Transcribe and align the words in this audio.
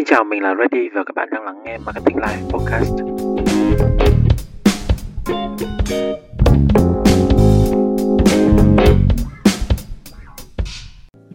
Xin 0.00 0.06
chào, 0.06 0.24
mình 0.24 0.42
là 0.42 0.54
Ready 0.54 0.88
và 0.94 1.04
các 1.06 1.14
bạn 1.14 1.28
đang 1.32 1.44
lắng 1.44 1.62
nghe 1.64 1.78
Marketing 1.78 2.16
Live 2.16 2.42
Podcast. 2.50 2.92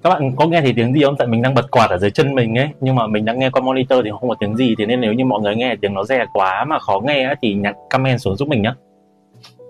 các 0.03 0.09
bạn 0.09 0.35
có 0.35 0.47
nghe 0.47 0.61
thấy 0.61 0.73
tiếng 0.75 0.93
gì 0.93 1.03
không? 1.03 1.15
Tại 1.17 1.27
mình 1.27 1.41
đang 1.41 1.53
bật 1.53 1.71
quạt 1.71 1.89
ở 1.89 1.97
dưới 1.97 2.11
chân 2.11 2.35
mình 2.35 2.57
ấy 2.57 2.69
nhưng 2.81 2.95
mà 2.95 3.07
mình 3.07 3.25
đang 3.25 3.39
nghe 3.39 3.49
qua 3.49 3.61
monitor 3.61 3.99
thì 4.03 4.11
không 4.19 4.29
có 4.29 4.35
tiếng 4.39 4.55
gì 4.57 4.75
thế 4.77 4.85
nên 4.85 5.01
nếu 5.01 5.13
như 5.13 5.25
mọi 5.25 5.41
người 5.41 5.55
nghe 5.55 5.75
tiếng 5.81 5.93
nó 5.93 6.03
rè 6.03 6.25
quá 6.33 6.65
mà 6.65 6.79
khó 6.79 6.99
nghe 7.03 7.23
ấy, 7.23 7.35
thì 7.41 7.53
nhặt 7.53 7.75
comment 7.89 8.21
xuống 8.21 8.35
giúp 8.35 8.47
mình 8.47 8.61
nhé. 8.61 8.73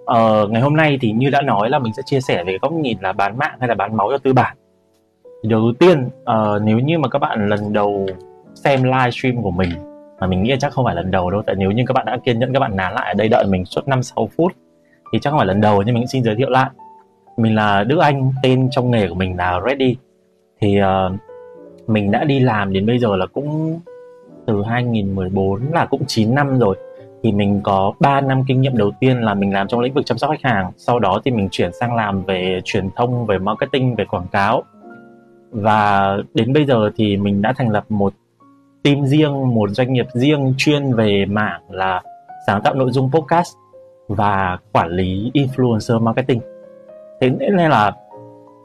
Ờ, 0.05 0.48
ngày 0.48 0.62
hôm 0.62 0.75
nay 0.75 0.98
thì 1.02 1.12
như 1.12 1.30
đã 1.30 1.41
nói 1.41 1.70
là 1.70 1.80
mình 1.80 1.93
sẽ 1.93 2.02
chia 2.05 2.21
sẻ 2.21 2.43
về 2.43 2.57
góc 2.62 2.71
nhìn 2.71 2.98
là 3.02 3.14
bán 3.14 3.38
mạng 3.38 3.57
hay 3.59 3.68
là 3.68 3.75
bán 3.75 3.98
máu 3.98 4.07
cho 4.12 4.18
tư 4.18 4.34
bản. 4.34 4.57
Đầu 5.43 5.73
tiên 5.80 6.05
uh, 6.05 6.62
nếu 6.64 6.80
như 6.80 7.00
mà 7.00 7.09
các 7.09 7.20
bạn 7.20 7.50
lần 7.50 7.73
đầu 7.73 8.07
xem 8.55 8.83
livestream 8.83 9.43
của 9.43 9.51
mình. 9.51 9.69
Mà 10.19 10.27
mình 10.27 10.43
nghĩ 10.43 10.55
chắc 10.59 10.73
không 10.73 10.86
phải 10.86 10.96
lần 10.96 11.11
đầu 11.11 11.32
đâu 11.32 11.41
tại 11.46 11.55
nếu 11.59 11.71
như 11.71 11.83
các 11.87 11.93
bạn 11.93 12.05
đã 12.05 12.18
kiên 12.25 12.39
nhẫn 12.39 12.54
các 12.54 12.59
bạn 12.59 12.75
nán 12.75 12.93
lại 12.93 13.07
ở 13.07 13.13
đây 13.13 13.29
đợi 13.29 13.46
mình 13.47 13.65
suốt 13.65 13.87
5 13.87 14.04
6 14.04 14.29
phút 14.37 14.51
thì 15.11 15.19
chắc 15.21 15.29
không 15.29 15.39
phải 15.39 15.47
lần 15.47 15.61
đầu 15.61 15.82
nhưng 15.82 15.96
mình 15.96 16.07
xin 16.07 16.23
giới 16.23 16.36
thiệu 16.36 16.50
lại. 16.50 16.69
Mình 17.37 17.55
là 17.55 17.83
Đức 17.83 17.97
Anh, 17.99 18.32
tên 18.43 18.68
trong 18.71 18.91
nghề 18.91 19.07
của 19.07 19.15
mình 19.15 19.37
là 19.37 19.61
Ready 19.68 19.96
thì 20.61 20.79
uh, 20.82 21.19
mình 21.89 22.11
đã 22.11 22.23
đi 22.23 22.39
làm 22.39 22.73
đến 22.73 22.86
bây 22.86 22.99
giờ 22.99 23.15
là 23.15 23.25
cũng 23.25 23.79
từ 24.47 24.63
2014 24.63 25.61
là 25.74 25.85
cũng 25.85 26.01
9 26.07 26.35
năm 26.35 26.60
rồi. 26.60 26.77
Thì 27.24 27.32
mình 27.32 27.61
có 27.63 27.93
3 27.99 28.21
năm 28.21 28.43
kinh 28.47 28.61
nghiệm 28.61 28.77
đầu 28.77 28.91
tiên 28.99 29.21
là 29.21 29.33
mình 29.33 29.54
làm 29.54 29.68
trong 29.68 29.79
lĩnh 29.79 29.93
vực 29.93 30.05
chăm 30.05 30.18
sóc 30.18 30.32
khách 30.32 30.51
hàng. 30.51 30.71
Sau 30.77 30.99
đó 30.99 31.21
thì 31.25 31.32
mình 31.32 31.49
chuyển 31.51 31.74
sang 31.74 31.96
làm 31.96 32.23
về 32.23 32.61
truyền 32.63 32.89
thông 32.95 33.25
về 33.25 33.38
marketing 33.38 33.95
về 33.95 34.05
quảng 34.05 34.27
cáo. 34.31 34.63
Và 35.52 36.17
đến 36.33 36.53
bây 36.53 36.66
giờ 36.66 36.91
thì 36.95 37.17
mình 37.17 37.41
đã 37.41 37.53
thành 37.58 37.69
lập 37.69 37.85
một 37.89 38.13
team 38.86 39.06
riêng 39.06 39.56
một 39.56 39.70
doanh 39.70 39.94
nghiệp 39.94 40.06
riêng 40.14 40.53
chuyên 40.58 40.94
về 40.94 41.25
mảng 41.25 41.62
là 41.70 42.02
sáng 42.48 42.62
tạo 42.64 42.73
nội 42.73 42.92
dung 42.92 43.11
podcast 43.11 43.55
và 44.08 44.58
quản 44.72 44.89
lý 44.89 45.31
influencer 45.33 46.00
marketing. 46.00 46.42
Thế 47.22 47.30
nên 47.30 47.69
là 47.69 47.92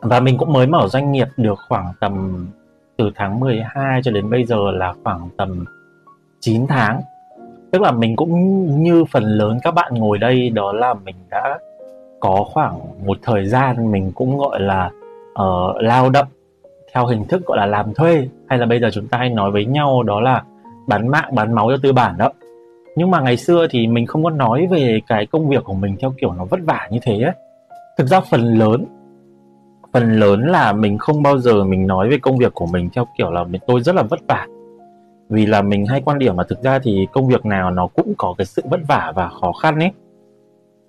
và 0.01 0.21
mình 0.21 0.39
cũng 0.39 0.53
mới 0.53 0.67
mở 0.67 0.89
doanh 0.89 1.13
nghiệp 1.13 1.29
được 1.37 1.59
khoảng 1.69 1.93
tầm 2.01 2.47
từ 2.97 3.11
tháng 3.15 3.41
12 3.41 4.01
cho 4.05 4.11
đến 4.11 4.31
bây 4.31 4.45
giờ 4.45 4.71
là 4.71 4.95
khoảng 5.05 5.29
tầm 5.37 5.65
9 6.41 6.67
tháng. 6.67 7.01
Tức 7.71 7.83
là 7.83 7.93
mình 7.93 8.17
cũng 8.17 8.33
như 8.83 9.05
phần 9.05 9.25
lớn 9.25 9.59
các 9.63 9.75
bạn 9.75 9.95
ngồi 9.95 10.19
đây 10.19 10.51
đó 10.51 10.73
là 10.73 10.95
mình 10.95 11.17
đã 11.31 11.59
có 12.21 12.45
khoảng 12.53 13.07
một 13.07 13.19
thời 13.23 13.47
gian 13.47 13.91
mình 13.93 14.13
cũng 14.15 14.39
gọi 14.39 14.61
là 14.61 14.91
uh, 15.33 15.77
lao 15.77 16.11
động 16.11 16.27
theo 16.95 17.07
hình 17.07 17.25
thức, 17.25 17.47
gọi 17.47 17.59
là 17.59 17.67
làm 17.67 17.95
thuê, 17.95 18.29
hay 18.49 18.59
là 18.59 18.67
bây 18.67 18.81
giờ 18.81 18.91
chúng 18.93 19.09
ta 19.09 19.19
hay 19.19 19.29
nói 19.29 19.51
với 19.51 19.65
nhau 19.65 20.03
đó 20.03 20.21
là 20.21 20.43
bán 20.87 21.09
mạng, 21.09 21.35
bán 21.35 21.55
máu 21.55 21.71
cho 21.71 21.77
tư 21.83 21.93
bản 21.93 22.19
đó. 22.19 22.31
Nhưng 22.97 23.11
mà 23.11 23.21
ngày 23.21 23.37
xưa 23.37 23.67
thì 23.71 23.87
mình 23.87 24.07
không 24.07 24.25
có 24.25 24.31
nói 24.31 24.67
về 24.71 25.01
cái 25.07 25.27
công 25.27 25.49
việc 25.49 25.65
của 25.65 25.75
mình 25.75 25.97
theo 26.01 26.15
kiểu 26.21 26.33
nó 26.33 26.45
vất 26.45 26.61
vả 26.65 26.89
như 26.91 26.99
thế 27.03 27.21
ấy. 27.21 27.33
thực 27.99 28.07
ra 28.07 28.21
phần 28.21 28.41
lớn 28.41 28.85
phần 29.93 30.21
lớn 30.21 30.41
là 30.47 30.73
mình 30.73 30.99
không 30.99 31.23
bao 31.23 31.39
giờ 31.39 31.65
mình 31.65 31.87
nói 31.87 32.09
về 32.09 32.19
công 32.19 32.39
việc 32.39 32.55
của 32.55 32.67
mình 32.67 32.89
theo 32.93 33.07
kiểu 33.19 33.31
là 33.31 33.45
mình, 33.45 33.61
tôi 33.67 33.81
rất 33.81 33.95
là 33.95 34.03
vất 34.03 34.21
vả. 34.29 34.47
Vì 35.29 35.47
là 35.47 35.63
mình 35.63 35.87
hay 35.87 36.03
quan 36.05 36.19
điểm 36.19 36.37
mà 36.37 36.45
thực 36.49 36.63
ra 36.63 36.79
thì 36.79 37.07
công 37.13 37.29
việc 37.29 37.47
nào 37.47 37.71
nó 37.71 37.87
cũng 37.87 38.15
có 38.19 38.35
cái 38.39 38.45
sự 38.45 38.63
vất 38.71 38.81
vả 38.89 39.13
và 39.17 39.29
khó 39.29 39.53
khăn 39.53 39.79
ấy 39.79 39.91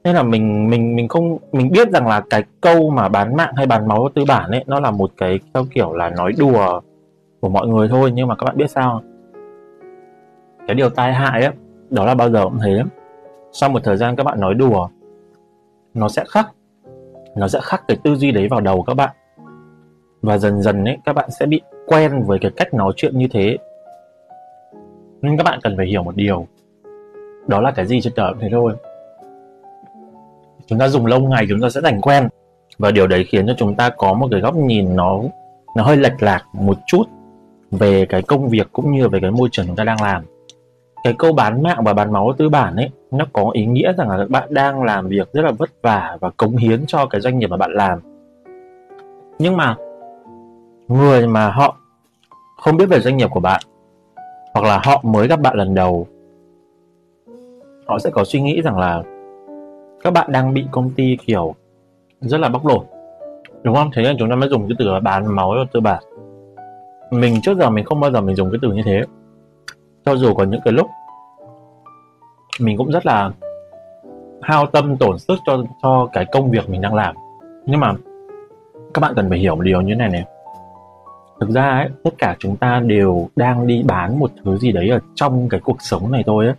nên 0.03 0.15
là 0.15 0.23
mình 0.23 0.69
mình 0.69 0.95
mình 0.95 1.07
không, 1.07 1.37
mình 1.51 1.71
biết 1.71 1.89
rằng 1.89 2.07
là 2.07 2.21
cái 2.29 2.43
câu 2.61 2.89
mà 2.89 3.09
bán 3.09 3.35
mạng 3.35 3.53
hay 3.55 3.65
bán 3.65 3.87
máu 3.87 4.09
tư 4.15 4.25
bản 4.27 4.51
ấy, 4.51 4.63
nó 4.67 4.79
là 4.79 4.91
một 4.91 5.11
cái 5.17 5.39
theo 5.53 5.65
kiểu 5.71 5.93
là 5.93 6.09
nói 6.09 6.31
đùa 6.37 6.81
của 7.39 7.49
mọi 7.49 7.67
người 7.67 7.87
thôi, 7.87 8.11
nhưng 8.15 8.27
mà 8.27 8.35
các 8.35 8.45
bạn 8.45 8.57
biết 8.57 8.71
sao 8.71 9.01
cái 10.67 10.75
điều 10.75 10.89
tai 10.89 11.13
hại 11.13 11.43
ấy, 11.43 11.53
đó 11.89 12.05
là 12.05 12.15
bao 12.15 12.29
giờ 12.29 12.43
cũng 12.43 12.59
thế. 12.63 12.83
Sau 13.51 13.69
một 13.69 13.83
thời 13.83 13.97
gian 13.97 14.15
các 14.15 14.23
bạn 14.23 14.39
nói 14.39 14.53
đùa, 14.53 14.87
nó 15.93 16.09
sẽ 16.09 16.23
khắc 16.29 16.51
nó 17.35 17.47
sẽ 17.47 17.59
khắc 17.63 17.87
cái 17.87 17.97
tư 18.03 18.15
duy 18.15 18.31
đấy 18.31 18.47
vào 18.47 18.61
đầu 18.61 18.83
các 18.83 18.93
bạn. 18.93 19.15
Và 20.21 20.37
dần 20.37 20.61
dần 20.61 20.85
ấy, 20.85 20.97
các 21.05 21.13
bạn 21.13 21.29
sẽ 21.39 21.45
bị 21.45 21.61
quen 21.87 22.23
với 22.23 22.39
cái 22.39 22.51
cách 22.55 22.73
nói 22.73 22.93
chuyện 22.95 23.17
như 23.17 23.27
thế. 23.31 23.57
Nên 25.21 25.37
các 25.37 25.43
bạn 25.43 25.59
cần 25.63 25.77
phải 25.77 25.85
hiểu 25.85 26.03
một 26.03 26.15
điều. 26.15 26.47
Đó 27.47 27.61
là 27.61 27.71
cái 27.71 27.85
gì 27.85 28.01
trên 28.01 28.13
đời 28.15 28.33
cũng 28.33 28.41
thế 28.41 28.49
thôi 28.51 28.73
chúng 30.71 30.79
ta 30.79 30.87
dùng 30.87 31.05
lâu 31.05 31.19
ngày, 31.19 31.45
chúng 31.49 31.61
ta 31.61 31.69
sẽ 31.69 31.81
thành 31.81 32.01
quen. 32.01 32.29
Và 32.77 32.91
điều 32.91 33.07
đấy 33.07 33.25
khiến 33.29 33.47
cho 33.47 33.53
chúng 33.57 33.75
ta 33.75 33.89
có 33.89 34.13
một 34.13 34.27
cái 34.31 34.39
góc 34.39 34.55
nhìn 34.55 34.95
nó 34.95 35.19
nó 35.75 35.83
hơi 35.83 35.97
lệch 35.97 36.23
lạc 36.23 36.43
một 36.53 36.77
chút 36.87 37.03
về 37.71 38.05
cái 38.05 38.21
công 38.21 38.49
việc 38.49 38.67
cũng 38.73 38.91
như 38.91 39.09
về 39.09 39.19
cái 39.19 39.31
môi 39.31 39.49
trường 39.51 39.67
chúng 39.67 39.75
ta 39.75 39.83
đang 39.83 40.01
làm. 40.01 40.23
Cái 41.03 41.13
câu 41.17 41.33
bán 41.33 41.63
mạng 41.63 41.83
và 41.83 41.93
bán 41.93 42.13
máu 42.13 42.33
tư 42.37 42.49
bản 42.49 42.75
ấy, 42.75 42.89
nó 43.11 43.25
có 43.33 43.49
ý 43.53 43.65
nghĩa 43.65 43.93
rằng 43.97 44.09
là 44.09 44.25
bạn 44.29 44.53
đang 44.53 44.83
làm 44.83 45.07
việc 45.07 45.33
rất 45.33 45.41
là 45.41 45.51
vất 45.51 45.69
vả 45.81 46.17
và 46.19 46.29
cống 46.37 46.57
hiến 46.57 46.83
cho 46.87 47.05
cái 47.05 47.21
doanh 47.21 47.39
nghiệp 47.39 47.47
mà 47.47 47.57
bạn 47.57 47.71
làm. 47.71 47.99
Nhưng 49.39 49.57
mà, 49.57 49.75
người 50.87 51.27
mà 51.27 51.51
họ 51.51 51.77
không 52.57 52.77
biết 52.77 52.85
về 52.85 52.99
doanh 52.99 53.17
nghiệp 53.17 53.29
của 53.31 53.39
bạn, 53.39 53.61
hoặc 54.53 54.65
là 54.65 54.81
họ 54.83 55.01
mới 55.03 55.27
gặp 55.27 55.41
bạn 55.41 55.57
lần 55.57 55.75
đầu, 55.75 56.07
họ 57.85 57.99
sẽ 57.99 58.09
có 58.09 58.23
suy 58.23 58.41
nghĩ 58.41 58.61
rằng 58.61 58.77
là 58.77 59.03
các 60.03 60.13
bạn 60.13 60.31
đang 60.31 60.53
bị 60.53 60.65
công 60.71 60.89
ty 60.89 61.17
kiểu 61.25 61.55
rất 62.21 62.39
là 62.39 62.49
bóc 62.49 62.65
lột. 62.65 62.85
Đúng 63.63 63.75
không? 63.75 63.89
Thế 63.93 64.03
nên 64.03 64.15
chúng 64.19 64.29
ta 64.29 64.35
mới 64.35 64.49
dùng 64.49 64.67
cái 64.67 64.75
từ 64.79 64.89
là 64.89 64.99
bán 64.99 65.35
máu 65.35 65.53
cho 65.55 65.65
tư 65.73 65.79
bản. 65.79 66.03
Mình 67.11 67.41
trước 67.43 67.57
giờ 67.57 67.69
mình 67.69 67.85
không 67.85 67.99
bao 67.99 68.11
giờ 68.11 68.21
mình 68.21 68.35
dùng 68.35 68.51
cái 68.51 68.59
từ 68.61 68.73
như 68.73 68.81
thế. 68.85 69.01
Cho 70.05 70.15
dù 70.15 70.33
có 70.33 70.43
những 70.43 70.61
cái 70.65 70.73
lúc 70.73 70.87
mình 72.59 72.77
cũng 72.77 72.91
rất 72.91 73.05
là 73.05 73.31
hao 74.41 74.65
tâm 74.65 74.97
tổn 74.97 75.19
sức 75.19 75.39
cho 75.45 75.63
cho 75.83 76.09
cái 76.13 76.25
công 76.31 76.51
việc 76.51 76.69
mình 76.69 76.81
đang 76.81 76.93
làm. 76.93 77.15
Nhưng 77.65 77.79
mà 77.79 77.93
các 78.93 78.99
bạn 78.99 79.13
cần 79.15 79.29
phải 79.29 79.39
hiểu 79.39 79.55
một 79.55 79.61
điều 79.61 79.81
như 79.81 79.93
thế 79.93 79.97
này 79.97 80.09
này. 80.09 80.25
Thực 81.39 81.49
ra 81.49 81.69
ấy, 81.69 81.89
tất 82.03 82.09
cả 82.17 82.35
chúng 82.39 82.55
ta 82.55 82.79
đều 82.79 83.27
đang 83.35 83.67
đi 83.67 83.83
bán 83.83 84.19
một 84.19 84.31
thứ 84.45 84.57
gì 84.57 84.71
đấy 84.71 84.89
ở 84.89 84.99
trong 85.15 85.49
cái 85.49 85.59
cuộc 85.63 85.81
sống 85.81 86.11
này 86.11 86.23
thôi 86.25 86.45
ấy 86.45 86.55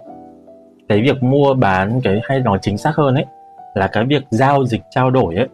cái 0.93 1.03
việc 1.03 1.23
mua 1.23 1.55
bán 1.55 2.01
cái 2.05 2.21
hay 2.25 2.41
nói 2.41 2.59
chính 2.63 2.79
xác 2.79 2.97
hơn 2.97 3.15
ấy, 3.15 3.27
là 3.75 3.89
cái 3.93 4.05
việc 4.05 4.25
giao 4.31 4.67
dịch, 4.67 4.83
trao 4.91 5.11
đổi 5.11 5.35
ấy, 5.35 5.49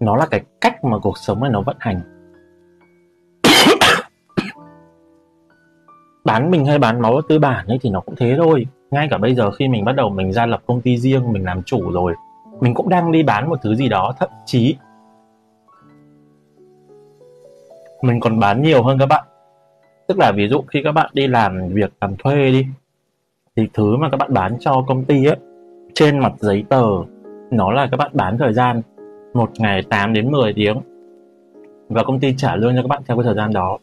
nó 0.00 0.16
là 0.16 0.26
cái 0.30 0.40
cách 0.60 0.84
mà 0.84 0.98
cuộc 0.98 1.18
sống 1.18 1.40
này 1.40 1.50
nó 1.50 1.62
vận 1.62 1.76
hành. 1.78 2.00
Bán 6.24 6.50
mình 6.50 6.66
hay 6.66 6.78
bán 6.78 7.00
máu 7.00 7.20
tư 7.28 7.38
bản 7.38 7.66
ấy 7.66 7.78
thì 7.82 7.90
nó 7.90 8.00
cũng 8.00 8.16
thế 8.16 8.34
thôi. 8.38 8.66
Ngay 8.90 9.08
cả 9.10 9.18
bây 9.18 9.34
giờ 9.34 9.50
khi 9.50 9.68
mình 9.68 9.84
bắt 9.84 9.92
đầu 9.92 10.08
mình 10.08 10.32
ra 10.32 10.46
lập 10.46 10.62
công 10.66 10.80
ty 10.80 10.96
riêng, 10.96 11.32
mình 11.32 11.44
làm 11.44 11.62
chủ 11.62 11.92
rồi, 11.92 12.14
mình 12.60 12.74
cũng 12.74 12.88
đang 12.88 13.12
đi 13.12 13.22
bán 13.22 13.48
một 13.48 13.58
thứ 13.62 13.74
gì 13.74 13.88
đó, 13.88 14.14
thậm 14.18 14.28
chí 14.46 14.76
mình 18.02 18.20
còn 18.20 18.40
bán 18.40 18.62
nhiều 18.62 18.82
hơn 18.82 18.98
các 18.98 19.06
bạn. 19.06 19.24
Tức 20.08 20.18
là 20.18 20.32
ví 20.36 20.48
dụ 20.48 20.62
khi 20.68 20.80
các 20.84 20.92
bạn 20.92 21.10
đi 21.14 21.26
làm 21.26 21.68
việc, 21.68 21.92
làm 22.00 22.16
thuê 22.16 22.50
đi 22.50 22.66
thì 23.56 23.68
thứ 23.74 23.96
mà 23.96 24.08
các 24.10 24.16
bạn 24.16 24.34
bán 24.34 24.56
cho 24.60 24.84
công 24.88 25.04
ty 25.04 25.24
ấy, 25.24 25.36
trên 25.94 26.18
mặt 26.18 26.32
giấy 26.38 26.64
tờ, 26.68 26.84
nó 27.50 27.72
là 27.72 27.88
các 27.90 27.96
bạn 27.96 28.10
bán 28.14 28.38
thời 28.38 28.52
gian 28.52 28.82
một 29.34 29.50
ngày 29.58 29.82
8 29.90 30.12
đến 30.12 30.32
10 30.32 30.52
tiếng. 30.52 30.76
Và 31.88 32.04
công 32.04 32.20
ty 32.20 32.34
trả 32.36 32.56
lương 32.56 32.76
cho 32.76 32.82
các 32.82 32.88
bạn 32.88 33.02
theo 33.06 33.16
cái 33.16 33.24
thời 33.24 33.34
gian 33.34 33.52
đó. 33.52 33.78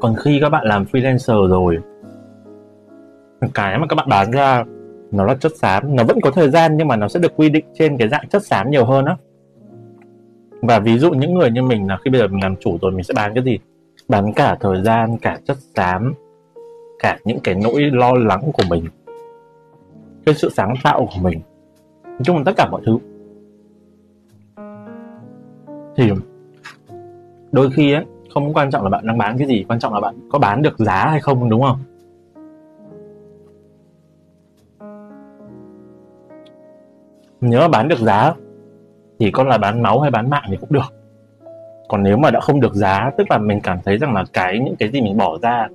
Còn 0.00 0.14
khi 0.16 0.38
các 0.40 0.48
bạn 0.48 0.66
làm 0.66 0.84
freelancer 0.84 1.46
rồi, 1.46 1.78
cái 3.54 3.78
mà 3.78 3.86
các 3.86 3.94
bạn 3.96 4.08
bán 4.08 4.30
ra, 4.30 4.64
nó 5.10 5.24
là 5.24 5.34
chất 5.34 5.52
xám. 5.56 5.96
Nó 5.96 6.04
vẫn 6.04 6.20
có 6.20 6.30
thời 6.30 6.50
gian 6.50 6.76
nhưng 6.76 6.88
mà 6.88 6.96
nó 6.96 7.08
sẽ 7.08 7.20
được 7.20 7.36
quy 7.36 7.48
định 7.48 7.64
trên 7.74 7.96
cái 7.96 8.08
dạng 8.08 8.28
chất 8.28 8.46
xám 8.46 8.70
nhiều 8.70 8.84
hơn 8.84 9.04
á. 9.04 9.16
Và 10.62 10.78
ví 10.78 10.98
dụ 10.98 11.10
những 11.10 11.34
người 11.34 11.50
như 11.50 11.62
mình 11.62 11.88
là 11.88 11.98
khi 12.04 12.10
bây 12.10 12.20
giờ 12.20 12.28
mình 12.28 12.42
làm 12.42 12.56
chủ 12.56 12.78
rồi, 12.82 12.92
mình 12.92 13.04
sẽ 13.04 13.14
bán 13.16 13.34
cái 13.34 13.44
gì? 13.44 13.58
Bán 14.08 14.32
cả 14.32 14.56
thời 14.60 14.82
gian, 14.82 15.18
cả 15.18 15.38
chất 15.44 15.56
xám, 15.76 16.14
cả 16.98 17.18
những 17.24 17.38
cái 17.44 17.54
nỗi 17.54 17.80
lo 17.92 18.12
lắng 18.12 18.50
của 18.52 18.62
mình, 18.70 18.84
cái 20.26 20.34
sự 20.34 20.50
sáng 20.50 20.74
tạo 20.84 21.06
của 21.06 21.20
mình. 21.22 21.40
Nói 22.04 22.20
chung 22.24 22.36
là 22.36 22.42
tất 22.46 22.52
cả 22.56 22.68
mọi 22.70 22.82
thứ. 22.86 22.98
Thì 25.96 26.10
đôi 27.52 27.70
khi 27.70 27.92
ấy 27.92 28.04
không 28.34 28.54
quan 28.54 28.70
trọng 28.70 28.82
là 28.82 28.90
bạn 28.90 29.06
đang 29.06 29.18
bán 29.18 29.38
cái 29.38 29.46
gì, 29.46 29.64
quan 29.68 29.78
trọng 29.78 29.94
là 29.94 30.00
bạn 30.00 30.28
có 30.32 30.38
bán 30.38 30.62
được 30.62 30.78
giá 30.78 31.06
hay 31.06 31.20
không, 31.20 31.48
đúng 31.48 31.62
không? 31.62 31.78
Nếu 37.40 37.60
mà 37.60 37.68
bán 37.68 37.88
được 37.88 37.98
giá 37.98 38.34
thì 39.18 39.30
con 39.30 39.48
là 39.48 39.58
bán 39.58 39.82
máu 39.82 40.00
hay 40.00 40.10
bán 40.10 40.30
mạng 40.30 40.44
thì 40.48 40.56
cũng 40.56 40.72
được 40.72 40.94
còn 41.88 42.02
nếu 42.02 42.16
mà 42.16 42.30
đã 42.30 42.40
không 42.40 42.60
được 42.60 42.74
giá, 42.74 43.10
tức 43.18 43.30
là 43.30 43.38
mình 43.38 43.60
cảm 43.60 43.78
thấy 43.84 43.98
rằng 43.98 44.14
là 44.14 44.24
cái 44.32 44.58
những 44.58 44.76
cái 44.76 44.90
gì 44.90 45.00
mình 45.00 45.16
bỏ 45.16 45.38
ra, 45.42 45.68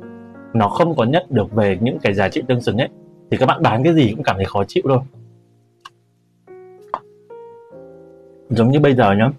nó 0.53 0.67
không 0.67 0.95
có 0.95 1.03
nhất 1.03 1.31
được 1.31 1.51
về 1.51 1.77
những 1.81 1.97
cái 2.01 2.13
giá 2.13 2.29
trị 2.29 2.41
tương 2.47 2.61
xứng 2.61 2.77
ấy, 2.77 2.89
thì 3.31 3.37
các 3.37 3.45
bạn 3.45 3.61
bán 3.63 3.83
cái 3.83 3.93
gì 3.93 4.13
cũng 4.15 4.23
cảm 4.23 4.35
thấy 4.35 4.45
khó 4.45 4.63
chịu 4.67 4.83
thôi. 4.87 4.99
Giống 8.49 8.71
như 8.71 8.79
bây 8.79 8.95
giờ 8.95 9.13
nhá. 9.13 9.31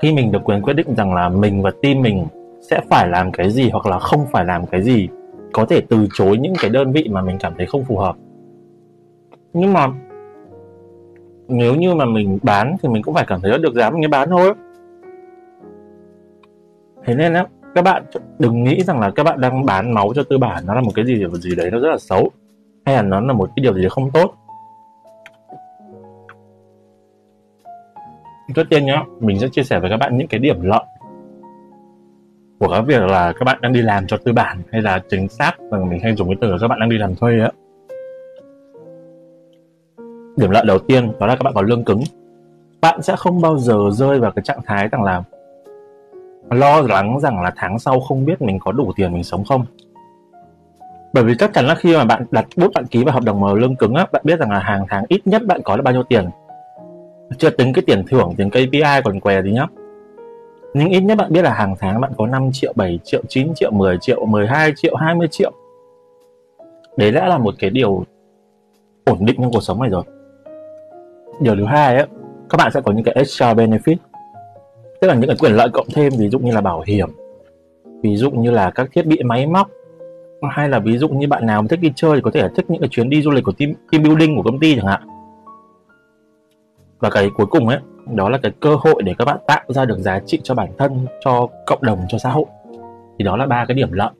Khi 0.00 0.12
mình 0.12 0.32
được 0.32 0.44
quyền 0.44 0.62
quyết 0.62 0.74
định 0.74 0.94
rằng 0.96 1.14
là 1.14 1.28
mình 1.28 1.62
và 1.62 1.70
team 1.82 2.02
mình 2.02 2.26
sẽ 2.70 2.80
phải 2.90 3.08
làm 3.08 3.32
cái 3.32 3.50
gì 3.50 3.70
hoặc 3.70 3.86
là 3.86 3.98
không 3.98 4.26
phải 4.32 4.44
làm 4.44 4.66
cái 4.66 4.82
gì, 4.82 5.08
có 5.52 5.66
thể 5.66 5.82
từ 5.88 6.06
chối 6.14 6.38
những 6.38 6.52
cái 6.60 6.70
đơn 6.70 6.92
vị 6.92 7.08
mà 7.10 7.22
mình 7.22 7.36
cảm 7.40 7.52
thấy 7.56 7.66
không 7.66 7.84
phù 7.84 7.96
hợp. 7.98 8.16
Nhưng 9.52 9.72
mà 9.72 9.86
nếu 11.48 11.74
như 11.74 11.94
mà 11.94 12.04
mình 12.04 12.38
bán 12.42 12.76
thì 12.82 12.88
mình 12.88 13.02
cũng 13.02 13.14
phải 13.14 13.24
cảm 13.28 13.40
thấy 13.40 13.58
được 13.58 13.74
giá 13.74 13.90
mình 13.90 14.10
bán 14.10 14.30
thôi. 14.30 14.54
Thế 17.04 17.14
nên 17.14 17.34
á, 17.34 17.46
các 17.74 17.82
bạn 17.82 18.02
đừng 18.38 18.64
nghĩ 18.64 18.82
rằng 18.82 19.00
là 19.00 19.10
các 19.10 19.22
bạn 19.22 19.40
đang 19.40 19.66
bán 19.66 19.94
máu 19.94 20.12
cho 20.14 20.22
tư 20.22 20.38
bản, 20.38 20.66
nó 20.66 20.74
là 20.74 20.80
một 20.80 20.90
cái 20.94 21.06
gì 21.06 21.24
gì 21.32 21.56
đấy 21.56 21.70
nó 21.70 21.78
rất 21.78 21.88
là 21.90 21.98
xấu, 21.98 22.30
hay 22.86 22.94
là 22.94 23.02
nó 23.02 23.20
là 23.20 23.32
một 23.32 23.50
cái 23.56 23.62
điều 23.62 23.74
gì 23.74 23.88
không 23.88 24.10
tốt. 24.10 24.34
Trước 28.54 28.64
tiên 28.70 28.86
nhá, 28.86 29.04
mình 29.20 29.38
sẽ 29.38 29.48
chia 29.48 29.62
sẻ 29.62 29.80
với 29.80 29.90
các 29.90 29.96
bạn 29.96 30.16
những 30.16 30.28
cái 30.28 30.40
điểm 30.40 30.62
lợi 30.62 30.84
của 32.58 32.68
cái 32.68 32.82
việc 32.82 33.02
là 33.02 33.32
các 33.32 33.44
bạn 33.44 33.58
đang 33.60 33.72
đi 33.72 33.82
làm 33.82 34.06
cho 34.06 34.16
tư 34.16 34.32
bản, 34.32 34.62
hay 34.72 34.82
là 34.82 35.02
chính 35.10 35.28
xác 35.28 35.52
rằng 35.70 35.88
mình 35.88 36.00
hay 36.02 36.14
dùng 36.14 36.28
cái 36.28 36.36
từ 36.40 36.50
là 36.50 36.58
các 36.60 36.68
bạn 36.68 36.80
đang 36.80 36.88
đi 36.88 36.98
làm 36.98 37.14
thuê 37.14 37.40
á 37.40 37.50
điểm 40.36 40.50
lợi 40.50 40.64
đầu 40.66 40.78
tiên 40.78 41.12
đó 41.20 41.26
là 41.26 41.36
các 41.36 41.42
bạn 41.42 41.54
có 41.54 41.62
lương 41.62 41.84
cứng. 41.84 42.02
Bạn 42.80 43.02
sẽ 43.02 43.16
không 43.16 43.40
bao 43.40 43.58
giờ 43.58 43.78
rơi 43.92 44.20
vào 44.20 44.30
cái 44.30 44.42
trạng 44.42 44.60
thái 44.66 44.88
rằng 44.88 45.02
là 45.02 45.22
lo 46.50 46.80
lắng 46.80 47.20
rằng 47.20 47.42
là 47.42 47.52
tháng 47.56 47.78
sau 47.78 48.00
không 48.00 48.24
biết 48.24 48.42
mình 48.42 48.58
có 48.58 48.72
đủ 48.72 48.92
tiền 48.96 49.12
mình 49.12 49.24
sống 49.24 49.44
không. 49.44 49.66
Bởi 51.12 51.24
vì 51.24 51.34
chắc 51.38 51.52
chắn 51.54 51.66
là 51.66 51.74
khi 51.74 51.96
mà 51.96 52.04
bạn 52.04 52.24
đặt 52.30 52.46
bút, 52.56 52.70
bạn 52.74 52.86
ký 52.86 53.04
vào 53.04 53.14
hợp 53.14 53.24
đồng 53.24 53.54
lương 53.54 53.76
cứng 53.76 53.94
á, 53.94 54.06
bạn 54.12 54.22
biết 54.24 54.38
rằng 54.40 54.50
là 54.50 54.58
hàng 54.58 54.86
tháng 54.88 55.04
ít 55.08 55.26
nhất 55.26 55.42
bạn 55.46 55.60
có 55.64 55.76
là 55.76 55.82
bao 55.82 55.94
nhiêu 55.94 56.02
tiền. 56.02 56.30
Chưa 57.38 57.50
tính 57.50 57.72
cái 57.72 57.84
tiền 57.86 58.04
thưởng, 58.06 58.34
tiền 58.36 58.50
KPI 58.50 59.00
còn 59.04 59.20
què 59.20 59.42
gì 59.42 59.52
nhá. 59.52 59.66
Nhưng 60.74 60.88
ít 60.88 61.00
nhất 61.00 61.18
bạn 61.18 61.32
biết 61.32 61.42
là 61.42 61.52
hàng 61.52 61.74
tháng 61.78 62.00
bạn 62.00 62.12
có 62.16 62.26
5 62.26 62.50
triệu 62.52 62.72
7 62.76 62.98
triệu 63.04 63.22
9 63.28 63.54
triệu 63.54 63.70
10 63.70 63.98
triệu 64.00 64.26
12 64.26 64.72
triệu 64.76 64.96
20 64.96 65.28
triệu. 65.30 65.52
Đấy 66.96 67.12
đã 67.12 67.28
là 67.28 67.38
một 67.38 67.54
cái 67.58 67.70
điều 67.70 68.04
ổn 69.04 69.18
định 69.20 69.36
trong 69.42 69.52
cuộc 69.52 69.62
sống 69.62 69.80
này 69.80 69.90
rồi 69.90 70.02
điều 71.40 71.56
thứ 71.56 71.64
hai 71.64 71.96
ấy 71.96 72.06
các 72.50 72.56
bạn 72.58 72.72
sẽ 72.72 72.80
có 72.80 72.92
những 72.92 73.04
cái 73.04 73.14
extra 73.14 73.54
benefit. 73.54 73.96
Tức 75.00 75.08
là 75.08 75.14
những 75.14 75.26
cái 75.26 75.36
quyền 75.40 75.52
lợi 75.52 75.68
cộng 75.72 75.86
thêm 75.94 76.12
ví 76.18 76.28
dụ 76.28 76.38
như 76.38 76.52
là 76.52 76.60
bảo 76.60 76.82
hiểm 76.86 77.08
ví 78.02 78.16
dụ 78.16 78.30
như 78.30 78.50
là 78.50 78.70
các 78.70 78.88
thiết 78.92 79.06
bị 79.06 79.22
máy 79.22 79.46
móc 79.46 79.68
hay 80.50 80.68
là 80.68 80.78
ví 80.78 80.98
dụ 80.98 81.08
như 81.08 81.28
bạn 81.28 81.46
nào 81.46 81.66
thích 81.68 81.80
đi 81.80 81.92
chơi 81.96 82.14
thì 82.14 82.20
có 82.20 82.30
thể 82.30 82.42
là 82.42 82.50
thích 82.56 82.70
những 82.70 82.80
cái 82.80 82.88
chuyến 82.88 83.10
đi 83.10 83.22
du 83.22 83.30
lịch 83.30 83.44
của 83.44 83.52
team, 83.52 83.72
team 83.92 84.02
building 84.02 84.36
của 84.36 84.42
công 84.42 84.60
ty 84.60 84.76
chẳng 84.76 84.86
hạn. 84.86 85.00
Và 86.98 87.10
cái 87.10 87.30
cuối 87.36 87.46
cùng 87.46 87.68
ấy 87.68 87.78
đó 88.14 88.28
là 88.28 88.38
cái 88.42 88.52
cơ 88.60 88.74
hội 88.74 89.02
để 89.02 89.14
các 89.18 89.24
bạn 89.24 89.38
tạo 89.46 89.62
ra 89.68 89.84
được 89.84 89.98
giá 89.98 90.20
trị 90.26 90.40
cho 90.42 90.54
bản 90.54 90.68
thân 90.78 91.06
cho 91.20 91.48
cộng 91.66 91.82
đồng 91.82 91.98
cho 92.08 92.18
xã 92.18 92.30
hội. 92.30 92.44
Thì 93.18 93.24
đó 93.24 93.36
là 93.36 93.46
ba 93.46 93.64
cái 93.68 93.74
điểm 93.74 93.92
lợi. 93.92 94.10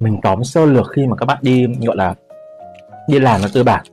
Mình 0.00 0.18
tóm 0.22 0.44
sơ 0.44 0.66
lược 0.66 0.86
khi 0.90 1.06
mà 1.06 1.16
các 1.16 1.26
bạn 1.26 1.38
đi 1.42 1.66
gọi 1.86 1.96
là 1.96 2.14
đi 3.08 3.18
làm 3.18 3.40
ở 3.42 3.48
tư 3.54 3.62
bản. 3.62 3.84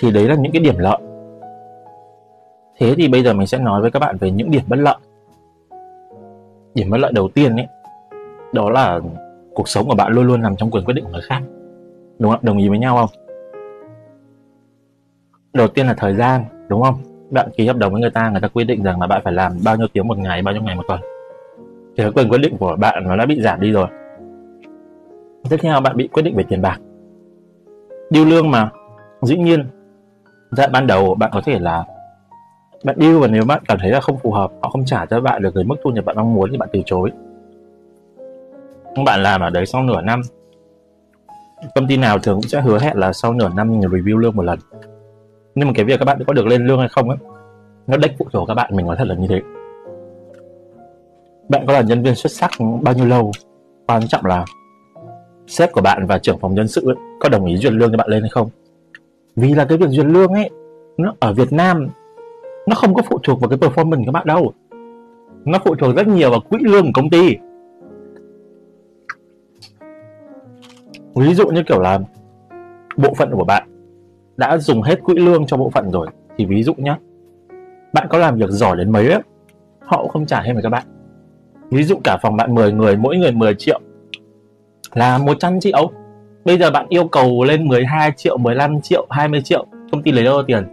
Thì 0.00 0.10
đấy 0.10 0.28
là 0.28 0.34
những 0.34 0.52
cái 0.52 0.62
điểm 0.62 0.78
lợi. 0.78 0.98
Thế 2.78 2.94
thì 2.96 3.08
bây 3.08 3.22
giờ 3.22 3.32
mình 3.32 3.46
sẽ 3.46 3.58
nói 3.58 3.80
với 3.80 3.90
các 3.90 3.98
bạn 3.98 4.16
về 4.20 4.30
những 4.30 4.50
điểm 4.50 4.62
bất 4.68 4.76
lợi. 4.76 4.96
Điểm 6.74 6.90
bất 6.90 6.98
lợi 6.98 7.12
đầu 7.14 7.28
tiên 7.28 7.56
ấy, 7.56 7.66
đó 8.52 8.70
là 8.70 9.00
cuộc 9.54 9.68
sống 9.68 9.88
của 9.88 9.94
bạn 9.94 10.12
luôn 10.12 10.26
luôn 10.26 10.42
nằm 10.42 10.56
trong 10.56 10.70
quyền 10.70 10.84
quyết 10.84 10.94
định 10.94 11.04
của 11.04 11.10
người 11.10 11.22
khác. 11.24 11.40
Đúng 12.18 12.30
không? 12.30 12.40
Đồng 12.42 12.58
ý 12.58 12.68
với 12.68 12.78
nhau 12.78 12.96
không? 12.96 13.10
Đầu 15.52 15.68
tiên 15.68 15.86
là 15.86 15.94
thời 15.94 16.14
gian, 16.14 16.44
đúng 16.68 16.82
không? 16.82 16.94
Bạn 17.30 17.48
ký 17.56 17.66
hợp 17.66 17.76
đồng 17.76 17.92
với 17.92 18.00
người 18.00 18.10
ta 18.10 18.30
người 18.30 18.40
ta 18.40 18.48
quy 18.48 18.64
định 18.64 18.82
rằng 18.82 19.00
là 19.00 19.06
bạn 19.06 19.20
phải 19.24 19.32
làm 19.32 19.52
bao 19.64 19.76
nhiêu 19.76 19.86
tiếng 19.92 20.08
một 20.08 20.18
ngày, 20.18 20.42
bao 20.42 20.54
nhiêu 20.54 20.62
ngày 20.62 20.74
một 20.74 20.84
tuần. 20.88 21.00
Thì 21.96 22.02
cái 22.02 22.12
quyền 22.14 22.28
quyết 22.28 22.38
định 22.38 22.56
của 22.58 22.76
bạn 22.76 23.04
nó 23.04 23.16
đã 23.16 23.26
bị 23.26 23.42
giảm 23.42 23.60
đi 23.60 23.72
rồi. 23.72 23.86
Tiếp 25.50 25.56
theo 25.60 25.80
bạn 25.80 25.96
bị 25.96 26.08
quyết 26.08 26.22
định 26.22 26.36
về 26.36 26.44
tiền 26.48 26.62
bạc. 26.62 26.78
Điêu 28.10 28.24
lương 28.24 28.50
mà. 28.50 28.70
Dĩ 29.22 29.36
nhiên 29.36 29.66
giai 30.52 30.68
ban 30.68 30.86
đầu 30.86 31.14
bạn 31.14 31.30
có 31.32 31.40
thể 31.44 31.58
là 31.58 31.84
bạn 32.84 32.96
yêu 32.98 33.20
và 33.20 33.26
nếu 33.26 33.44
bạn 33.44 33.62
cảm 33.68 33.78
thấy 33.80 33.90
là 33.90 34.00
không 34.00 34.18
phù 34.18 34.32
hợp 34.32 34.50
họ 34.62 34.70
không 34.70 34.84
trả 34.84 35.06
cho 35.06 35.20
bạn 35.20 35.42
được 35.42 35.54
cái 35.54 35.64
mức 35.64 35.76
thu 35.84 35.90
nhập 35.90 36.04
bạn 36.04 36.16
mong 36.16 36.34
muốn 36.34 36.50
thì 36.50 36.56
bạn 36.56 36.68
từ 36.72 36.82
chối. 36.86 37.10
Bạn 39.04 39.22
làm 39.22 39.40
ở 39.40 39.50
đấy 39.50 39.66
sau 39.66 39.82
nửa 39.82 40.00
năm 40.00 40.20
công 41.74 41.86
ty 41.86 41.96
nào 41.96 42.18
thường 42.18 42.34
cũng 42.34 42.48
sẽ 42.48 42.60
hứa 42.60 42.78
hẹn 42.78 42.96
là 42.96 43.12
sau 43.12 43.32
nửa 43.32 43.48
năm 43.48 43.80
review 43.80 44.18
lương 44.18 44.36
một 44.36 44.42
lần. 44.42 44.58
Nhưng 45.54 45.68
mà 45.68 45.72
cái 45.76 45.84
việc 45.84 45.98
các 45.98 46.04
bạn 46.04 46.24
có 46.26 46.32
được 46.32 46.46
lên 46.46 46.66
lương 46.66 46.78
hay 46.78 46.88
không 46.88 47.08
ấy 47.08 47.18
nó 47.86 47.96
đếch 47.96 48.18
phụ 48.18 48.26
thuộc 48.32 48.48
các 48.48 48.54
bạn 48.54 48.76
mình 48.76 48.86
nói 48.86 48.96
thật 48.98 49.06
là 49.08 49.14
như 49.14 49.26
thế. 49.28 49.40
Bạn 51.48 51.66
có 51.66 51.72
là 51.72 51.80
nhân 51.80 52.02
viên 52.02 52.14
xuất 52.14 52.32
sắc 52.32 52.50
bao 52.82 52.94
nhiêu 52.94 53.06
lâu? 53.06 53.32
Quan 53.86 54.08
trọng 54.08 54.24
là 54.24 54.44
sếp 55.46 55.72
của 55.72 55.80
bạn 55.80 56.06
và 56.06 56.18
trưởng 56.18 56.38
phòng 56.38 56.54
nhân 56.54 56.68
sự 56.68 56.82
ấy, 56.86 56.96
có 57.20 57.28
đồng 57.28 57.46
ý 57.46 57.56
duyệt 57.56 57.72
lương 57.72 57.90
cho 57.90 57.96
bạn 57.96 58.08
lên 58.08 58.22
hay 58.22 58.30
không? 58.30 58.48
Vì 59.36 59.54
là 59.54 59.64
cái 59.64 59.78
việc 59.78 59.88
duyệt 59.88 60.06
lương 60.06 60.32
ấy 60.32 60.50
nó 60.96 61.14
ở 61.20 61.34
Việt 61.34 61.52
Nam 61.52 61.88
nó 62.66 62.74
không 62.74 62.94
có 62.94 63.02
phụ 63.02 63.18
thuộc 63.22 63.40
vào 63.40 63.48
cái 63.48 63.58
performance 63.58 64.04
các 64.06 64.12
bạn 64.12 64.26
đâu. 64.26 64.52
Nó 65.44 65.58
phụ 65.64 65.74
thuộc 65.74 65.96
rất 65.96 66.06
nhiều 66.06 66.30
vào 66.30 66.40
quỹ 66.40 66.58
lương 66.62 66.82
của 66.82 66.90
công 66.94 67.10
ty. 67.10 67.36
Ví 71.14 71.34
dụ 71.34 71.48
như 71.48 71.62
kiểu 71.68 71.80
là 71.80 71.98
bộ 72.96 73.14
phận 73.14 73.30
của 73.32 73.44
bạn 73.44 73.68
đã 74.36 74.58
dùng 74.58 74.82
hết 74.82 75.02
quỹ 75.02 75.14
lương 75.14 75.46
cho 75.46 75.56
bộ 75.56 75.70
phận 75.70 75.90
rồi 75.90 76.06
thì 76.36 76.44
ví 76.46 76.62
dụ 76.62 76.74
nhé 76.74 76.96
bạn 77.92 78.06
có 78.10 78.18
làm 78.18 78.36
việc 78.36 78.50
giỏi 78.50 78.76
đến 78.76 78.92
mấy 78.92 79.10
ấy, 79.10 79.22
họ 79.80 80.02
cũng 80.02 80.08
không 80.08 80.26
trả 80.26 80.42
thêm 80.42 80.56
cho 80.56 80.62
các 80.62 80.68
bạn. 80.68 80.86
Ví 81.70 81.82
dụ 81.82 81.96
cả 82.04 82.18
phòng 82.22 82.36
bạn 82.36 82.54
10 82.54 82.72
người 82.72 82.96
mỗi 82.96 83.16
người 83.16 83.32
10 83.32 83.54
triệu 83.54 83.80
là 84.94 85.18
100 85.18 85.60
triệu 85.60 85.90
bây 86.44 86.58
giờ 86.58 86.70
bạn 86.70 86.86
yêu 86.88 87.08
cầu 87.08 87.44
lên 87.44 87.68
12 87.68 88.12
triệu 88.16 88.38
15 88.38 88.80
triệu 88.80 89.06
20 89.10 89.42
triệu 89.42 89.66
công 89.92 90.02
ty 90.02 90.12
lấy 90.12 90.24
đâu 90.24 90.42
tiền? 90.42 90.64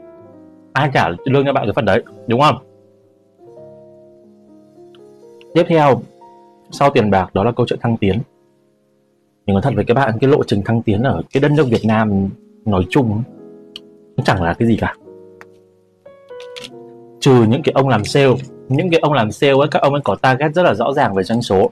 Ai 0.74 0.90
trả 0.94 1.10
lương 1.26 1.46
cho 1.46 1.54
bạn 1.54 1.66
cái 1.66 1.74
phần 1.76 1.86
đấy, 1.86 2.04
đúng 2.28 2.42
không? 2.42 2.56
Tiếp 5.54 5.64
theo, 5.68 6.02
sau 6.72 6.90
tiền 6.90 7.12
bạc 7.12 7.34
đó 7.34 7.44
là 7.44 7.52
câu 7.52 7.66
chuyện 7.70 7.80
thăng 7.82 7.98
tiến. 7.98 8.20
Mình 9.46 9.54
nói 9.54 9.62
thật 9.62 9.74
với 9.76 9.86
các 9.86 9.94
bạn, 9.94 10.18
cái 10.22 10.30
lộ 10.30 10.44
trình 10.44 10.62
thăng 10.66 10.82
tiến 10.82 11.04
ở 11.04 11.22
cái 11.32 11.42
đất 11.42 11.52
nước 11.52 11.68
Việt 11.70 11.86
Nam 11.86 12.30
nói 12.66 12.86
chung 12.90 13.24
nó 14.18 14.24
chẳng 14.26 14.44
là 14.44 14.54
cái 14.54 14.68
gì 14.68 14.78
cả. 14.78 14.96
Trừ 17.20 17.44
những 17.44 17.62
cái 17.64 17.74
ông 17.74 17.90
làm 17.90 18.06
sale, 18.06 18.34
những 18.70 18.90
cái 18.90 19.00
ông 19.00 19.14
làm 19.14 19.32
sale 19.32 19.54
ấy, 19.54 19.68
các 19.72 19.82
ông 19.82 19.94
ấy 19.94 20.02
có 20.04 20.16
target 20.16 20.56
rất 20.56 20.64
là 20.64 20.74
rõ 20.74 20.94
ràng 20.94 21.16
về 21.16 21.24
doanh 21.24 21.42
số 21.42 21.70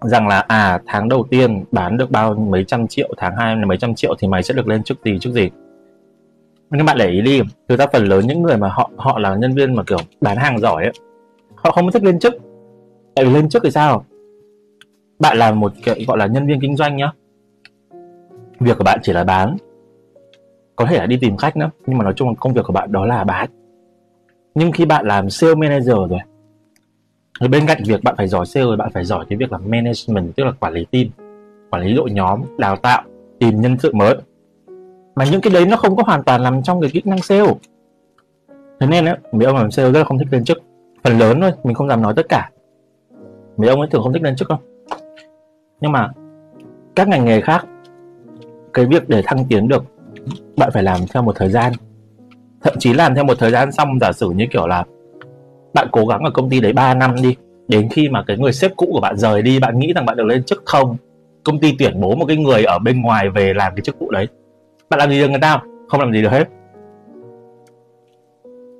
rằng 0.00 0.28
là 0.28 0.44
à 0.48 0.80
tháng 0.86 1.08
đầu 1.08 1.26
tiên 1.30 1.64
bán 1.72 1.96
được 1.96 2.10
bao 2.10 2.34
mấy 2.34 2.64
trăm 2.64 2.86
triệu, 2.86 3.08
tháng 3.16 3.36
hai 3.36 3.56
là 3.56 3.66
mấy 3.66 3.78
trăm 3.78 3.94
triệu 3.94 4.14
thì 4.18 4.28
mày 4.28 4.42
sẽ 4.42 4.54
được 4.54 4.68
lên 4.68 4.82
chức 4.82 5.04
gì 5.04 5.18
chức 5.18 5.32
gì? 5.32 5.50
Nhưng 6.70 6.86
bạn 6.86 6.96
để 6.98 7.08
ý 7.08 7.20
đi 7.20 7.40
thực 7.68 7.78
ra 7.78 7.86
phần 7.92 8.04
lớn 8.04 8.26
những 8.26 8.42
người 8.42 8.56
mà 8.56 8.68
họ 8.68 8.90
họ 8.96 9.18
là 9.18 9.34
nhân 9.34 9.54
viên 9.54 9.74
mà 9.74 9.82
kiểu 9.82 9.98
bán 10.20 10.36
hàng 10.36 10.58
giỏi 10.60 10.82
ấy, 10.84 10.92
họ 11.54 11.70
không 11.70 11.90
thích 11.90 12.04
lên 12.04 12.18
chức 12.18 12.34
tại 13.14 13.24
vì 13.24 13.34
lên 13.34 13.48
chức 13.48 13.62
thì 13.64 13.70
sao? 13.70 14.04
Bạn 15.18 15.36
là 15.36 15.52
một 15.52 15.72
cái 15.84 16.04
gọi 16.08 16.18
là 16.18 16.26
nhân 16.26 16.46
viên 16.46 16.60
kinh 16.60 16.76
doanh 16.76 16.96
nhá. 16.96 17.12
Việc 18.60 18.78
của 18.78 18.84
bạn 18.84 18.98
chỉ 19.02 19.12
là 19.12 19.24
bán. 19.24 19.56
Có 20.76 20.86
thể 20.86 20.98
là 20.98 21.06
đi 21.06 21.18
tìm 21.20 21.36
khách 21.36 21.56
nữa, 21.56 21.70
nhưng 21.86 21.98
mà 21.98 22.04
nói 22.04 22.12
chung 22.16 22.28
là 22.28 22.34
công 22.40 22.52
việc 22.52 22.62
của 22.66 22.72
bạn 22.72 22.92
đó 22.92 23.06
là 23.06 23.24
bán. 23.24 23.50
Nhưng 24.54 24.72
khi 24.72 24.84
bạn 24.84 25.06
làm 25.06 25.30
sale 25.30 25.54
manager 25.54 25.86
rồi 25.86 26.18
bên 27.40 27.66
cạnh 27.66 27.78
việc 27.86 28.04
bạn 28.04 28.14
phải 28.18 28.28
giỏi 28.28 28.46
sale 28.46 28.76
bạn 28.78 28.90
phải 28.94 29.04
giỏi 29.04 29.24
cái 29.28 29.36
việc 29.36 29.52
là 29.52 29.58
management 29.58 30.36
tức 30.36 30.44
là 30.44 30.52
quản 30.60 30.72
lý 30.72 30.84
team 30.84 31.06
quản 31.70 31.82
lý 31.82 31.94
đội 31.94 32.10
nhóm 32.10 32.42
đào 32.58 32.76
tạo 32.76 33.02
tìm 33.38 33.60
nhân 33.60 33.78
sự 33.78 33.92
mới. 33.94 34.16
Mà 35.14 35.24
những 35.30 35.40
cái 35.40 35.52
đấy 35.52 35.66
nó 35.66 35.76
không 35.76 35.96
có 35.96 36.02
hoàn 36.06 36.22
toàn 36.22 36.42
nằm 36.42 36.62
trong 36.62 36.80
cái 36.80 36.90
kỹ 36.90 37.02
năng 37.04 37.22
sale. 37.22 37.54
Thế 38.80 38.86
nên 38.86 39.04
ấy, 39.04 39.16
mấy 39.32 39.46
ông 39.46 39.56
làm 39.56 39.70
sale 39.70 39.92
rất 39.92 39.98
là 39.98 40.04
không 40.04 40.18
thích 40.18 40.28
lên 40.30 40.44
chức. 40.44 40.58
Phần 41.04 41.18
lớn 41.18 41.40
thôi 41.40 41.52
mình 41.64 41.74
không 41.74 41.88
dám 41.88 42.02
nói 42.02 42.12
tất 42.16 42.26
cả. 42.28 42.50
Mấy 43.56 43.68
ông 43.68 43.80
ấy 43.80 43.88
thường 43.92 44.02
không 44.02 44.12
thích 44.12 44.22
lên 44.22 44.36
chức 44.36 44.48
đâu. 44.48 44.58
Nhưng 45.80 45.92
mà 45.92 46.10
các 46.94 47.08
ngành 47.08 47.24
nghề 47.24 47.40
khác 47.40 47.66
cái 48.72 48.86
việc 48.86 49.08
để 49.08 49.22
thăng 49.24 49.44
tiến 49.48 49.68
được 49.68 49.84
bạn 50.56 50.70
phải 50.74 50.82
làm 50.82 51.00
theo 51.14 51.22
một 51.22 51.36
thời 51.36 51.50
gian. 51.50 51.72
Thậm 52.62 52.74
chí 52.78 52.92
làm 52.92 53.14
theo 53.14 53.24
một 53.24 53.38
thời 53.38 53.50
gian 53.50 53.72
xong 53.72 53.98
giả 54.00 54.12
sử 54.12 54.30
như 54.30 54.46
kiểu 54.50 54.66
là 54.66 54.84
bạn 55.76 55.88
cố 55.92 56.06
gắng 56.06 56.20
ở 56.24 56.30
công 56.30 56.50
ty 56.50 56.60
đấy 56.60 56.72
3 56.72 56.94
năm 56.94 57.14
đi. 57.22 57.36
Đến 57.68 57.88
khi 57.88 58.08
mà 58.08 58.24
cái 58.26 58.38
người 58.38 58.52
sếp 58.52 58.76
cũ 58.76 58.88
của 58.92 59.00
bạn 59.00 59.16
rời 59.16 59.42
đi, 59.42 59.58
bạn 59.60 59.78
nghĩ 59.78 59.92
rằng 59.92 60.06
bạn 60.06 60.16
được 60.16 60.26
lên 60.26 60.44
chức 60.44 60.62
không? 60.64 60.96
Công 61.44 61.58
ty 61.58 61.74
tuyển 61.78 62.00
bố 62.00 62.14
một 62.14 62.24
cái 62.28 62.36
người 62.36 62.64
ở 62.64 62.78
bên 62.78 63.02
ngoài 63.02 63.28
về 63.30 63.54
làm 63.54 63.74
cái 63.76 63.82
chức 63.82 63.98
vụ 63.98 64.10
đấy. 64.10 64.28
Bạn 64.90 65.00
làm 65.00 65.10
gì 65.10 65.20
được 65.20 65.28
người 65.28 65.40
ta? 65.40 65.60
Không 65.88 66.00
làm 66.00 66.12
gì 66.12 66.22
được 66.22 66.28
hết. 66.28 66.48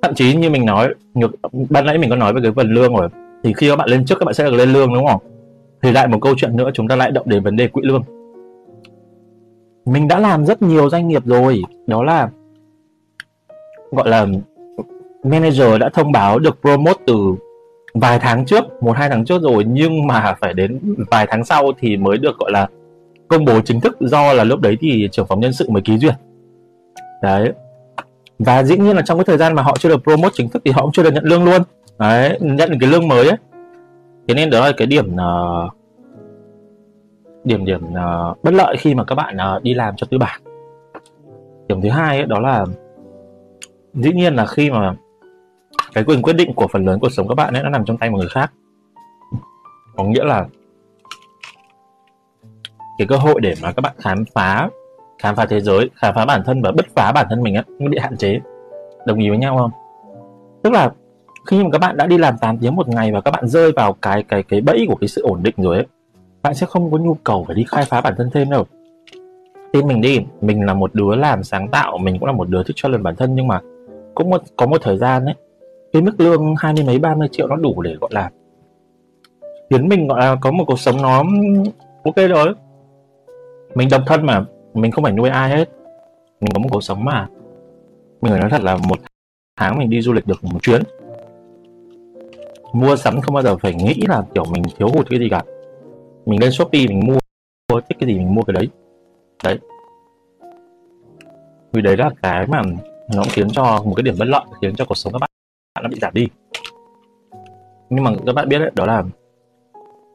Thậm 0.01 0.15
chí 0.15 0.35
như 0.35 0.49
mình 0.49 0.65
nói, 0.65 0.93
ngược, 1.13 1.31
ban 1.69 1.85
nãy 1.85 1.97
mình 1.97 2.09
có 2.09 2.15
nói 2.15 2.33
về 2.33 2.41
cái 2.43 2.51
phần 2.55 2.71
lương 2.71 2.95
rồi. 2.95 3.09
Thì 3.43 3.53
khi 3.53 3.69
các 3.69 3.75
bạn 3.75 3.89
lên 3.89 4.05
chức, 4.05 4.19
các 4.19 4.25
bạn 4.25 4.33
sẽ 4.33 4.43
được 4.43 4.55
lên 4.55 4.69
lương 4.69 4.93
đúng 4.93 5.07
không? 5.07 5.21
Thì 5.81 5.91
lại 5.91 6.07
một 6.07 6.17
câu 6.21 6.33
chuyện 6.37 6.55
nữa, 6.55 6.69
chúng 6.73 6.87
ta 6.87 6.95
lại 6.95 7.11
động 7.11 7.29
đến 7.29 7.43
vấn 7.43 7.55
đề 7.55 7.67
quỹ 7.67 7.81
lương. 7.85 8.03
Mình 9.85 10.07
đã 10.07 10.19
làm 10.19 10.45
rất 10.45 10.61
nhiều 10.61 10.89
doanh 10.89 11.07
nghiệp 11.07 11.25
rồi. 11.25 11.61
Đó 11.87 12.03
là, 12.03 12.29
gọi 13.91 14.09
là 14.09 14.25
manager 15.23 15.79
đã 15.79 15.89
thông 15.89 16.11
báo 16.11 16.39
được 16.39 16.57
promote 16.61 17.03
từ 17.07 17.35
vài 17.93 18.19
tháng 18.19 18.45
trước 18.45 18.63
một 18.81 18.97
hai 18.97 19.09
tháng 19.09 19.25
trước 19.25 19.41
rồi 19.41 19.63
nhưng 19.67 20.07
mà 20.07 20.35
phải 20.41 20.53
đến 20.53 20.95
vài 21.11 21.27
tháng 21.29 21.45
sau 21.45 21.71
thì 21.79 21.97
mới 21.97 22.17
được 22.17 22.37
gọi 22.37 22.51
là 22.51 22.67
công 23.27 23.45
bố 23.45 23.61
chính 23.61 23.81
thức 23.81 23.97
do 23.99 24.33
là 24.33 24.43
lúc 24.43 24.59
đấy 24.59 24.77
thì 24.81 25.09
trưởng 25.11 25.27
phòng 25.27 25.39
nhân 25.39 25.53
sự 25.53 25.69
mới 25.69 25.81
ký 25.81 25.97
duyệt. 25.97 26.13
Đấy. 27.21 27.53
Và 28.39 28.63
dĩ 28.63 28.77
nhiên 28.77 28.95
là 28.95 29.01
trong 29.01 29.17
cái 29.17 29.25
thời 29.25 29.37
gian 29.37 29.55
mà 29.55 29.61
họ 29.61 29.75
chưa 29.79 29.89
được 29.89 30.03
promote 30.03 30.33
chính 30.33 30.49
thức 30.49 30.61
thì 30.65 30.71
họ 30.71 30.81
cũng 30.81 30.91
chưa 30.91 31.03
được 31.03 31.13
nhận 31.13 31.23
lương 31.23 31.45
luôn. 31.45 31.61
Đấy 31.99 32.37
nhận 32.41 32.69
được 32.69 32.77
cái 32.79 32.89
lương 32.89 33.07
mới 33.07 33.27
ấy. 33.27 33.37
Thế 34.27 34.33
nên 34.33 34.49
đó 34.49 34.65
là 34.65 34.71
cái 34.77 34.87
điểm 34.87 35.13
uh, 35.15 35.73
điểm 37.43 37.65
điểm 37.65 37.81
uh, 37.83 38.43
bất 38.43 38.53
lợi 38.53 38.77
khi 38.77 38.95
mà 38.95 39.03
các 39.03 39.15
bạn 39.15 39.37
uh, 39.57 39.63
đi 39.63 39.73
làm 39.73 39.93
cho 39.97 40.07
tư 40.09 40.17
bản. 40.17 40.41
Điểm 41.67 41.81
thứ 41.81 41.89
hai 41.89 42.17
ấy, 42.17 42.25
đó 42.25 42.39
là 42.39 42.65
dĩ 43.93 44.11
nhiên 44.13 44.35
là 44.35 44.45
khi 44.45 44.71
mà 44.71 44.95
cái 45.97 46.03
quyền 46.03 46.21
quyết 46.21 46.33
định 46.33 46.53
của 46.53 46.67
phần 46.67 46.85
lớn 46.85 46.99
cuộc 46.99 47.09
sống 47.09 47.27
các 47.27 47.35
bạn 47.35 47.53
ấy 47.53 47.63
nó 47.63 47.69
nằm 47.69 47.85
trong 47.85 47.97
tay 47.97 48.09
một 48.09 48.17
người 48.17 48.29
khác. 48.29 48.51
Có 49.95 50.03
nghĩa 50.03 50.23
là 50.23 50.45
cái 52.97 53.07
cơ 53.07 53.17
hội 53.17 53.41
để 53.41 53.53
mà 53.61 53.71
các 53.71 53.81
bạn 53.81 53.93
khám 53.99 54.23
phá 54.33 54.69
khám 55.19 55.35
phá 55.35 55.45
thế 55.45 55.61
giới 55.61 55.89
khám 55.95 56.15
phá 56.15 56.25
bản 56.25 56.41
thân 56.45 56.61
và 56.61 56.71
bứt 56.71 56.85
phá 56.95 57.11
bản 57.11 57.27
thân 57.29 57.43
mình 57.43 57.55
á 57.55 57.63
nó 57.79 57.89
bị 57.89 57.97
hạn 57.97 58.17
chế. 58.17 58.39
Đồng 59.05 59.19
ý 59.19 59.29
với 59.29 59.37
nhau 59.37 59.57
không? 59.57 59.71
Tức 60.63 60.73
là 60.73 60.91
khi 61.45 61.63
mà 61.63 61.69
các 61.71 61.77
bạn 61.77 61.97
đã 61.97 62.05
đi 62.05 62.17
làm 62.17 62.37
8 62.37 62.57
tiếng 62.57 62.75
một 62.75 62.87
ngày 62.87 63.11
và 63.11 63.21
các 63.21 63.31
bạn 63.31 63.47
rơi 63.47 63.71
vào 63.71 63.93
cái 63.93 64.23
cái 64.23 64.43
cái 64.43 64.61
bẫy 64.61 64.85
của 64.87 64.95
cái 64.95 65.07
sự 65.07 65.21
ổn 65.21 65.43
định 65.43 65.55
rồi 65.57 65.75
ấy 65.75 65.85
bạn 66.41 66.55
sẽ 66.55 66.65
không 66.65 66.91
có 66.91 66.97
nhu 66.97 67.13
cầu 67.13 67.43
phải 67.47 67.55
đi 67.55 67.65
khai 67.67 67.85
phá 67.85 68.01
bản 68.01 68.13
thân 68.17 68.29
thêm 68.33 68.49
đâu. 68.49 68.65
Tin 69.73 69.87
mình 69.87 70.01
đi 70.01 70.19
mình 70.41 70.65
là 70.65 70.73
một 70.73 70.95
đứa 70.95 71.15
làm 71.15 71.43
sáng 71.43 71.67
tạo 71.67 71.97
mình 71.97 72.19
cũng 72.19 72.25
là 72.25 72.33
một 72.33 72.49
đứa 72.49 72.63
thích 72.63 72.75
cho 72.75 72.89
lần 72.89 73.03
bản 73.03 73.15
thân 73.15 73.35
nhưng 73.35 73.47
mà 73.47 73.61
cũng 74.15 74.29
một, 74.29 74.41
có 74.55 74.65
một 74.65 74.81
thời 74.81 74.97
gian 74.97 75.25
ấy 75.25 75.35
cái 75.97 76.05
mức 76.05 76.19
lương 76.19 76.55
hai 76.57 76.73
mươi 76.73 76.83
mấy, 76.83 76.99
ba 76.99 77.15
mươi 77.15 77.27
triệu 77.31 77.47
nó 77.47 77.55
đủ 77.55 77.81
để, 77.81 77.95
gọi 78.01 78.09
là, 78.13 78.31
khiến 79.69 79.89
mình, 79.89 80.07
gọi 80.07 80.19
là, 80.19 80.35
có 80.41 80.51
một 80.51 80.63
cuộc 80.67 80.79
sống 80.79 81.01
nó 81.01 81.23
ok 82.03 82.15
rồi. 82.15 82.53
Mình 83.75 83.89
độc 83.91 84.01
thân 84.05 84.25
mà, 84.25 84.45
mình 84.73 84.91
không 84.91 85.03
phải 85.03 85.13
nuôi 85.13 85.29
ai 85.29 85.49
hết. 85.49 85.69
Mình 86.41 86.51
có 86.53 86.59
một 86.59 86.67
cuộc 86.71 86.83
sống 86.83 87.05
mà. 87.05 87.27
Mình 88.21 88.31
phải 88.31 88.39
nói 88.39 88.49
thật 88.49 88.61
là 88.61 88.77
một 88.77 88.99
tháng 89.55 89.79
mình 89.79 89.89
đi 89.89 90.01
du 90.01 90.13
lịch 90.13 90.27
được 90.27 90.43
một 90.43 90.59
chuyến. 90.61 90.81
Mua 92.73 92.95
sắm 92.95 93.21
không 93.21 93.33
bao 93.33 93.43
giờ 93.43 93.57
phải 93.57 93.73
nghĩ 93.73 94.03
là, 94.07 94.23
kiểu, 94.35 94.45
mình 94.45 94.63
thiếu 94.77 94.87
hụt 94.87 95.09
cái 95.09 95.19
gì 95.19 95.29
cả. 95.29 95.43
Mình 96.25 96.41
lên 96.41 96.51
shopee 96.51 96.87
mình 96.87 96.99
mua 97.07 97.81
thích 97.81 97.97
cái 97.99 98.07
gì 98.07 98.13
mình 98.13 98.35
mua 98.35 98.41
cái 98.41 98.53
đấy. 98.53 98.67
Đấy. 99.43 99.59
Vì 101.73 101.81
đấy 101.81 101.97
là 101.97 102.09
cái 102.21 102.47
mà 102.47 102.61
nó 103.15 103.23
cũng 103.23 103.31
khiến 103.31 103.47
cho, 103.51 103.81
một 103.85 103.93
cái 103.95 104.03
điểm 104.03 104.15
bất 104.19 104.25
lợi, 104.25 104.45
khiến 104.61 104.75
cho 104.75 104.85
cuộc 104.85 104.95
sống 104.95 105.13
các 105.13 105.19
bạn 105.19 105.29
nó 105.83 105.89
bị 105.89 105.97
giảm 106.01 106.13
đi. 106.13 106.27
Nhưng 107.89 108.03
mà 108.03 108.11
các 108.25 108.33
bạn 108.35 108.49
biết 108.49 108.59
đấy 108.59 108.71
đó 108.75 108.85
là 108.85 109.03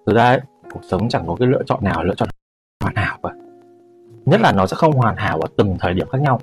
thực 0.06 0.16
ra 0.16 0.24
ấy, 0.24 0.40
cuộc 0.72 0.84
sống 0.84 1.08
chẳng 1.08 1.24
có 1.26 1.36
cái 1.38 1.48
lựa 1.48 1.62
chọn 1.66 1.84
nào 1.84 2.04
lựa 2.04 2.14
chọn 2.14 2.28
hoàn 2.80 2.94
hảo 2.96 3.18
cả. 3.22 3.30
Nhất 4.24 4.40
là 4.40 4.52
nó 4.52 4.66
sẽ 4.66 4.76
không 4.76 4.92
hoàn 4.92 5.16
hảo 5.16 5.40
ở 5.40 5.48
từng 5.56 5.76
thời 5.80 5.94
điểm 5.94 6.08
khác 6.08 6.20
nhau. 6.20 6.40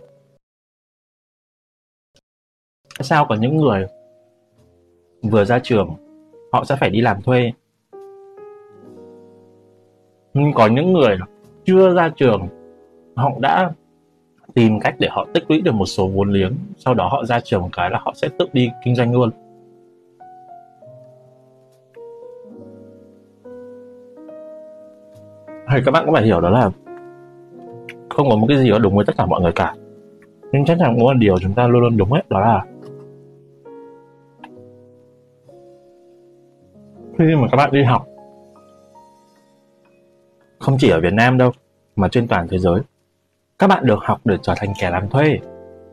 Tại 2.99 3.03
sao 3.03 3.25
có 3.29 3.35
những 3.35 3.57
người 3.57 3.85
vừa 5.23 5.45
ra 5.45 5.59
trường 5.63 5.89
họ 6.51 6.63
sẽ 6.63 6.75
phải 6.75 6.89
đi 6.89 7.01
làm 7.01 7.21
thuê? 7.21 7.51
Nhưng 10.33 10.53
có 10.53 10.67
những 10.67 10.93
người 10.93 11.17
chưa 11.65 11.93
ra 11.93 12.09
trường 12.15 12.47
họ 13.15 13.31
đã 13.39 13.71
tìm 14.59 14.79
cách 14.79 14.95
để 14.99 15.07
họ 15.11 15.27
tích 15.33 15.43
lũy 15.49 15.61
được 15.61 15.71
một 15.71 15.85
số 15.85 16.07
vốn 16.07 16.31
liếng, 16.31 16.53
sau 16.77 16.93
đó 16.93 17.09
họ 17.11 17.25
ra 17.25 17.39
trường 17.39 17.61
một 17.61 17.69
cái 17.71 17.89
là 17.89 17.99
họ 18.05 18.13
sẽ 18.15 18.29
tự 18.39 18.45
đi 18.53 18.69
kinh 18.83 18.95
doanh 18.95 19.13
luôn. 19.13 19.29
Hay 25.67 25.81
các 25.85 25.91
bạn 25.91 26.05
cũng 26.05 26.13
phải 26.13 26.23
hiểu 26.23 26.41
đó 26.41 26.49
là 26.49 26.69
không 28.09 28.29
có 28.29 28.35
một 28.35 28.45
cái 28.49 28.57
gì 28.57 28.69
đó 28.69 28.79
đúng 28.79 28.95
với 28.95 29.05
tất 29.05 29.13
cả 29.17 29.25
mọi 29.25 29.41
người 29.41 29.51
cả. 29.51 29.75
Nhưng 30.51 30.65
chắc 30.65 30.77
chắn 30.79 30.95
có 30.97 31.03
một 31.03 31.13
điều 31.13 31.39
chúng 31.39 31.53
ta 31.53 31.67
luôn 31.67 31.81
luôn 31.81 31.97
đúng 31.97 32.11
hết 32.11 32.29
đó 32.29 32.39
là 32.39 32.65
khi 37.17 37.35
mà 37.35 37.47
các 37.51 37.57
bạn 37.57 37.71
đi 37.71 37.83
học, 37.83 38.07
không 40.59 40.77
chỉ 40.79 40.89
ở 40.89 41.01
Việt 41.01 41.13
Nam 41.13 41.37
đâu, 41.37 41.51
mà 41.95 42.07
trên 42.07 42.27
toàn 42.27 42.47
thế 42.47 42.57
giới 42.57 42.81
các 43.59 43.67
bạn 43.67 43.85
được 43.85 43.99
học 44.01 44.21
để 44.25 44.37
trở 44.41 44.53
thành 44.57 44.73
kẻ 44.79 44.89
làm 44.89 45.09
thuê. 45.09 45.39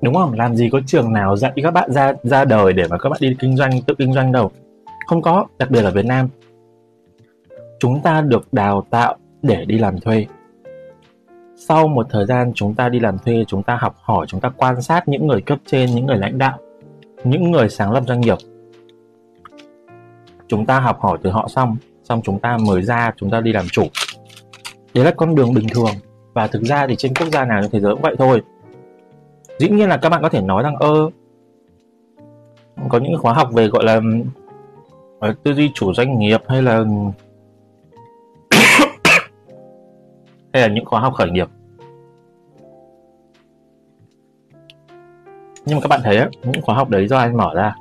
Đúng 0.03 0.15
không? 0.15 0.33
Làm 0.33 0.57
gì 0.57 0.69
có 0.73 0.81
trường 0.87 1.13
nào 1.13 1.37
dạy 1.37 1.53
các 1.63 1.71
bạn 1.71 1.93
ra 1.93 2.13
ra 2.23 2.45
đời 2.45 2.73
để 2.73 2.87
mà 2.91 2.99
các 2.99 3.09
bạn 3.09 3.19
đi 3.21 3.37
kinh 3.39 3.57
doanh, 3.57 3.83
tự 3.87 3.95
kinh 3.99 4.13
doanh 4.13 4.33
đâu. 4.33 4.51
Không 5.07 5.23
có, 5.23 5.47
đặc 5.59 5.71
biệt 5.71 5.83
là 5.83 5.91
Việt 5.91 6.05
Nam. 6.05 6.29
Chúng 7.81 8.01
ta 8.03 8.21
được 8.21 8.53
đào 8.53 8.87
tạo 8.91 9.17
để 9.43 9.65
đi 9.65 9.79
làm 9.79 10.01
thuê. 10.01 10.27
Sau 11.57 11.89
một 11.89 12.07
thời 12.11 12.27
gian 12.27 12.53
chúng 12.55 12.75
ta 12.75 12.89
đi 12.89 13.01
làm 13.01 13.19
thuê, 13.19 13.45
chúng 13.49 13.63
ta 13.63 13.77
học 13.77 13.97
hỏi, 14.03 14.27
chúng 14.29 14.41
ta 14.41 14.49
quan 14.57 14.83
sát 14.83 15.09
những 15.09 15.27
người 15.27 15.41
cấp 15.41 15.59
trên, 15.67 15.95
những 15.95 16.07
người 16.07 16.19
lãnh 16.19 16.39
đạo, 16.39 16.59
những 17.25 17.51
người 17.51 17.69
sáng 17.69 17.93
lập 17.93 18.05
doanh 18.07 18.21
nghiệp. 18.21 18.39
Chúng 20.49 20.67
ta 20.67 20.81
học 20.81 21.01
hỏi 21.01 21.19
từ 21.23 21.31
họ 21.31 21.49
xong 21.49 21.77
xong 22.05 22.21
chúng 22.25 22.39
ta 22.39 22.57
mới 22.67 22.83
ra, 22.83 23.13
chúng 23.17 23.31
ta 23.31 23.41
đi 23.41 23.53
làm 23.53 23.67
chủ. 23.73 23.83
Đấy 24.95 25.05
là 25.05 25.11
con 25.17 25.35
đường 25.35 25.55
bình 25.55 25.67
thường 25.75 25.91
và 26.37 26.47
thực 26.47 26.63
ra 26.63 26.87
thì 26.87 26.97
trên 26.97 27.15
quốc 27.15 27.29
gia 27.33 27.45
nào 27.45 27.63
trên 27.63 27.71
thế 27.71 27.81
giới 27.81 27.93
cũng 27.93 28.03
vậy 28.03 28.17
thôi. 28.19 28.43
Dĩ 29.59 29.69
nhiên 29.69 29.89
là 29.89 29.97
các 29.97 30.09
bạn 30.09 30.23
có 30.23 30.29
thể 30.29 30.41
nói 30.41 30.63
rằng 30.63 30.77
ơ 30.77 31.11
có 32.89 32.99
những 32.99 33.19
khóa 33.19 33.33
học 33.33 33.49
về 33.53 33.69
gọi 33.69 33.85
là 33.85 34.01
ờ, 35.21 35.35
tư 35.43 35.55
duy 35.55 35.71
chủ 35.75 35.95
doanh 35.95 36.19
nghiệp 36.19 36.41
hay 36.49 36.63
là 36.63 36.79
hay 40.53 40.63
là 40.63 40.67
những 40.69 40.85
khóa 40.85 41.01
học 41.01 41.15
khởi 41.15 41.31
nghiệp. 41.31 41.49
Nhưng 45.67 45.77
mà 45.77 45.81
các 45.81 45.89
bạn 45.89 46.01
thấy 46.05 46.17
ấy, 46.17 46.29
những 46.43 46.63
khóa 46.63 46.75
học 46.75 46.91
đấy 46.91 47.09
do 47.09 47.19
ai 47.19 47.33
mở 47.33 47.55
ra? 47.55 47.75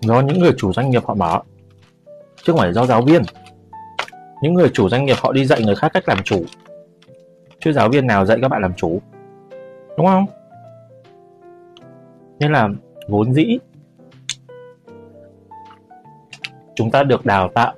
Do 0.00 0.20
những 0.20 0.38
người 0.38 0.52
chủ 0.56 0.72
doanh 0.72 0.90
nghiệp 0.90 1.04
họ 1.04 1.14
mở 1.14 1.40
chứ 2.36 2.52
không 2.52 2.58
phải 2.58 2.72
do 2.72 2.86
giáo 2.86 3.02
viên. 3.02 3.22
Những 4.42 4.54
người 4.54 4.70
chủ 4.74 4.88
doanh 4.88 5.04
nghiệp 5.04 5.16
họ 5.20 5.32
đi 5.32 5.44
dạy 5.44 5.62
người 5.62 5.74
khác 5.74 5.90
cách 5.94 6.08
làm 6.08 6.22
chủ 6.24 6.44
chứ 7.64 7.72
giáo 7.72 7.88
viên 7.88 8.06
nào 8.06 8.26
dạy 8.26 8.38
các 8.42 8.48
bạn 8.48 8.62
làm 8.62 8.74
chủ. 8.74 9.00
Đúng 9.96 10.06
không? 10.06 10.26
Nên 12.38 12.52
là 12.52 12.68
vốn 13.08 13.32
dĩ 13.32 13.58
chúng 16.74 16.90
ta 16.90 17.02
được 17.02 17.26
đào 17.26 17.48
tạo 17.54 17.72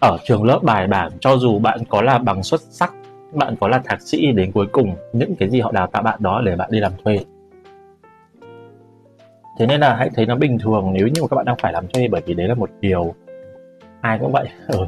ở 0.00 0.18
trường 0.24 0.44
lớp 0.44 0.60
bài 0.62 0.86
bản, 0.86 1.12
cho 1.20 1.36
dù 1.36 1.58
bạn 1.58 1.78
có 1.88 2.02
là 2.02 2.18
bằng 2.18 2.42
xuất 2.42 2.60
sắc, 2.60 2.94
bạn 3.32 3.56
có 3.60 3.68
là 3.68 3.78
thạc 3.84 4.00
sĩ, 4.00 4.32
đến 4.32 4.52
cuối 4.52 4.66
cùng 4.72 4.96
những 5.12 5.36
cái 5.36 5.50
gì 5.50 5.60
họ 5.60 5.72
đào 5.72 5.86
tạo 5.86 6.02
bạn 6.02 6.18
đó 6.22 6.42
để 6.44 6.56
bạn 6.56 6.70
đi 6.72 6.80
làm 6.80 6.92
thuê. 7.04 7.18
Thế 9.58 9.66
nên 9.66 9.80
là 9.80 9.96
hãy 9.96 10.10
thấy 10.14 10.26
nó 10.26 10.36
bình 10.36 10.58
thường, 10.58 10.92
nếu 10.92 11.06
như 11.06 11.22
mà 11.22 11.28
các 11.28 11.36
bạn 11.36 11.44
đang 11.44 11.56
phải 11.62 11.72
làm 11.72 11.88
thuê, 11.88 12.08
bởi 12.08 12.22
vì 12.26 12.34
đấy 12.34 12.48
là 12.48 12.54
một 12.54 12.70
điều 12.80 13.14
ai 14.00 14.18
cũng 14.18 14.32
vậy. 14.32 14.48
Ừ 14.68 14.86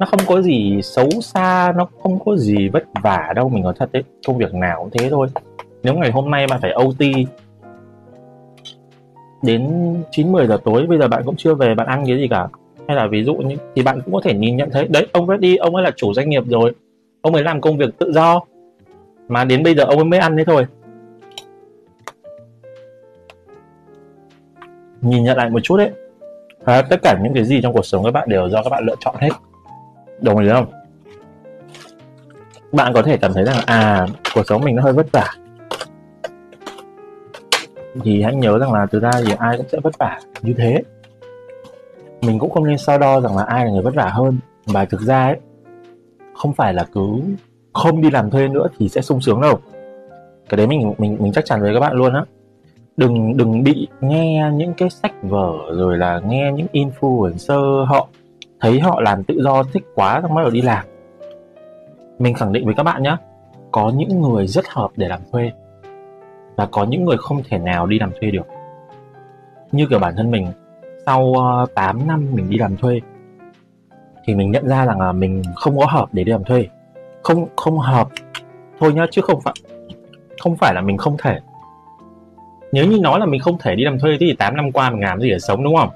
nó 0.00 0.06
không 0.06 0.20
có 0.26 0.42
gì 0.42 0.80
xấu 0.82 1.10
xa 1.10 1.72
nó 1.76 1.88
không 2.02 2.18
có 2.24 2.36
gì 2.36 2.68
vất 2.68 2.84
vả 3.02 3.32
đâu 3.36 3.48
mình 3.48 3.62
nói 3.62 3.74
thật 3.78 3.92
đấy. 3.92 4.02
Công 4.26 4.38
việc 4.38 4.54
nào 4.54 4.80
cũng 4.80 4.90
thế 4.90 5.10
thôi. 5.10 5.28
Nếu 5.82 5.94
ngày 5.94 6.10
hôm 6.10 6.30
nay 6.30 6.46
bạn 6.46 6.60
phải 6.60 6.72
OT 6.72 7.00
đến 9.42 9.94
9 10.10 10.32
10 10.32 10.46
giờ 10.46 10.58
tối 10.64 10.86
bây 10.86 10.98
giờ 10.98 11.08
bạn 11.08 11.22
cũng 11.24 11.36
chưa 11.36 11.54
về 11.54 11.74
bạn 11.74 11.86
ăn 11.86 12.04
cái 12.06 12.16
gì 12.16 12.28
cả. 12.28 12.48
Hay 12.88 12.96
là 12.96 13.06
ví 13.06 13.24
dụ 13.24 13.34
như 13.34 13.56
thì 13.74 13.82
bạn 13.82 14.00
cũng 14.04 14.14
có 14.14 14.20
thể 14.24 14.34
nhìn 14.34 14.56
nhận 14.56 14.70
thấy 14.70 14.88
đấy 14.88 15.06
ông 15.12 15.26
Reddy 15.26 15.56
ông 15.56 15.74
ấy 15.76 15.84
là 15.84 15.90
chủ 15.96 16.14
doanh 16.14 16.28
nghiệp 16.28 16.42
rồi. 16.46 16.72
Ông 17.20 17.34
ấy 17.34 17.44
làm 17.44 17.60
công 17.60 17.78
việc 17.78 17.98
tự 17.98 18.12
do. 18.12 18.40
Mà 19.28 19.44
đến 19.44 19.62
bây 19.62 19.74
giờ 19.74 19.84
ông 19.84 19.96
ấy 19.96 20.04
mới 20.04 20.18
ăn 20.18 20.36
thế 20.36 20.44
thôi. 20.44 20.66
Nhìn 25.00 25.24
nhận 25.24 25.36
lại 25.36 25.50
một 25.50 25.60
chút 25.62 25.76
đấy. 25.76 25.90
À, 26.64 26.82
tất 26.82 26.96
cả 27.02 27.18
những 27.22 27.34
cái 27.34 27.44
gì 27.44 27.60
trong 27.62 27.72
cuộc 27.72 27.86
sống 27.86 28.04
các 28.04 28.10
bạn 28.10 28.28
đều 28.28 28.48
do 28.48 28.62
các 28.62 28.70
bạn 28.70 28.84
lựa 28.86 28.96
chọn 29.00 29.14
hết 29.18 29.30
đồng 30.20 30.38
ý 30.38 30.48
không? 30.48 30.66
Bạn 32.72 32.92
có 32.94 33.02
thể 33.02 33.16
cảm 33.16 33.32
thấy 33.32 33.44
rằng 33.44 33.56
à 33.66 34.06
cuộc 34.34 34.42
sống 34.46 34.62
mình 34.64 34.76
nó 34.76 34.82
hơi 34.82 34.92
vất 34.92 35.06
vả. 35.12 35.26
Thì 38.02 38.22
hãy 38.22 38.34
nhớ 38.34 38.58
rằng 38.58 38.72
là 38.72 38.86
từ 38.90 39.00
ra 39.00 39.10
thì 39.26 39.32
ai 39.38 39.56
cũng 39.56 39.66
sẽ 39.72 39.78
vất 39.82 39.98
vả 39.98 40.20
như 40.42 40.54
thế. 40.58 40.82
Mình 42.22 42.38
cũng 42.38 42.50
không 42.50 42.66
nên 42.66 42.78
so 42.78 42.98
đo 42.98 43.20
rằng 43.20 43.36
là 43.36 43.42
ai 43.44 43.64
là 43.64 43.70
người 43.70 43.82
vất 43.82 43.94
vả 43.94 44.06
hơn. 44.06 44.38
Và 44.66 44.84
thực 44.84 45.00
ra 45.00 45.24
ấy, 45.24 45.36
không 46.34 46.52
phải 46.52 46.74
là 46.74 46.86
cứ 46.92 47.20
không 47.72 48.00
đi 48.00 48.10
làm 48.10 48.30
thuê 48.30 48.48
nữa 48.48 48.66
thì 48.78 48.88
sẽ 48.88 49.00
sung 49.00 49.20
sướng 49.20 49.40
đâu. 49.40 49.58
Cái 50.48 50.56
đấy 50.56 50.66
mình 50.66 50.94
mình 50.98 51.16
mình 51.20 51.32
chắc 51.32 51.44
chắn 51.44 51.60
với 51.60 51.74
các 51.74 51.80
bạn 51.80 51.92
luôn 51.92 52.14
á. 52.14 52.24
Đừng 52.96 53.36
đừng 53.36 53.62
bị 53.62 53.88
nghe 54.00 54.50
những 54.54 54.74
cái 54.74 54.90
sách 54.90 55.12
vở 55.22 55.52
rồi 55.72 55.98
là 55.98 56.20
nghe 56.24 56.52
những 56.52 56.66
influencer 56.72 57.84
họ 57.84 58.08
thấy 58.60 58.80
họ 58.80 59.00
làm 59.00 59.24
tự 59.24 59.34
do, 59.42 59.62
thích 59.62 59.82
quá, 59.94 60.20
xong 60.22 60.34
bắt 60.34 60.42
đầu 60.42 60.50
đi 60.50 60.62
làm. 60.62 60.86
Mình 62.18 62.34
khẳng 62.34 62.52
định 62.52 62.64
với 62.66 62.74
các 62.74 62.82
bạn 62.82 63.02
nhé 63.02 63.16
có 63.70 63.92
những 63.94 64.20
người 64.20 64.46
rất 64.46 64.68
hợp 64.68 64.90
để 64.96 65.08
làm 65.08 65.20
thuê 65.32 65.52
và 66.56 66.66
có 66.66 66.84
những 66.84 67.04
người 67.04 67.16
không 67.16 67.42
thể 67.48 67.58
nào 67.58 67.86
đi 67.86 67.98
làm 67.98 68.10
thuê 68.20 68.30
được. 68.30 68.46
Như 69.72 69.86
kiểu 69.90 69.98
bản 69.98 70.14
thân 70.16 70.30
mình, 70.30 70.46
sau 71.06 71.34
ờ, 71.34 71.66
8 71.74 72.06
năm 72.06 72.26
mình 72.32 72.50
đi 72.50 72.58
làm 72.58 72.76
thuê 72.76 73.00
thì 74.24 74.34
mình 74.34 74.50
nhận 74.50 74.68
ra 74.68 74.86
rằng 74.86 75.00
là 75.00 75.12
mình 75.12 75.42
không 75.54 75.78
có 75.78 75.86
hợp 75.86 76.08
để 76.12 76.24
đi 76.24 76.32
làm 76.32 76.44
thuê. 76.44 76.68
Không 77.22 77.46
không 77.56 77.78
hợp 77.78 78.08
thôi 78.80 78.92
nhá, 78.92 79.06
chứ 79.10 79.22
không 79.22 79.40
phải 79.40 79.54
không 80.40 80.56
phải 80.56 80.74
là 80.74 80.80
mình 80.80 80.96
không 80.96 81.16
thể. 81.18 81.38
Nếu 82.72 82.86
như 82.86 82.98
nói 83.00 83.20
là 83.20 83.26
mình 83.26 83.40
không 83.40 83.58
thể 83.58 83.74
đi 83.74 83.84
làm 83.84 83.98
thuê 83.98 84.16
thì 84.20 84.34
8 84.38 84.56
năm 84.56 84.72
qua 84.72 84.90
mình 84.90 85.00
làm 85.00 85.20
gì 85.20 85.30
để 85.30 85.38
sống, 85.38 85.64
đúng 85.64 85.76
không? 85.76 85.90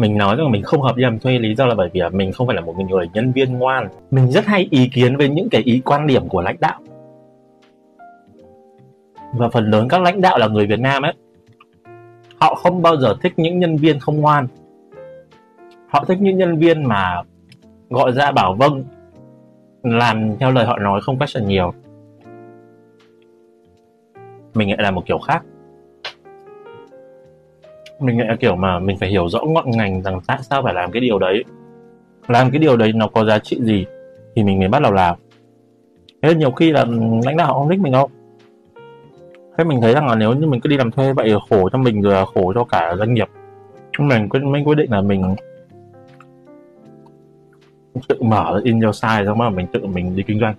Mình 0.00 0.18
nói 0.18 0.36
rằng 0.36 0.50
mình 0.50 0.62
không 0.62 0.82
hợp 0.82 0.96
đi 0.96 1.02
làm 1.02 1.18
thuê 1.18 1.38
lý 1.38 1.54
do 1.54 1.66
là 1.66 1.74
bởi 1.74 1.90
vì 1.92 2.00
mình 2.12 2.32
không 2.32 2.46
phải 2.46 2.56
là 2.56 2.62
một 2.62 2.74
người 2.78 3.08
nhân 3.14 3.32
viên 3.32 3.58
ngoan. 3.58 3.88
Mình 4.10 4.30
rất 4.30 4.46
hay 4.46 4.68
ý 4.70 4.88
kiến 4.94 5.16
với 5.16 5.28
những 5.28 5.48
cái 5.50 5.62
ý 5.62 5.82
quan 5.84 6.06
điểm 6.06 6.28
của 6.28 6.42
lãnh 6.42 6.56
đạo. 6.60 6.80
Và 9.34 9.48
phần 9.48 9.70
lớn 9.70 9.88
các 9.88 10.02
lãnh 10.02 10.20
đạo 10.20 10.38
là 10.38 10.46
người 10.48 10.66
Việt 10.66 10.80
Nam 10.80 11.02
ấy, 11.02 11.12
họ 12.40 12.54
không 12.54 12.82
bao 12.82 12.96
giờ 12.96 13.14
thích 13.22 13.32
những 13.36 13.58
nhân 13.58 13.76
viên 13.76 14.00
không 14.00 14.20
ngoan. 14.20 14.46
Họ 15.88 16.04
thích 16.04 16.18
những 16.20 16.36
nhân 16.36 16.58
viên 16.58 16.84
mà 16.84 17.22
gọi 17.90 18.12
ra 18.12 18.32
bảo 18.32 18.54
vâng 18.54 18.84
làm 19.82 20.36
theo 20.40 20.50
lời 20.50 20.66
họ 20.66 20.78
nói 20.78 21.00
không 21.02 21.18
question 21.18 21.48
nhiều. 21.48 21.72
Mình 24.54 24.68
lại 24.68 24.78
là 24.82 24.90
một 24.90 25.06
kiểu 25.06 25.18
khác 25.18 25.44
mình 28.00 28.18
lại 28.18 28.28
là 28.28 28.36
kiểu 28.36 28.56
mà 28.56 28.78
mình 28.78 28.98
phải 28.98 29.08
hiểu 29.08 29.28
rõ 29.28 29.40
ngọn 29.44 29.70
ngành 29.70 30.02
rằng 30.02 30.20
tại 30.26 30.38
sao 30.42 30.62
phải 30.62 30.74
làm 30.74 30.90
cái 30.90 31.00
điều 31.00 31.18
đấy. 31.18 31.44
Làm 32.28 32.50
cái 32.50 32.58
điều 32.58 32.76
đấy 32.76 32.92
nó 32.92 33.06
có 33.08 33.24
giá 33.24 33.38
trị 33.38 33.60
gì 33.62 33.86
thì 34.34 34.44
mình 34.44 34.58
mới 34.58 34.68
bắt 34.68 34.82
đầu 34.82 34.92
làm. 34.92 35.16
Thế 36.22 36.34
nhiều 36.34 36.50
khi 36.50 36.72
là 36.72 36.80
ừ, 36.80 36.98
lãnh 37.24 37.36
đạo 37.36 37.54
không 37.54 37.68
thích 37.68 37.80
mình 37.80 37.92
không 37.92 38.10
thế 39.58 39.64
mình 39.64 39.80
thấy 39.80 39.94
rằng 39.94 40.06
là 40.06 40.14
nếu 40.14 40.34
như 40.34 40.46
mình 40.46 40.60
cứ 40.60 40.68
đi 40.68 40.76
làm 40.76 40.90
thuê 40.90 41.12
vậy 41.12 41.34
khổ 41.50 41.68
cho 41.72 41.78
mình 41.78 42.02
rồi 42.02 42.26
khổ 42.34 42.52
cho 42.54 42.64
cả 42.64 42.94
doanh 42.98 43.14
nghiệp. 43.14 43.28
Mình 43.98 44.28
quyết 44.28 44.42
mình 44.42 44.64
quyết 44.64 44.74
định 44.74 44.90
là 44.92 45.00
mình 45.00 45.34
tự 48.08 48.22
mở 48.22 48.60
in 48.64 48.80
your 48.80 49.04
size, 49.04 49.26
xong 49.26 49.38
mà 49.38 49.50
mình 49.50 49.66
tự 49.72 49.86
mình 49.86 50.16
đi 50.16 50.22
kinh 50.22 50.40
doanh. 50.40 50.54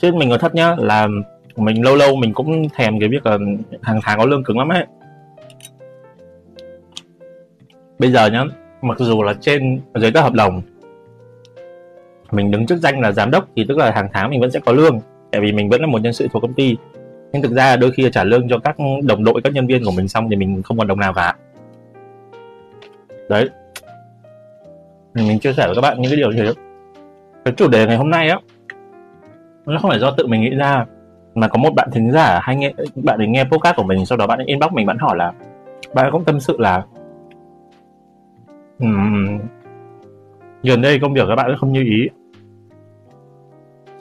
Chứ 0.00 0.12
mình 0.12 0.28
nói 0.28 0.38
thật 0.38 0.54
nhá, 0.54 0.74
là 0.78 1.08
mình 1.56 1.84
lâu 1.84 1.96
lâu 1.96 2.16
mình 2.16 2.32
cũng 2.34 2.68
thèm 2.68 3.00
cái 3.00 3.08
việc 3.08 3.26
là 3.26 3.38
hàng 3.82 4.00
tháng 4.02 4.18
có 4.18 4.24
lương 4.24 4.44
cứng 4.44 4.58
lắm 4.58 4.68
ấy. 4.68 4.86
Bây 7.98 8.12
giờ 8.12 8.26
nhá, 8.26 8.44
mặc 8.82 8.98
dù 8.98 9.22
là 9.22 9.34
trên 9.40 9.80
giấy 9.94 10.10
tờ 10.12 10.20
hợp 10.20 10.32
đồng, 10.32 10.62
mình 12.30 12.50
đứng 12.50 12.66
chức 12.66 12.78
danh 12.78 13.00
là 13.00 13.12
giám 13.12 13.30
đốc 13.30 13.48
thì 13.56 13.64
tức 13.68 13.78
là 13.78 13.90
hàng 13.90 14.08
tháng 14.12 14.30
mình 14.30 14.40
vẫn 14.40 14.50
sẽ 14.50 14.60
có 14.60 14.72
lương, 14.72 15.00
tại 15.30 15.40
vì 15.40 15.52
mình 15.52 15.68
vẫn 15.68 15.80
là 15.80 15.86
một 15.86 16.02
nhân 16.02 16.12
sự 16.12 16.28
thuộc 16.32 16.42
công 16.42 16.54
ty. 16.54 16.76
Nhưng 17.32 17.42
thực 17.42 17.52
ra 17.52 17.76
đôi 17.76 17.90
khi 17.90 18.02
là 18.02 18.10
trả 18.10 18.24
lương 18.24 18.48
cho 18.48 18.58
các 18.58 18.76
đồng 19.04 19.24
đội, 19.24 19.40
các 19.44 19.52
nhân 19.52 19.66
viên 19.66 19.84
của 19.84 19.90
mình 19.90 20.08
xong 20.08 20.30
thì 20.30 20.36
mình 20.36 20.62
không 20.62 20.78
còn 20.78 20.86
đồng 20.86 21.00
nào 21.00 21.12
cả. 21.12 21.34
Đấy. 23.28 23.48
Mình 25.14 25.38
chia 25.38 25.52
sẻ 25.52 25.66
với 25.66 25.74
các 25.74 25.80
bạn 25.80 26.00
những 26.00 26.10
cái 26.10 26.16
điều 26.16 26.30
như 26.30 26.42
thế. 26.42 26.52
Cái 27.44 27.54
chủ 27.56 27.68
đề 27.68 27.86
ngày 27.86 27.96
hôm 27.96 28.10
nay 28.10 28.28
á, 28.28 28.38
nó 29.66 29.78
không 29.78 29.90
phải 29.90 30.00
do 30.00 30.10
tự 30.10 30.26
mình 30.26 30.40
nghĩ 30.40 30.50
ra 30.50 30.86
mà 31.34 31.48
có 31.48 31.58
một 31.58 31.70
bạn 31.76 31.88
thính 31.92 32.10
giả 32.12 32.40
hay 32.42 32.56
nghe 32.56 32.72
bạn 32.94 33.18
ấy 33.18 33.26
nghe 33.26 33.44
podcast 33.44 33.76
của 33.76 33.82
mình 33.82 34.06
sau 34.06 34.18
đó 34.18 34.26
bạn 34.26 34.38
ấy 34.38 34.46
inbox 34.46 34.72
mình 34.72 34.86
bạn 34.86 34.98
hỏi 34.98 35.16
là 35.16 35.32
bạn 35.94 36.12
cũng 36.12 36.24
tâm 36.24 36.40
sự 36.40 36.56
là 36.58 36.82
um, 38.78 39.38
gần 40.62 40.82
đây 40.82 40.98
công 40.98 41.14
việc 41.14 41.24
các 41.28 41.36
bạn 41.36 41.56
không 41.58 41.72
như 41.72 41.82
ý. 41.84 42.08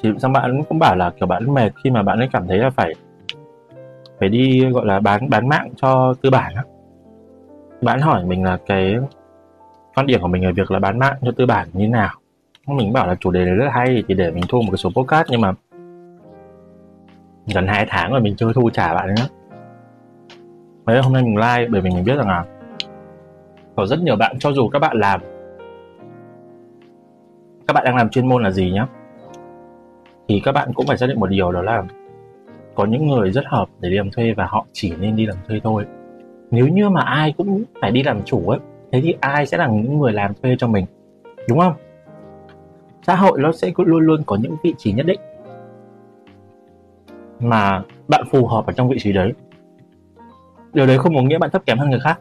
Thì 0.03 0.09
xong 0.19 0.33
bạn 0.33 0.63
cũng 0.69 0.79
bảo 0.79 0.95
là 0.95 1.11
kiểu 1.19 1.27
bạn 1.27 1.53
mệt 1.53 1.71
khi 1.83 1.89
mà 1.89 2.03
bạn 2.03 2.19
ấy 2.19 2.29
cảm 2.31 2.47
thấy 2.47 2.57
là 2.57 2.69
phải 2.69 2.93
phải 4.19 4.29
đi 4.29 4.65
gọi 4.69 4.85
là 4.85 4.99
bán 4.99 5.29
bán 5.29 5.49
mạng 5.49 5.69
cho 5.75 6.13
tư 6.21 6.29
bản 6.29 6.55
á. 6.55 6.63
Bạn 7.81 8.01
hỏi 8.01 8.25
mình 8.25 8.43
là 8.43 8.57
cái 8.65 8.95
quan 9.95 10.07
điểm 10.07 10.21
của 10.21 10.27
mình 10.27 10.45
về 10.45 10.51
việc 10.51 10.71
là 10.71 10.79
bán 10.79 10.99
mạng 10.99 11.15
cho 11.21 11.31
tư 11.31 11.45
bản 11.45 11.67
như 11.73 11.87
nào. 11.87 12.09
Mình 12.67 12.93
bảo 12.93 13.07
là 13.07 13.15
chủ 13.19 13.31
đề 13.31 13.45
này 13.45 13.55
rất 13.55 13.69
hay 13.71 14.03
thì 14.07 14.13
để 14.13 14.31
mình 14.31 14.43
thu 14.49 14.61
một 14.61 14.71
cái 14.71 14.77
số 14.77 14.89
podcast 14.95 15.27
nhưng 15.29 15.41
mà 15.41 15.53
gần 17.51 17.67
2 17.67 17.85
tháng 17.89 18.11
rồi 18.11 18.21
mình 18.21 18.35
chưa 18.35 18.53
thu 18.53 18.69
trả 18.69 18.93
bạn 18.93 19.15
nữa. 19.15 19.27
Mấy 20.85 21.01
hôm 21.01 21.13
nay 21.13 21.23
mình 21.23 21.37
like 21.37 21.67
bởi 21.69 21.81
vì 21.81 21.89
mình 21.89 22.03
biết 22.03 22.15
rằng 22.15 22.27
là 22.27 22.45
có 23.75 23.85
rất 23.85 23.99
nhiều 23.99 24.15
bạn, 24.15 24.39
cho 24.39 24.51
dù 24.51 24.69
các 24.69 24.79
bạn 24.79 24.97
làm, 24.99 25.21
các 27.67 27.73
bạn 27.73 27.83
đang 27.85 27.95
làm 27.95 28.09
chuyên 28.09 28.27
môn 28.27 28.43
là 28.43 28.51
gì 28.51 28.71
nhá, 28.71 28.87
thì 30.27 30.41
các 30.45 30.51
bạn 30.51 30.73
cũng 30.73 30.87
phải 30.87 30.97
xác 30.97 31.07
định 31.07 31.19
một 31.19 31.27
điều 31.27 31.51
đó 31.51 31.61
là 31.61 31.83
có 32.75 32.85
những 32.85 33.07
người 33.07 33.31
rất 33.31 33.45
hợp 33.45 33.69
để 33.79 33.89
đi 33.89 33.97
làm 33.97 34.11
thuê 34.11 34.33
và 34.33 34.45
họ 34.45 34.65
chỉ 34.71 34.93
nên 34.99 35.15
đi 35.15 35.25
làm 35.25 35.37
thuê 35.47 35.59
thôi. 35.63 35.85
Nếu 36.51 36.67
như 36.67 36.89
mà 36.89 37.01
ai 37.01 37.33
cũng 37.37 37.63
phải 37.81 37.91
đi 37.91 38.03
làm 38.03 38.23
chủ 38.23 38.49
ấy, 38.49 38.59
thế 38.91 39.01
thì 39.01 39.15
ai 39.19 39.45
sẽ 39.45 39.57
là 39.57 39.67
những 39.67 39.99
người 39.99 40.13
làm 40.13 40.33
thuê 40.33 40.55
cho 40.59 40.67
mình? 40.67 40.85
Đúng 41.49 41.59
không? 41.59 41.73
Xã 43.07 43.15
hội 43.15 43.39
nó 43.41 43.51
sẽ 43.51 43.71
luôn 43.77 43.99
luôn 43.99 44.23
có 44.25 44.37
những 44.41 44.55
vị 44.63 44.73
trí 44.77 44.93
nhất 44.93 45.05
định 45.05 45.19
mà 47.41 47.83
bạn 48.07 48.23
phù 48.31 48.47
hợp 48.47 48.65
ở 48.65 48.73
trong 48.73 48.89
vị 48.89 48.97
trí 48.99 49.13
đấy. 49.13 49.33
Điều 50.73 50.87
đấy 50.87 50.97
không 50.97 51.15
có 51.15 51.21
nghĩa 51.21 51.37
bạn 51.37 51.49
thấp 51.49 51.65
kém 51.65 51.77
hơn 51.77 51.89
người 51.89 51.99
khác. 51.99 52.19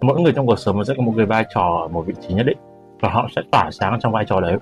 Mỗi 0.00 0.20
người 0.20 0.32
trong 0.32 0.46
cuộc 0.46 0.58
sống 0.58 0.84
sẽ 0.84 0.94
có 0.96 1.02
một 1.02 1.12
cái 1.16 1.26
vai 1.26 1.44
trò 1.54 1.78
ở 1.82 1.88
một 1.88 2.02
vị 2.06 2.14
trí 2.20 2.34
nhất 2.34 2.46
định 2.46 2.58
và 3.00 3.08
họ 3.08 3.28
sẽ 3.36 3.42
tỏa 3.52 3.70
sáng 3.72 3.98
trong 4.00 4.12
vai 4.12 4.24
trò 4.24 4.40
đấy. 4.40 4.58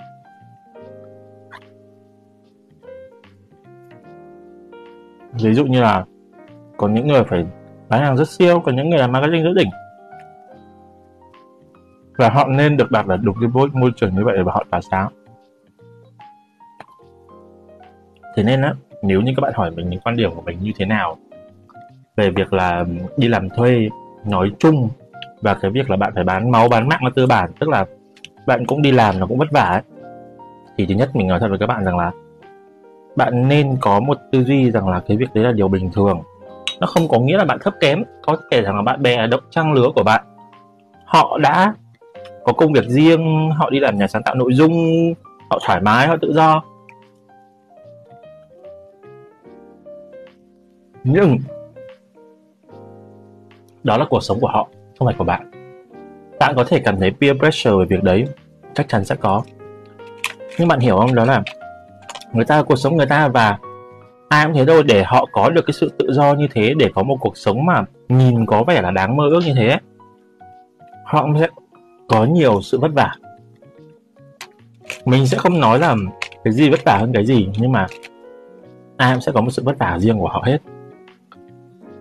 Ví 5.33 5.55
dụ 5.55 5.67
như 5.67 5.81
là 5.81 6.05
có 6.77 6.89
những 6.89 7.07
người 7.07 7.25
phải 7.25 7.47
bán 7.89 8.01
hàng 8.01 8.17
rất 8.17 8.29
siêu 8.29 8.61
có 8.61 8.73
những 8.73 8.91
người 8.91 8.99
làm 8.99 9.13
marketing 9.13 9.45
rất 9.45 9.53
đỉnh. 9.57 9.71
Và 12.19 12.31
họ 12.31 12.49
nên 12.49 12.77
được 12.77 12.91
đặt 12.91 13.07
ở 13.09 13.17
đúng 13.17 13.37
cái 13.41 13.49
môi, 13.49 13.69
môi 13.73 13.91
trường 13.97 14.15
như 14.15 14.25
vậy 14.25 14.43
và 14.43 14.53
họ 14.53 14.65
tỏa 14.71 14.81
sáng. 14.91 15.09
Thế 18.37 18.43
nên 18.43 18.63
á 18.63 18.75
nếu 19.03 19.21
như 19.21 19.33
các 19.37 19.41
bạn 19.41 19.53
hỏi 19.57 19.71
mình 19.71 19.91
những 19.91 20.01
quan 20.01 20.17
điểm 20.17 20.31
của 20.35 20.43
mình 20.43 20.59
như 20.61 20.73
thế 20.79 20.87
nào 20.87 21.17
về 22.17 22.31
việc 22.31 22.53
là 22.53 22.85
đi 23.17 23.29
làm 23.29 23.49
thuê 23.49 23.89
nói 24.25 24.51
chung 24.59 24.89
và 25.41 25.55
cái 25.55 25.71
việc 25.71 25.91
là 25.91 25.97
bạn 25.97 26.13
phải 26.15 26.25
bán 26.25 26.51
máu, 26.51 26.69
bán 26.69 26.89
mạng 26.89 27.05
là 27.05 27.11
tư 27.15 27.27
bản, 27.27 27.51
tức 27.61 27.69
là 27.69 27.87
bạn 28.47 28.67
cũng 28.67 28.83
đi 28.83 28.93
làm 28.93 29.19
nó 29.19 29.27
cũng 29.27 29.39
vất 29.39 29.49
vả 29.51 29.63
ấy. 29.63 29.83
thì 30.77 30.87
thứ 30.87 30.95
nhất 30.95 31.17
mình 31.17 31.29
nói 31.29 31.41
thật 31.41 31.49
với 31.49 31.59
các 31.59 31.67
bạn 31.67 31.85
rằng 31.85 31.99
là 31.99 32.11
bạn 33.17 33.49
nên 33.49 33.77
có 33.81 34.01
một 34.01 34.19
tư 34.33 34.45
duy 34.45 34.71
rằng 34.71 34.89
là 34.89 35.01
cái 35.09 35.17
việc 35.17 35.29
đấy 35.35 35.45
là 35.45 35.53
điều 35.53 35.69
bình 35.69 35.91
thường 35.93 36.23
nó 36.81 36.87
không 36.87 37.09
có 37.09 37.19
nghĩa 37.19 37.37
là 37.37 37.45
bạn 37.45 37.59
thấp 37.61 37.75
kém, 37.81 38.03
có 38.23 38.37
thể 38.51 38.63
rằng 38.63 38.77
là 38.77 38.83
bạn 38.83 39.03
bè 39.03 39.27
động 39.27 39.43
trang 39.51 39.73
lứa 39.73 39.89
của 39.95 40.03
bạn, 40.03 40.25
họ 41.05 41.39
đã 41.39 41.75
có 42.45 42.53
công 42.53 42.73
việc 42.73 42.85
riêng, 42.89 43.51
họ 43.51 43.71
đi 43.71 43.81
làm 43.81 43.99
nhà 43.99 44.07
sáng 44.07 44.23
tạo 44.23 44.35
nội 44.35 44.55
dung, 44.55 44.73
họ 45.51 45.59
thoải 45.67 45.81
mái, 45.81 46.09
họ 46.09 46.17
tự 46.21 46.33
do 46.33 46.63
nhưng 51.13 51.39
đó 53.85 53.97
là 53.97 54.05
cuộc 54.11 54.21
sống 54.21 54.41
của 54.41 54.49
họ, 54.49 54.69
không 54.99 55.07
phải 55.07 55.15
của 55.19 55.25
bạn. 55.25 55.51
Bạn 56.39 56.55
có 56.57 56.65
thể 56.65 56.79
cảm 56.85 57.01
thấy 57.01 57.13
peer 57.21 57.37
pressure 57.39 57.77
về 57.77 57.85
việc 57.85 58.03
đấy, 58.03 58.25
chắc 58.75 58.89
chắn 58.89 59.05
sẽ 59.05 59.15
có. 59.15 59.43
Nhưng 60.59 60.69
bạn 60.69 60.81
hiểu 60.81 60.97
không? 60.97 61.15
Đó 61.15 61.25
là 61.25 61.43
người 62.33 62.45
ta, 62.45 62.63
cuộc 62.63 62.77
sống 62.77 62.97
người 62.97 63.07
ta 63.07 63.29
và 63.29 63.59
ai 64.29 64.47
cũng 64.47 64.55
thế 64.55 64.65
thôi, 64.67 64.83
để 64.83 65.03
họ 65.03 65.27
có 65.33 65.51
được 65.51 65.63
cái 65.67 65.75
sự 65.75 65.93
tự 65.99 66.13
do 66.13 66.35
như 66.35 66.49
thế, 66.53 66.75
để 66.79 66.91
có 66.95 67.03
một 67.03 67.17
cuộc 67.21 67.37
sống 67.37 67.67
mà 67.67 67.85
nhìn 68.09 68.47
có 68.47 68.65
vẻ 68.65 68.83
là 68.83 68.91
đáng 68.91 69.17
mơ 69.17 69.29
ước 69.31 69.41
như 69.47 69.55
thế, 69.57 69.79
họ 71.05 71.23
cũng 71.23 71.41
sẽ 71.41 71.49
có 72.09 72.25
nhiều 72.25 72.61
sự 72.63 72.79
vất 72.79 72.91
vả. 72.95 73.15
Mình 75.05 75.27
sẽ 75.27 75.39
không 75.39 75.61
nói 75.61 75.79
là 75.79 75.97
cái 76.45 76.53
gì 76.53 76.71
vất 76.71 76.85
vả 76.85 76.97
hơn 77.01 77.13
cái 77.13 77.27
gì, 77.27 77.49
nhưng 77.59 77.73
mà 77.73 77.87
ai 78.97 79.15
cũng 79.15 79.21
sẽ 79.21 79.33
có 79.33 79.41
một 79.41 79.51
sự 79.51 79.63
vất 79.65 79.79
vả 79.79 79.99
riêng 79.99 80.19
của 80.19 80.29
họ 80.29 80.43
hết 80.47 80.59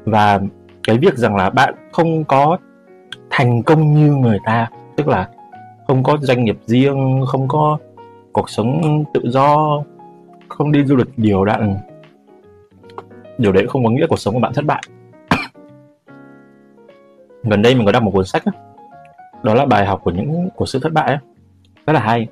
và 0.07 0.39
cái 0.83 0.97
việc 0.97 1.17
rằng 1.17 1.35
là 1.35 1.49
bạn 1.49 1.73
không 1.91 2.23
có 2.23 2.57
thành 3.29 3.63
công 3.63 3.93
như 3.93 4.15
người 4.15 4.39
ta 4.45 4.67
tức 4.95 5.07
là 5.07 5.29
không 5.87 6.03
có 6.03 6.17
doanh 6.21 6.43
nghiệp 6.43 6.57
riêng 6.65 7.25
không 7.27 7.47
có 7.47 7.77
cuộc 8.31 8.49
sống 8.49 9.03
tự 9.13 9.21
do 9.23 9.81
không 10.47 10.71
đi 10.71 10.85
du 10.85 10.95
lịch 10.95 11.07
điều 11.17 11.45
đặn 11.45 11.77
điều 13.37 13.51
đấy 13.51 13.65
không 13.69 13.83
có 13.83 13.89
nghĩa 13.89 14.07
cuộc 14.09 14.19
sống 14.19 14.33
của 14.33 14.39
bạn 14.39 14.53
thất 14.53 14.65
bại 14.65 14.81
gần 17.43 17.61
đây 17.61 17.75
mình 17.75 17.85
có 17.85 17.91
đọc 17.91 18.03
một 18.03 18.11
cuốn 18.11 18.25
sách 18.25 18.45
đó, 18.45 18.51
đó 19.43 19.53
là 19.53 19.65
bài 19.65 19.85
học 19.85 20.01
của 20.03 20.11
những 20.11 20.49
của 20.55 20.65
sự 20.65 20.79
thất 20.79 20.93
bại 20.93 21.07
ấy. 21.07 21.17
rất 21.85 21.93
là 21.93 21.99
hay 21.99 22.27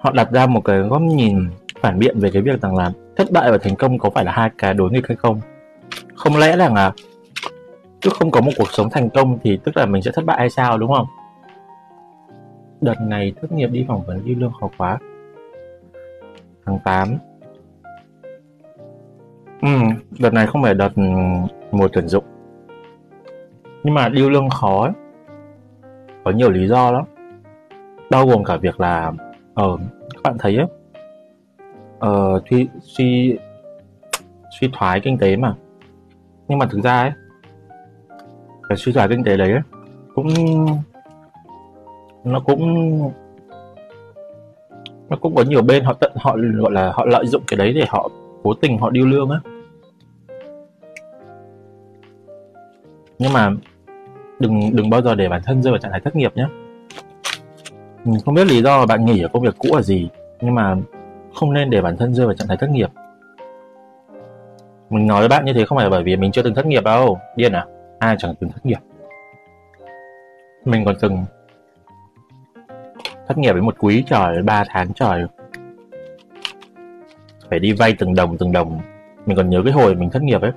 họ 0.00 0.10
đặt 0.10 0.30
ra 0.32 0.46
một 0.46 0.60
cái 0.64 0.78
góc 0.78 1.02
nhìn 1.02 1.50
phản 1.80 1.98
biện 1.98 2.18
về 2.18 2.30
cái 2.32 2.42
việc 2.42 2.60
rằng 2.62 2.76
là 2.76 2.92
thất 3.16 3.30
bại 3.30 3.50
và 3.50 3.58
thành 3.58 3.76
công 3.76 3.98
có 3.98 4.10
phải 4.10 4.24
là 4.24 4.32
hai 4.32 4.50
cái 4.58 4.74
đối 4.74 4.90
nghịch 4.90 5.08
hay 5.08 5.16
không 5.16 5.40
không 6.22 6.36
lẽ 6.36 6.56
là 6.56 6.68
là 6.68 6.92
cứ 8.00 8.10
không 8.10 8.30
có 8.30 8.40
một 8.40 8.52
cuộc 8.56 8.72
sống 8.72 8.90
thành 8.90 9.10
công 9.10 9.38
thì 9.42 9.58
tức 9.64 9.76
là 9.76 9.86
mình 9.86 10.02
sẽ 10.02 10.10
thất 10.14 10.24
bại 10.24 10.38
hay 10.38 10.50
sao 10.50 10.78
đúng 10.78 10.92
không? 10.92 11.06
Đợt 12.80 13.00
này 13.00 13.32
thất 13.40 13.52
nghiệp 13.52 13.66
đi 13.66 13.84
phỏng 13.88 14.02
vấn 14.06 14.24
đi 14.24 14.34
lương 14.34 14.52
khó 14.60 14.70
quá. 14.78 14.98
Tháng 16.66 16.78
8 16.84 17.18
ừ, 19.62 19.68
đợt 20.18 20.32
này 20.32 20.46
không 20.46 20.62
phải 20.62 20.74
đợt 20.74 20.94
ừ, 20.96 21.02
mùa 21.70 21.88
tuyển 21.92 22.08
dụng. 22.08 22.24
Nhưng 23.84 23.94
mà 23.94 24.08
điêu 24.08 24.30
lương 24.30 24.50
khó 24.50 24.82
ấy. 24.82 24.92
có 26.24 26.30
nhiều 26.30 26.50
lý 26.50 26.68
do 26.68 26.90
lắm. 26.90 27.04
Bao 28.10 28.26
gồm 28.26 28.44
cả 28.44 28.56
việc 28.56 28.80
là 28.80 29.12
ờ 29.54 29.76
các 30.14 30.22
bạn 30.22 30.36
thấy 30.38 30.56
ấy, 30.56 30.66
ờ, 31.98 32.34
uh, 32.34 32.42
suy 32.50 32.68
suy 32.80 33.38
suy 34.60 34.70
thoái 34.72 35.00
kinh 35.00 35.18
tế 35.18 35.36
mà 35.36 35.54
nhưng 36.48 36.58
mà 36.58 36.66
thực 36.66 36.80
ra 36.80 37.00
ấy 37.00 37.12
cái 38.68 38.78
suy 38.78 38.92
thoái 38.92 39.08
kinh 39.08 39.24
tế 39.24 39.36
đấy 39.36 39.50
ấy, 39.50 39.60
cũng 40.14 40.26
nó 42.24 42.40
cũng 42.40 42.62
nó 45.08 45.16
cũng 45.16 45.34
có 45.34 45.42
nhiều 45.42 45.62
bên 45.62 45.84
họ 45.84 45.92
tận 46.00 46.12
họ 46.16 46.36
gọi 46.54 46.72
là 46.72 46.92
họ 46.92 47.04
lợi 47.06 47.26
dụng 47.26 47.42
cái 47.46 47.56
đấy 47.56 47.72
để 47.72 47.84
họ 47.88 48.10
cố 48.42 48.54
tình 48.54 48.78
họ 48.78 48.90
điêu 48.90 49.06
lương 49.06 49.30
á. 49.30 49.40
Nhưng 53.18 53.32
mà 53.32 53.50
đừng 54.38 54.76
đừng 54.76 54.90
bao 54.90 55.02
giờ 55.02 55.14
để 55.14 55.28
bản 55.28 55.42
thân 55.44 55.62
rơi 55.62 55.72
vào 55.72 55.78
trạng 55.78 55.90
thái 55.90 56.00
thất 56.00 56.16
nghiệp 56.16 56.36
nhé. 56.36 56.46
Mình 58.04 58.20
không 58.24 58.34
biết 58.34 58.46
lý 58.46 58.62
do 58.62 58.86
bạn 58.86 59.04
nghỉ 59.04 59.22
ở 59.22 59.28
công 59.32 59.42
việc 59.42 59.54
cũ 59.58 59.68
là 59.76 59.82
gì 59.82 60.08
nhưng 60.40 60.54
mà 60.54 60.76
không 61.34 61.52
nên 61.52 61.70
để 61.70 61.82
bản 61.82 61.96
thân 61.96 62.14
rơi 62.14 62.26
vào 62.26 62.34
trạng 62.34 62.48
thái 62.48 62.56
thất 62.56 62.70
nghiệp 62.70 62.90
mình 64.92 65.06
nói 65.06 65.20
với 65.20 65.28
bạn 65.28 65.44
như 65.44 65.52
thế 65.52 65.64
không 65.64 65.78
phải 65.78 65.90
bởi 65.90 66.02
vì 66.02 66.16
mình 66.16 66.32
chưa 66.32 66.42
từng 66.42 66.54
thất 66.54 66.66
nghiệp 66.66 66.84
đâu. 66.84 67.18
Điên 67.36 67.52
à? 67.52 67.66
Ai 67.98 68.16
chẳng 68.18 68.34
từng 68.40 68.50
thất 68.50 68.66
nghiệp? 68.66 68.78
Mình 70.64 70.84
còn 70.84 70.94
từng 71.00 71.24
thất 73.26 73.38
nghiệp 73.38 73.52
với 73.52 73.62
một 73.62 73.74
quý 73.78 74.04
trời, 74.06 74.42
ba 74.42 74.64
tháng 74.68 74.92
trời. 74.94 75.24
Phải 77.50 77.58
đi 77.58 77.72
vay 77.72 77.94
từng 77.98 78.14
đồng 78.14 78.38
từng 78.38 78.52
đồng. 78.52 78.80
Mình 79.26 79.36
còn 79.36 79.50
nhớ 79.50 79.62
cái 79.64 79.72
hồi 79.72 79.94
mình 79.94 80.10
thất 80.10 80.22
nghiệp 80.22 80.42
ấy. 80.42 80.52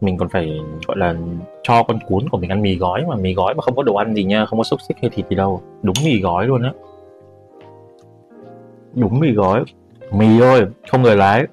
Mình 0.00 0.16
còn 0.18 0.28
phải, 0.28 0.60
gọi 0.86 0.96
là, 0.96 1.14
cho 1.62 1.82
con 1.82 1.98
cuốn 2.06 2.28
của 2.28 2.38
mình 2.38 2.50
ăn 2.50 2.62
mì 2.62 2.76
gói 2.76 3.04
mà. 3.08 3.16
Mì 3.16 3.34
gói 3.34 3.54
mà 3.54 3.62
không 3.62 3.76
có 3.76 3.82
đồ 3.82 3.94
ăn 3.94 4.14
gì 4.14 4.24
nha, 4.24 4.46
không 4.46 4.58
có 4.58 4.64
xúc 4.64 4.80
xích 4.80 4.96
hay 5.02 5.10
thịt 5.10 5.28
gì 5.30 5.36
đâu. 5.36 5.62
Đúng 5.82 5.96
mì 6.04 6.20
gói 6.20 6.46
luôn 6.46 6.62
á. 6.62 6.72
Đúng 8.94 9.20
mì 9.20 9.32
gói. 9.32 9.64
Mì 10.12 10.26
thôi, 10.38 10.66
không 10.90 11.02
người 11.02 11.16
lái 11.16 11.46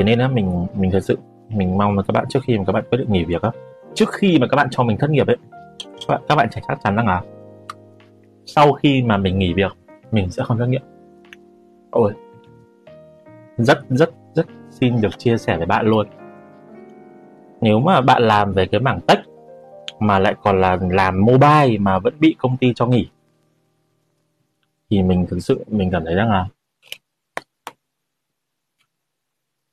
thế 0.00 0.04
nên 0.04 0.18
á 0.18 0.28
mình 0.28 0.66
mình 0.74 0.90
thật 0.90 1.00
sự 1.00 1.18
mình 1.48 1.78
mong 1.78 1.96
là 1.96 2.02
các 2.02 2.12
bạn 2.12 2.24
trước 2.28 2.40
khi 2.42 2.58
mà 2.58 2.64
các 2.64 2.72
bạn 2.72 2.84
quyết 2.90 2.98
định 2.98 3.12
nghỉ 3.12 3.24
việc 3.24 3.42
á 3.42 3.50
trước 3.94 4.08
khi 4.12 4.38
mà 4.38 4.46
các 4.46 4.56
bạn 4.56 4.68
cho 4.70 4.82
mình 4.82 4.98
thất 4.98 5.10
nghiệp 5.10 5.26
ấy 5.26 5.36
các 5.80 6.08
bạn, 6.08 6.22
các 6.28 6.34
bạn 6.34 6.48
phải 6.52 6.62
chắc 6.68 6.78
chắn 6.84 6.96
rằng 6.96 7.06
là 7.06 7.22
sau 8.46 8.72
khi 8.72 9.02
mà 9.02 9.16
mình 9.16 9.38
nghỉ 9.38 9.52
việc 9.52 9.76
mình 10.12 10.30
sẽ 10.30 10.42
không 10.46 10.58
thất 10.58 10.66
nghiệp. 10.66 10.82
Ôi 11.90 12.12
rất 13.56 13.78
rất 13.90 14.10
rất 14.34 14.46
xin 14.70 15.00
được 15.00 15.18
chia 15.18 15.38
sẻ 15.38 15.56
với 15.56 15.66
bạn 15.66 15.86
luôn. 15.86 16.06
Nếu 17.60 17.80
mà 17.80 18.00
bạn 18.00 18.22
làm 18.22 18.52
về 18.52 18.66
cái 18.66 18.80
mảng 18.80 19.00
tech 19.00 19.18
mà 19.98 20.18
lại 20.18 20.34
còn 20.42 20.60
là 20.60 20.78
làm 20.90 21.20
mobile 21.24 21.78
mà 21.78 21.98
vẫn 21.98 22.14
bị 22.20 22.34
công 22.38 22.56
ty 22.56 22.72
cho 22.74 22.86
nghỉ 22.86 23.08
thì 24.90 25.02
mình 25.02 25.26
thực 25.30 25.40
sự 25.40 25.64
mình 25.68 25.90
cảm 25.90 26.04
thấy 26.04 26.14
rằng 26.14 26.30
là 26.30 26.46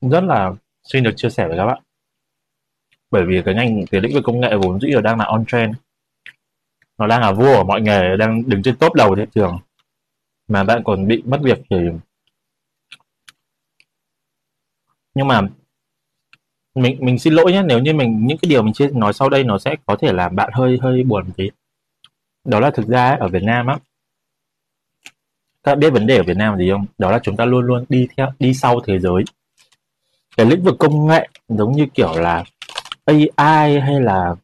rất 0.02 0.24
là 0.24 0.52
xin 0.84 1.04
được 1.04 1.14
chia 1.16 1.30
sẻ 1.30 1.48
với 1.48 1.58
các 1.58 1.66
bạn. 1.66 1.82
Bởi 3.12 3.26
vì 3.26 3.42
cái 3.46 3.56
ngành 3.56 3.86
cái 3.92 4.02
lĩnh 4.02 4.14
vực 4.14 4.24
công 4.24 4.40
nghệ 4.40 4.56
vốn 4.56 4.82
dĩ 4.82 4.88
là 4.88 5.02
đang 5.02 5.20
là 5.20 5.26
on 5.26 5.46
trend. 5.46 5.76
Nó 6.98 7.08
đang 7.08 7.22
là 7.22 7.32
vua 7.32 7.56
ở 7.56 7.64
mọi 7.64 7.82
nghề 7.82 8.18
đang 8.18 8.50
đứng 8.50 8.64
trên 8.64 8.76
top 8.78 8.94
đầu 8.94 9.16
thị 9.16 9.24
trường. 9.36 9.60
Mà 10.48 10.64
bạn 10.64 10.82
còn 10.84 11.08
bị 11.08 11.24
mất 11.26 11.40
việc 11.44 11.60
thì 11.70 11.78
nhưng 15.16 15.28
mà 15.28 15.42
mình 16.76 16.98
mình 17.00 17.20
xin 17.20 17.34
lỗi 17.34 17.52
nhé 17.52 17.64
nếu 17.66 17.80
như 17.80 17.94
mình 17.94 18.28
những 18.28 18.38
cái 18.38 18.50
điều 18.50 18.62
mình 18.62 18.74
chia 18.74 18.90
nói 18.94 19.14
sau 19.14 19.30
đây 19.30 19.44
nó 19.44 19.58
sẽ 19.60 19.76
có 19.86 19.96
thể 20.02 20.14
làm 20.14 20.36
bạn 20.36 20.50
hơi 20.54 20.80
hơi 20.82 21.04
buồn 21.04 21.28
một 21.28 21.34
tí. 21.38 21.50
Đó 22.46 22.60
là 22.60 22.72
thực 22.72 22.88
ra 22.88 23.10
ấy, 23.10 23.18
ở 23.18 23.28
Việt 23.28 23.44
Nam 23.44 23.68
á. 23.68 23.78
Các 25.64 25.72
bạn 25.72 25.80
biết 25.80 25.90
vấn 25.90 26.08
đề 26.08 26.18
ở 26.18 26.24
Việt 26.24 26.38
Nam 26.38 26.54
là 26.54 26.60
gì 26.60 26.72
không? 26.72 26.86
Đó 26.98 27.12
là 27.12 27.20
chúng 27.24 27.38
ta 27.38 27.46
luôn 27.46 27.66
luôn 27.66 27.86
đi 27.90 28.08
theo 28.18 28.34
đi 28.40 28.54
sau 28.54 28.80
thế 28.80 29.00
giới 29.00 29.24
cái 30.38 30.46
lĩnh 30.46 30.64
vực 30.64 30.76
công 30.80 31.08
nghệ 31.08 31.28
giống 31.48 31.72
như 31.72 31.86
kiểu 31.94 32.14
là 32.20 32.44
AI 33.06 33.80
hay 33.80 34.02
là 34.02 34.36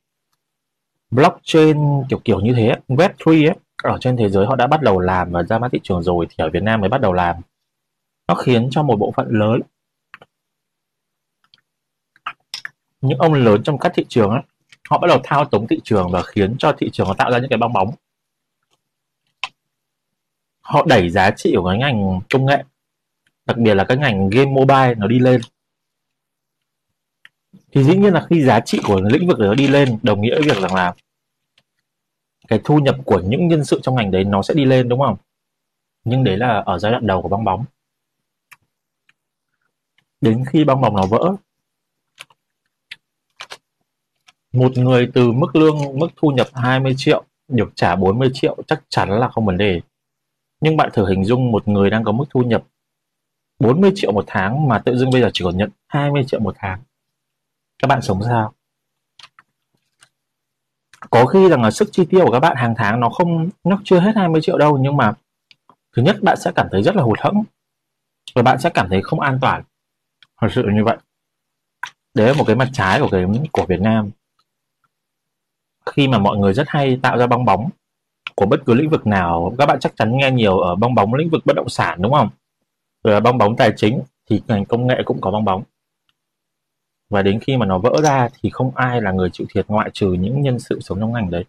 blockchain 1.12 1.78
kiểu 2.10 2.20
kiểu 2.24 2.40
như 2.40 2.54
thế 2.54 2.76
Web3 2.88 3.50
ấy 3.50 3.56
ở 3.84 3.98
trên 4.02 4.18
thế 4.18 4.30
giới 4.30 4.46
họ 4.46 4.56
đã 4.56 4.68
bắt 4.68 4.82
đầu 4.82 5.00
làm 5.00 5.32
và 5.32 5.44
ra 5.44 5.60
mắt 5.60 5.72
thị 5.72 5.80
trường 5.84 6.04
rồi 6.04 6.28
thì 6.30 6.36
ở 6.38 6.50
Việt 6.50 6.64
Nam 6.64 6.82
mới 6.82 6.90
bắt 6.90 7.02
đầu 7.02 7.14
làm. 7.14 7.36
Nó 8.28 8.36
khiến 8.36 8.70
cho 8.72 8.84
một 8.84 8.96
bộ 8.96 9.14
phận 9.16 9.28
lớn 9.30 9.62
những 13.02 13.20
ông 13.20 13.34
lớn 13.34 13.64
trong 13.64 13.78
các 13.78 13.92
thị 13.96 14.06
trường 14.10 14.30
ấy, 14.30 14.42
họ 14.90 14.98
bắt 14.98 15.08
đầu 15.08 15.20
thao 15.24 15.46
túng 15.46 15.68
thị 15.68 15.80
trường 15.84 16.12
và 16.12 16.22
khiến 16.24 16.56
cho 16.60 16.74
thị 16.78 16.90
trường 16.94 17.08
nó 17.08 17.14
tạo 17.14 17.32
ra 17.32 17.40
những 17.40 17.50
cái 17.50 17.58
bong 17.58 17.74
bóng. 17.74 17.92
Họ 20.62 20.86
đẩy 20.88 21.10
giá 21.10 21.32
trị 21.32 21.54
của 21.58 21.70
cái 21.70 21.78
ngành 21.78 22.20
công 22.30 22.46
nghệ 22.46 22.64
đặc 23.46 23.58
biệt 23.58 23.74
là 23.74 23.84
các 23.84 24.00
ngành 24.00 24.30
game 24.30 24.52
mobile 24.52 24.96
nó 24.96 25.08
đi 25.08 25.20
lên 25.20 25.42
thì 27.74 27.84
dĩ 27.84 27.96
nhiên 27.98 28.14
là 28.14 28.26
khi 28.30 28.44
giá 28.44 28.60
trị 28.60 28.80
của 28.88 29.02
lĩnh 29.02 29.28
vực 29.28 29.40
đó 29.40 29.54
đi 29.54 29.68
lên, 29.68 30.00
đồng 30.04 30.22
nghĩa 30.22 30.36
với 30.36 30.44
việc 30.44 30.58
rằng 30.62 30.76
là 30.76 30.94
cái 32.48 32.62
thu 32.64 32.78
nhập 32.78 32.96
của 33.06 33.22
những 33.26 33.48
nhân 33.48 33.66
sự 33.66 33.80
trong 33.84 33.96
ngành 33.96 34.12
đấy 34.12 34.24
nó 34.24 34.42
sẽ 34.42 34.54
đi 34.54 34.66
lên, 34.66 34.90
đúng 34.90 35.00
không? 35.00 35.18
Nhưng 36.04 36.24
đấy 36.24 36.38
là 36.38 36.64
ở 36.66 36.80
giai 36.80 36.92
đoạn 36.92 37.08
đầu 37.08 37.22
của 37.22 37.30
bong 37.30 37.44
bóng. 37.44 37.66
Đến 40.22 40.44
khi 40.50 40.64
bong 40.64 40.82
bóng 40.82 40.96
nó 40.96 41.06
vỡ, 41.06 41.36
một 44.54 44.78
người 44.78 45.12
từ 45.14 45.32
mức 45.32 45.56
lương, 45.56 46.00
mức 46.00 46.08
thu 46.16 46.32
nhập 46.32 46.48
20 46.54 46.94
triệu 46.98 47.24
được 47.48 47.72
trả 47.76 47.96
40 47.96 48.30
triệu 48.34 48.58
chắc 48.68 48.84
chắn 48.90 49.10
là 49.10 49.28
không 49.28 49.46
vấn 49.46 49.58
đề. 49.58 49.82
Nhưng 50.62 50.78
bạn 50.78 50.90
thử 50.94 51.08
hình 51.10 51.26
dung 51.26 51.52
một 51.52 51.68
người 51.68 51.90
đang 51.90 52.04
có 52.04 52.12
mức 52.12 52.26
thu 52.30 52.42
nhập 52.42 52.64
40 53.60 53.92
triệu 53.96 54.12
một 54.12 54.24
tháng 54.28 54.68
mà 54.68 54.80
tự 54.80 54.98
dưng 54.98 55.10
bây 55.12 55.22
giờ 55.22 55.30
chỉ 55.34 55.44
còn 55.46 55.58
nhận 55.58 55.70
20 55.88 56.24
triệu 56.28 56.40
một 56.40 56.56
tháng 56.58 56.80
các 57.84 57.88
bạn 57.88 58.02
sống 58.02 58.24
sao? 58.24 58.54
Có 61.10 61.26
khi 61.26 61.50
rằng 61.50 61.62
là 61.62 61.72
sức 61.72 61.90
chi 61.92 62.06
tiêu 62.10 62.26
của 62.26 62.32
các 62.32 62.40
bạn 62.40 62.56
hàng 62.56 62.74
tháng 62.78 63.00
nó 63.00 63.10
không, 63.10 63.50
nó 63.64 63.80
chưa 63.84 64.00
hết 64.00 64.12
20 64.16 64.42
triệu 64.42 64.58
đâu, 64.58 64.78
nhưng 64.78 64.98
mà 64.98 65.14
thứ 65.96 66.02
nhất 66.02 66.16
bạn 66.22 66.38
sẽ 66.38 66.52
cảm 66.56 66.68
thấy 66.72 66.84
rất 66.84 66.96
là 66.96 67.04
hụt 67.04 67.20
hẫng 67.20 67.44
và 68.36 68.42
bạn 68.42 68.60
sẽ 68.60 68.70
cảm 68.70 68.90
thấy 68.90 69.02
không 69.02 69.20
an 69.20 69.38
toàn. 69.42 69.64
Thật 70.42 70.48
sự 70.52 70.64
như 70.74 70.84
vậy. 70.84 70.98
Đấy 72.14 72.28
là 72.28 72.34
một 72.34 72.44
cái 72.48 72.56
mặt 72.56 72.70
trái 72.74 73.00
của 73.00 73.08
cái, 73.12 73.26
của 73.52 73.66
Việt 73.66 73.82
Nam. 73.82 74.10
Khi 75.86 76.08
mà 76.08 76.18
mọi 76.18 76.38
người 76.38 76.54
rất 76.54 76.70
hay 76.70 77.00
tạo 77.02 77.18
ra 77.18 77.28
bong 77.28 77.46
bóng 77.46 77.70
của 78.36 78.46
bất 78.46 78.60
cứ 78.66 78.74
lĩnh 78.74 78.90
vực 78.90 79.08
nào, 79.08 79.56
các 79.58 79.66
bạn 79.66 79.80
chắc 79.80 79.96
chắn 79.96 80.18
nghe 80.18 80.32
nhiều 80.32 80.60
ở 80.60 80.76
bong 80.76 80.96
bóng 80.96 81.14
lĩnh 81.14 81.30
vực 81.30 81.46
bất 81.46 81.56
động 81.56 81.70
sản, 81.70 82.02
đúng 82.02 82.14
không? 82.14 82.30
Rồi 83.04 83.14
là 83.14 83.20
bong 83.20 83.38
bóng 83.38 83.56
tài 83.56 83.74
chính, 83.78 84.02
thì 84.30 84.42
ngành 84.48 84.66
công 84.66 84.88
nghệ 84.88 85.02
cũng 85.06 85.22
có 85.22 85.32
bong 85.32 85.46
bóng 85.46 85.64
và 87.14 87.22
đến 87.22 87.40
khi 87.40 87.58
mà 87.58 87.66
nó 87.66 87.78
vỡ 87.78 88.02
ra 88.04 88.30
thì 88.42 88.50
không 88.50 88.76
ai 88.76 89.02
là 89.02 89.12
người 89.12 89.30
chịu 89.34 89.48
thiệt 89.54 89.66
ngoại 89.68 89.90
trừ 89.94 90.14
những 90.14 90.42
nhân 90.42 90.60
sự 90.60 90.80
sống 90.82 91.00
trong 91.00 91.14
ngành 91.14 91.32
đấy. 91.32 91.46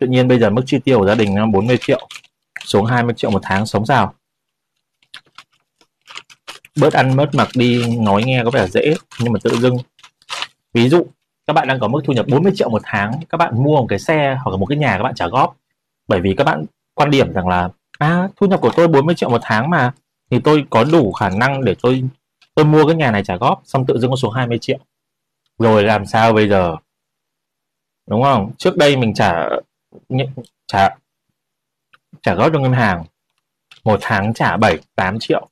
Tự 0.00 0.06
nhiên 0.06 0.28
bây 0.28 0.38
giờ 0.38 0.50
mức 0.50 0.62
chi 0.66 0.78
tiêu 0.84 0.98
của 0.98 1.06
gia 1.06 1.14
đình 1.14 1.52
40 1.52 1.78
triệu, 1.80 2.08
xuống 2.64 2.84
20 2.84 3.14
triệu 3.16 3.30
một 3.30 3.40
tháng 3.42 3.66
sống 3.66 3.86
sao? 3.86 4.14
Bớt 6.80 6.92
ăn 6.92 7.16
bớt 7.16 7.34
mặc 7.34 7.48
đi, 7.54 7.96
nói 7.96 8.22
nghe 8.26 8.44
có 8.44 8.50
vẻ 8.50 8.66
dễ, 8.66 8.94
nhưng 9.20 9.32
mà 9.32 9.38
tự 9.42 9.56
dưng. 9.56 9.76
Ví 10.74 10.88
dụ, 10.88 11.06
các 11.46 11.52
bạn 11.52 11.68
đang 11.68 11.80
có 11.80 11.88
mức 11.88 12.00
thu 12.04 12.12
nhập 12.12 12.26
40 12.28 12.52
triệu 12.56 12.70
một 12.70 12.82
tháng, 12.84 13.20
các 13.28 13.38
bạn 13.38 13.62
mua 13.62 13.80
một 13.80 13.86
cái 13.88 13.98
xe 13.98 14.38
hoặc 14.44 14.50
là 14.50 14.56
một 14.56 14.66
cái 14.66 14.78
nhà 14.78 14.96
các 14.96 15.02
bạn 15.02 15.14
trả 15.14 15.28
góp. 15.28 15.56
Bởi 16.08 16.20
vì 16.20 16.34
các 16.34 16.44
bạn 16.44 16.64
quan 16.94 17.10
điểm 17.10 17.32
rằng 17.32 17.48
là 17.48 17.68
à 17.98 18.28
thu 18.36 18.46
nhập 18.46 18.60
của 18.60 18.72
tôi 18.76 18.88
40 18.88 19.14
triệu 19.14 19.30
một 19.30 19.40
tháng 19.42 19.70
mà 19.70 19.92
thì 20.30 20.38
tôi 20.44 20.64
có 20.70 20.84
đủ 20.84 21.12
khả 21.12 21.28
năng 21.28 21.64
để 21.64 21.74
tôi 21.82 22.02
tôi 22.54 22.64
mua 22.64 22.86
cái 22.86 22.96
nhà 22.96 23.10
này 23.10 23.24
trả 23.24 23.36
góp, 23.36 23.62
xong 23.64 23.86
tự 23.86 23.98
dưng 23.98 24.10
có 24.10 24.16
số 24.16 24.30
20 24.30 24.58
triệu. 24.58 24.78
Rồi 25.58 25.82
làm 25.82 26.06
sao 26.06 26.32
bây 26.32 26.48
giờ? 26.48 26.76
Đúng 28.06 28.22
không? 28.22 28.52
Trước 28.58 28.76
đây 28.76 28.96
mình 28.96 29.14
trả 29.14 29.48
trả 30.66 30.88
trả 32.22 32.34
góp 32.34 32.52
cho 32.52 32.58
ngân 32.58 32.72
hàng, 32.72 33.04
một 33.84 33.98
tháng 34.02 34.34
trả 34.34 34.56
7 34.56 34.78
8 34.94 35.18
triệu. 35.20 35.48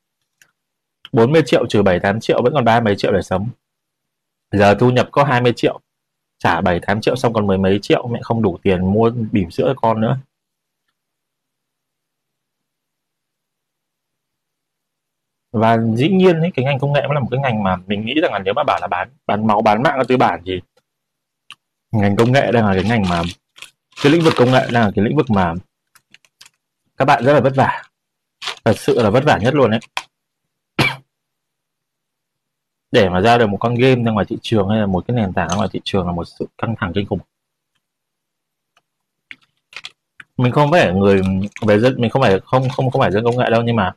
40 1.13 1.43
triệu 1.47 1.67
trừ 1.67 1.83
7 1.83 2.01
8 2.01 2.21
triệu, 2.21 2.43
vẫn 2.43 2.53
còn 2.55 2.65
ba 2.65 2.81
mấy 2.81 2.97
triệu 2.97 3.13
để 3.13 3.23
sống. 3.23 3.49
Giờ 4.53 4.75
thu 4.75 4.91
nhập 4.91 5.09
có 5.13 5.25
20 5.25 5.53
triệu, 5.57 5.81
trả 6.39 6.61
7 6.61 6.81
8 6.81 7.01
triệu, 7.01 7.17
xong 7.17 7.33
còn 7.33 7.47
mười 7.47 7.59
mấy 7.59 7.79
triệu, 7.83 8.09
mẹ 8.09 8.21
không 8.23 8.43
đủ 8.43 8.59
tiền 8.63 8.93
mua 8.93 9.11
bỉm 9.33 9.51
sữa 9.51 9.65
cho 9.67 9.75
con 9.77 10.01
nữa. 10.01 10.19
Và 15.53 15.79
dĩ 15.95 16.09
nhiên 16.09 16.41
ấy, 16.41 16.51
cái 16.55 16.65
ngành 16.65 16.79
công 16.79 16.93
nghệ 16.93 17.01
cũng 17.03 17.12
là 17.12 17.21
một 17.21 17.29
cái 17.31 17.41
ngành 17.41 17.62
mà 17.62 17.77
mình 17.87 18.05
nghĩ 18.05 18.15
rằng 18.23 18.33
là 18.33 18.38
nếu 18.38 18.55
mà 18.55 18.62
bảo 18.65 18.79
là 18.81 18.87
bán 18.87 19.09
bán 19.27 19.47
máu 19.47 19.62
bán 19.62 19.83
mạng 19.83 19.99
ở 19.99 20.05
tư 20.09 20.17
bản 20.17 20.41
thì 20.47 20.61
ngành 21.93 22.17
công 22.17 22.33
nghệ 22.33 22.53
đang 22.53 22.67
là 22.67 22.75
cái 22.75 22.85
ngành 22.85 23.03
mà 23.09 23.23
cái 24.03 24.12
lĩnh 24.12 24.23
vực 24.23 24.35
công 24.37 24.51
nghệ 24.51 24.69
đang 24.73 24.85
là 24.85 24.91
cái 24.97 25.05
lĩnh 25.05 25.17
vực 25.17 25.31
mà 25.31 25.55
các 26.97 27.05
bạn 27.05 27.25
rất 27.25 27.33
là 27.33 27.41
vất 27.41 27.53
vả. 27.57 27.83
Thật 28.65 28.79
sự 28.79 29.03
là 29.03 29.11
vất 29.11 29.25
vả 29.25 29.38
nhất 29.38 29.55
luôn 29.55 29.71
đấy 29.71 29.81
để 32.93 33.09
mà 33.09 33.21
ra 33.21 33.38
được 33.38 33.47
một 33.47 33.57
con 33.61 33.75
game 33.75 34.03
ra 34.03 34.12
ngoài 34.12 34.27
thị 34.29 34.38
trường 34.43 34.69
hay 34.69 34.81
là 34.81 34.87
một 34.87 35.05
cái 35.09 35.17
nền 35.17 35.33
tảng 35.33 35.49
ra 35.49 35.57
ngoài 35.57 35.69
thị 35.73 35.81
trường 35.85 36.07
là 36.07 36.12
một 36.12 36.25
sự 36.25 36.47
căng 36.59 36.75
thẳng 36.79 36.93
kinh 36.95 37.07
khủng. 37.07 37.19
Mình 40.37 40.53
không 40.53 40.71
phải 40.71 40.93
người 40.93 41.23
về 41.67 41.79
dân 41.79 41.95
mình 41.99 42.11
không 42.11 42.23
phải 42.23 42.41
không 42.45 42.69
không 42.69 42.91
không 42.91 43.01
phải 43.01 43.12
dân 43.12 43.25
công 43.25 43.38
nghệ 43.38 43.51
đâu 43.51 43.62
nhưng 43.62 43.77
mà 43.77 43.95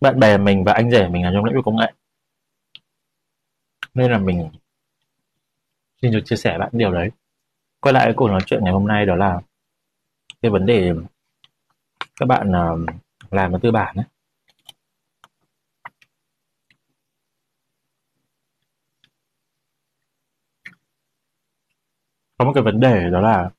bạn 0.00 0.20
bè 0.20 0.38
mình 0.38 0.64
và 0.64 0.72
anh 0.72 0.90
rể 0.90 1.08
mình 1.08 1.24
là 1.24 1.30
trong 1.34 1.44
lĩnh 1.44 1.54
vực 1.54 1.64
công 1.64 1.76
nghệ. 1.76 1.92
Nên 3.94 4.10
là 4.10 4.18
mình 4.18 4.50
xin 6.02 6.12
được 6.12 6.20
chia 6.24 6.36
sẻ 6.36 6.58
bạn 6.58 6.68
điều 6.72 6.92
đấy. 6.92 7.10
Quay 7.80 7.92
lại 7.92 8.12
cuộc 8.16 8.28
nói 8.28 8.40
chuyện 8.46 8.64
ngày 8.64 8.72
hôm 8.72 8.86
nay 8.86 9.06
đó 9.06 9.14
là 9.16 9.40
cái 10.42 10.50
vấn 10.50 10.66
đề 10.66 10.92
các 12.20 12.26
bạn 12.26 12.52
ờ, 12.52 12.78
làm 13.30 13.52
ở 13.52 13.58
tư 13.62 13.70
bản 13.70 13.96
ấy. 13.96 14.04
Có 22.38 22.44
một 22.44 22.52
cái 22.54 22.62
vấn 22.62 22.80
đề 22.80 23.10
đó 23.10 23.20
là 23.20 23.50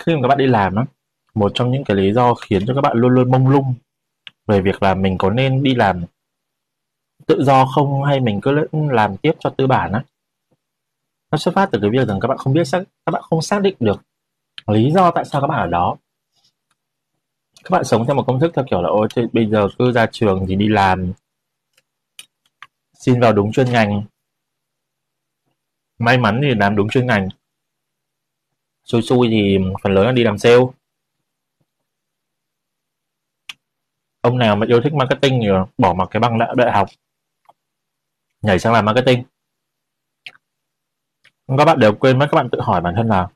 khi 0.00 0.14
mà 0.14 0.18
các 0.22 0.28
bạn 0.28 0.38
đi 0.38 0.46
làm 0.46 0.74
á 0.74 0.84
một 1.40 1.52
trong 1.54 1.70
những 1.70 1.84
cái 1.84 1.96
lý 1.96 2.12
do 2.12 2.34
khiến 2.34 2.66
cho 2.66 2.74
các 2.74 2.80
bạn 2.80 2.96
luôn 2.96 3.12
luôn 3.12 3.30
mông 3.30 3.48
lung 3.48 3.74
về 4.46 4.60
việc 4.60 4.82
là 4.82 4.94
mình 4.94 5.18
có 5.18 5.30
nên 5.30 5.62
đi 5.62 5.74
làm 5.74 6.04
tự 7.26 7.44
do 7.44 7.66
không 7.66 8.02
hay 8.02 8.20
mình 8.20 8.40
cứ 8.40 8.66
làm 8.72 9.16
tiếp 9.16 9.32
cho 9.38 9.50
tư 9.50 9.66
bản 9.66 9.92
á. 9.92 10.04
Nó 11.30 11.38
xuất 11.38 11.54
phát 11.54 11.68
từ 11.72 11.78
cái 11.82 11.90
việc 11.90 12.08
rằng 12.08 12.20
các 12.20 12.28
bạn 12.28 12.38
không 12.38 12.52
biết 12.52 12.64
xác, 12.64 12.82
các 13.06 13.10
bạn 13.10 13.22
không 13.22 13.42
xác 13.42 13.62
định 13.62 13.76
được 13.80 14.02
lý 14.66 14.90
do 14.90 15.10
tại 15.10 15.24
sao 15.24 15.40
các 15.40 15.46
bạn 15.46 15.60
ở 15.60 15.66
đó. 15.66 15.96
Các 17.64 17.70
bạn 17.70 17.84
sống 17.84 18.06
theo 18.06 18.16
một 18.16 18.24
công 18.26 18.40
thức 18.40 18.52
theo 18.54 18.64
kiểu 18.70 18.82
là, 18.82 18.88
ôi, 18.88 19.08
thế 19.14 19.26
bây 19.32 19.46
giờ 19.46 19.68
cứ 19.78 19.92
ra 19.92 20.06
trường 20.12 20.46
thì 20.48 20.56
đi 20.56 20.68
làm. 20.68 21.12
Xin 22.94 23.20
vào 23.20 23.32
đúng 23.32 23.52
chuyên 23.52 23.70
ngành. 23.70 24.02
May 25.98 26.18
mắn 26.18 26.40
thì 26.42 26.54
làm 26.54 26.76
đúng 26.76 26.88
chuyên 26.88 27.06
ngành. 27.06 27.28
Xui 28.84 29.02
xui 29.02 29.28
thì 29.30 29.58
phần 29.82 29.94
lớn 29.94 30.06
là 30.06 30.12
đi 30.12 30.24
làm 30.24 30.38
sale. 30.38 30.64
Ông 34.20 34.38
nào 34.38 34.56
mà 34.56 34.66
yêu 34.66 34.80
thích 34.84 34.92
marketing 34.94 35.40
thì 35.42 35.48
bỏ 35.78 35.94
mặc 35.94 36.08
cái 36.10 36.20
bằng 36.20 36.38
đại, 36.38 36.48
đại 36.56 36.72
học. 36.72 36.88
Nhảy 38.42 38.58
sang 38.58 38.72
làm 38.72 38.84
marketing. 38.84 39.24
Các 41.58 41.64
bạn 41.64 41.78
đều 41.78 41.94
quên 41.94 42.18
mất 42.18 42.28
các 42.30 42.36
bạn 42.36 42.48
tự 42.52 42.60
hỏi 42.60 42.80
bản 42.80 42.94
thân 42.96 43.08
là 43.08 43.28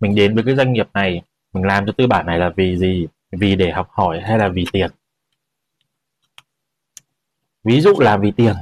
mình 0.00 0.14
đến 0.14 0.34
với 0.34 0.44
cái 0.44 0.56
doanh 0.56 0.72
nghiệp 0.72 0.88
này 0.94 1.22
mình 1.52 1.64
làm 1.64 1.86
cho 1.86 1.92
tư 1.98 2.06
bản 2.06 2.26
này 2.26 2.38
là 2.38 2.52
vì 2.56 2.78
gì? 2.78 3.06
Vì 3.30 3.56
để 3.56 3.72
học 3.72 3.88
hỏi 3.90 4.20
hay 4.20 4.38
là 4.38 4.48
vì 4.48 4.64
tiền? 4.72 4.90
Ví 7.64 7.80
dụ 7.80 7.94
là 7.98 8.16
vì 8.16 8.32
tiền. 8.36 8.54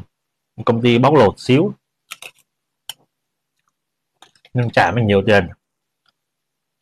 Công 0.66 0.82
ty 0.82 0.98
bóc 0.98 1.14
lột 1.14 1.34
xíu. 1.38 1.74
Nhưng 4.54 4.70
trả 4.70 4.90
mình 4.90 5.06
nhiều 5.06 5.22
tiền. 5.26 5.48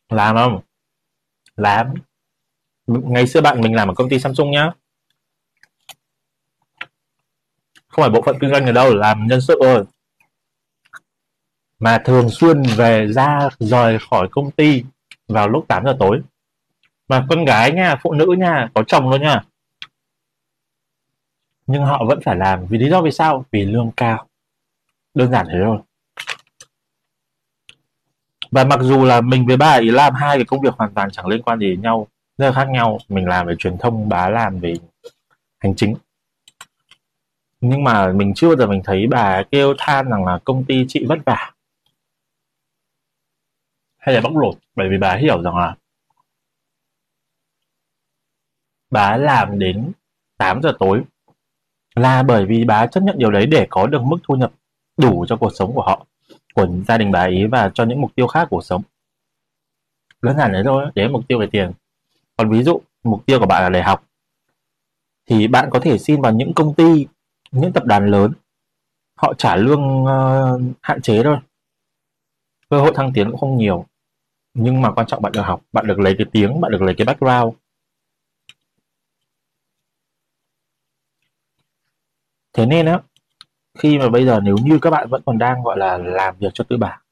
Làm 0.09 0.35
không? 0.35 0.61
Làm 1.55 1.93
ngày 2.87 3.27
xưa 3.27 3.41
bạn 3.41 3.61
mình 3.61 3.75
làm 3.75 3.87
ở 3.87 3.93
công 3.93 4.09
ty 4.09 4.19
Samsung 4.19 4.51
nhá. 4.51 4.71
Không 7.87 8.03
phải 8.03 8.09
bộ 8.09 8.21
phận 8.21 8.37
kinh 8.39 8.49
doanh 8.49 8.65
ở 8.65 8.71
đâu, 8.71 8.93
làm 8.93 9.27
nhân 9.27 9.41
sự 9.41 9.59
thôi. 9.63 9.83
Mà 11.79 12.01
thường 12.05 12.29
xuyên 12.29 12.63
về 12.77 13.07
ra, 13.07 13.49
rời 13.59 13.97
khỏi 14.09 14.27
công 14.31 14.51
ty 14.51 14.83
vào 15.27 15.49
lúc 15.49 15.65
8 15.67 15.83
giờ 15.85 15.95
tối. 15.99 16.21
Mà 17.07 17.25
con 17.29 17.45
gái 17.45 17.71
nha, 17.71 17.95
phụ 18.03 18.13
nữ 18.13 18.27
nha, 18.37 18.69
có 18.73 18.83
chồng 18.87 19.09
luôn 19.09 19.21
nha. 19.21 19.43
Nhưng 21.67 21.83
họ 21.83 22.05
vẫn 22.05 22.19
phải 22.25 22.35
làm. 22.35 22.65
Vì 22.65 22.77
lý 22.77 22.89
do 22.89 23.01
vì 23.01 23.11
sao? 23.11 23.45
Vì 23.51 23.65
lương 23.65 23.91
cao. 23.97 24.27
Đơn 25.13 25.31
giản 25.31 25.45
thế 25.51 25.59
thôi. 25.63 25.79
Và 28.51 28.63
mặc 28.63 28.79
dù 28.81 29.05
là 29.05 29.21
mình 29.21 29.45
với 29.45 29.57
bà 29.57 29.71
ấy 29.71 29.91
làm 29.91 30.13
hai 30.13 30.37
cái 30.37 30.45
công 30.45 30.61
việc 30.61 30.73
hoàn 30.73 30.93
toàn 30.93 31.11
chẳng 31.11 31.27
liên 31.27 31.41
quan 31.41 31.59
gì 31.59 31.69
đến 31.69 31.81
nhau 31.81 32.07
rất 32.37 32.45
là 32.45 32.51
khác 32.51 32.69
nhau. 32.69 32.97
Mình 33.09 33.27
làm 33.27 33.47
về 33.47 33.55
truyền 33.59 33.77
thông 33.77 34.09
bà 34.09 34.29
làm 34.29 34.59
về 34.59 34.73
hành 35.59 35.75
chính. 35.75 35.95
Nhưng 37.61 37.83
mà 37.83 38.11
mình 38.11 38.33
chưa 38.35 38.47
bao 38.47 38.57
giờ 38.57 38.67
mình 38.67 38.81
thấy 38.83 39.07
bà 39.07 39.43
kêu 39.51 39.73
than 39.77 40.09
rằng 40.09 40.25
là 40.25 40.39
công 40.43 40.65
ty 40.65 40.85
chị 40.87 41.05
vất 41.05 41.19
vả. 41.25 41.51
Hay 43.97 44.15
là 44.15 44.21
bóc 44.21 44.35
lột. 44.35 44.55
Bởi 44.75 44.89
vì 44.89 44.97
bà 44.97 45.15
hiểu 45.15 45.41
rằng 45.41 45.57
là 45.57 45.75
bà 48.89 49.17
làm 49.17 49.59
đến 49.59 49.91
8 50.37 50.61
giờ 50.61 50.73
tối. 50.79 51.03
Là 51.95 52.23
bởi 52.23 52.45
vì 52.45 52.65
bà 52.65 52.87
chấp 52.87 53.03
nhận 53.03 53.17
điều 53.17 53.31
đấy 53.31 53.45
để 53.45 53.67
có 53.69 53.87
được 53.87 54.01
mức 54.03 54.17
thu 54.23 54.35
nhập 54.35 54.51
đủ 54.97 55.25
cho 55.27 55.37
cuộc 55.37 55.51
sống 55.55 55.73
của 55.75 55.81
họ, 55.81 56.05
của 56.53 56.67
gia 56.87 56.97
đình 56.97 57.11
bà 57.11 57.19
ấy 57.19 57.47
và 57.47 57.71
cho 57.73 57.83
những 57.85 58.01
mục 58.01 58.15
tiêu 58.15 58.27
khác 58.27 58.47
của 58.49 58.57
cuộc 58.57 58.61
sống. 58.61 58.81
Đơn 60.21 60.37
giản 60.37 60.51
đấy 60.51 60.61
thôi, 60.65 60.85
đấy 60.95 61.05
là 61.05 61.11
mục 61.11 61.27
tiêu 61.27 61.39
về 61.39 61.47
tiền 61.51 61.71
còn 62.37 62.49
ví 62.49 62.63
dụ 62.63 62.81
mục 63.03 63.25
tiêu 63.25 63.39
của 63.39 63.45
bạn 63.45 63.63
là 63.63 63.69
đại 63.69 63.83
học 63.83 64.03
thì 65.25 65.47
bạn 65.47 65.69
có 65.71 65.79
thể 65.79 65.97
xin 65.97 66.21
vào 66.21 66.33
những 66.33 66.53
công 66.53 66.73
ty 66.73 67.07
những 67.51 67.73
tập 67.73 67.85
đoàn 67.85 68.07
lớn. 68.07 68.33
Họ 69.15 69.33
trả 69.37 69.55
lương 69.55 70.03
uh, 70.03 70.61
hạn 70.81 71.01
chế 71.01 71.23
thôi. 71.23 71.37
Cơ 72.69 72.79
hội 72.79 72.91
thăng 72.95 73.13
tiến 73.13 73.31
cũng 73.31 73.39
không 73.39 73.57
nhiều. 73.57 73.85
Nhưng 74.53 74.81
mà 74.81 74.91
quan 74.91 75.07
trọng 75.07 75.21
bạn 75.21 75.31
được 75.31 75.41
học 75.41 75.61
bạn 75.71 75.87
được 75.87 75.99
lấy 75.99 76.15
cái 76.17 76.27
tiếng 76.31 76.61
bạn 76.61 76.71
được 76.71 76.81
lấy 76.81 76.95
cái 76.97 77.05
background. 77.05 77.53
Thế 82.53 82.65
nên 82.65 82.85
á 82.85 82.99
khi 83.79 83.97
mà 83.97 84.09
bây 84.09 84.25
giờ 84.25 84.39
nếu 84.43 84.55
như 84.63 84.79
các 84.81 84.89
bạn 84.89 85.07
vẫn 85.09 85.21
còn 85.25 85.37
đang 85.37 85.63
gọi 85.63 85.77
là 85.77 85.97
làm 85.97 86.35
việc 86.39 86.49
cho 86.53 86.63
tư 86.63 86.77
bản 86.77 87.02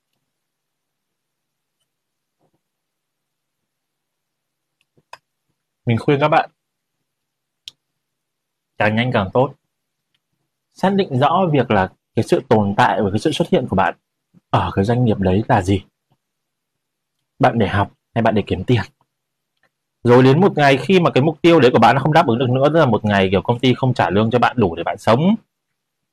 mình 5.91 5.99
khuyên 5.99 6.19
các 6.19 6.27
bạn. 6.27 6.49
Càng 8.77 8.95
nhanh 8.95 9.11
càng 9.11 9.29
tốt. 9.33 9.53
Xác 10.73 10.93
định 10.93 11.19
rõ 11.19 11.45
việc 11.51 11.71
là 11.71 11.89
cái 12.15 12.23
sự 12.23 12.41
tồn 12.49 12.73
tại 12.77 13.01
và 13.01 13.09
cái 13.09 13.19
sự 13.19 13.31
xuất 13.31 13.49
hiện 13.49 13.67
của 13.67 13.75
bạn 13.75 13.95
ở 14.49 14.71
cái 14.75 14.85
doanh 14.85 15.05
nghiệp 15.05 15.19
đấy 15.19 15.43
là 15.47 15.61
gì. 15.61 15.83
Bạn 17.39 17.59
để 17.59 17.67
học 17.67 17.91
hay 18.15 18.21
bạn 18.21 18.35
để 18.35 18.43
kiếm 18.47 18.63
tiền. 18.63 18.81
Rồi 20.03 20.23
đến 20.23 20.41
một 20.41 20.57
ngày 20.57 20.77
khi 20.77 20.99
mà 20.99 21.11
cái 21.11 21.23
mục 21.23 21.41
tiêu 21.41 21.59
đấy 21.59 21.71
của 21.71 21.79
bạn 21.79 21.95
nó 21.95 22.01
không 22.01 22.13
đáp 22.13 22.27
ứng 22.27 22.39
được 22.39 22.49
nữa 22.49 22.69
tức 22.73 22.79
là 22.79 22.85
một 22.85 23.05
ngày 23.05 23.27
kiểu 23.31 23.41
công 23.41 23.59
ty 23.59 23.73
không 23.73 23.93
trả 23.93 24.09
lương 24.09 24.31
cho 24.31 24.39
bạn 24.39 24.55
đủ 24.59 24.75
để 24.75 24.83
bạn 24.83 24.97
sống 24.97 25.35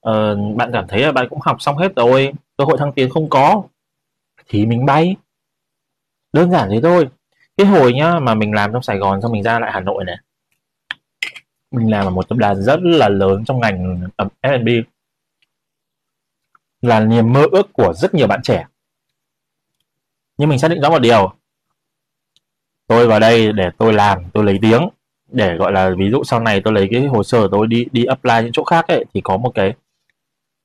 ờ, 0.00 0.36
bạn 0.56 0.70
cảm 0.72 0.84
thấy 0.88 1.00
là 1.00 1.12
bạn 1.12 1.26
cũng 1.30 1.40
học 1.40 1.56
xong 1.62 1.76
hết 1.76 1.96
rồi 1.96 2.32
cơ 2.56 2.64
hội 2.64 2.78
thăng 2.78 2.92
tiến 2.92 3.10
không 3.10 3.28
có 3.28 3.62
thì 4.48 4.66
mình 4.66 4.86
bay. 4.86 5.16
Đơn 6.32 6.50
giản 6.50 6.68
thế 6.70 6.80
thôi 6.82 7.08
cái 7.58 7.66
hồi 7.66 7.92
nhá, 7.92 8.18
mà 8.18 8.34
mình 8.34 8.54
làm 8.54 8.72
trong 8.72 8.82
Sài 8.82 8.98
Gòn, 8.98 9.22
xong 9.22 9.32
mình 9.32 9.42
ra 9.42 9.58
lại 9.58 9.70
Hà 9.74 9.80
Nội 9.80 10.04
này. 10.04 10.16
Mình 11.70 11.90
làm 11.90 12.06
ở 12.06 12.10
một 12.10 12.28
tập 12.28 12.38
đoàn 12.38 12.62
rất 12.62 12.80
là 12.82 13.08
lớn 13.08 13.44
trong 13.44 13.60
ngành 13.60 14.08
F&B 14.42 14.68
là 16.82 17.00
niềm 17.00 17.32
mơ 17.32 17.46
ước 17.52 17.72
của 17.72 17.92
rất 17.92 18.14
nhiều 18.14 18.26
bạn 18.26 18.42
trẻ. 18.42 18.66
Nhưng 20.38 20.48
mình 20.48 20.58
xác 20.58 20.68
định 20.68 20.80
rõ 20.80 20.90
một 20.90 20.98
điều. 20.98 21.32
Tôi 22.86 23.06
vào 23.08 23.20
đây 23.20 23.52
để 23.52 23.70
tôi 23.78 23.92
làm, 23.92 24.24
tôi 24.32 24.44
lấy 24.44 24.58
tiếng. 24.62 24.88
Để 25.28 25.56
gọi 25.56 25.72
là 25.72 25.90
ví 25.98 26.10
dụ 26.10 26.24
sau 26.24 26.40
này 26.40 26.60
tôi 26.60 26.72
lấy 26.72 26.88
cái 26.90 27.06
hồ 27.06 27.22
sơ 27.22 27.48
tôi 27.50 27.66
đi 27.66 27.86
đi 27.92 28.04
apply 28.04 28.34
những 28.42 28.52
chỗ 28.52 28.64
khác 28.64 28.88
ấy, 28.88 29.04
thì 29.14 29.20
có 29.20 29.36
một 29.36 29.50
cái 29.54 29.72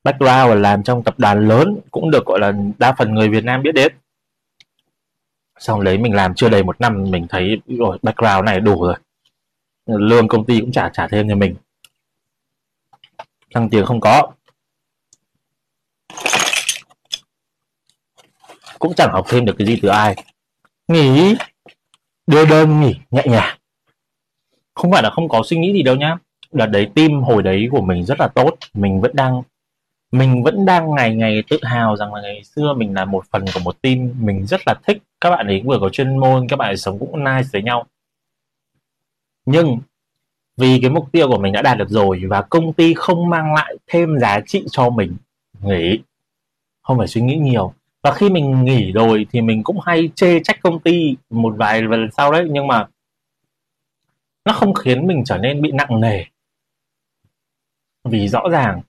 background 0.04 0.62
làm 0.62 0.84
trong 0.84 1.04
tập 1.04 1.14
đoàn 1.18 1.48
lớn 1.48 1.80
cũng 1.92 2.12
được 2.12 2.26
gọi 2.26 2.40
là 2.40 2.54
đa 2.78 2.94
phần 2.98 3.14
người 3.14 3.30
Việt 3.30 3.44
Nam 3.44 3.62
biết 3.62 3.72
đến 3.72 3.94
xong 5.64 5.82
lấy 5.82 5.98
mình 5.98 6.14
làm, 6.14 6.36
chưa 6.36 6.50
đầy 6.50 6.64
một 6.64 6.82
năm 6.82 7.12
mình 7.12 7.28
thấy 7.30 7.62
rồi 7.68 7.98
background 8.02 8.46
này 8.46 8.60
đủ 8.60 8.84
rồi. 8.84 8.96
Lương 9.86 10.28
công 10.28 10.46
ty 10.46 10.60
cũng 10.60 10.72
trả 10.72 10.90
trả 10.90 11.08
thêm 11.08 11.30
cho 11.30 11.36
mình. 11.36 11.56
Thăng 13.54 13.70
tiền 13.70 13.86
không 13.86 14.00
có. 14.02 14.32
Cũng 18.80 18.94
chẳng 18.96 19.12
học 19.14 19.26
thêm 19.30 19.46
được 19.46 19.56
cái 19.58 19.68
gì 19.68 19.80
từ 19.82 19.90
ai. 19.90 20.16
Nghỉ. 20.88 21.36
Đưa 22.28 22.46
đơn 22.46 22.82
nghỉ, 22.82 22.96
nhẹ 23.12 23.24
nhàng. 23.26 23.58
Không 24.74 24.92
phải 24.92 25.04
là 25.04 25.10
không 25.10 25.30
có 25.30 25.42
suy 25.46 25.58
nghĩ 25.58 25.74
gì 25.74 25.84
đâu 25.84 25.96
nhá. 25.96 26.18
Đợt 26.52 26.66
đấy 26.66 26.92
tim 26.96 27.22
hồi 27.22 27.44
đấy 27.44 27.68
của 27.72 27.82
mình 27.82 28.06
rất 28.06 28.20
là 28.20 28.28
tốt. 28.28 28.58
Mình 28.74 29.02
vẫn 29.02 29.12
đang 29.16 29.42
mình 30.14 30.44
vẫn 30.44 30.66
đang 30.66 30.96
ngày 30.96 31.16
ngày 31.16 31.44
tự 31.50 31.60
hào 31.64 31.98
rằng 31.98 32.14
là 32.14 32.22
ngày 32.22 32.44
xưa 32.44 32.74
mình 32.74 32.94
là 32.94 33.06
một 33.06 33.26
phần 33.32 33.46
của 33.54 33.60
một 33.60 33.82
team 33.82 34.12
mình 34.20 34.46
rất 34.46 34.62
là 34.66 34.76
thích. 34.84 35.04
Các 35.22 35.30
bạn 35.30 35.48
ấy 35.48 35.62
vừa 35.66 35.78
có 35.82 35.90
chuyên 35.90 36.18
môn, 36.18 36.48
các 36.50 36.56
bạn 36.56 36.70
ấy 36.70 36.78
sống 36.78 37.00
cũng 37.00 37.24
nice 37.24 37.48
với 37.54 37.62
nhau. 37.62 37.86
Nhưng 39.46 39.80
vì 40.58 40.80
cái 40.82 40.90
mục 40.90 41.12
tiêu 41.12 41.28
của 41.28 41.38
mình 41.38 41.54
đã 41.54 41.62
đạt 41.62 41.78
được 41.78 41.90
rồi 41.90 42.22
và 42.30 42.42
công 42.42 42.74
ty 42.74 42.94
không 42.94 43.30
mang 43.30 43.54
lại 43.54 43.76
thêm 43.88 44.20
giá 44.20 44.40
trị 44.48 44.66
cho 44.72 44.90
mình, 44.90 45.16
nghỉ. 45.62 46.00
Không 46.82 46.98
phải 46.98 47.08
suy 47.08 47.22
nghĩ 47.22 47.36
nhiều. 47.36 47.74
Và 48.02 48.12
khi 48.12 48.30
mình 48.30 48.66
nghỉ 48.66 48.92
rồi 48.92 49.28
thì 49.32 49.42
mình 49.42 49.64
cũng 49.64 49.80
hay 49.80 50.10
chê 50.16 50.40
trách 50.44 50.62
công 50.62 50.80
ty 50.80 51.16
một 51.30 51.56
vài 51.58 51.82
lần 51.82 52.10
sau 52.12 52.32
đấy, 52.32 52.48
nhưng 52.52 52.68
mà 52.68 52.88
nó 54.46 54.54
không 54.54 54.74
khiến 54.74 55.08
mình 55.08 55.24
trở 55.26 55.38
nên 55.38 55.62
bị 55.62 55.72
nặng 55.72 56.02
nề. 56.02 56.24
Vì 58.04 58.28
rõ 58.28 58.42
ràng 58.52 58.82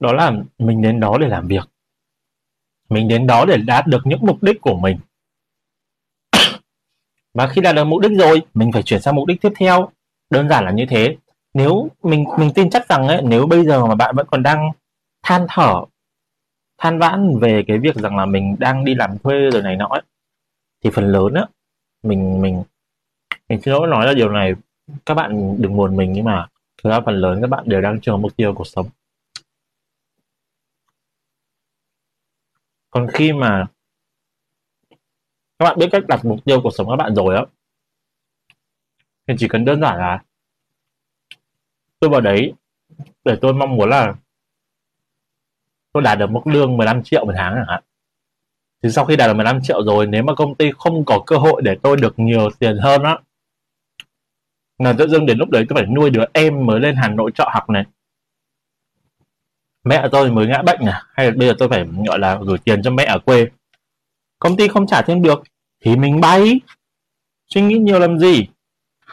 đó 0.00 0.12
là 0.12 0.32
mình 0.58 0.82
đến 0.82 1.00
đó 1.00 1.18
để 1.20 1.28
làm 1.28 1.48
việc. 1.48 1.68
Mình 2.88 3.08
đến 3.08 3.26
đó 3.26 3.44
để 3.44 3.56
đạt 3.56 3.86
được 3.86 4.00
những 4.04 4.20
mục 4.22 4.42
đích 4.42 4.60
của 4.60 4.78
mình. 4.78 4.98
Và 7.34 7.46
khi 7.46 7.60
đạt 7.60 7.76
được 7.76 7.84
mục 7.84 8.00
đích 8.00 8.12
rồi 8.18 8.42
mình 8.54 8.72
phải 8.72 8.82
chuyển 8.82 9.00
sang 9.00 9.14
mục 9.14 9.28
đích 9.28 9.40
tiếp 9.40 9.52
theo. 9.56 9.88
Đơn 10.30 10.48
giản 10.48 10.64
là 10.64 10.70
như 10.70 10.86
thế. 10.88 11.16
Nếu 11.54 11.88
mình 12.02 12.24
mình 12.38 12.50
tin 12.54 12.70
chắc 12.70 12.88
rằng 12.88 13.08
ấy 13.08 13.22
nếu 13.22 13.46
bây 13.46 13.64
giờ 13.64 13.86
mà 13.86 13.94
bạn 13.94 14.16
vẫn 14.16 14.26
còn 14.30 14.42
đang 14.42 14.70
than 15.22 15.46
thở 15.48 15.84
than 16.78 16.98
vãn 16.98 17.38
về 17.38 17.64
cái 17.68 17.78
việc 17.78 17.94
rằng 17.94 18.16
là 18.16 18.26
mình 18.26 18.56
đang 18.58 18.84
đi 18.84 18.94
làm 18.94 19.18
thuê 19.18 19.50
rồi 19.50 19.62
này 19.62 19.76
nọ 19.76 19.86
ấy, 19.86 20.02
thì 20.84 20.90
phần 20.94 21.12
lớn 21.12 21.34
á 21.34 21.46
mình 22.02 22.42
mình 22.42 22.62
mình 23.48 23.60
xin 23.62 23.74
lỗi 23.74 23.88
nói 23.88 24.06
là 24.06 24.14
điều 24.14 24.30
này 24.30 24.54
các 25.06 25.14
bạn 25.14 25.56
đừng 25.62 25.76
buồn 25.76 25.96
mình 25.96 26.12
nhưng 26.12 26.24
mà 26.24 26.48
thực 26.82 26.90
ra 26.90 27.00
phần 27.00 27.14
lớn 27.14 27.40
các 27.40 27.50
bạn 27.50 27.64
đều 27.66 27.80
đang 27.80 28.00
chờ 28.00 28.16
mục 28.16 28.36
tiêu 28.36 28.54
cuộc 28.54 28.66
sống. 28.66 28.86
Còn 32.90 33.06
khi 33.12 33.32
mà 33.32 33.66
các 35.58 35.64
bạn 35.64 35.78
biết 35.78 35.88
cách 35.92 36.02
đặt 36.08 36.24
mục 36.24 36.44
tiêu 36.44 36.60
cuộc 36.62 36.70
sống 36.70 36.88
các 36.90 36.96
bạn 36.96 37.14
rồi 37.14 37.36
á, 37.36 37.42
thì 39.26 39.34
chỉ 39.38 39.48
cần 39.48 39.64
đơn 39.64 39.80
giản 39.80 39.98
là 39.98 40.22
tôi 42.00 42.10
vào 42.10 42.20
đấy 42.20 42.52
để 43.24 43.36
tôi 43.40 43.54
mong 43.54 43.76
muốn 43.76 43.90
là 43.90 44.14
tôi 45.92 46.02
đạt 46.02 46.18
được 46.18 46.30
mức 46.30 46.40
lương 46.46 46.76
15 46.76 47.02
triệu 47.02 47.24
một 47.24 47.32
tháng 47.36 47.54
chẳng 47.54 47.64
hạn. 47.68 47.82
Thì 48.82 48.90
sau 48.90 49.04
khi 49.04 49.16
đạt 49.16 49.28
được 49.28 49.34
15 49.34 49.62
triệu 49.62 49.84
rồi, 49.84 50.06
nếu 50.06 50.22
mà 50.22 50.34
công 50.34 50.54
ty 50.54 50.70
không 50.78 51.04
có 51.04 51.22
cơ 51.26 51.36
hội 51.36 51.62
để 51.62 51.76
tôi 51.82 51.96
được 51.96 52.18
nhiều 52.18 52.50
tiền 52.58 52.78
hơn 52.78 53.02
á, 53.02 53.18
là 54.78 54.94
tự 54.98 55.08
dưng 55.08 55.26
đến 55.26 55.38
lúc 55.38 55.50
đấy 55.50 55.64
tôi 55.68 55.76
phải 55.76 55.86
nuôi 55.86 56.10
đứa 56.10 56.24
em 56.32 56.66
mới 56.66 56.80
lên 56.80 56.96
Hà 56.96 57.08
Nội 57.08 57.30
trọ 57.34 57.48
học 57.52 57.70
này 57.70 57.84
mẹ 59.84 60.08
tôi 60.12 60.32
mới 60.32 60.46
ngã 60.46 60.62
bệnh 60.62 60.80
à? 60.80 61.02
Hay 61.12 61.26
là 61.26 61.32
bây 61.36 61.48
giờ 61.48 61.54
tôi 61.58 61.68
phải, 61.68 61.84
gọi 62.06 62.18
là, 62.18 62.38
gửi 62.42 62.58
tiền 62.58 62.82
cho 62.82 62.90
mẹ 62.90 63.04
ở 63.04 63.18
quê? 63.18 63.48
Công 64.38 64.56
ty 64.56 64.68
không 64.68 64.86
trả 64.86 65.02
thêm 65.02 65.22
được 65.22 65.42
thì 65.80 65.96
mình 65.96 66.20
bay. 66.20 66.60
Suy 67.48 67.62
nghĩ 67.62 67.78
nhiều 67.78 67.98
làm 67.98 68.18
gì? 68.18 68.46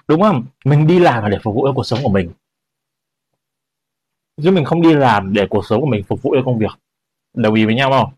Đúng 0.08 0.21
không? 0.21 0.45
Mình 0.65 0.88
đi 0.88 0.99
làm 0.99 1.23
là 1.23 1.30
để 1.30 1.38
phục 1.43 1.56
vụ 1.56 1.67
cho 1.67 1.73
cuộc 1.73 1.84
sống 1.84 1.99
của 2.04 2.10
mình. 2.10 2.32
Chứ 4.43 4.51
mình 4.51 4.65
không 4.65 4.82
đi 4.82 4.93
làm 4.93 5.34
để 5.34 5.47
cuộc 5.49 5.65
sống 5.65 5.82
của 5.82 5.88
mình 5.88 6.04
phục 6.04 6.21
vụ 6.21 6.36
cho 6.36 6.41
công 6.45 6.60
việc. 6.60 6.71
Đồng 7.34 7.54
ý 7.54 7.65
với 7.65 7.75
nhau 7.75 7.91
không? 7.91 8.13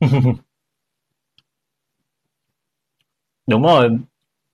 Đúng 3.46 3.62
rồi. 3.62 3.98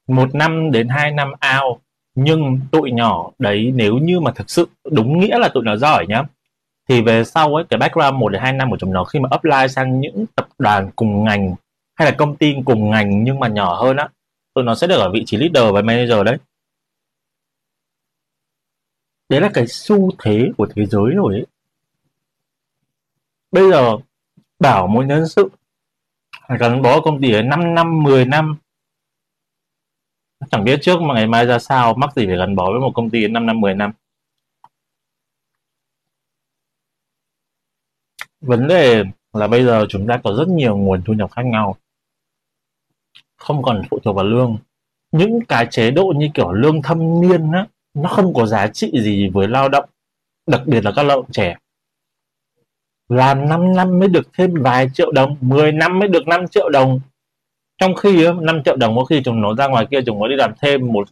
Một 0.09 0.35
năm 0.35 0.71
đến 0.73 0.89
hai 0.89 1.13
năm 1.13 1.33
ao 1.41 1.81
nhưng 2.17 2.61
tụi 2.73 2.93
nhỏ 2.93 3.31
đấy, 3.39 3.73
nếu 3.75 3.95
như 3.99 4.21
mà 4.21 4.31
thực 4.33 4.51
sự 4.51 4.69
đúng 4.91 5.21
nghĩa 5.21 5.39
là 5.39 5.49
tụi 5.49 5.65
nó 5.65 5.77
giỏi 5.77 6.07
nhá, 6.09 6.23
thì 6.89 7.03
về 7.03 7.25
sau 7.25 7.55
ấy, 7.55 7.65
cái 7.71 7.79
background 7.79 8.15
một 8.15 8.29
đến 8.29 8.43
hai 8.43 8.53
năm 8.53 8.71
của 8.71 8.77
chúng 8.81 8.93
nó 8.93 9.05
khi 9.05 9.19
mà 9.21 9.29
apply 9.31 9.69
sang 9.71 10.01
những 10.01 10.27
tập 10.35 10.49
đoàn 10.59 10.91
cùng 10.97 11.25
ngành 11.25 11.55
hay 11.95 12.11
là 12.11 12.17
công 12.19 12.37
ty 12.37 12.55
cùng 12.65 12.91
ngành 12.91 13.25
nhưng 13.25 13.41
mà 13.41 13.49
nhỏ 13.49 13.75
hơn 13.83 13.97
á, 13.97 14.09
tụi 14.55 14.65
nó 14.65 14.75
sẽ 14.75 14.87
được 14.87 14.99
ở 14.99 15.11
vị 15.11 15.25
trí 15.27 15.37
leader 15.37 15.75
và 15.75 15.83
manager 15.83 16.25
đấy. 16.25 16.39
Đấy 19.29 19.41
là 19.41 19.51
cái 19.55 19.67
xu 19.67 20.11
thế 20.19 20.51
của 20.57 20.67
thế 20.77 20.87
giới 20.87 21.11
rồi 21.15 21.35
ấy. 21.35 21.47
Bây 23.53 23.71
giờ 23.71 23.97
bảo 24.59 24.87
một 24.87 25.03
nhân 25.03 25.29
sự, 25.29 25.49
gắn 26.49 26.83
bó 26.83 27.01
công 27.01 27.21
ty 27.21 27.43
5 27.43 27.75
năm 27.75 28.03
10 28.03 28.25
năm 28.25 28.57
chẳng 30.51 30.65
biết 30.65 30.79
trước 30.83 31.01
mà 31.03 31.15
ngày 31.15 31.27
mai 31.27 31.47
ra 31.47 31.59
sao, 31.59 31.95
mắc 31.95 32.11
gì 32.17 32.27
phải 32.27 32.37
gắn 32.37 32.57
bó 32.57 32.71
với 32.71 32.81
một 32.81 32.93
công 32.95 33.11
ty 33.11 33.29
5 33.29 33.47
năm 33.47 33.61
10 33.61 33.75
năm. 33.75 33.93
Vấn 38.41 38.69
đề 38.69 39.05
là 39.33 39.49
bây 39.49 39.65
giờ 39.65 39.87
chúng 39.89 40.07
ta 40.07 40.21
có 40.25 40.35
rất 40.39 40.49
nhiều 40.49 40.77
nguồn 40.77 41.03
thu 41.03 41.13
nhập 41.13 41.31
khác 41.33 41.43
nhau, 41.45 41.77
không 43.37 43.63
còn 43.63 43.83
phụ 43.91 43.99
thuộc 44.05 44.17
vào 44.17 44.25
lương. 44.25 44.59
Những 45.13 45.41
cái 45.49 45.67
chế 45.71 45.91
độ 45.91 46.13
như 46.17 46.29
kiểu 46.35 46.53
lương 46.53 46.83
thâm 46.83 47.21
niên 47.21 47.53
á, 47.53 47.67
nó 47.95 48.09
không 48.09 48.35
có 48.35 48.47
giá 48.47 48.69
trị 48.69 48.91
gì 49.03 49.29
với 49.29 49.49
lao 49.49 49.69
động, 49.69 49.89
đặc 50.47 50.63
biệt 50.67 50.85
là 50.85 50.93
các 50.97 51.03
lao 51.03 51.17
động 51.17 51.33
trẻ. 51.33 51.57
Làm 53.09 53.49
5 53.49 53.77
năm 53.77 53.99
mới 53.99 54.09
được 54.09 54.29
thêm 54.33 54.55
vài 54.63 54.89
triệu 54.95 55.13
đồng 55.13 55.37
10 55.41 55.73
năm 55.73 55.99
mới 55.99 56.09
được 56.09 56.27
5 56.27 56.49
triệu 56.49 56.69
đồng 56.69 57.01
trong 57.79 57.95
khi 57.95 58.27
5 58.43 58.63
triệu 58.65 58.77
đồng 58.77 58.97
có 58.97 59.05
khi 59.05 59.23
chúng 59.25 59.41
nó 59.41 59.55
ra 59.55 59.67
ngoài 59.67 59.87
kia, 59.91 60.01
chúng 60.07 60.21
nó 60.21 60.29
đi 60.29 60.37
làm 60.37 60.53
thêm 60.63 60.93
một 60.93 61.09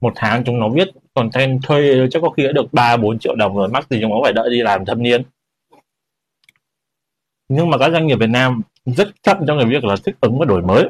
một 0.00 0.12
tháng, 0.16 0.44
chúng 0.44 0.60
nó 0.60 0.68
viết 0.68 0.88
còn 1.14 1.30
thêm 1.30 1.60
thuê 1.60 2.08
chắc 2.10 2.22
có 2.22 2.30
khi 2.30 2.42
đã 2.42 2.52
được 2.52 2.72
3 2.72 2.96
4 2.96 3.18
triệu 3.18 3.34
đồng 3.34 3.56
rồi, 3.56 3.68
mắc 3.68 3.86
thì 3.90 3.98
chúng 4.00 4.10
nó 4.10 4.16
phải 4.22 4.32
đợi 4.32 4.50
đi 4.50 4.62
làm 4.62 4.84
thâm 4.84 5.02
niên. 5.02 5.22
Nhưng 7.48 7.70
mà 7.70 7.78
các 7.78 7.92
doanh 7.92 8.06
nghiệp 8.06 8.16
Việt 8.20 8.30
Nam 8.30 8.62
rất 8.84 9.08
chậm 9.22 9.36
trong 9.46 9.58
cái 9.58 9.66
việc 9.66 9.84
là 9.84 9.96
thích 10.04 10.16
ứng 10.20 10.38
và 10.38 10.44
đổi 10.44 10.62
mới. 10.62 10.88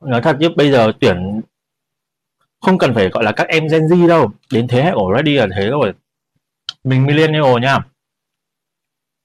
Nói 0.00 0.22
thật 0.22 0.36
chứ, 0.40 0.48
bây 0.56 0.70
giờ 0.70 0.92
tuyển 1.00 1.40
không 2.60 2.78
cần 2.78 2.94
phải 2.94 3.08
gọi 3.08 3.24
là 3.24 3.32
các 3.32 3.48
em 3.48 3.68
Gen 3.68 3.82
Z 3.82 4.08
đâu, 4.08 4.30
đến 4.52 4.68
thế 4.68 4.82
hệ 4.82 4.92
của 4.94 5.12
Ready 5.16 5.34
là 5.34 5.46
thế 5.56 5.66
rồi. 5.66 5.92
Mình 6.84 7.06
millennial 7.06 7.60
nha. 7.62 7.78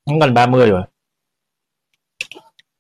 Không 0.06 0.20
gần 0.20 0.34
30 0.34 0.70
rồi 0.70 0.84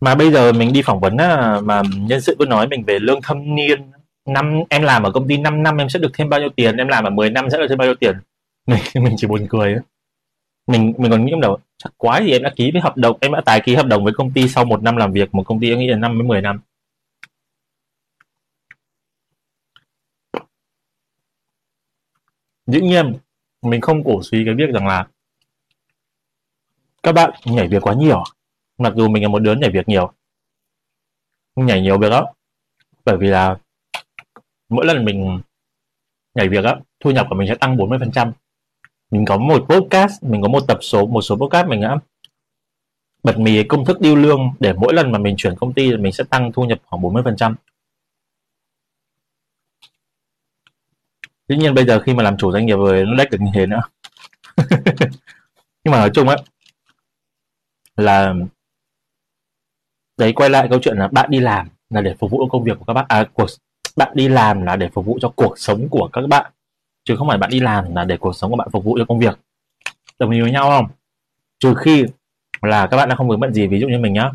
mà 0.03 0.15
bây 0.15 0.31
giờ 0.31 0.51
mình 0.53 0.73
đi 0.73 0.81
phỏng 0.81 0.99
vấn 0.99 1.17
á, 1.17 1.59
mà 1.63 1.81
nhân 1.99 2.21
sự 2.21 2.35
cứ 2.39 2.45
nói 2.45 2.67
mình 2.67 2.83
về 2.87 2.99
lương 2.99 3.21
thâm 3.21 3.55
niên 3.55 3.91
năm 4.25 4.63
em 4.69 4.81
làm 4.83 5.03
ở 5.03 5.11
công 5.11 5.27
ty 5.27 5.37
5 5.37 5.63
năm 5.63 5.77
em 5.77 5.89
sẽ 5.89 5.99
được 5.99 6.11
thêm 6.13 6.29
bao 6.29 6.39
nhiêu 6.39 6.49
tiền 6.55 6.77
em 6.77 6.87
làm 6.87 7.03
ở 7.03 7.09
10 7.09 7.29
năm 7.29 7.49
sẽ 7.51 7.57
được 7.57 7.65
thêm 7.69 7.77
bao 7.77 7.87
nhiêu 7.87 7.95
tiền? 7.95 8.15
Mình 8.67 8.79
mình 9.03 9.15
chỉ 9.17 9.27
buồn 9.27 9.47
cười 9.49 9.73
ấy. 9.73 9.81
mình 10.67 10.93
mình 10.97 11.11
còn 11.11 11.25
nghĩ 11.25 11.31
trong 11.31 11.41
đầu 11.41 11.57
chắc 11.77 11.93
quái 11.97 12.25
gì 12.25 12.31
em 12.31 12.43
đã 12.43 12.53
ký 12.55 12.71
với 12.71 12.81
hợp 12.81 12.97
đồng 12.97 13.17
em 13.21 13.31
đã 13.33 13.41
tài 13.45 13.61
ký 13.61 13.75
hợp 13.75 13.85
đồng 13.87 14.03
với 14.03 14.13
công 14.13 14.31
ty 14.33 14.47
sau 14.49 14.65
một 14.65 14.83
năm 14.83 14.97
làm 14.97 15.11
việc 15.13 15.35
một 15.35 15.43
công 15.47 15.59
ty 15.59 15.69
em 15.69 15.79
nghĩ 15.79 15.87
là 15.87 15.97
năm 15.97 16.17
đến 16.19 16.27
10 16.27 16.41
năm. 16.41 16.61
Dĩ 22.67 22.81
nhiên 22.81 23.13
mình 23.61 23.81
không 23.81 24.03
cổ 24.03 24.23
suý 24.23 24.45
cái 24.45 24.53
việc 24.55 24.69
rằng 24.73 24.87
là 24.87 25.07
các 27.03 27.11
bạn 27.11 27.31
nhảy 27.45 27.67
việc 27.67 27.81
quá 27.81 27.93
nhiều 27.93 28.17
à? 28.17 28.42
Mặc 28.77 28.93
dù 28.95 29.07
mình 29.07 29.23
là 29.23 29.29
một 29.29 29.39
đứa 29.39 29.55
nhảy 29.55 29.69
việc 29.69 29.87
nhiều 29.89 30.11
nhảy 31.55 31.81
nhiều 31.81 31.97
việc 31.97 32.09
đó 32.09 32.33
bởi 33.05 33.17
vì 33.17 33.27
là 33.27 33.57
mỗi 34.69 34.85
lần 34.85 35.05
mình 35.05 35.41
nhảy 36.35 36.49
việc 36.49 36.65
á, 36.65 36.75
thu 36.99 37.11
nhập 37.11 37.27
của 37.29 37.35
mình 37.35 37.47
sẽ 37.47 37.55
tăng 37.55 37.77
40% 37.77 38.31
mình 39.11 39.25
có 39.25 39.37
một 39.37 39.65
podcast, 39.69 40.23
mình 40.23 40.41
có 40.41 40.47
một 40.47 40.63
tập 40.67 40.77
số, 40.81 41.05
một 41.05 41.21
số 41.21 41.35
podcast 41.35 41.67
mình 41.67 41.81
đã 41.81 41.97
bật 43.23 43.39
mì 43.39 43.63
công 43.63 43.85
thức 43.85 44.01
điêu 44.01 44.15
lương 44.15 44.39
để 44.59 44.73
mỗi 44.73 44.93
lần 44.93 45.11
mà 45.11 45.19
mình 45.19 45.35
chuyển 45.37 45.55
công 45.55 45.73
ty 45.73 45.91
thì 45.91 45.97
mình 45.97 46.11
sẽ 46.11 46.23
tăng 46.29 46.51
thu 46.51 46.63
nhập 46.63 46.79
khoảng 46.85 47.03
40% 47.03 47.53
Tuy 51.47 51.57
nhiên 51.57 51.73
bây 51.73 51.85
giờ 51.85 51.99
khi 51.99 52.13
mà 52.13 52.23
làm 52.23 52.37
chủ 52.37 52.51
doanh 52.51 52.65
nghiệp 52.65 52.75
rồi, 52.75 53.05
nó 53.05 53.15
đách 53.15 53.31
được 53.31 53.37
như 53.41 53.51
thế 53.53 53.65
nữa. 53.65 53.81
Nhưng 55.83 55.91
mà 55.91 55.97
nói 55.97 56.11
chung 56.13 56.29
á, 56.29 56.35
là 57.97 58.33
đấy, 60.23 60.33
quay 60.33 60.49
lại 60.49 60.67
câu 60.69 60.79
chuyện 60.81 60.97
là 60.97 61.07
bạn 61.07 61.29
đi 61.29 61.39
làm 61.39 61.67
là 61.89 62.01
để 62.01 62.15
phục 62.19 62.31
vụ 62.31 62.47
công 62.47 62.63
việc 62.63 62.79
của 62.79 62.85
các 62.85 62.93
bạn. 62.93 63.05
À 63.09 63.25
cuộc, 63.33 63.47
bạn 63.95 64.11
đi 64.15 64.27
làm 64.27 64.61
là 64.61 64.75
để 64.75 64.89
phục 64.93 65.05
vụ 65.05 65.17
cho 65.21 65.33
cuộc 65.35 65.59
sống 65.59 65.87
của 65.89 66.09
các 66.13 66.27
bạn, 66.27 66.51
chứ 67.03 67.15
không 67.15 67.27
phải 67.27 67.37
bạn 67.37 67.49
đi 67.49 67.59
làm 67.59 67.95
là 67.95 68.03
để 68.03 68.17
cuộc 68.17 68.33
sống 68.33 68.51
của 68.51 68.57
bạn 68.57 68.67
phục 68.71 68.83
vụ 68.83 68.97
cho 68.97 69.05
công 69.05 69.19
việc. 69.19 69.39
Đồng 70.19 70.31
ý 70.31 70.41
với 70.41 70.51
nhau 70.51 70.69
không? 70.69 70.87
Trừ 71.59 71.73
khi 71.77 72.05
là 72.61 72.87
các 72.87 72.97
bạn 72.97 73.09
đã 73.09 73.15
không 73.15 73.27
vướng 73.27 73.39
bận 73.39 73.53
gì, 73.53 73.67
ví 73.67 73.79
dụ 73.79 73.87
như 73.87 73.97
mình 73.97 74.13
nhá. 74.13 74.29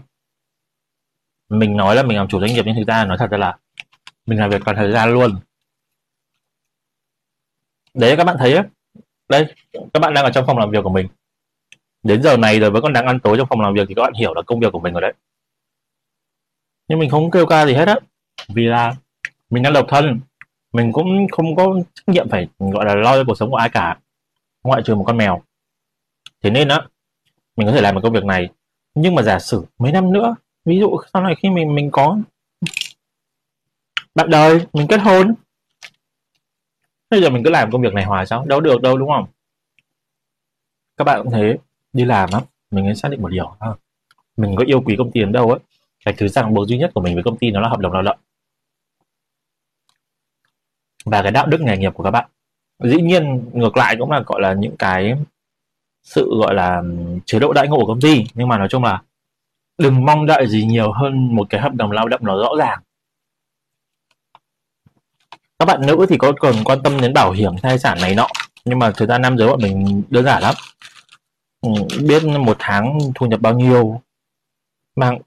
Mình 1.48 1.76
nói 1.76 1.96
là 1.96 2.02
mình 2.02 2.16
làm 2.16 2.28
chủ 2.28 2.40
doanh 2.40 2.52
nghiệp 2.52 2.62
nhưng 2.66 2.76
thực 2.76 2.86
ra 2.86 3.04
nói 3.04 3.18
thật 3.18 3.32
là 3.32 3.56
mình 4.26 4.38
làm 4.38 4.50
việc 4.50 4.62
toàn 4.64 4.76
thời 4.76 4.92
gian 4.92 5.12
luôn. 5.12 5.40
Đấy, 7.94 8.16
các 8.16 8.24
bạn 8.24 8.36
thấy 8.38 8.54
ấy. 8.54 8.64
đây, 9.28 9.54
các 9.72 10.00
bạn 10.00 10.14
đang 10.14 10.24
ở 10.24 10.30
trong 10.30 10.46
phòng 10.46 10.58
làm 10.58 10.70
việc 10.70 10.84
của 10.84 10.90
mình. 10.90 11.08
Đến 12.02 12.22
giờ 12.22 12.36
này 12.36 12.60
rồi 12.60 12.70
vẫn 12.70 12.82
còn 12.82 12.92
đang 12.92 13.06
ăn 13.06 13.20
tối 13.20 13.36
trong 13.38 13.48
phòng 13.50 13.60
làm 13.60 13.74
việc 13.74 13.84
thì 13.88 13.94
các 13.94 14.02
bạn 14.02 14.12
hiểu 14.12 14.34
là 14.34 14.42
công 14.42 14.60
việc 14.60 14.72
của 14.72 14.80
mình 14.80 14.92
rồi 14.92 15.02
đấy 15.02 15.14
nhưng 16.88 16.98
mình 16.98 17.10
không 17.10 17.30
kêu 17.30 17.46
ca 17.46 17.66
gì 17.66 17.74
hết 17.74 17.88
á. 17.88 17.96
Vì 18.48 18.64
là 18.64 18.96
mình 19.50 19.62
đang 19.62 19.72
độc 19.72 19.86
thân. 19.88 20.20
Mình 20.72 20.92
cũng 20.92 21.26
không 21.32 21.56
có 21.56 21.76
trách 21.94 22.08
nhiệm 22.08 22.28
phải, 22.28 22.48
gọi 22.58 22.84
là, 22.84 22.94
lo 22.94 23.16
cho 23.16 23.24
cuộc 23.26 23.34
sống 23.34 23.50
của 23.50 23.56
ai 23.56 23.68
cả. 23.68 23.98
Ngoại 24.62 24.82
trừ 24.84 24.94
một 24.94 25.04
con 25.06 25.16
mèo. 25.16 25.42
Thế 26.42 26.50
nên 26.50 26.68
á, 26.68 26.80
mình 27.56 27.66
có 27.66 27.72
thể 27.72 27.80
làm 27.80 27.94
một 27.94 28.00
công 28.02 28.12
việc 28.12 28.24
này. 28.24 28.48
Nhưng 28.94 29.14
mà 29.14 29.22
giả 29.22 29.38
sử 29.38 29.64
mấy 29.78 29.92
năm 29.92 30.12
nữa, 30.12 30.34
ví 30.64 30.78
dụ 30.78 30.96
sau 31.12 31.22
này 31.22 31.34
khi 31.42 31.50
mình 31.50 31.74
mình 31.74 31.90
có 31.90 32.18
bạn 34.14 34.30
đời, 34.30 34.66
mình 34.72 34.86
kết 34.88 35.00
hôn, 35.00 35.34
bây 37.10 37.22
giờ 37.22 37.30
mình 37.30 37.44
cứ 37.44 37.50
làm 37.50 37.70
công 37.70 37.82
việc 37.82 37.94
này 37.94 38.04
hoài 38.04 38.26
sao? 38.26 38.44
Đâu 38.46 38.60
được 38.60 38.82
đâu, 38.82 38.98
đúng 38.98 39.08
không? 39.08 39.26
Các 40.96 41.04
bạn 41.04 41.20
cũng 41.22 41.32
thế. 41.32 41.58
Đi 41.92 42.04
làm 42.04 42.28
á, 42.32 42.40
mình 42.70 42.84
nên 42.84 42.96
xác 42.96 43.08
định 43.08 43.22
một 43.22 43.28
điều. 43.28 43.56
À, 43.58 43.68
mình 44.36 44.54
có 44.56 44.64
yêu 44.66 44.80
quý 44.80 44.94
công 44.98 45.10
tiền 45.12 45.32
đâu 45.32 45.50
ấy 45.50 45.60
cái 46.04 46.14
thứ 46.18 46.28
ràng 46.28 46.54
buộc 46.54 46.68
duy 46.68 46.78
nhất 46.78 46.90
của 46.94 47.00
mình 47.00 47.14
với 47.14 47.24
công 47.24 47.38
ty 47.38 47.50
nó 47.50 47.60
là 47.60 47.68
hợp 47.68 47.78
đồng 47.78 47.92
lao 47.92 48.02
động. 48.02 48.18
Và 51.04 51.22
cái 51.22 51.32
đạo 51.32 51.46
đức 51.46 51.60
nghề 51.60 51.76
nghiệp 51.76 51.94
của 51.94 52.04
các 52.04 52.10
bạn, 52.10 52.28
dĩ 52.84 52.96
nhiên 53.02 53.50
ngược 53.52 53.76
lại 53.76 53.96
cũng 53.98 54.10
là, 54.10 54.20
gọi 54.26 54.40
là, 54.40 54.52
những 54.52 54.76
cái 54.76 55.14
sự, 56.02 56.38
gọi 56.40 56.54
là, 56.54 56.82
chế 57.26 57.38
độ 57.38 57.52
đãi 57.52 57.68
ngộ 57.68 57.76
của 57.76 57.86
công 57.86 58.00
ty. 58.00 58.24
Nhưng 58.34 58.48
mà 58.48 58.58
nói 58.58 58.68
chung 58.70 58.84
là 58.84 59.02
đừng 59.78 60.04
mong 60.04 60.26
đợi 60.26 60.46
gì 60.46 60.64
nhiều 60.64 60.92
hơn 60.92 61.36
một 61.36 61.46
cái 61.50 61.60
hợp 61.60 61.74
đồng 61.74 61.92
lao 61.92 62.08
động 62.08 62.20
nó 62.24 62.38
rõ 62.38 62.48
ràng. 62.58 62.78
Các 65.58 65.64
bạn 65.64 65.86
nữ 65.86 66.06
thì 66.08 66.16
có 66.18 66.32
còn 66.38 66.54
quan 66.64 66.82
tâm 66.82 67.00
đến 67.00 67.12
bảo 67.14 67.32
hiểm, 67.32 67.52
thai 67.62 67.78
sản 67.78 67.98
này 68.00 68.14
nọ. 68.14 68.26
Nhưng 68.64 68.78
mà 68.78 68.92
thời 68.96 69.08
gian 69.08 69.22
nam 69.22 69.38
giới 69.38 69.48
bọn 69.48 69.58
mình 69.62 70.02
đơn 70.10 70.24
giản 70.24 70.42
lắm. 70.42 70.54
Ừ, 71.60 71.70
biết 72.06 72.24
một 72.24 72.56
tháng 72.58 72.98
thu 73.14 73.26
nhập 73.26 73.40
bao 73.40 73.54
nhiêu, 73.54 74.00
mang 74.96 75.18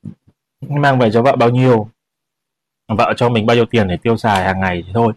mang 0.62 1.00
về 1.00 1.10
cho 1.14 1.22
vợ 1.22 1.36
bao 1.36 1.50
nhiêu? 1.50 1.90
Vợ 2.88 3.14
cho 3.18 3.30
mình 3.30 3.46
bao 3.46 3.56
nhiêu 3.56 3.66
tiền 3.66 3.88
để 3.88 3.98
tiêu 3.98 4.18
xài 4.18 4.44
hàng 4.44 4.60
ngày 4.60 4.84
thì 4.86 4.92
thôi. 4.94 5.14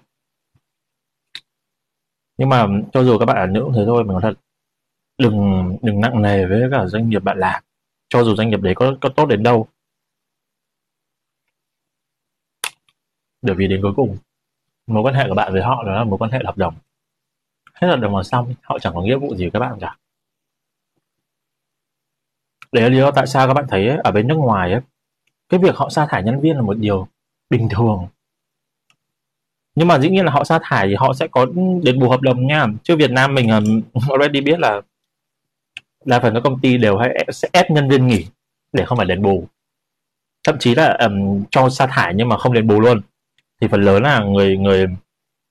Nhưng 2.38 2.48
mà 2.48 2.66
cho 2.92 3.04
dù 3.04 3.18
các 3.18 3.24
bạn 3.26 3.36
là 3.36 3.46
nữ 3.46 3.70
thế 3.74 3.82
thôi 3.86 4.04
mình 4.04 4.12
nói 4.12 4.22
thật 4.22 4.34
đừng 5.18 5.78
đừng 5.82 6.00
nặng 6.00 6.22
nề 6.22 6.46
với 6.46 6.68
cả 6.70 6.86
doanh 6.86 7.08
nghiệp 7.08 7.18
bạn 7.18 7.38
làm. 7.38 7.62
Cho 8.08 8.24
dù 8.24 8.36
doanh 8.36 8.50
nghiệp 8.50 8.60
đấy 8.60 8.74
có 8.76 8.94
có 9.00 9.08
tốt 9.08 9.26
đến 9.26 9.42
đâu. 9.42 9.68
Bởi 13.42 13.54
vì 13.54 13.68
đến 13.68 13.82
cuối 13.82 13.92
cùng 13.96 14.16
mối 14.86 15.02
quan 15.02 15.14
hệ 15.14 15.24
của 15.28 15.34
bạn 15.34 15.52
với 15.52 15.62
họ 15.62 15.84
đó 15.84 15.92
là 15.92 16.04
mối 16.04 16.18
quan 16.18 16.30
hệ 16.30 16.38
hợp 16.44 16.58
đồng. 16.58 16.74
Hết 17.74 17.88
hợp 17.88 17.96
đồng 17.96 18.16
là 18.16 18.22
xong 18.22 18.54
họ 18.62 18.78
chẳng 18.78 18.94
có 18.94 19.02
nghĩa 19.02 19.16
vụ 19.16 19.34
gì 19.36 19.44
với 19.44 19.50
các 19.50 19.58
bạn 19.58 19.78
cả. 19.80 19.96
Đấy 22.72 22.82
là 22.82 22.88
lý 22.88 22.98
do 22.98 23.10
tại 23.10 23.26
sao 23.26 23.46
các 23.46 23.54
bạn 23.54 23.64
thấy 23.68 23.88
ấy, 23.88 23.98
ở 24.04 24.10
bên 24.10 24.28
nước 24.28 24.34
ngoài 24.34 24.72
ấy, 24.72 24.80
cái 25.48 25.60
việc 25.60 25.76
họ 25.76 25.90
sa 25.90 26.06
thải 26.10 26.22
nhân 26.22 26.40
viên 26.40 26.56
là 26.56 26.62
một 26.62 26.74
điều 26.74 27.08
bình 27.50 27.68
thường. 27.70 28.06
Nhưng 29.74 29.88
mà 29.88 29.98
dĩ 29.98 30.10
nhiên 30.10 30.24
là 30.24 30.32
họ 30.32 30.44
sa 30.44 30.58
thải 30.62 30.88
thì 30.88 30.94
họ 30.94 31.14
sẽ 31.14 31.26
có 31.28 31.46
đền 31.82 31.98
bù 31.98 32.10
hợp 32.10 32.20
đồng 32.20 32.46
nha. 32.46 32.66
Chứ 32.82 32.96
Việt 32.96 33.10
Nam 33.10 33.34
mình 33.34 33.48
ờ, 33.48 33.60
already 34.10 34.40
biết 34.40 34.58
là 34.58 34.80
đa 36.04 36.20
phần 36.20 36.34
các 36.34 36.40
công 36.44 36.60
ty 36.60 36.76
đều 36.76 36.98
hay 36.98 37.26
sẽ 37.32 37.48
ép 37.52 37.70
nhân 37.70 37.88
viên 37.88 38.06
nghỉ 38.06 38.26
để 38.72 38.84
không 38.84 38.98
phải 38.98 39.06
đền 39.06 39.22
bù. 39.22 39.48
Thậm 40.44 40.56
chí 40.58 40.74
là 40.74 40.96
um, 41.00 41.44
cho 41.50 41.68
sa 41.68 41.86
thải 41.86 42.14
nhưng 42.14 42.28
mà 42.28 42.38
không 42.38 42.52
đền 42.52 42.66
bù 42.66 42.80
luôn. 42.80 43.00
Thì 43.60 43.68
phần 43.68 43.82
lớn 43.82 44.02
là 44.02 44.24
người 44.24 44.56
người 44.56 44.86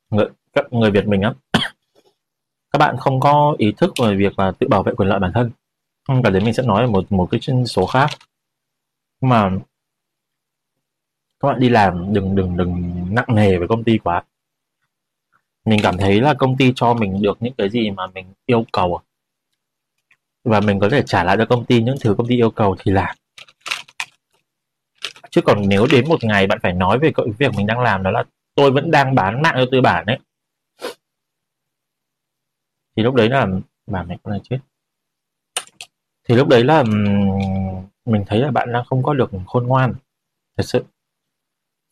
người 0.10 0.26
các 0.54 0.74
người 0.74 0.92
Việt 0.92 1.08
mình 1.08 1.22
á 1.22 1.34
các 2.72 2.80
bạn 2.80 2.98
không 2.98 3.20
có 3.20 3.56
ý 3.58 3.74
thức 3.78 3.94
về 4.04 4.16
việc 4.16 4.40
là 4.40 4.52
tự 4.60 4.68
bảo 4.68 4.84
vệ 4.84 4.94
quyền 4.98 5.10
lợi 5.10 5.20
bản 5.20 5.32
thân. 5.34 5.52
Cả 6.24 6.30
đấy 6.30 6.42
mình 6.46 6.54
sẽ 6.54 6.64
nói 6.64 6.88
một 6.88 7.12
một 7.12 7.28
cái 7.32 7.40
số 7.66 7.86
khác. 7.86 8.10
Nhưng 9.22 9.30
mà 9.30 9.52
các 11.44 11.50
bạn 11.50 11.60
đi 11.60 11.70
làm 11.70 12.14
đừng 12.14 12.36
đừng 12.36 12.58
đừng 12.58 12.94
nặng 13.16 13.36
nề 13.36 13.58
với 13.58 13.68
công 13.68 13.84
ty 13.84 13.98
quá. 13.98 14.24
Mình 15.66 15.80
cảm 15.84 15.98
thấy 15.98 16.22
là 16.22 16.34
công 16.34 16.58
ty 16.58 16.74
cho 16.76 16.94
mình 16.94 17.22
được 17.22 17.38
những 17.40 17.54
cái 17.58 17.70
gì 17.70 17.92
mà 17.92 18.08
mình 18.08 18.34
yêu 18.46 18.66
cầu 18.72 18.96
à. 18.96 19.02
và 20.44 20.60
mình 20.60 20.80
có 20.80 20.90
thể 20.90 21.04
trả 21.06 21.24
lại 21.24 21.38
cho 21.38 21.46
công 21.46 21.66
ty 21.66 21.84
những 21.84 21.96
thứ 22.02 22.16
công 22.18 22.28
ty 22.28 22.36
yêu 22.36 22.52
cầu 22.52 22.76
thì 22.80 22.92
làm. 22.92 23.16
Chứ 25.30 25.42
còn 25.42 25.70
nếu 25.70 25.88
đến 25.92 26.10
một 26.10 26.24
ngày 26.24 26.48
bạn 26.48 26.60
phải 26.64 26.74
nói 26.74 27.00
về 27.00 27.12
cái 27.16 27.26
việc 27.38 27.54
mình 27.58 27.68
đang 27.68 27.80
làm 27.80 28.04
đó 28.04 28.12
là 28.12 28.24
tôi 28.56 28.72
vẫn 28.72 28.92
đang 28.92 29.16
bán 29.16 29.42
mạng 29.42 29.54
cho 29.58 29.66
tư 29.72 29.82
bản 29.82 30.06
đấy 30.06 30.20
thì 32.96 33.04
lúc 33.04 33.16
đấy 33.16 33.30
là 33.30 33.48
bà 33.88 34.04
mẹ 34.04 34.18
con 34.24 34.32
này 34.32 34.42
chết. 34.44 34.60
Thì 36.24 36.36
lúc 36.36 36.48
đấy 36.48 36.64
là 36.64 36.84
mình 38.06 38.24
thấy 38.28 38.40
là 38.40 38.52
bạn 38.52 38.72
đang 38.72 38.86
không 38.86 39.04
có 39.04 39.14
được 39.14 39.32
khôn 39.48 39.68
ngoan, 39.68 39.94
thật 40.58 40.64
sự 40.64 40.84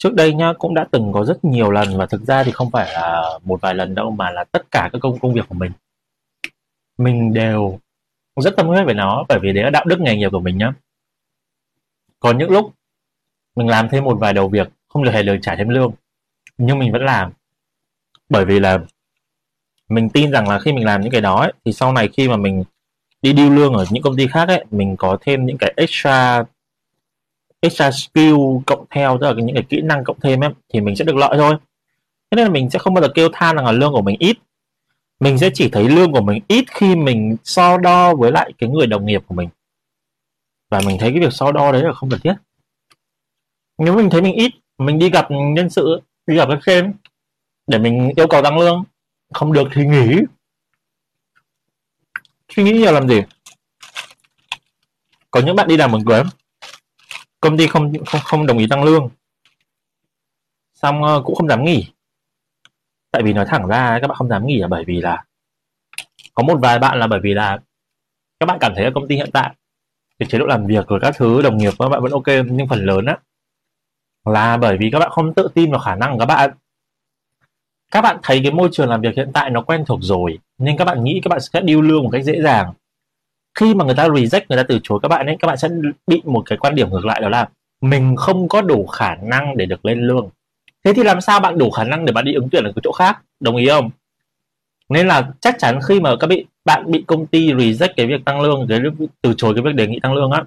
trước 0.02 0.14
đây 0.14 0.34
nhá 0.34 0.54
cũng 0.60 0.74
đã 0.74 0.88
từng 0.92 1.12
có 1.14 1.26
rất 1.26 1.46
nhiều 1.46 1.72
lần 1.72 1.98
và 1.98 2.06
thực 2.06 2.22
ra 2.22 2.44
thì 2.44 2.52
không 2.52 2.72
phải 2.72 2.94
là 2.94 3.40
một 3.44 3.62
vài 3.62 3.76
lần 3.76 3.96
đâu 3.96 4.12
mà 4.12 4.32
là 4.32 4.44
tất 4.44 4.72
cả 4.72 4.90
các 4.94 5.00
công 5.02 5.20
công 5.20 5.34
việc 5.34 5.46
của 5.50 5.56
mình. 5.56 5.72
Mình 6.98 7.34
đều 7.34 7.80
rất 8.36 8.54
tâm 8.58 8.68
huyết 8.68 8.88
về 8.88 8.94
nó 8.94 9.26
bởi 9.30 9.40
vì 9.42 9.54
đấy 9.54 9.64
là 9.64 9.70
đạo 9.70 9.86
đức 9.86 10.00
nghề 10.00 10.16
nghiệp 10.16 10.30
của 10.32 10.40
mình 10.40 10.58
nhá. 10.58 10.74
Còn 12.20 12.38
những 12.38 12.52
lúc 12.52 12.74
mình 13.56 13.68
làm 13.68 13.90
thêm 13.90 14.04
một 14.04 14.18
vài 14.20 14.34
đầu 14.34 14.50
việc 14.50 14.68
không 14.88 15.04
được 15.04 15.12
hề 15.12 15.24
được 15.24 15.38
trả 15.42 15.56
thêm 15.56 15.70
lương 15.70 15.92
nhưng 16.58 16.80
mình 16.80 16.92
vẫn 16.92 17.06
làm. 17.06 17.32
Bởi 18.30 18.46
vì 18.46 18.60
là 18.60 18.80
mình 19.90 20.10
tin 20.10 20.32
rằng 20.32 20.50
là 20.50 20.60
khi 20.60 20.74
mình 20.74 20.86
làm 20.86 21.02
những 21.02 21.12
cái 21.12 21.22
đó 21.22 21.40
ấy, 21.40 21.54
thì 21.66 21.74
sau 21.74 21.94
này 21.94 22.10
khi 22.14 22.28
mà 22.28 22.38
mình 22.38 22.64
đi 23.22 23.34
điêu 23.34 23.50
lương 23.50 23.74
ở 23.74 23.86
những 23.92 24.04
công 24.04 24.18
ty 24.18 24.28
khác 24.28 24.48
ấy 24.48 24.66
mình 24.72 24.96
có 24.98 25.18
thêm 25.22 25.46
những 25.46 25.58
cái 25.58 25.74
extra 25.78 26.44
extra 27.62 27.92
skill 27.92 28.36
cộng 28.66 28.86
theo, 28.90 29.18
tức 29.22 29.28
là 29.28 29.34
những 29.34 29.56
cái 29.56 29.64
kỹ 29.70 29.82
năng 29.82 30.04
cộng 30.04 30.20
thêm 30.20 30.44
ấy, 30.44 30.52
thì 30.74 30.82
mình 30.82 30.96
sẽ 30.96 31.06
được 31.06 31.16
lợi 31.16 31.38
thôi. 31.38 31.56
Thế 32.32 32.36
nên 32.36 32.46
là 32.46 32.52
mình 32.52 32.70
sẽ 32.70 32.80
không 32.80 32.94
bao 32.94 33.02
giờ 33.02 33.08
kêu 33.16 33.30
than 33.34 33.56
rằng 33.56 33.66
là 33.66 33.72
lương 33.72 33.92
của 33.92 34.02
mình 34.02 34.16
ít. 34.20 34.38
Mình 35.20 35.38
sẽ 35.38 35.50
chỉ 35.54 35.70
thấy 35.70 35.90
lương 35.90 36.12
của 36.12 36.22
mình 36.22 36.44
ít 36.48 36.66
khi 36.72 36.96
mình 36.96 37.36
so 37.44 37.78
đo 37.78 38.16
với 38.16 38.32
lại 38.32 38.54
cái 38.58 38.70
người 38.70 38.88
đồng 38.88 39.06
nghiệp 39.06 39.24
của 39.28 39.36
mình. 39.36 39.50
Và 40.70 40.82
mình 40.86 40.98
thấy 41.00 41.12
cái 41.12 41.20
việc 41.20 41.34
so 41.34 41.52
đo 41.52 41.72
đấy 41.72 41.84
là 41.84 41.94
không 41.94 42.10
cần 42.10 42.20
thiết. 42.24 42.34
Nếu 43.78 43.98
mình 43.98 44.10
thấy 44.10 44.22
mình 44.22 44.34
ít, 44.34 44.52
mình 44.78 45.00
đi 45.00 45.10
gặp 45.10 45.28
nhân 45.30 45.70
sự, 45.70 46.02
đi 46.28 46.36
gặp 46.36 46.48
các 46.50 46.60
sếp 46.66 46.86
để 47.68 47.78
mình 47.78 48.12
yêu 48.16 48.28
cầu 48.28 48.44
tăng 48.44 48.60
lương, 48.60 48.84
không 49.34 49.54
được 49.54 49.68
thì 49.74 49.86
nghỉ. 49.86 50.16
Suy 52.50 52.64
nghĩ 52.64 52.72
nhiều 52.72 52.92
làm 52.92 53.08
gì? 53.08 53.22
Có 55.32 55.42
những 55.42 55.56
bạn 55.56 55.68
đi 55.68 55.78
làm 55.78 55.92
một 55.92 56.00
cười 56.06 56.24
công 57.42 57.58
ty 57.58 57.68
không 57.68 57.94
không 58.06 58.22
không 58.24 58.46
đồng 58.46 58.58
ý 58.58 58.68
tăng 58.70 58.84
lương. 58.84 59.10
Xong 60.74 61.04
ờ, 61.04 61.22
cũng 61.26 61.36
không 61.36 61.48
dám 61.48 61.64
nghỉ. 61.64 61.86
Tại 63.12 63.24
vì 63.24 63.34
nói 63.34 63.46
thẳng 63.48 63.68
ra, 63.68 64.00
các 64.02 64.08
bạn 64.08 64.16
không 64.16 64.30
dám 64.30 64.48
nghỉ 64.48 64.58
là 64.58 64.68
bởi 64.68 64.84
vì 64.88 65.02
là 65.02 65.24
có 66.34 66.44
một 66.44 66.58
vài 66.62 66.80
bạn 66.80 67.00
là 67.00 67.08
bởi 67.08 67.20
vì 67.24 67.34
là 67.34 67.60
các 68.40 68.46
bạn 68.46 68.58
cảm 68.62 68.74
thấy 68.76 68.86
ở 68.86 68.92
công 68.96 69.08
ty 69.08 69.16
hiện 69.16 69.30
tại, 69.34 69.56
cái 70.20 70.30
chế 70.30 70.38
độ 70.38 70.46
làm 70.46 70.68
việc 70.68 70.86
của 70.88 71.00
các 71.02 71.16
thứ, 71.18 71.42
đồng 71.42 71.58
nghiệp 71.58 71.74
các 71.80 71.90
bạn 71.90 72.02
vẫn 72.02 72.12
ok, 72.12 72.28
nhưng 72.52 72.68
phần 72.68 72.86
lớn 72.86 73.06
á, 73.06 73.18
là 74.26 74.58
bởi 74.58 74.78
vì 74.78 74.90
các 74.92 75.00
bạn 75.00 75.10
không 75.12 75.34
tự 75.34 75.48
tin 75.54 75.72
vào 75.72 75.80
khả 75.80 75.96
năng 75.96 76.12
của 76.12 76.20
các 76.20 76.26
bạn. 76.26 76.52
Các 77.92 78.02
bạn 78.02 78.18
thấy 78.24 78.40
cái 78.44 78.52
môi 78.52 78.70
trường 78.72 78.90
làm 78.90 79.02
việc 79.02 79.16
hiện 79.16 79.32
tại 79.34 79.50
nó 79.50 79.62
quen 79.62 79.84
thuộc 79.88 80.00
rồi, 80.02 80.40
nên 80.58 80.78
các 80.78 80.86
bạn 80.86 81.04
nghĩ 81.04 81.20
các 81.24 81.30
bạn 81.30 81.40
sẽ 81.40 81.62
điêu 81.62 81.82
lương 81.82 82.04
một 82.04 82.10
cách 82.12 82.24
dễ 82.24 82.42
dàng 82.42 82.74
khi 83.60 83.74
mà 83.74 83.86
người 83.86 83.96
ta 83.96 84.08
reject 84.08 84.42
người 84.50 84.58
ta 84.58 84.64
từ 84.64 84.80
chối 84.84 85.00
các 85.02 85.08
bạn 85.08 85.26
ấy, 85.26 85.36
các 85.40 85.48
bạn 85.48 85.58
sẽ 85.58 85.70
bị 86.08 86.22
một 86.26 86.44
cái 86.46 86.58
quan 86.58 86.76
điểm 86.76 86.90
ngược 86.90 87.06
lại 87.06 87.22
đó 87.22 87.30
là 87.30 87.50
mình 87.82 88.16
không 88.16 88.50
có 88.50 88.62
đủ 88.62 88.86
khả 88.86 89.16
năng 89.16 89.58
để 89.58 89.66
được 89.66 89.86
lên 89.86 90.08
lương. 90.08 90.30
Thế 90.84 90.94
thì 90.94 91.04
làm 91.04 91.22
sao 91.22 91.40
bạn 91.40 91.58
đủ 91.58 91.72
khả 91.72 91.84
năng 91.84 92.06
để 92.06 92.14
bạn 92.14 92.26
đi 92.26 92.34
ứng 92.34 92.50
tuyển 92.50 92.64
ở 92.64 92.72
cái 92.76 92.82
chỗ 92.84 92.92
khác? 92.92 93.22
Đồng 93.40 93.56
ý 93.56 93.68
không? 93.68 93.90
Nên 94.90 95.08
là 95.08 95.32
chắc 95.40 95.56
chắn 95.60 95.80
khi 95.88 96.00
mà 96.00 96.16
các 96.20 96.28
bị, 96.28 96.46
bạn 96.66 96.92
bị 96.92 97.04
công 97.08 97.28
ty 97.28 97.54
reject 97.54 97.94
cái 97.98 98.06
việc 98.06 98.26
tăng 98.26 98.42
lương, 98.42 98.68
cái 98.70 98.80
từ 99.22 99.34
chối 99.38 99.54
cái 99.54 99.64
việc 99.64 99.76
đề 99.76 99.88
nghị 99.88 100.00
tăng 100.00 100.14
lương 100.14 100.32
á, 100.32 100.44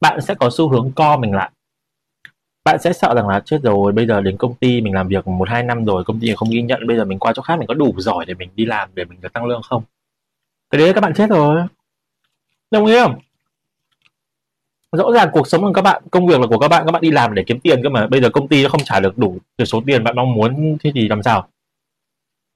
bạn 0.00 0.20
sẽ 0.20 0.34
có 0.34 0.50
xu 0.52 0.68
hướng 0.68 0.92
co 0.92 1.16
mình 1.16 1.32
lại. 1.32 1.50
Bạn 2.64 2.78
sẽ 2.80 2.92
sợ 2.92 3.14
rằng 3.14 3.28
là 3.28 3.40
chết 3.40 3.58
rồi, 3.62 3.92
bây 3.92 4.06
giờ 4.06 4.20
đến 4.20 4.36
công 4.36 4.54
ty 4.54 4.80
mình 4.80 4.94
làm 4.94 5.08
việc 5.08 5.26
một 5.26 5.48
hai 5.48 5.62
năm 5.62 5.84
rồi, 5.84 6.04
công 6.04 6.20
ty 6.20 6.34
không 6.36 6.50
ghi 6.50 6.62
nhận, 6.62 6.86
bây 6.86 6.96
giờ 6.96 7.04
mình 7.04 7.18
qua 7.18 7.32
chỗ 7.32 7.42
khác 7.42 7.58
mình 7.58 7.66
có 7.68 7.74
đủ 7.74 7.94
giỏi 7.96 8.24
để 8.26 8.34
mình 8.34 8.48
đi 8.54 8.64
làm, 8.64 8.88
để 8.94 9.04
mình 9.04 9.20
được 9.20 9.32
tăng 9.32 9.46
lương 9.46 9.62
không? 9.62 9.82
Cái 10.70 10.80
đấy 10.80 10.92
các 10.94 11.00
bạn 11.00 11.14
chết 11.14 11.30
rồi 11.30 11.62
đồng 12.74 12.86
ý 12.86 12.94
không? 12.98 13.18
Rõ 14.92 15.12
ràng 15.14 15.28
cuộc 15.32 15.48
sống 15.48 15.62
của 15.62 15.72
các 15.72 15.82
bạn, 15.82 16.02
công 16.10 16.26
việc 16.26 16.40
là 16.40 16.46
của 16.46 16.58
các 16.58 16.68
bạn 16.68 16.86
các 16.86 16.92
bạn 16.92 17.02
đi 17.02 17.10
làm 17.10 17.34
để 17.34 17.44
kiếm 17.46 17.60
tiền 17.60 17.80
cơ 17.82 17.88
mà. 17.88 18.06
Bây 18.06 18.20
giờ 18.20 18.30
công 18.30 18.48
ty 18.48 18.62
nó 18.62 18.68
không 18.68 18.84
trả 18.84 19.00
được 19.00 19.18
đủ 19.18 19.38
được 19.58 19.64
số 19.64 19.82
tiền 19.86 20.04
bạn 20.04 20.16
mong 20.16 20.34
muốn, 20.34 20.76
thế 20.80 20.92
thì 20.94 21.08
làm 21.08 21.22
sao? 21.22 21.48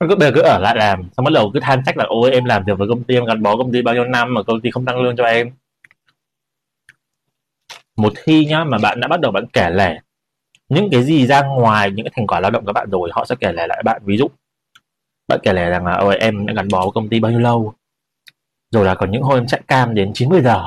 Cứ, 0.00 0.16
bây 0.16 0.28
giờ 0.28 0.32
cứ 0.34 0.40
ở 0.40 0.58
lại 0.58 0.76
làm, 0.76 1.08
xong 1.16 1.24
bắt 1.24 1.32
đầu 1.34 1.50
cứ 1.54 1.60
than 1.60 1.82
trách 1.86 1.96
là, 1.96 2.04
ôi, 2.08 2.30
em 2.32 2.44
làm 2.44 2.64
việc 2.64 2.78
với 2.78 2.88
công 2.88 3.02
ty, 3.02 3.14
em 3.14 3.24
gắn 3.24 3.42
bó 3.42 3.56
công 3.56 3.72
ty 3.72 3.82
bao 3.82 3.94
nhiêu 3.94 4.04
năm 4.04 4.34
mà 4.34 4.42
công 4.42 4.60
ty 4.60 4.70
không 4.70 4.84
tăng 4.84 5.00
lương 5.00 5.16
cho 5.16 5.24
em. 5.24 5.50
Một 7.96 8.12
khi 8.16 8.44
nhá, 8.44 8.64
mà 8.64 8.78
bạn 8.78 9.00
đã 9.00 9.08
bắt 9.08 9.20
đầu 9.20 9.32
bạn 9.32 9.44
kể 9.52 9.70
lể, 9.70 9.98
những 10.68 10.88
cái 10.90 11.02
gì 11.02 11.26
ra 11.26 11.42
ngoài, 11.42 11.90
những 11.90 12.06
cái 12.06 12.12
thành 12.16 12.26
quả 12.26 12.40
lao 12.40 12.50
động 12.50 12.66
các 12.66 12.72
bạn 12.72 12.90
rồi, 12.90 13.10
họ 13.12 13.24
sẽ 13.24 13.34
kể 13.40 13.52
lể 13.52 13.66
lại 13.66 13.82
bạn. 13.84 14.02
Ví 14.04 14.16
dụ, 14.16 14.28
bạn 15.28 15.40
kể 15.42 15.52
lể 15.52 15.70
rằng 15.70 15.86
là, 15.86 15.94
ôi, 15.94 16.16
em 16.16 16.46
đã 16.46 16.54
gắn 16.54 16.68
bó 16.68 16.80
với 16.80 16.90
công 16.94 17.08
ty 17.08 17.20
bao 17.20 17.32
nhiêu 17.32 17.40
lâu? 17.40 17.74
Rồi 18.70 18.84
là 18.84 18.94
còn 18.94 19.10
những 19.10 19.22
hôm 19.22 19.46
chạy 19.46 19.60
cam 19.68 19.94
đến 19.94 20.12
90 20.14 20.42
giờ. 20.42 20.62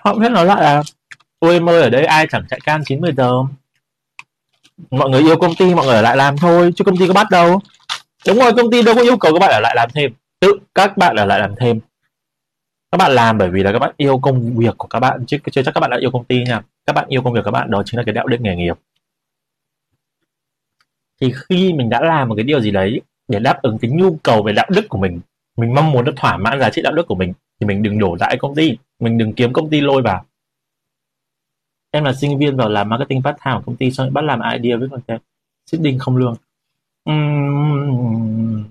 Họ 0.00 0.14
biết 0.14 0.28
nói 0.28 0.46
lại 0.46 0.62
là, 0.62 0.82
ôi, 1.38 1.54
em 1.54 1.68
ơi, 1.68 1.82
ở 1.82 1.90
đây 1.90 2.04
ai 2.04 2.26
chẳng 2.30 2.44
chạy 2.50 2.60
cam 2.64 2.84
90 2.84 3.12
giờ? 3.16 3.32
Mọi 4.90 5.10
người 5.10 5.20
yêu 5.20 5.36
công 5.36 5.54
ty, 5.54 5.74
mọi 5.74 5.86
người 5.86 5.94
ở 5.94 6.02
lại 6.02 6.16
làm 6.16 6.36
thôi, 6.36 6.72
chứ 6.76 6.84
công 6.84 6.96
ty 6.96 7.06
có 7.08 7.14
bắt 7.14 7.26
đâu. 7.30 7.60
Đúng 8.26 8.38
rồi, 8.38 8.52
công 8.56 8.70
ty 8.70 8.82
đâu 8.82 8.94
có 8.94 9.02
yêu 9.02 9.16
cầu 9.16 9.32
các 9.32 9.38
bạn 9.38 9.50
ở 9.50 9.60
lại 9.60 9.74
làm 9.76 9.90
thêm. 9.94 10.12
Tự 10.40 10.58
các 10.74 10.96
bạn 10.96 11.16
ở 11.16 11.24
lại 11.24 11.40
làm 11.40 11.54
thêm. 11.56 11.80
Các 12.92 12.98
bạn 12.98 13.12
làm 13.12 13.38
bởi 13.38 13.50
vì 13.50 13.62
là 13.62 13.72
các 13.72 13.78
bạn 13.78 13.94
yêu 13.96 14.18
công 14.18 14.56
việc 14.56 14.74
của 14.78 14.88
các 14.88 15.00
bạn, 15.00 15.24
chứ 15.26 15.38
chưa 15.52 15.62
chắc 15.62 15.74
các 15.74 15.80
bạn 15.80 15.90
đã 15.90 15.96
yêu 16.00 16.10
công 16.10 16.24
ty 16.24 16.44
nha. 16.44 16.62
Các 16.86 16.92
bạn 16.92 17.08
yêu 17.08 17.22
công 17.22 17.32
việc 17.32 17.40
các 17.44 17.50
bạn, 17.50 17.70
đó 17.70 17.82
chính 17.86 17.98
là 17.98 18.04
cái 18.06 18.12
đạo 18.12 18.26
đức 18.26 18.40
nghề 18.40 18.56
nghiệp. 18.56 18.78
Thì 21.20 21.32
khi 21.48 21.72
mình 21.72 21.90
đã 21.90 22.00
làm 22.00 22.28
một 22.28 22.34
cái 22.34 22.44
điều 22.44 22.60
gì 22.60 22.70
đấy 22.70 23.00
để 23.28 23.38
đáp 23.38 23.62
ứng 23.62 23.78
cái 23.78 23.90
nhu 23.90 24.18
cầu 24.22 24.42
về 24.42 24.52
đạo 24.52 24.66
đức 24.70 24.86
của 24.88 24.98
mình 24.98 25.20
mình 25.58 25.74
mong 25.74 25.92
muốn 25.92 26.04
được 26.04 26.12
thỏa 26.16 26.36
mãn 26.36 26.60
giá 26.60 26.70
trị 26.70 26.82
đạo 26.82 26.92
đức 26.92 27.06
của 27.06 27.14
mình 27.14 27.32
thì 27.60 27.66
mình 27.66 27.82
đừng 27.82 27.98
đổ 27.98 28.18
dãi 28.18 28.36
công 28.38 28.54
ty 28.54 28.76
mình 28.98 29.18
đừng 29.18 29.32
kiếm 29.32 29.52
công 29.52 29.70
ty 29.70 29.80
lôi 29.80 30.02
vào. 30.02 30.24
Em 31.90 32.04
là 32.04 32.12
sinh 32.12 32.38
viên 32.38 32.56
vào 32.56 32.68
làm 32.68 32.88
marketing 32.88 33.22
part 33.22 33.36
time 33.44 33.56
của 33.56 33.62
công 33.66 33.76
ty 33.76 33.90
xong 33.90 34.12
bắt 34.12 34.24
làm 34.24 34.40
idea 34.40 34.76
với 34.76 34.88
content 34.88 35.20
seeding 35.66 35.98
không 35.98 36.16
lương. 36.16 36.34
Uhm, 37.10 38.64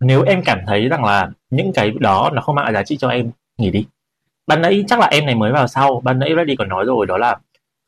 nếu 0.00 0.22
em 0.22 0.42
cảm 0.44 0.58
thấy 0.66 0.88
rằng 0.88 1.04
là 1.04 1.30
những 1.50 1.72
cái 1.74 1.90
đó 1.90 2.30
nó 2.34 2.42
không 2.42 2.54
mang 2.54 2.64
lại 2.64 2.74
giá 2.74 2.82
trị 2.82 2.96
cho 2.96 3.08
em 3.08 3.30
nghỉ 3.58 3.70
đi. 3.70 3.86
Ban 4.46 4.62
nãy 4.62 4.84
chắc 4.88 4.98
là 4.98 5.06
em 5.06 5.26
này 5.26 5.34
mới 5.34 5.52
vào 5.52 5.68
sau 5.68 6.00
ban 6.04 6.18
nãy 6.18 6.30
ready 6.36 6.56
còn 6.56 6.68
nói 6.68 6.84
rồi 6.84 7.06
đó 7.06 7.18
là 7.18 7.36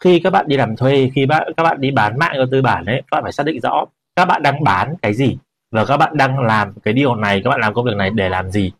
khi 0.01 0.21
các 0.21 0.31
bạn 0.31 0.49
đi 0.49 0.57
làm 0.57 0.77
thuê 0.77 1.11
khi 1.15 1.27
các 1.57 1.63
bạn 1.63 1.81
đi 1.81 1.91
bán 1.91 2.19
mạng 2.19 2.33
cho 2.37 2.47
tư 2.51 2.63
bản 2.63 2.85
ấy 2.85 3.03
các 3.11 3.17
bạn 3.17 3.23
phải 3.23 3.33
xác 3.33 3.47
định 3.47 3.61
rõ 3.61 3.85
các 4.17 4.25
bạn 4.25 4.43
đang 4.43 4.65
bán 4.65 4.95
cái 5.03 5.15
gì 5.15 5.39
và 5.71 5.85
các 5.85 5.97
bạn 5.97 6.17
đang 6.17 6.39
làm 6.39 6.75
cái 6.83 6.95
điều 6.95 7.15
này, 7.15 7.41
các 7.45 7.51
bạn 7.51 7.61
làm 7.61 7.75
công 7.75 7.85
việc 7.85 7.97
này 7.97 8.11
để 8.11 8.29
làm 8.29 8.51
gì? 8.51 8.73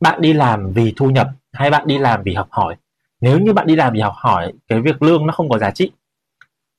Bạn 0.00 0.20
đi 0.20 0.32
làm 0.32 0.72
vì 0.72 0.92
thu 0.96 1.10
nhập 1.10 1.28
hay 1.52 1.70
bạn 1.70 1.86
đi 1.86 1.98
làm 1.98 2.22
vì 2.22 2.34
học 2.34 2.48
hỏi? 2.50 2.76
Nếu 3.20 3.38
như 3.38 3.52
bạn 3.52 3.66
đi 3.66 3.76
làm 3.76 3.92
vì 3.92 4.00
học 4.00 4.14
hỏi, 4.16 4.52
cái 4.68 4.80
việc 4.80 5.02
lương 5.02 5.26
nó 5.26 5.32
không 5.32 5.48
có 5.48 5.58
giá 5.58 5.70
trị, 5.70 5.90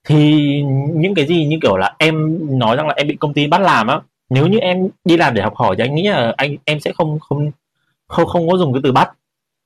thì 0.07 0.61
những 0.93 1.15
cái 1.15 1.25
gì 1.25 1.45
như 1.45 1.57
kiểu 1.61 1.77
là 1.77 1.95
em 1.97 2.39
nói 2.59 2.75
rằng 2.75 2.87
là 2.87 2.93
em 2.97 3.07
bị 3.07 3.15
công 3.15 3.33
ty 3.33 3.47
bắt 3.47 3.61
làm 3.61 3.87
á, 3.87 3.99
nếu 4.29 4.47
như 4.47 4.59
em 4.59 4.89
đi 5.05 5.17
làm 5.17 5.33
để 5.33 5.41
học 5.41 5.55
hỏi 5.55 5.75
thì 5.77 5.83
anh 5.83 5.95
nghĩ 5.95 6.07
là 6.07 6.33
anh, 6.37 6.55
em 6.65 6.79
sẽ 6.79 6.91
không 6.97 7.19
không 7.19 7.51
không 8.07 8.25
không 8.25 8.49
có 8.49 8.57
dùng 8.57 8.73
cái 8.73 8.81
từ 8.83 8.91
bắt. 8.91 9.11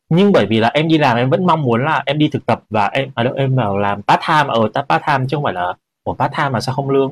Nhưng 0.10 0.32
bởi 0.32 0.46
vì 0.46 0.60
là 0.60 0.68
em 0.74 0.88
đi 0.88 0.98
làm 0.98 1.18
em 1.18 1.30
vẫn 1.30 1.46
mong 1.46 1.62
muốn 1.62 1.86
là 1.86 2.04
em 2.06 2.18
đi 2.18 2.28
thực 2.28 2.46
tập 2.46 2.64
và 2.70 2.88
em 2.88 3.10
à 3.16 3.24
đâu, 3.24 3.34
em 3.34 3.56
vào 3.56 3.78
làm 3.78 4.02
part 4.02 4.22
time. 4.28 4.54
Ở 4.54 4.70
ta 4.74 4.82
part 4.82 5.04
time 5.08 5.26
chứ 5.30 5.38
không 5.38 5.44
phải 5.44 5.54
là 5.54 5.74
của 6.04 6.14
part 6.14 6.34
time 6.38 6.50
mà 6.50 6.60
sao 6.62 6.76
không 6.76 6.90
lương? 6.90 7.12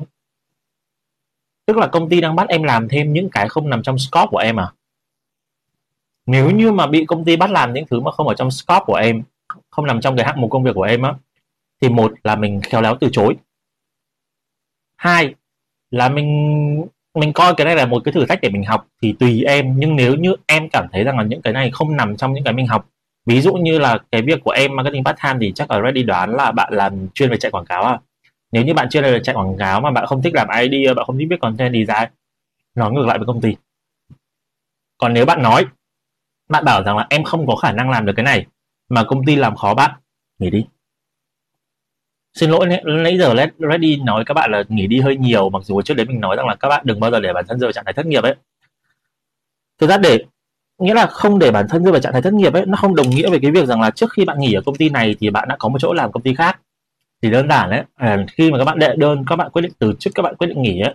Tức 1.66 1.76
là 1.76 1.86
công 1.86 2.08
ty 2.08 2.20
đang 2.20 2.36
bắt 2.36 2.48
em 2.48 2.62
làm 2.62 2.88
thêm 2.88 3.12
những 3.12 3.28
cái 3.30 3.48
không 3.48 3.70
nằm 3.70 3.82
trong 3.82 3.98
scope 3.98 4.26
của 4.30 4.38
em 4.38 4.60
à? 4.60 4.72
Nếu 6.26 6.50
như 6.50 6.72
mà 6.72 6.86
bị 6.86 7.04
công 7.04 7.24
ty 7.24 7.36
bắt 7.36 7.50
làm 7.50 7.72
những 7.72 7.86
thứ 7.90 8.00
mà 8.00 8.10
không 8.10 8.28
ở 8.28 8.34
trong 8.34 8.50
scope 8.50 8.84
của 8.86 8.94
em, 8.94 9.22
không 9.70 9.86
nằm 9.86 10.00
trong 10.00 10.16
cái 10.16 10.26
hạng 10.26 10.40
mục 10.40 10.50
công 10.50 10.62
việc 10.62 10.74
của 10.74 10.82
em 10.82 11.02
á, 11.02 11.14
thì 11.80 11.88
một 11.88 12.12
là 12.24 12.36
mình 12.36 12.60
khéo 12.62 12.80
léo 12.80 12.96
từ 13.00 13.08
chối. 13.12 13.36
Hai 14.96 15.34
là 15.90 16.08
mình 16.08 16.86
mình 17.14 17.32
coi 17.32 17.54
cái 17.54 17.64
này 17.64 17.76
là 17.76 17.86
một 17.86 18.02
cái 18.04 18.12
thử 18.12 18.26
thách 18.26 18.40
để 18.40 18.50
mình 18.50 18.64
học 18.64 18.86
thì 19.02 19.14
tùy 19.18 19.42
em. 19.42 19.74
Nhưng 19.76 19.96
nếu 19.96 20.14
như 20.14 20.36
em 20.46 20.68
cảm 20.68 20.86
thấy 20.92 21.04
rằng 21.04 21.18
là 21.18 21.24
những 21.24 21.42
cái 21.42 21.52
này 21.52 21.70
không 21.70 21.96
nằm 21.96 22.16
trong 22.16 22.32
những 22.32 22.44
cái 22.44 22.54
mình 22.54 22.66
học, 22.66 22.88
ví 23.26 23.40
dụ 23.40 23.54
như 23.54 23.78
là 23.78 23.98
cái 24.12 24.22
việc 24.22 24.44
của 24.44 24.50
em 24.50 24.76
marketing 24.76 25.04
part 25.04 25.18
time 25.22 25.38
thì 25.40 25.52
chắc 25.54 25.70
là 25.70 25.80
ready 25.82 26.02
đoán 26.02 26.34
là 26.34 26.52
bạn 26.52 26.72
làm 26.72 27.08
chuyên 27.14 27.30
về 27.30 27.36
chạy 27.36 27.50
quảng 27.50 27.64
cáo 27.64 27.82
à? 27.82 28.00
Nếu 28.54 28.64
như 28.64 28.74
bạn 28.74 28.88
chưa 28.90 29.02
được 29.02 29.18
chạy 29.22 29.34
quảng 29.34 29.56
cáo 29.58 29.80
mà 29.80 29.90
bạn 29.90 30.06
không 30.06 30.22
thích 30.22 30.34
làm 30.34 30.48
ID, 30.60 30.96
bạn 30.96 31.06
không 31.06 31.18
thích 31.18 31.28
biết 31.30 31.40
content 31.40 31.72
design 31.72 32.10
nó 32.74 32.90
ngược 32.90 33.06
lại 33.06 33.18
với 33.18 33.26
công 33.26 33.40
ty. 33.40 33.56
Còn 34.98 35.12
nếu 35.14 35.26
bạn 35.26 35.42
nói 35.42 35.66
bạn 36.48 36.64
bảo 36.64 36.82
rằng 36.82 36.96
là 36.96 37.06
em 37.10 37.24
không 37.24 37.46
có 37.46 37.56
khả 37.56 37.72
năng 37.72 37.90
làm 37.90 38.06
được 38.06 38.12
cái 38.16 38.24
này 38.24 38.46
mà 38.88 39.04
công 39.04 39.24
ty 39.24 39.36
làm 39.36 39.56
khó 39.56 39.74
bạn 39.74 39.90
nghỉ 40.38 40.50
đi. 40.50 40.66
Xin 42.34 42.50
lỗi 42.50 42.66
nãy 42.84 43.18
giờ 43.18 43.34
let 43.34 43.50
ready 43.58 43.96
nói 43.96 44.24
các 44.26 44.34
bạn 44.34 44.50
là 44.50 44.64
nghỉ 44.68 44.86
đi 44.86 45.00
hơi 45.00 45.16
nhiều 45.16 45.50
mặc 45.50 45.62
dù 45.64 45.82
trước 45.82 45.94
đấy 45.94 46.06
mình 46.06 46.20
nói 46.20 46.36
rằng 46.36 46.46
là 46.46 46.54
các 46.54 46.68
bạn 46.68 46.82
đừng 46.86 47.00
bao 47.00 47.10
giờ 47.10 47.20
để 47.20 47.32
bản 47.32 47.44
thân 47.48 47.58
rơi 47.58 47.66
vào 47.66 47.72
trạng 47.72 47.84
thái 47.84 47.94
thất 47.94 48.06
nghiệp 48.06 48.22
ấy. 48.22 48.34
Thực 49.78 49.90
ra 49.90 49.96
để 49.96 50.24
nghĩa 50.78 50.94
là 50.94 51.06
không 51.06 51.38
để 51.38 51.50
bản 51.50 51.66
thân 51.68 51.84
rơi 51.84 51.92
vào 51.92 52.00
trạng 52.00 52.12
thái 52.12 52.22
thất 52.22 52.32
nghiệp 52.34 52.52
ấy 52.52 52.66
nó 52.66 52.76
không 52.76 52.94
đồng 52.94 53.10
nghĩa 53.10 53.30
về 53.30 53.38
cái 53.42 53.50
việc 53.50 53.66
rằng 53.66 53.80
là 53.80 53.90
trước 53.90 54.12
khi 54.12 54.24
bạn 54.24 54.40
nghỉ 54.40 54.54
ở 54.54 54.62
công 54.66 54.76
ty 54.76 54.88
này 54.88 55.16
thì 55.20 55.30
bạn 55.30 55.48
đã 55.48 55.56
có 55.58 55.68
một 55.68 55.78
chỗ 55.80 55.92
làm 55.92 56.12
công 56.12 56.22
ty 56.22 56.34
khác 56.34 56.60
thì 57.24 57.30
đơn 57.30 57.48
giản 57.48 57.70
đấy 57.70 57.82
à, 57.94 58.26
khi 58.32 58.50
mà 58.50 58.58
các 58.58 58.64
bạn 58.64 58.78
đệ 58.78 58.94
đơn, 58.96 59.24
các 59.26 59.36
bạn 59.36 59.50
quyết 59.50 59.62
định 59.62 59.72
từ 59.78 59.94
chức, 59.98 60.14
các 60.14 60.22
bạn 60.22 60.36
quyết 60.36 60.46
định 60.46 60.62
nghỉ 60.62 60.80
ấy, 60.80 60.94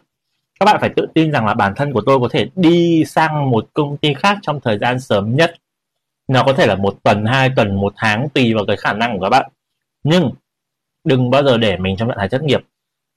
các 0.60 0.66
bạn 0.66 0.78
phải 0.80 0.90
tự 0.96 1.08
tin 1.14 1.32
rằng 1.32 1.46
là 1.46 1.54
bản 1.54 1.74
thân 1.76 1.94
của 1.94 2.02
tôi 2.06 2.20
có 2.20 2.28
thể 2.32 2.50
đi 2.56 3.04
sang 3.06 3.50
một 3.50 3.70
công 3.74 3.98
ty 3.98 4.14
khác 4.14 4.38
trong 4.42 4.60
thời 4.62 4.78
gian 4.78 5.00
sớm 5.00 5.36
nhất. 5.36 5.56
Nó 6.28 6.44
có 6.44 6.54
thể 6.54 6.68
là 6.68 6.76
một 6.76 6.96
tuần, 7.04 7.26
hai 7.26 7.50
tuần, 7.56 7.76
một 7.76 7.94
tháng, 7.96 8.30
tùy 8.30 8.54
vào 8.54 8.66
cái 8.66 8.78
khả 8.78 8.94
năng 8.94 9.18
của 9.18 9.24
các 9.24 9.30
bạn. 9.30 9.52
Nhưng 10.04 10.32
đừng 11.04 11.30
bao 11.30 11.44
giờ 11.44 11.58
để 11.58 11.78
mình 11.78 11.98
trong 11.98 12.08
trạng 12.08 12.18
thái 12.18 12.30
thất 12.30 12.44
nghiệp. 12.44 12.62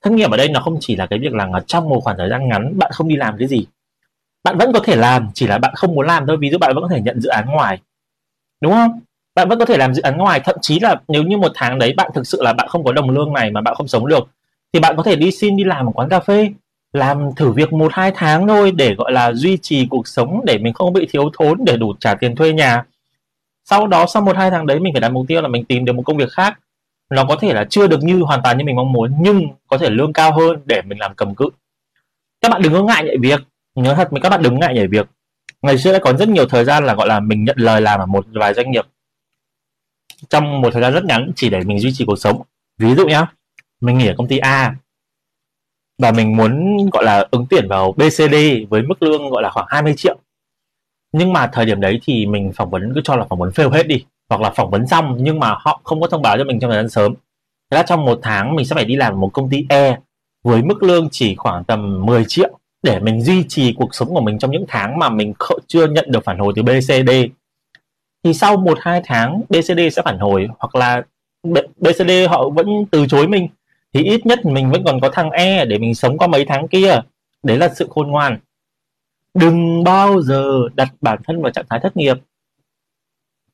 Thất 0.03 0.13
nghiệp 0.13 0.31
ở 0.31 0.37
đây 0.37 0.49
nó 0.49 0.61
không 0.61 0.77
chỉ 0.81 0.97
là 0.97 1.07
cái 1.07 1.19
việc 1.19 1.35
là 1.35 1.49
trong 1.67 1.89
một 1.89 2.01
khoảng 2.01 2.19
thời 2.19 2.31
gian 2.31 2.49
ngắn, 2.49 2.79
bạn 2.79 2.91
không 2.95 3.09
đi 3.09 3.17
làm 3.17 3.37
cái 3.39 3.49
gì. 3.49 3.67
Bạn 4.45 4.59
vẫn 4.59 4.73
có 4.73 4.81
thể 4.85 4.97
làm, 4.97 5.29
chỉ 5.35 5.47
là 5.47 5.59
bạn 5.59 5.75
không 5.75 5.95
muốn 5.95 6.07
làm 6.07 6.27
thôi, 6.27 6.37
ví 6.41 6.51
dụ 6.51 6.59
bạn 6.59 6.75
vẫn 6.75 6.83
có 6.83 6.89
thể 6.89 7.01
nhận 7.01 7.21
dự 7.21 7.29
án 7.29 7.47
ngoài. 7.47 7.81
Đúng 8.61 8.73
không? 8.73 9.01
Bạn 9.35 9.49
vẫn 9.49 9.59
có 9.59 9.65
thể 9.65 9.77
làm 9.77 9.95
dự 9.95 10.03
án 10.03 10.19
ngoài, 10.19 10.41
thậm 10.45 10.57
chí 10.61 10.81
là 10.81 10.97
nếu 11.09 11.23
như 11.23 11.37
một 11.37 11.53
tháng 11.55 11.79
đấy 11.79 11.95
bạn 11.97 12.11
thực 12.15 12.27
sự 12.27 12.43
là 12.43 12.53
bạn 12.53 12.69
không 12.69 12.85
có 12.85 12.93
đồng 12.93 13.11
lương 13.11 13.33
này 13.33 13.51
mà 13.51 13.61
bạn 13.61 13.75
không 13.75 13.89
sống 13.89 14.07
được, 14.07 14.29
thì 14.73 14.81
bạn 14.81 14.97
có 14.97 15.03
thể 15.03 15.17
đi 15.17 15.31
xin 15.31 15.57
đi 15.57 15.65
làm 15.65 15.87
ở 15.87 15.93
quán 15.95 16.09
cà 16.09 16.21
phê, 16.21 16.53
làm 16.93 17.31
thử 17.37 17.53
việc 17.53 17.73
một, 17.73 17.93
hai 17.95 18.13
tháng 18.15 18.49
thôi 18.49 18.71
để, 18.71 18.95
gọi 18.95 19.13
là, 19.13 19.33
duy 19.33 19.59
trì 19.63 19.87
cuộc 19.87 20.09
sống 20.09 20.41
để 20.45 20.59
mình 20.59 20.73
không 20.73 20.93
bị 20.93 21.09
thiếu 21.13 21.31
thốn, 21.39 21.65
để 21.65 21.77
đủ 21.77 21.95
trả 22.01 22.15
tiền 22.15 22.37
thuê 22.37 22.53
nhà. 22.53 22.85
Sau 23.65 23.87
đó, 23.87 24.07
sau 24.07 24.23
một, 24.23 24.37
hai 24.37 24.51
tháng 24.51 24.67
đấy 24.67 24.81
mình 24.81 24.95
phải 24.95 25.01
đặt 25.01 25.13
mục 25.13 25.25
tiêu 25.29 25.43
là 25.43 25.49
mình 25.49 25.65
tìm 25.65 25.85
được 25.85 25.93
một 25.93 26.03
công 26.07 26.17
việc 26.17 26.31
khác. 26.31 26.59
Nó 27.11 27.25
có 27.25 27.37
thể 27.37 27.53
là 27.53 27.65
chưa 27.71 27.87
được 27.87 28.03
như 28.03 28.23
hoàn 28.23 28.41
toàn 28.43 28.59
như 28.59 28.65
mình 28.65 28.77
mong 28.77 28.93
muốn, 28.93 29.13
nhưng 29.21 29.49
có 29.67 29.79
thể 29.79 29.91
lương 29.91 30.13
cao 30.13 30.33
hơn 30.33 30.61
để 30.65 30.83
mình 30.83 30.99
làm 30.99 31.15
cầm 31.15 31.35
cự. 31.35 31.49
Các 32.41 32.49
bạn 32.49 32.63
đừng 32.63 32.73
có 32.73 32.83
ngại 32.83 33.05
nhảy 33.05 33.17
việc. 33.21 33.41
Nhớ 33.75 33.95
thật, 33.95 34.09
các 34.23 34.29
bạn 34.29 34.43
đừng 34.43 34.61
ngại 34.61 34.75
nhảy 34.75 34.87
việc. 34.87 35.07
Ngày 35.63 35.79
xưa 35.79 35.93
đã 35.93 35.99
có 35.99 36.13
rất 36.13 36.29
nhiều 36.29 36.47
thời 36.47 36.65
gian 36.65 36.85
là, 36.85 36.95
gọi 36.95 37.09
là, 37.09 37.21
mình 37.21 37.45
nhận 37.45 37.57
lời 37.59 37.81
làm 37.81 38.01
ở 38.01 38.07
một 38.07 38.27
vài 38.35 38.55
doanh 38.55 38.71
nghiệp 38.71 38.87
trong 40.29 40.61
một 40.61 40.71
thời 40.73 40.83
gian 40.83 40.93
rất 40.93 41.05
ngắn 41.05 41.33
chỉ 41.37 41.51
để 41.51 41.61
mình 41.65 41.79
duy 41.79 41.93
trì 41.93 42.05
cuộc 42.05 42.17
sống. 42.17 42.43
Ví 42.79 42.95
dụ 42.95 43.07
nhá, 43.07 43.27
mình 43.81 43.99
nghỉ 43.99 44.07
ở 44.07 44.15
công 44.19 44.29
ty 44.29 44.39
A 44.39 44.75
và 45.99 46.13
mình 46.13 46.37
muốn, 46.37 46.77
gọi 46.93 47.05
là, 47.05 47.27
ứng 47.31 47.47
tuyển 47.51 47.69
vào 47.69 47.93
BCD 47.93 48.35
với 48.69 48.83
mức 48.83 49.03
lương, 49.03 49.31
gọi 49.31 49.43
là, 49.43 49.51
khoảng 49.51 49.67
20 49.69 49.95
triệu. 49.97 50.17
Nhưng 51.13 51.33
mà 51.33 51.47
thời 51.53 51.67
điểm 51.67 51.81
đấy 51.81 52.01
thì 52.03 52.27
mình 52.27 52.53
phỏng 52.57 52.71
vấn, 52.71 52.93
cứ 52.95 53.01
cho 53.05 53.17
là 53.17 53.25
phỏng 53.31 53.39
vấn 53.39 53.51
fail 53.51 53.71
hết 53.71 53.87
đi, 53.87 54.05
hoặc 54.29 54.41
là 54.41 54.51
phỏng 54.51 54.71
vấn 54.71 54.87
xong 54.87 55.17
nhưng 55.21 55.41
mà 55.41 55.55
họ 55.59 55.81
không 55.85 56.01
có 56.01 56.07
thông 56.07 56.23
báo 56.23 56.39
cho 56.39 56.45
mình 56.45 56.61
trong 56.61 56.71
thời 56.71 56.79
gian 56.79 56.91
sớm. 56.91 57.15
Thế 57.71 57.77
là 57.77 57.83
trong 57.83 58.05
một 58.05 58.19
tháng 58.23 58.57
mình 58.57 58.67
sẽ 58.67 58.75
phải 58.75 58.85
đi 58.85 58.97
làm 58.97 59.21
một 59.21 59.31
công 59.33 59.51
ty 59.51 59.67
E 59.69 59.99
với 60.45 60.63
mức 60.63 60.83
lương 60.83 61.09
chỉ 61.11 61.35
khoảng 61.35 61.65
tầm 61.65 62.07
10 62.07 62.25
triệu 62.29 62.59
để 62.83 63.01
mình 63.01 63.23
duy 63.23 63.45
trì 63.49 63.73
cuộc 63.73 63.95
sống 63.95 64.15
của 64.15 64.21
mình 64.21 64.39
trong 64.39 64.51
những 64.51 64.65
tháng 64.69 64.99
mà 64.99 65.09
mình 65.09 65.35
chưa 65.67 65.87
nhận 65.87 66.11
được 66.11 66.25
phản 66.25 66.39
hồi 66.39 66.53
từ 66.57 66.63
BCD 66.63 67.11
thì 68.25 68.35
sau 68.35 68.57
một 68.57 68.79
hai 68.81 69.01
tháng 69.05 69.43
BCD 69.49 69.81
sẽ 69.93 70.03
phản 70.05 70.19
hồi 70.19 70.49
hoặc 70.59 70.75
là 70.75 71.03
BCD 71.79 72.11
họ 72.29 72.49
vẫn 72.49 72.67
từ 72.91 73.07
chối 73.07 73.29
mình. 73.29 73.49
Thì 73.93 74.03
ít 74.03 74.27
nhất 74.27 74.45
mình 74.45 74.71
vẫn 74.71 74.85
còn 74.85 75.01
có 75.01 75.11
thằng 75.13 75.31
E 75.31 75.65
để 75.65 75.79
mình 75.79 75.95
sống 75.95 76.19
qua 76.19 76.27
mấy 76.27 76.45
tháng 76.45 76.69
kia. 76.69 77.01
Đấy 77.43 77.59
là 77.59 77.69
sự 77.69 77.89
khôn 77.91 78.09
ngoan. 78.09 78.39
Đừng 79.35 79.85
bao 79.85 80.23
giờ 80.23 80.69
đặt 80.75 80.89
bản 81.01 81.19
thân 81.25 81.43
vào 81.43 81.53
trạng 81.53 81.65
thái 81.71 81.81
thất 81.83 81.97
nghiệp. 81.97 82.17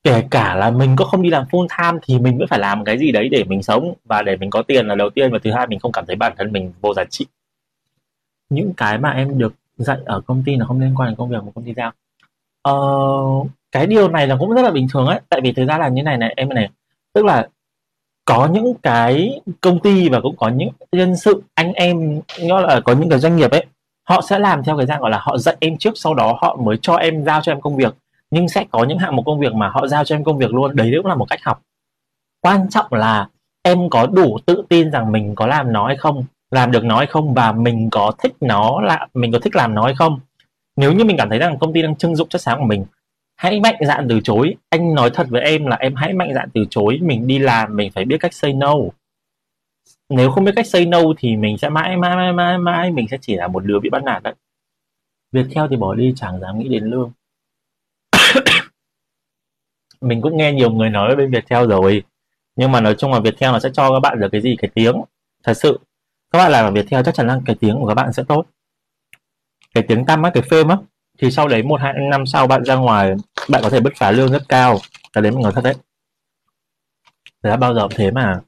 Kể 0.03 0.25
cả 0.31 0.55
là 0.55 0.71
mình 0.71 0.97
có 0.97 1.05
không 1.05 1.23
đi 1.23 1.31
làm 1.31 1.45
full 1.51 1.67
time 1.79 1.99
thì 2.03 2.19
mình 2.19 2.39
vẫn 2.39 2.49
phải 2.49 2.59
làm 2.59 2.85
cái 2.85 2.99
gì 2.99 3.13
đấy 3.13 3.29
để 3.29 3.45
mình 3.45 3.63
sống. 3.63 3.95
Và 4.05 4.23
để 4.23 4.37
mình 4.37 4.51
có 4.51 4.63
tiền 4.63 4.87
là 4.87 4.95
đầu 4.95 5.11
tiên. 5.11 5.33
Và 5.33 5.39
thứ 5.45 5.53
hai 5.53 5.67
mình 5.67 5.79
không 5.79 5.93
cảm 5.93 6.07
thấy 6.07 6.17
bản 6.17 6.33
thân 6.39 6.53
mình 6.53 6.73
vô 6.81 6.95
giá 6.95 7.05
trị. 7.05 7.27
Những 8.51 8.73
cái 8.77 8.99
mà 8.99 9.11
em 9.11 9.39
được 9.39 9.55
dạy 9.77 9.99
ở 10.05 10.21
công 10.21 10.43
ty 10.47 10.57
là 10.57 10.67
không 10.67 10.81
liên 10.81 10.95
quan 10.97 11.09
đến 11.09 11.17
công 11.17 11.31
việc 11.31 11.39
của 11.45 11.51
công 11.55 11.65
ty 11.65 11.75
giao. 11.77 11.93
Uh, 12.69 13.51
cái 13.73 13.87
điều 13.87 14.09
này 14.09 14.27
là 14.27 14.37
cũng 14.41 14.51
rất 14.51 14.63
là 14.63 14.71
bình 14.71 14.87
thường 14.93 15.07
ấy. 15.07 15.21
Tại 15.29 15.41
vì 15.41 15.53
thực 15.53 15.65
ra 15.69 15.79
là 15.79 15.89
như 15.89 16.03
này 16.03 16.19
này, 16.19 16.35
em 16.37 16.49
này, 16.49 16.69
tức 17.15 17.25
là 17.25 17.49
có 18.25 18.49
những 18.53 18.75
cái 18.83 19.41
công 19.61 19.81
ty 19.81 20.09
và 20.09 20.21
cũng 20.21 20.37
có 20.37 20.49
những 20.49 20.69
nhân 20.93 21.17
sự, 21.17 21.43
anh 21.55 21.73
em, 21.73 22.21
nó 22.43 22.61
là 22.61 22.81
có 22.81 22.93
những 22.93 23.09
cái 23.09 23.19
doanh 23.19 23.37
nghiệp 23.37 23.51
ấy, 23.51 23.67
họ 24.09 24.21
sẽ 24.21 24.39
làm 24.39 24.65
theo 24.65 24.77
cái 24.77 24.87
dạng 24.87 25.01
gọi 25.01 25.11
là 25.11 25.19
họ 25.21 25.39
dạy 25.39 25.57
em 25.61 25.79
trước, 25.79 25.93
sau 25.95 26.15
đó 26.15 26.39
họ 26.41 26.57
mới 26.57 26.77
cho 26.83 26.95
em 26.95 27.25
giao 27.25 27.41
cho 27.41 27.53
em 27.53 27.61
công 27.61 27.77
việc. 27.77 27.95
Nhưng 28.31 28.49
sẽ 28.49 28.65
có 28.71 28.85
những 28.85 28.99
hạng 28.99 29.17
mục 29.17 29.27
công 29.27 29.41
việc 29.41 29.55
mà 29.55 29.69
họ 29.69 29.87
giao 29.87 30.05
cho 30.05 30.17
em 30.17 30.25
công 30.25 30.39
việc 30.39 30.51
luôn. 30.51 30.77
Đấy 30.77 30.93
cũng 30.97 31.07
là 31.07 31.15
một 31.15 31.27
cách 31.31 31.41
học. 31.45 31.63
Quan 32.41 32.69
trọng 32.71 32.93
là 32.93 33.29
em 33.63 33.91
có 33.91 34.07
đủ 34.07 34.39
tự 34.47 34.63
tin 34.69 34.91
rằng 34.91 35.13
mình 35.13 35.35
có 35.35 35.47
làm 35.47 35.73
nó 35.73 35.87
hay 35.87 35.97
không, 35.97 36.25
làm 36.51 36.71
được 36.71 36.85
nó 36.85 36.97
hay 36.97 37.07
không 37.07 37.35
và 37.35 37.53
mình 37.53 37.91
có 37.91 38.13
thích 38.19 38.33
nó 38.41 38.81
là, 38.81 39.07
mình 39.15 39.33
có 39.33 39.39
thích 39.39 39.57
làm 39.57 39.75
nó 39.75 39.85
hay 39.85 39.95
không. 39.95 40.21
Nếu 40.77 40.93
như 40.93 41.05
mình 41.05 41.17
cảm 41.17 41.29
thấy 41.29 41.39
rằng 41.39 41.59
công 41.59 41.73
ty 41.73 41.83
đang 41.83 41.97
trưng 41.97 42.17
dụng 42.17 42.29
chất 42.29 42.41
sáng 42.41 42.59
của 42.59 42.67
mình 42.67 42.85
hãy 43.39 43.61
mạnh 43.61 43.77
dạn 43.87 44.07
từ 44.09 44.21
chối. 44.25 44.57
Anh 44.69 44.95
nói 44.95 45.11
thật 45.15 45.27
với 45.31 45.43
em 45.43 45.67
là 45.67 45.77
em 45.77 45.95
hãy 45.95 46.13
mạnh 46.13 46.35
dạn 46.35 46.49
từ 46.55 46.65
chối. 46.71 46.99
Mình 47.03 47.27
đi 47.27 47.39
làm, 47.39 47.77
mình 47.77 47.93
phải 47.93 48.05
biết 48.05 48.17
cách 48.21 48.35
say 48.35 48.53
no. 48.53 48.75
Nếu 50.09 50.31
không 50.31 50.45
biết 50.45 50.53
cách 50.57 50.67
say 50.67 50.87
no 50.87 51.01
thì 51.19 51.37
mình 51.37 51.59
sẽ 51.59 51.69
mãi 51.69 51.97
mãi 51.97 52.17
mãi 52.17 52.33
mãi 52.33 52.59
mãi. 52.59 52.91
Mình 52.91 53.09
sẽ 53.11 53.19
chỉ 53.21 53.37
là 53.37 53.49
một 53.49 53.65
đứa 53.65 53.81
bị 53.81 53.91
bắt 53.91 54.05
nạt 54.05 54.23
đấy. 54.23 54.35
Việc 55.33 55.47
theo 55.55 55.69
thì 55.69 55.77
bỏ 55.77 55.95
đi, 55.95 56.13
chẳng 56.17 56.41
dám 56.41 56.59
nghĩ 56.59 56.69
đến 56.69 56.85
lương. 56.85 57.13
Mình 60.01 60.23
cũng 60.23 60.37
nghe 60.37 60.53
nhiều 60.53 60.71
người 60.71 60.91
nói 60.91 61.17
bên 61.17 61.31
Viettel 61.31 61.69
rồi. 61.69 62.03
Nhưng 62.57 62.73
mà 62.73 62.81
nói 62.81 62.95
chung 62.99 63.13
là 63.13 63.21
Viettel 63.21 63.53
nó 63.53 63.59
sẽ 63.59 63.71
cho 63.73 63.93
các 63.93 64.01
bạn 64.01 64.21
được 64.21 64.29
cái 64.33 64.41
gì? 64.41 64.57
Cái 64.59 64.71
tiếng. 64.75 65.03
Thật 65.45 65.55
sự, 65.55 65.79
các 66.31 66.39
bạn 66.39 66.53
làm 66.53 66.65
ở 66.65 66.71
Viettel 66.73 67.03
chắc 67.05 67.15
chắn 67.15 67.27
là 67.27 67.41
cái 67.47 67.57
tiếng 67.61 67.79
của 67.81 67.87
các 67.89 67.95
bạn 67.95 68.13
sẽ 68.13 68.23
tốt. 68.29 68.47
Cái 69.75 69.85
tiếng 69.89 70.05
tăm 70.05 70.23
á, 70.23 70.31
cái 70.35 70.43
phim 70.51 70.69
á 70.69 70.77
thì 71.19 71.31
sau 71.31 71.49
đấy 71.49 71.63
một, 71.63 71.81
hai, 71.81 71.95
năm 72.11 72.27
sau 72.27 72.47
bạn 72.47 72.65
ra 72.65 72.75
ngoài, 72.75 73.15
bạn 73.49 73.63
có 73.63 73.71
thể 73.71 73.81
bứt 73.81 73.93
phá 73.97 74.11
lương 74.11 74.33
rất 74.33 74.43
cao. 74.49 74.79
Cái 75.13 75.23
đấy 75.23 75.33
mình 75.33 75.43
nói 75.43 75.53
thật 75.55 75.65
đấy. 75.65 75.75
Đã 77.43 77.57
bao 77.57 77.75
giờ 77.75 77.81
cũng 77.83 77.93
thế 77.97 78.11
mà. 78.11 78.41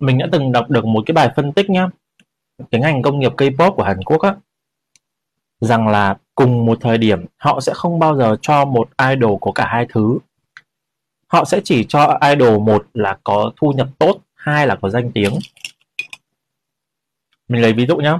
Mình 0.00 0.18
đã 0.18 0.26
từng 0.32 0.52
đọc 0.52 0.70
được 0.70 0.84
một 0.84 1.02
cái 1.06 1.12
bài 1.12 1.32
phân 1.36 1.52
tích 1.52 1.70
nhá. 1.70 1.86
Cái 2.70 2.80
ngành 2.80 3.02
công 3.02 3.18
nghiệp 3.18 3.32
K-pop 3.36 3.74
của 3.74 3.82
Hàn 3.82 4.02
Quốc 4.02 4.22
á. 4.22 4.34
Rằng 5.60 5.88
là 5.88 6.16
cùng 6.34 6.66
một 6.66 6.78
thời 6.80 6.98
điểm, 6.98 7.26
họ 7.36 7.60
sẽ 7.60 7.72
không 7.74 7.98
bao 7.98 8.16
giờ 8.16 8.36
cho 8.42 8.64
một 8.64 8.88
idol 9.10 9.38
có 9.40 9.52
cả 9.54 9.66
hai 9.66 9.86
thứ. 9.88 10.18
Họ 11.26 11.44
sẽ 11.44 11.60
chỉ 11.64 11.84
cho 11.88 12.18
idol 12.30 12.58
một 12.60 12.86
là 12.94 13.18
có 13.24 13.52
thu 13.56 13.72
nhập 13.72 13.88
tốt, 13.98 14.20
hai 14.34 14.66
là 14.66 14.76
có 14.76 14.90
danh 14.90 15.10
tiếng. 15.14 15.38
Mình 17.48 17.62
lấy 17.62 17.72
ví 17.72 17.86
dụ 17.86 17.96
nhá 17.96 18.16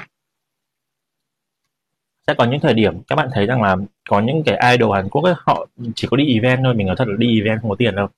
sẽ 2.31 2.35
có 2.35 2.45
những 2.45 2.61
thời 2.61 2.75
điểm 2.75 3.03
các 3.03 3.17
bạn 3.17 3.29
thấy 3.33 3.47
rằng 3.47 3.63
là 3.63 3.77
có 4.09 4.21
những 4.21 4.43
cái 4.47 4.73
idol 4.73 4.95
Hàn 4.95 5.09
Quốc 5.09 5.25
ấy, 5.25 5.35
họ 5.37 5.67
chỉ 5.95 6.09
có 6.11 6.17
đi 6.17 6.35
event 6.35 6.61
thôi 6.65 6.75
mình 6.75 6.87
nói 6.87 6.97
thật 6.99 7.09
là 7.09 7.15
đi 7.19 7.41
event 7.41 7.61
không 7.61 7.71
có 7.71 7.77
tiền 7.79 7.97
đâu. 7.97 8.09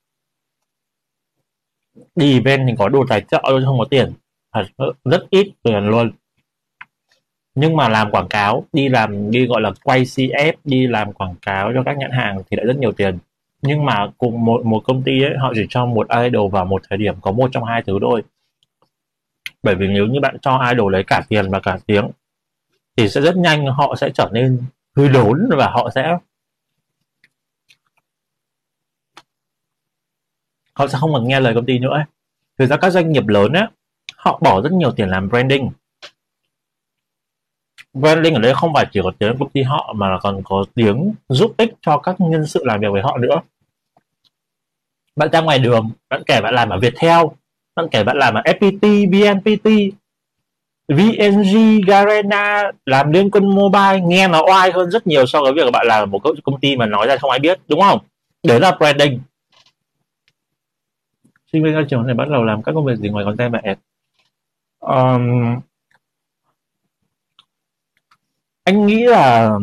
Đi 2.15 2.33
event 2.33 2.67
thì 2.67 2.73
có 2.77 2.89
đồ 2.89 3.05
tài 3.09 3.21
trợ 3.21 3.41
thôi 3.47 3.61
không 3.65 3.79
có 3.79 3.85
tiền. 3.89 4.13
Thật 4.53 4.63
ờ, 4.75 4.93
rất 5.05 5.25
ít 5.29 5.51
tiền 5.63 5.87
luôn. 5.87 6.11
Nhưng 7.55 7.75
mà 7.75 7.89
làm 7.89 8.11
quảng 8.11 8.27
cáo 8.27 8.65
đi 8.73 8.89
làm 8.89 9.31
đi 9.31 9.45
gọi 9.45 9.61
là 9.61 9.71
quay 9.83 10.03
CF 10.03 10.53
đi 10.63 10.87
làm 10.87 11.13
quảng 11.13 11.35
cáo 11.41 11.71
cho 11.73 11.83
các 11.83 11.97
nhãn 11.97 12.11
hàng 12.11 12.41
thì 12.49 12.57
lại 12.57 12.65
rất 12.65 12.77
nhiều 12.77 12.91
tiền. 12.91 13.17
Nhưng 13.61 13.85
mà 13.85 14.07
cùng 14.17 14.45
một 14.45 14.65
một 14.65 14.83
công 14.85 15.03
ty 15.03 15.23
ấy 15.23 15.37
họ 15.37 15.51
chỉ 15.55 15.65
cho 15.69 15.85
một 15.85 16.07
idol 16.23 16.51
vào 16.51 16.65
một 16.65 16.81
thời 16.89 16.97
điểm 16.97 17.15
có 17.21 17.31
một 17.31 17.49
trong 17.53 17.63
hai 17.63 17.83
thứ 17.87 17.99
thôi. 18.01 18.23
Bởi 19.63 19.75
vì 19.75 19.87
nếu 19.87 20.05
như 20.07 20.19
bạn 20.19 20.37
cho 20.41 20.69
idol 20.71 20.93
lấy 20.93 21.03
cả 21.03 21.23
tiền 21.29 21.51
và 21.51 21.59
cả 21.59 21.77
tiếng 21.87 22.09
thì 22.95 23.09
sẽ 23.09 23.21
rất 23.21 23.37
nhanh 23.37 23.67
họ 23.67 23.95
sẽ 23.95 24.09
trở 24.09 24.29
nên 24.33 24.63
hư 24.95 25.07
đốn 25.07 25.49
và 25.57 25.69
họ 25.69 25.89
sẽ 25.95 26.17
họ 30.73 30.87
sẽ 30.87 30.97
không 30.97 31.13
còn 31.13 31.27
nghe 31.27 31.39
lời 31.39 31.53
công 31.55 31.65
ty 31.65 31.79
nữa 31.79 31.93
ấy. 31.93 32.03
thực 32.57 32.65
ra 32.65 32.77
các 32.77 32.89
doanh 32.89 33.11
nghiệp 33.11 33.27
lớn 33.27 33.53
á 33.53 33.69
họ 34.15 34.39
bỏ 34.43 34.61
rất 34.61 34.71
nhiều 34.71 34.91
tiền 34.91 35.09
làm 35.09 35.29
branding 35.29 35.71
branding 37.93 38.33
ở 38.33 38.39
đây 38.39 38.53
không 38.55 38.73
phải 38.73 38.85
chỉ 38.91 38.99
có 39.03 39.11
tiếng 39.19 39.37
công 39.39 39.49
ty 39.49 39.61
họ 39.61 39.93
mà 39.95 40.19
còn 40.21 40.41
có 40.43 40.65
tiếng 40.75 41.13
giúp 41.29 41.53
ích 41.57 41.73
cho 41.81 41.97
các 41.97 42.15
nhân 42.19 42.45
sự 42.47 42.63
làm 42.65 42.79
việc 42.79 42.87
với 42.91 43.01
họ 43.01 43.17
nữa 43.17 43.41
bạn 45.15 45.29
ra 45.31 45.41
ngoài 45.41 45.59
đường 45.59 45.91
bạn 46.09 46.23
kể 46.25 46.41
bạn 46.41 46.53
làm 46.53 46.69
ở 46.69 46.79
Viettel 46.79 47.25
bạn 47.75 47.87
kể 47.91 48.03
bạn 48.03 48.17
làm 48.17 48.33
ở 48.33 48.41
FPT, 48.41 49.11
VNPT 49.11 49.95
VNG, 50.87 51.81
Garena 51.87 52.71
làm 52.85 53.11
liên 53.11 53.31
quân 53.31 53.55
mobile 53.55 54.01
nghe 54.01 54.27
nó 54.27 54.41
oai 54.47 54.71
hơn 54.71 54.91
rất 54.91 55.07
nhiều 55.07 55.25
so 55.25 55.41
với 55.41 55.53
việc 55.53 55.71
bạn 55.73 55.87
làm 55.87 56.11
một 56.11 56.19
công 56.43 56.59
ty 56.59 56.75
mà 56.77 56.85
nói 56.85 57.07
ra 57.07 57.17
không 57.17 57.31
ai 57.31 57.39
biết 57.39 57.59
đúng 57.67 57.81
không? 57.81 57.99
Đấy 58.43 58.59
là 58.59 58.77
branding. 58.79 59.21
Sinh 61.51 61.63
viên 61.63 61.73
ra 61.73 61.81
trường 61.89 62.05
này 62.05 62.15
bắt 62.15 62.29
đầu 62.29 62.43
làm 62.43 62.63
các 62.63 62.71
công 62.75 62.85
việc 62.85 62.97
gì 62.97 63.09
ngoài 63.09 63.25
content 63.25 63.53
và 63.53 63.61
ad 63.63 63.77
um, 64.79 65.59
anh 68.63 68.87
nghĩ 68.87 69.03
là 69.05 69.57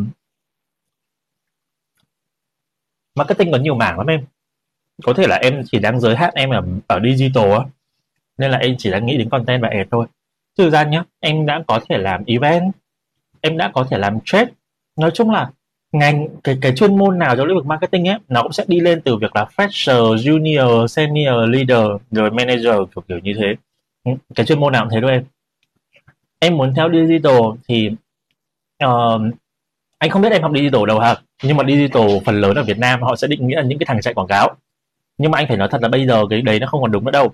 marketing 3.15 3.51
có 3.51 3.57
nhiều 3.57 3.75
mảng 3.75 3.97
lắm 3.97 4.07
em. 4.07 4.25
Có 5.03 5.13
thể 5.13 5.27
là 5.27 5.35
em 5.35 5.63
chỉ 5.71 5.79
đang 5.79 5.99
giới 5.99 6.15
hạn 6.15 6.33
em 6.35 6.49
ở, 6.49 6.63
ở 6.87 6.99
digital 7.03 7.51
á. 7.51 7.59
Nên 8.37 8.51
là 8.51 8.57
em 8.57 8.75
chỉ 8.77 8.91
đang 8.91 9.05
nghĩ 9.05 9.17
đến 9.17 9.29
content 9.29 9.61
và 9.61 9.69
ad 9.69 9.87
thôi 9.91 10.07
thực 10.57 10.69
ra 10.69 10.83
nhé 10.83 11.03
em 11.19 11.45
đã 11.45 11.63
có 11.67 11.79
thể 11.89 11.97
làm 11.97 12.23
event 12.27 12.71
em 13.41 13.57
đã 13.57 13.71
có 13.73 13.87
thể 13.89 13.97
làm 13.97 14.17
trade. 14.25 14.51
Nói 14.97 15.11
chung 15.13 15.29
là 15.29 15.49
ngành 15.91 16.27
cái 16.43 16.57
cái 16.61 16.73
chuyên 16.75 16.97
môn 16.97 17.19
nào 17.19 17.35
trong 17.35 17.47
lĩnh 17.47 17.57
vực 17.57 17.65
marketing 17.65 18.07
ấy 18.07 18.19
nó 18.27 18.43
cũng 18.43 18.51
sẽ 18.51 18.65
đi 18.67 18.79
lên 18.79 19.01
từ 19.01 19.17
việc 19.17 19.35
là 19.35 19.45
fresher 19.57 20.15
junior 20.15 20.87
senior 20.87 21.49
leader 21.49 21.87
rồi 22.11 22.31
manager 22.31 22.75
kiểu 22.95 23.03
kiểu 23.07 23.19
như 23.19 23.33
thế. 23.37 23.55
Ừ, 24.03 24.11
cái 24.35 24.45
chuyên 24.45 24.59
môn 24.59 24.73
nào 24.73 24.83
cũng 24.83 24.91
thế 24.93 25.01
thôi 25.01 25.11
em. 25.11 25.23
Em 26.39 26.57
muốn 26.57 26.73
theo 26.75 26.89
digital 26.91 27.41
thì 27.67 27.89
uh, 28.85 29.21
anh 29.97 30.09
không 30.09 30.21
biết 30.21 30.31
em 30.31 30.41
học 30.41 30.51
digital 30.55 30.85
đâu 30.87 30.99
hả 30.99 31.15
nhưng 31.43 31.57
mà 31.57 31.63
digital 31.67 32.07
phần 32.25 32.41
lớn 32.41 32.55
ở 32.55 32.63
Việt 32.63 32.77
Nam 32.77 33.01
họ 33.01 33.15
sẽ 33.15 33.27
định 33.27 33.47
nghĩa 33.47 33.55
là 33.55 33.63
những 33.63 33.79
cái 33.79 33.85
thằng 33.85 34.01
chạy 34.01 34.13
quảng 34.13 34.27
cáo. 34.27 34.55
Nhưng 35.17 35.31
mà 35.31 35.37
anh 35.37 35.47
phải 35.47 35.57
nói 35.57 35.67
thật 35.71 35.81
là 35.81 35.87
bây 35.87 36.07
giờ 36.07 36.23
cái 36.29 36.41
đấy 36.41 36.59
nó 36.59 36.67
không 36.67 36.81
còn 36.81 36.91
đúng 36.91 37.05
nữa 37.05 37.11
đâu. 37.11 37.33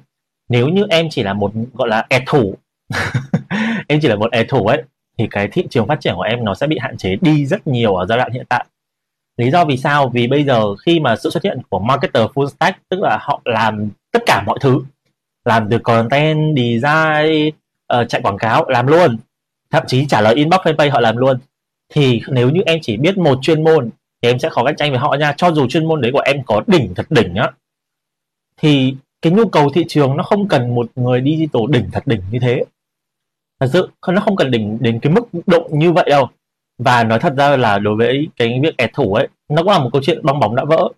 Nếu 0.50 0.68
như 0.68 0.86
em 0.90 1.08
chỉ 1.10 1.24
là 1.24 1.34
một 1.34 1.52
gọi 1.74 1.88
là 1.90 2.06
ẹt 2.10 2.24
thủ 2.26 2.56
em 3.88 4.00
chỉ 4.02 4.08
là 4.08 4.16
một 4.16 4.32
ẹt 4.32 4.50
thủ 4.50 4.68
ấy 4.68 4.84
thì 5.18 5.28
cái 5.32 5.48
thị 5.48 5.68
trường 5.70 5.88
phát 5.88 6.02
triển 6.02 6.14
của 6.16 6.22
em 6.22 6.46
nó 6.46 6.56
sẽ 6.56 6.68
bị 6.68 6.78
hạn 6.80 6.98
chế 6.98 7.16
đi 7.22 7.46
rất 7.46 7.68
nhiều 7.68 7.96
ở 7.96 8.06
giai 8.06 8.18
đoạn 8.18 8.32
hiện 8.32 8.46
tại. 8.50 8.66
Lý 9.38 9.52
do 9.52 9.66
vì 9.66 9.78
sao? 9.78 10.10
Vì 10.10 10.28
bây 10.28 10.44
giờ 10.44 10.76
khi 10.76 11.00
mà 11.00 11.16
sự 11.16 11.30
xuất 11.30 11.44
hiện 11.44 11.62
của 11.70 11.80
marketer 11.80 12.24
full 12.24 12.48
stack 12.48 12.80
tức 12.90 13.02
là 13.02 13.18
họ 13.22 13.42
làm 13.46 13.90
tất 14.12 14.24
cả 14.26 14.44
mọi 14.46 14.58
thứ 14.62 14.82
làm 15.46 15.70
từ 15.70 15.78
content 15.78 16.58
design 16.58 17.52
uh, 17.94 18.10
chạy 18.10 18.22
quảng 18.22 18.38
cáo 18.38 18.66
làm 18.70 18.88
luôn. 18.88 19.18
Thậm 19.72 19.84
chí 19.88 20.06
trả 20.06 20.22
lời 20.22 20.36
inbox 20.36 20.60
fanpage 20.60 20.92
họ 20.92 21.00
làm 21.00 21.18
luôn. 21.18 21.40
Thì 21.90 22.22
nếu 22.28 22.50
như 22.50 22.62
em 22.66 22.80
chỉ 22.82 22.98
biết 22.98 23.18
một 23.18 23.40
chuyên 23.42 23.64
môn 23.64 23.90
thì 24.22 24.30
em 24.30 24.40
sẽ 24.40 24.50
khó 24.50 24.64
cạnh 24.64 24.76
tranh 24.76 24.92
với 24.92 25.00
họ 25.00 25.16
nha. 25.20 25.34
Cho 25.38 25.52
dù 25.52 25.68
chuyên 25.68 25.86
môn 25.86 26.02
đấy 26.02 26.12
của 26.12 26.20
em 26.20 26.44
có 26.44 26.62
đỉnh 26.68 26.94
thật 26.96 27.06
đỉnh 27.10 27.36
á 27.36 27.52
thì 28.58 28.96
cái 29.22 29.34
nhu 29.34 29.48
cầu 29.48 29.70
thị 29.74 29.86
trường 29.88 30.18
nó 30.18 30.24
không 30.24 30.48
cần 30.48 30.76
một 30.76 30.90
người 30.96 31.22
digital 31.26 31.62
đỉnh 31.70 31.90
thật 31.92 32.08
đỉnh 32.08 32.22
như 32.32 32.40
thế 32.40 32.64
thật 33.60 33.68
sự, 33.74 33.90
nó 34.08 34.22
không 34.22 34.36
cần 34.36 34.52
đỉnh 34.52 34.78
đến 34.82 35.00
cái 35.00 35.14
mức 35.14 35.22
độ 35.48 35.70
như 35.72 35.92
vậy 35.92 36.06
đâu. 36.10 36.30
Và 36.78 37.04
nói 37.04 37.20
thật 37.20 37.34
ra 37.38 37.58
là 37.58 37.80
đối 37.80 37.96
với 37.96 38.28
cái 38.36 38.60
việc 38.64 38.78
kẻ 38.78 38.88
thủ 38.94 39.14
ấy, 39.14 39.28
nó 39.50 39.64
cũng 39.64 39.72
là 39.72 39.80
một 39.80 39.90
câu 39.94 40.02
chuyện 40.06 40.20
bong 40.24 40.40
bóng 40.40 40.56
đã 40.56 40.64
vỡ. 40.66 40.90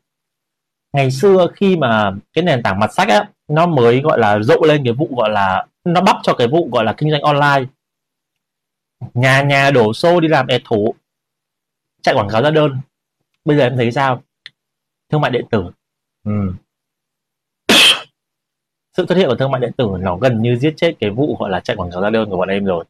Ngày 0.94 1.12
xưa 1.12 1.48
khi 1.56 1.78
mà 1.78 2.12
cái 2.34 2.44
nền 2.44 2.64
tảng 2.64 2.80
mặt 2.80 2.94
sách 2.94 3.08
á, 3.08 3.30
nó 3.48 3.66
mới 3.66 4.02
gọi 4.02 4.20
là 4.20 4.40
rộ 4.40 4.62
lên 4.68 4.84
cái 4.84 4.94
vụ 4.94 5.10
gọi 5.18 5.30
là, 5.30 5.66
nó 5.84 6.02
bắp 6.02 6.18
cho 6.24 6.34
cái 6.34 6.48
vụ 6.48 6.70
gọi 6.72 6.84
là 6.84 6.94
kinh 6.94 7.12
doanh 7.12 7.22
online. 7.22 7.70
Nhà 9.14 9.42
nhà 9.42 9.72
đổ 9.72 9.94
xô 9.94 10.20
đi 10.20 10.28
làm 10.28 10.48
ẹt 10.48 10.62
thủ, 10.66 10.96
chạy 12.02 12.16
quảng 12.16 12.30
cáo 12.30 12.42
ra 12.42 12.52
đơn. 12.52 12.78
Bây 13.46 13.58
giờ 13.58 13.64
em 13.64 13.78
thấy 13.78 13.92
sao? 13.92 14.24
Thương 15.10 15.22
mại 15.22 15.32
điện 15.32 15.46
tử. 15.52 15.64
Ừ 16.26 16.54
sự 19.00 19.06
xuất 19.10 19.18
hiện 19.18 19.30
của 19.30 19.36
thương 19.36 19.52
mại 19.52 19.62
điện 19.62 19.72
tử 19.78 19.90
nó 20.00 20.16
gần 20.18 20.42
như 20.42 20.56
giết 20.56 20.74
chết 20.78 20.94
cái 21.00 21.10
vụ 21.10 21.36
gọi 21.40 21.50
là 21.50 21.60
chạy 21.60 21.76
quảng 21.76 21.92
cáo 21.92 22.02
ra 22.02 22.10
đơn 22.10 22.30
của 22.30 22.38
bọn 22.38 22.50
em 22.50 22.66
rồi. 22.66 22.86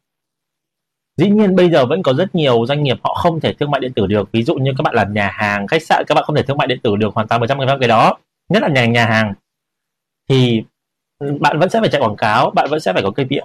Dĩ 1.16 1.30
nhiên 1.30 1.56
bây 1.56 1.70
giờ 1.70 1.86
vẫn 1.86 2.02
có 2.02 2.12
rất 2.12 2.34
nhiều 2.34 2.66
doanh 2.66 2.82
nghiệp 2.82 2.98
họ 3.02 3.14
không 3.14 3.40
thể 3.40 3.52
thương 3.52 3.70
mại 3.70 3.80
điện 3.80 3.92
tử 3.92 4.06
được. 4.06 4.32
Ví 4.32 4.42
dụ 4.42 4.54
như 4.54 4.72
các 4.78 4.82
bạn 4.82 4.94
làm 4.94 5.14
nhà 5.14 5.30
hàng, 5.32 5.66
khách 5.66 5.82
sạn, 5.82 6.04
các 6.06 6.14
bạn 6.14 6.24
không 6.24 6.36
thể 6.36 6.42
thương 6.42 6.56
mại 6.56 6.66
điện 6.66 6.78
tử 6.82 6.96
được, 6.96 7.14
hoàn 7.14 7.28
toàn 7.28 7.40
100% 7.40 7.78
cái 7.80 7.88
đó. 7.88 8.18
Nhất 8.48 8.62
là 8.62 8.68
nhà 8.68 8.86
nhà 8.86 9.06
hàng. 9.06 9.34
Thì 10.28 10.62
bạn 11.40 11.58
vẫn 11.58 11.70
sẽ 11.70 11.80
phải 11.80 11.88
chạy 11.88 12.00
quảng 12.00 12.16
cáo, 12.16 12.50
bạn 12.50 12.66
vẫn 12.70 12.80
sẽ 12.80 12.92
phải 12.92 13.02
có 13.02 13.10
KPI 13.10 13.40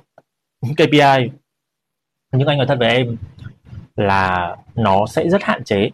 KPI 0.77 1.29
nhưng 2.31 2.47
anh 2.47 2.57
nói 2.57 2.67
thật 2.67 2.75
với 2.79 2.89
em 2.95 3.17
là 3.95 4.55
nó 4.75 5.05
sẽ 5.07 5.29
rất 5.29 5.43
hạn 5.43 5.63
chế 5.63 5.89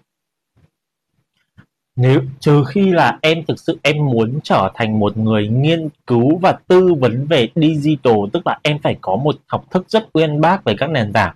nếu, 1.95 2.21
trừ 2.39 2.63
khi 2.67 2.91
là 2.91 3.17
em 3.21 3.43
thực 3.47 3.59
sự 3.59 3.79
em 3.83 4.05
muốn 4.05 4.39
trở 4.43 4.71
thành 4.73 4.99
một 4.99 5.17
người 5.17 5.47
nghiên 5.47 5.89
cứu 6.07 6.37
và 6.37 6.57
tư 6.67 6.93
vấn 6.93 7.27
về 7.27 7.49
digital, 7.55 8.13
tức 8.33 8.47
là 8.47 8.59
em 8.63 8.79
phải 8.83 8.97
có 9.01 9.15
một 9.15 9.35
học 9.47 9.65
thức 9.71 9.85
rất 9.89 10.09
uyên 10.13 10.41
bác 10.41 10.63
về 10.63 10.75
các 10.77 10.89
nền 10.89 11.13
tảng. 11.13 11.35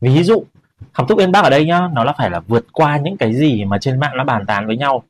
Ví 0.00 0.22
dụ, 0.22 0.44
học 0.92 1.08
thức 1.08 1.18
uyên 1.18 1.32
bác 1.32 1.44
ở 1.44 1.50
đây 1.50 1.66
nhá, 1.66 1.88
nó 1.92 2.04
là 2.04 2.12
phải 2.18 2.30
là 2.30 2.40
vượt 2.40 2.66
qua 2.72 2.96
những 2.96 3.16
cái 3.16 3.34
gì 3.34 3.64
mà 3.64 3.78
trên 3.78 4.00
mạng 4.00 4.16
nó 4.16 4.24
bàn 4.24 4.46
tán 4.46 4.66
với 4.66 4.76
nhau. 4.76 5.02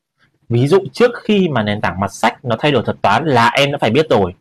Ví 0.48 0.66
dụ, 0.66 0.78
trước 0.92 1.10
khi 1.22 1.48
mà 1.48 1.62
nền 1.62 1.80
tảng 1.80 2.00
mặt 2.00 2.12
sách 2.12 2.44
nó 2.44 2.56
thay 2.58 2.72
đổi 2.72 2.82
thuật 2.82 3.02
toán 3.02 3.24
là 3.24 3.48
em 3.48 3.72
đã 3.72 3.78
phải 3.80 3.90
biết 3.90 4.06
rồi. 4.10 4.34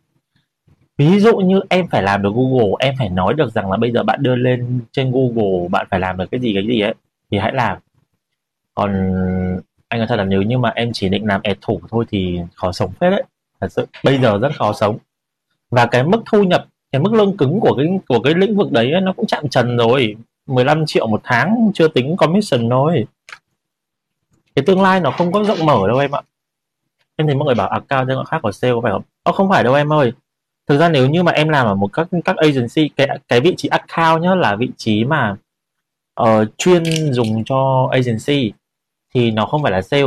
Ví 0.98 1.20
dụ 1.20 1.36
như 1.36 1.60
em 1.68 1.86
phải 1.88 2.02
làm 2.02 2.22
được 2.22 2.32
google, 2.34 2.72
em 2.78 2.94
phải 2.98 3.08
nói 3.08 3.34
được 3.34 3.52
rằng 3.52 3.70
là 3.70 3.76
bây 3.76 3.92
giờ 3.92 4.02
bạn 4.02 4.22
đưa 4.22 4.36
lên 4.36 4.80
trên 4.92 5.12
google, 5.12 5.68
bạn 5.68 5.86
phải 5.90 6.00
làm 6.00 6.16
được 6.16 6.30
cái 6.30 6.40
gì 6.40 6.54
cái 6.54 6.66
gì 6.66 6.80
ấy, 6.80 6.94
thì 7.30 7.38
hãy 7.38 7.52
làm. 7.54 7.78
Còn 8.74 8.90
anh 9.88 10.00
nói 10.00 10.06
thật 10.06 10.16
là 10.16 10.24
nếu 10.24 10.42
như 10.42 10.58
mà 10.58 10.72
em 10.74 10.90
chỉ 10.92 11.08
định 11.08 11.26
làm 11.26 11.40
ẹt 11.44 11.58
thủ 11.60 11.80
thôi 11.90 12.04
thì 12.08 12.40
khó 12.54 12.72
sống 12.72 12.92
phết 13.00 13.10
đấy. 13.10 13.22
Thật 13.60 13.72
sự 13.72 13.86
bây 14.04 14.18
giờ 14.18 14.38
rất 14.38 14.56
khó 14.58 14.72
sống. 14.72 14.98
Và 15.70 15.86
cái 15.86 16.04
mức 16.04 16.22
thu 16.26 16.42
nhập 16.42 16.66
cái 16.92 17.00
mức 17.00 17.12
lương 17.12 17.36
cứng 17.36 17.60
của 17.60 17.74
cái 17.76 17.86
của 18.08 18.20
cái 18.20 18.34
lĩnh 18.34 18.56
vực 18.56 18.72
đấy 18.72 18.92
nó 19.02 19.12
cũng 19.12 19.26
chạm 19.26 19.48
trần 19.48 19.76
rồi. 19.76 20.16
15 20.46 20.86
triệu 20.86 21.06
một 21.06 21.20
tháng 21.24 21.70
chưa 21.74 21.88
tính 21.88 22.16
commission 22.16 22.70
thôi. 22.70 23.06
Cái 24.56 24.64
tương 24.66 24.82
lai 24.82 25.00
nó 25.00 25.10
không 25.10 25.32
có 25.32 25.44
rộng 25.44 25.66
mở 25.66 25.88
đâu 25.88 25.98
em 25.98 26.14
ạ. 26.14 26.22
Em 27.16 27.26
thấy 27.26 27.36
mọi 27.36 27.46
người 27.46 27.54
bảo 27.54 27.68
à, 27.68 27.80
account 27.80 28.08
cho 28.08 28.24
khác 28.24 28.38
của 28.42 28.52
sale 28.52 28.74
phải 28.82 28.92
không? 28.92 29.02
Ồ, 29.22 29.32
không 29.32 29.48
phải 29.48 29.64
đâu 29.64 29.74
em 29.74 29.92
ơi. 29.92 30.12
Thực 30.66 30.78
ra 30.78 30.88
nếu 30.88 31.08
như 31.08 31.22
mà 31.22 31.32
em 31.32 31.48
làm 31.48 31.66
ở 31.66 31.74
một 31.74 31.92
các 31.92 32.08
các 32.24 32.36
agency 32.36 32.88
cái 32.96 33.18
cái 33.28 33.40
vị 33.40 33.54
trí 33.56 33.68
account 33.68 34.22
nhá 34.22 34.34
là 34.34 34.56
vị 34.56 34.68
trí 34.76 35.04
mà 35.04 35.36
uh, 36.22 36.26
chuyên 36.58 37.12
dùng 37.12 37.44
cho 37.44 37.88
agency 37.92 38.52
thì 39.16 39.30
nó 39.30 39.46
không 39.46 39.62
phải 39.62 39.72
là 39.72 39.82
sale. 39.82 40.04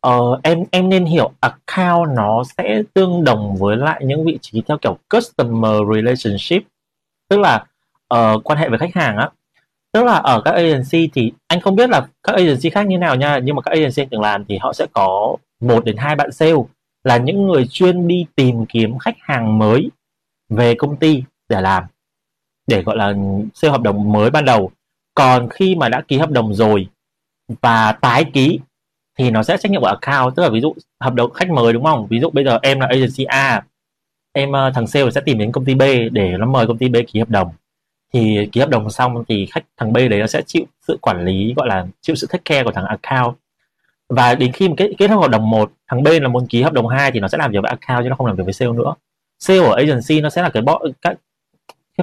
Ờ, 0.00 0.40
em 0.42 0.64
em 0.70 0.88
nên 0.88 1.04
hiểu 1.04 1.32
account 1.40 2.16
nó 2.16 2.42
sẽ 2.58 2.82
tương 2.94 3.24
đồng 3.24 3.56
với 3.56 3.76
lại 3.76 4.00
những 4.04 4.24
vị 4.24 4.38
trí 4.42 4.62
theo 4.68 4.78
kiểu 4.78 4.98
customer 5.10 5.72
relationship. 5.94 6.62
Tức 7.28 7.40
là 7.40 7.64
uh, 8.14 8.44
quan 8.44 8.58
hệ 8.58 8.68
với 8.68 8.78
khách 8.78 8.94
hàng 8.94 9.16
á. 9.16 9.30
Tức 9.92 10.04
là 10.04 10.12
ở 10.12 10.40
các 10.44 10.50
agency 10.50 11.10
thì 11.14 11.32
anh 11.48 11.60
không 11.60 11.76
biết 11.76 11.90
là 11.90 12.06
các 12.22 12.32
agency 12.32 12.70
khác 12.70 12.86
như 12.86 12.98
nào 12.98 13.16
nha 13.16 13.38
nhưng 13.38 13.56
mà 13.56 13.62
các 13.62 13.70
agency 13.70 14.04
từng 14.10 14.20
làm 14.20 14.44
thì 14.44 14.58
họ 14.58 14.72
sẽ 14.72 14.86
có 14.92 15.36
một 15.60 15.84
đến 15.84 15.96
hai 15.96 16.16
bạn 16.16 16.32
sale 16.32 16.52
là 17.04 17.16
những 17.16 17.46
người 17.46 17.66
chuyên 17.70 18.08
đi 18.08 18.26
tìm 18.36 18.66
kiếm 18.66 18.98
khách 18.98 19.16
hàng 19.20 19.58
mới 19.58 19.90
về 20.48 20.74
công 20.74 20.96
ty 20.96 21.22
để 21.48 21.60
làm 21.60 21.84
để 22.66 22.82
gọi 22.82 22.96
là 22.96 23.14
sale 23.54 23.72
hợp 23.72 23.82
đồng 23.82 24.12
mới 24.12 24.30
ban 24.30 24.44
đầu. 24.44 24.70
Còn 25.14 25.48
khi 25.48 25.74
mà 25.74 25.88
đã 25.88 26.00
ký 26.08 26.18
hợp 26.18 26.30
đồng 26.30 26.54
rồi 26.54 26.88
và 27.62 27.92
tái 27.92 28.24
ký 28.32 28.60
thì 29.18 29.30
nó 29.30 29.42
sẽ 29.42 29.56
trách 29.56 29.72
nhiệm 29.72 29.80
của 29.80 29.86
account. 30.00 30.36
Tức 30.36 30.42
là 30.42 30.48
ví 30.48 30.60
dụ 30.60 30.74
hợp 31.00 31.14
đồng 31.14 31.32
khách 31.32 31.50
mời 31.50 31.72
đúng 31.72 31.84
không? 31.84 32.06
Ví 32.10 32.20
dụ 32.20 32.30
bây 32.30 32.44
giờ 32.44 32.58
em 32.62 32.80
là 32.80 32.86
agency 32.86 33.24
A, 33.24 33.62
em 34.32 34.52
ờ, 34.52 34.70
thằng 34.74 34.86
sale 34.86 35.10
sẽ 35.10 35.20
tìm 35.20 35.38
đến 35.38 35.52
công 35.52 35.64
ty 35.64 35.74
B 35.74 35.82
để 36.12 36.36
nó 36.38 36.46
mời 36.46 36.66
công 36.66 36.78
ty 36.78 36.88
B 36.88 36.96
ký 37.06 37.18
hợp 37.18 37.30
đồng. 37.30 37.50
Thì 38.12 38.48
ký 38.52 38.60
hợp 38.60 38.68
đồng 38.68 38.90
xong 38.90 39.24
thì 39.28 39.46
khách 39.46 39.64
thằng 39.76 39.92
B 39.92 39.96
đấy 39.96 40.20
nó 40.20 40.26
sẽ 40.26 40.42
chịu 40.46 40.64
sự 40.86 40.98
quản 41.02 41.24
lý, 41.24 41.54
gọi 41.56 41.68
là 41.68 41.86
chịu 42.00 42.16
sự 42.16 42.26
take 42.26 42.42
care 42.44 42.64
của 42.64 42.72
thằng 42.72 42.84
account. 42.84 43.36
Và 44.08 44.34
đến 44.34 44.52
khi 44.52 44.68
kết 44.76 44.90
kết 44.98 45.08
thúc 45.08 45.20
hợp 45.20 45.30
đồng 45.30 45.50
một, 45.50 45.72
thằng 45.88 46.02
B 46.02 46.08
là 46.22 46.28
muốn 46.28 46.46
ký 46.46 46.62
hợp 46.62 46.72
đồng 46.72 46.88
2 46.88 47.10
thì 47.12 47.20
nó 47.20 47.28
sẽ 47.28 47.38
làm 47.38 47.52
việc 47.52 47.58
với 47.62 47.70
account 47.70 48.04
chứ 48.04 48.08
nó 48.08 48.16
không 48.16 48.26
làm 48.26 48.36
việc 48.36 48.44
với 48.44 48.52
sale 48.52 48.72
nữa. 48.72 48.94
Sale 49.38 49.60
ở 49.60 49.74
agency 49.76 50.20
nó 50.20 50.30
sẽ 50.30 50.42
là 50.42 50.50
cái 50.50 50.62
bọn, 50.62 50.92
các 51.02 51.16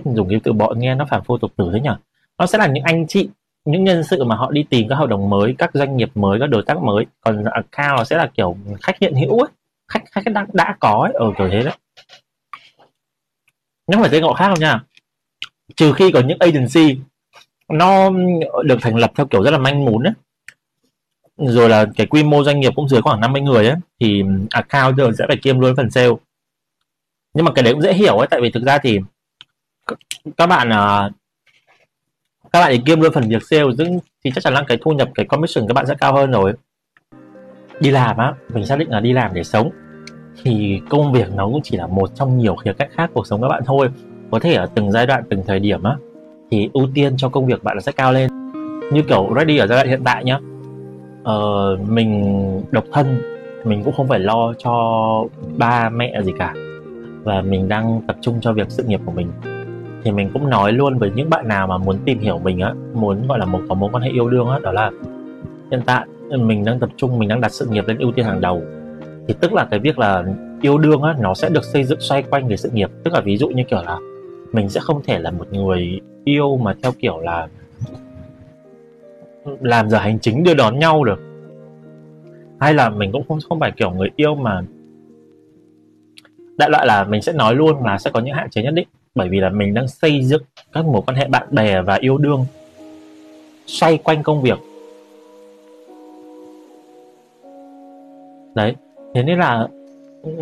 dùng 0.05 0.29
cái 0.29 0.39
từ 0.43 0.53
bọn 0.53 0.79
nghe 0.79 0.95
nó 0.95 1.05
phản 1.09 1.23
phô 1.23 1.37
tục 1.37 1.51
tử 1.55 1.69
thế 1.73 1.79
nhỉ? 1.79 1.89
Nó 2.37 2.45
sẽ 2.45 2.57
là 2.57 2.67
những 2.67 2.83
anh 2.83 3.07
chị 3.07 3.29
những 3.65 3.83
nhân 3.83 4.03
sự 4.03 4.23
mà 4.23 4.35
họ 4.35 4.51
đi 4.51 4.65
tìm 4.69 4.87
các 4.89 4.95
hợp 4.95 5.09
đồng 5.09 5.29
mới 5.29 5.55
các 5.57 5.69
doanh 5.73 5.97
nghiệp 5.97 6.11
mới 6.15 6.39
các 6.39 6.47
đối 6.47 6.63
tác 6.63 6.81
mới. 6.81 7.05
Còn 7.21 7.43
account 7.43 8.07
sẽ 8.07 8.17
là 8.17 8.31
kiểu 8.33 8.57
khách 8.81 8.99
hiện 8.99 9.15
hữu 9.15 9.39
ấy 9.39 9.49
khách 9.87 10.03
khách 10.11 10.21
đã, 10.33 10.45
đã 10.53 10.75
có 10.79 11.01
ấy 11.03 11.13
ở 11.13 11.31
kiểu 11.37 11.49
thế 11.51 11.63
đấy. 11.63 11.73
Nhưng 13.87 13.99
phải 13.99 14.09
tên 14.11 14.23
gọi 14.23 14.33
khác 14.37 14.47
không 14.47 14.59
nha. 14.59 14.83
Trừ 15.75 15.93
khi 15.93 16.11
có 16.11 16.19
những 16.19 16.37
agency 16.39 16.99
nó 17.69 18.09
được 18.63 18.77
thành 18.81 18.95
lập 18.95 19.11
theo 19.15 19.25
kiểu 19.25 19.43
rất 19.43 19.51
là 19.51 19.57
manh 19.57 19.85
mún 19.85 20.03
ấy. 20.03 20.13
Rồi 21.37 21.69
là 21.69 21.85
cái 21.95 22.07
quy 22.07 22.23
mô 22.23 22.43
doanh 22.43 22.59
nghiệp 22.59 22.73
cũng 22.75 22.89
dưới 22.89 23.01
khoảng 23.01 23.21
50 23.21 23.41
người 23.41 23.67
ấy 23.67 23.75
thì 23.99 24.23
account 24.49 24.97
giờ 24.97 25.11
sẽ 25.17 25.25
phải 25.27 25.37
kiêm 25.37 25.59
luôn 25.59 25.75
phần 25.75 25.91
sale. 25.91 26.09
Nhưng 27.33 27.45
mà 27.45 27.51
cái 27.55 27.63
đấy 27.63 27.73
cũng 27.73 27.81
dễ 27.81 27.93
hiểu 27.93 28.17
ấy 28.17 28.27
tại 28.31 28.41
vì 28.41 28.51
thực 28.51 28.63
ra 28.63 28.77
thì 28.77 28.99
các 30.37 30.47
bạn 30.47 30.69
à, 30.69 31.09
các 32.53 32.59
bạn 32.59 32.71
ấy 32.71 32.81
kiêm 32.85 33.01
luôn 33.01 33.13
phần 33.13 33.29
việc 33.29 33.43
sale, 33.43 33.71
dưỡng 33.77 33.99
thì 34.23 34.31
chắc 34.35 34.43
chắn 34.43 34.53
là 34.53 34.63
cái 34.67 34.77
thu 34.81 34.91
nhập 34.91 35.09
cái 35.15 35.25
commission 35.25 35.67
các 35.67 35.73
bạn 35.73 35.85
sẽ 35.85 35.95
cao 35.99 36.13
hơn 36.13 36.31
rồi. 36.31 36.53
Đi 37.79 37.91
làm 37.91 38.17
á 38.17 38.33
mình 38.53 38.65
xác 38.65 38.79
định 38.79 38.89
là 38.89 38.99
đi 38.99 39.13
làm 39.13 39.33
để 39.33 39.43
sống 39.43 39.69
thì 40.43 40.81
công 40.89 41.13
việc 41.13 41.27
nó 41.35 41.45
cũng 41.45 41.61
chỉ 41.63 41.77
là 41.77 41.87
một 41.87 42.15
trong 42.15 42.37
nhiều 42.37 42.55
khía 42.55 42.73
cạnh 42.73 42.89
khác 42.93 43.11
cuộc 43.13 43.27
sống 43.27 43.41
các 43.41 43.47
bạn 43.47 43.63
thôi. 43.65 43.89
Có 44.31 44.39
thể 44.39 44.53
ở 44.53 44.67
từng 44.75 44.91
giai 44.91 45.05
đoạn 45.05 45.23
từng 45.29 45.43
thời 45.47 45.59
điểm 45.59 45.83
á 45.83 45.95
thì 46.51 46.69
ưu 46.73 46.87
tiên 46.93 47.13
cho 47.17 47.29
công 47.29 47.45
việc 47.45 47.63
bạn 47.63 47.75
là 47.77 47.81
sẽ 47.81 47.91
cao 47.91 48.13
lên. 48.13 48.29
Như 48.91 49.01
kiểu 49.01 49.29
ready 49.35 49.57
ở 49.57 49.67
giai 49.67 49.77
đoạn 49.77 49.87
hiện 49.87 50.03
tại 50.03 50.23
nhá 50.23 50.39
ờ, 51.23 51.77
mình 51.87 52.61
độc 52.71 52.85
thân 52.91 53.21
mình 53.63 53.83
cũng 53.83 53.93
không 53.93 54.07
phải 54.07 54.19
lo 54.19 54.53
cho 54.53 54.73
ba 55.57 55.89
mẹ 55.89 56.21
gì 56.23 56.31
cả 56.39 56.53
và 57.23 57.41
mình 57.41 57.67
đang 57.67 58.01
tập 58.07 58.15
trung 58.21 58.37
cho 58.41 58.53
việc 58.53 58.67
sự 58.69 58.83
nghiệp 58.83 58.99
của 59.05 59.11
mình 59.11 59.31
thì 60.03 60.11
mình 60.11 60.29
cũng 60.33 60.49
nói 60.49 60.71
luôn 60.71 60.97
với 60.97 61.11
những 61.15 61.29
bạn 61.29 61.47
nào 61.47 61.67
mà 61.67 61.77
muốn 61.77 61.97
tìm 62.05 62.19
hiểu 62.19 62.39
mình 62.39 62.59
á, 62.59 62.73
muốn, 62.93 63.27
gọi 63.27 63.39
là, 63.39 63.45
một, 63.45 63.61
có 63.69 63.75
mối 63.75 63.89
quan 63.93 64.03
hệ 64.03 64.09
yêu 64.09 64.29
đương 64.29 64.47
á, 64.47 64.59
đó 64.59 64.71
là 64.71 64.91
hiện 65.71 65.81
tại 65.85 66.05
mình 66.29 66.65
đang 66.65 66.79
tập 66.79 66.89
trung, 66.97 67.19
mình 67.19 67.29
đang 67.29 67.41
đặt 67.41 67.51
sự 67.51 67.65
nghiệp 67.65 67.87
lên 67.87 67.97
ưu 67.97 68.11
tiên 68.11 68.25
hàng 68.25 68.41
đầu. 68.41 68.61
Thì 69.27 69.35
tức 69.39 69.53
là 69.53 69.67
cái 69.71 69.79
việc 69.79 69.99
là 69.99 70.23
yêu 70.61 70.77
đương 70.77 71.01
á, 71.01 71.15
nó 71.19 71.33
sẽ 71.33 71.49
được 71.49 71.63
xây 71.63 71.83
dựng 71.83 71.99
xoay 71.99 72.23
quanh 72.23 72.47
về 72.47 72.57
sự 72.57 72.69
nghiệp. 72.73 72.89
Tức 73.03 73.13
là 73.13 73.21
ví 73.21 73.37
dụ 73.37 73.49
như 73.49 73.63
kiểu 73.69 73.79
là 73.85 73.97
mình 74.51 74.69
sẽ 74.69 74.79
không 74.79 75.01
thể 75.03 75.19
là 75.19 75.31
một 75.31 75.47
người 75.51 75.99
yêu 76.23 76.57
mà 76.57 76.75
theo 76.83 76.91
kiểu 76.99 77.19
là 77.19 77.47
làm 79.61 79.89
giờ 79.89 79.97
hành 79.97 80.19
chính 80.19 80.43
đưa 80.43 80.53
đón 80.53 80.79
nhau 80.79 81.03
được. 81.03 81.19
Hay 82.59 82.73
là 82.73 82.89
mình 82.89 83.11
cũng 83.11 83.23
không 83.27 83.39
không 83.49 83.59
phải 83.59 83.71
kiểu 83.77 83.91
người 83.91 84.09
yêu 84.15 84.35
mà 84.35 84.61
đại 86.57 86.69
loại 86.69 86.85
là 86.87 87.03
mình 87.03 87.21
sẽ 87.21 87.33
nói 87.33 87.55
luôn 87.55 87.83
là 87.83 87.97
sẽ 87.97 88.11
có 88.13 88.19
những 88.19 88.35
hạn 88.35 88.49
chế 88.49 88.63
nhất 88.63 88.73
định 88.73 88.87
bởi 89.15 89.29
vì 89.29 89.39
là 89.39 89.49
mình 89.49 89.73
đang 89.73 89.87
xây 89.87 90.23
dựng 90.23 90.41
các 90.71 90.85
mối 90.85 91.01
quan 91.05 91.17
hệ 91.17 91.27
bạn 91.27 91.47
bè 91.51 91.81
và 91.81 91.95
yêu 91.95 92.17
đương 92.17 92.45
xoay 93.65 93.97
quanh 93.97 94.23
công 94.23 94.41
việc. 94.41 94.59
Đấy, 98.55 98.75
thế 99.15 99.23
nên 99.23 99.39
là 99.39 99.67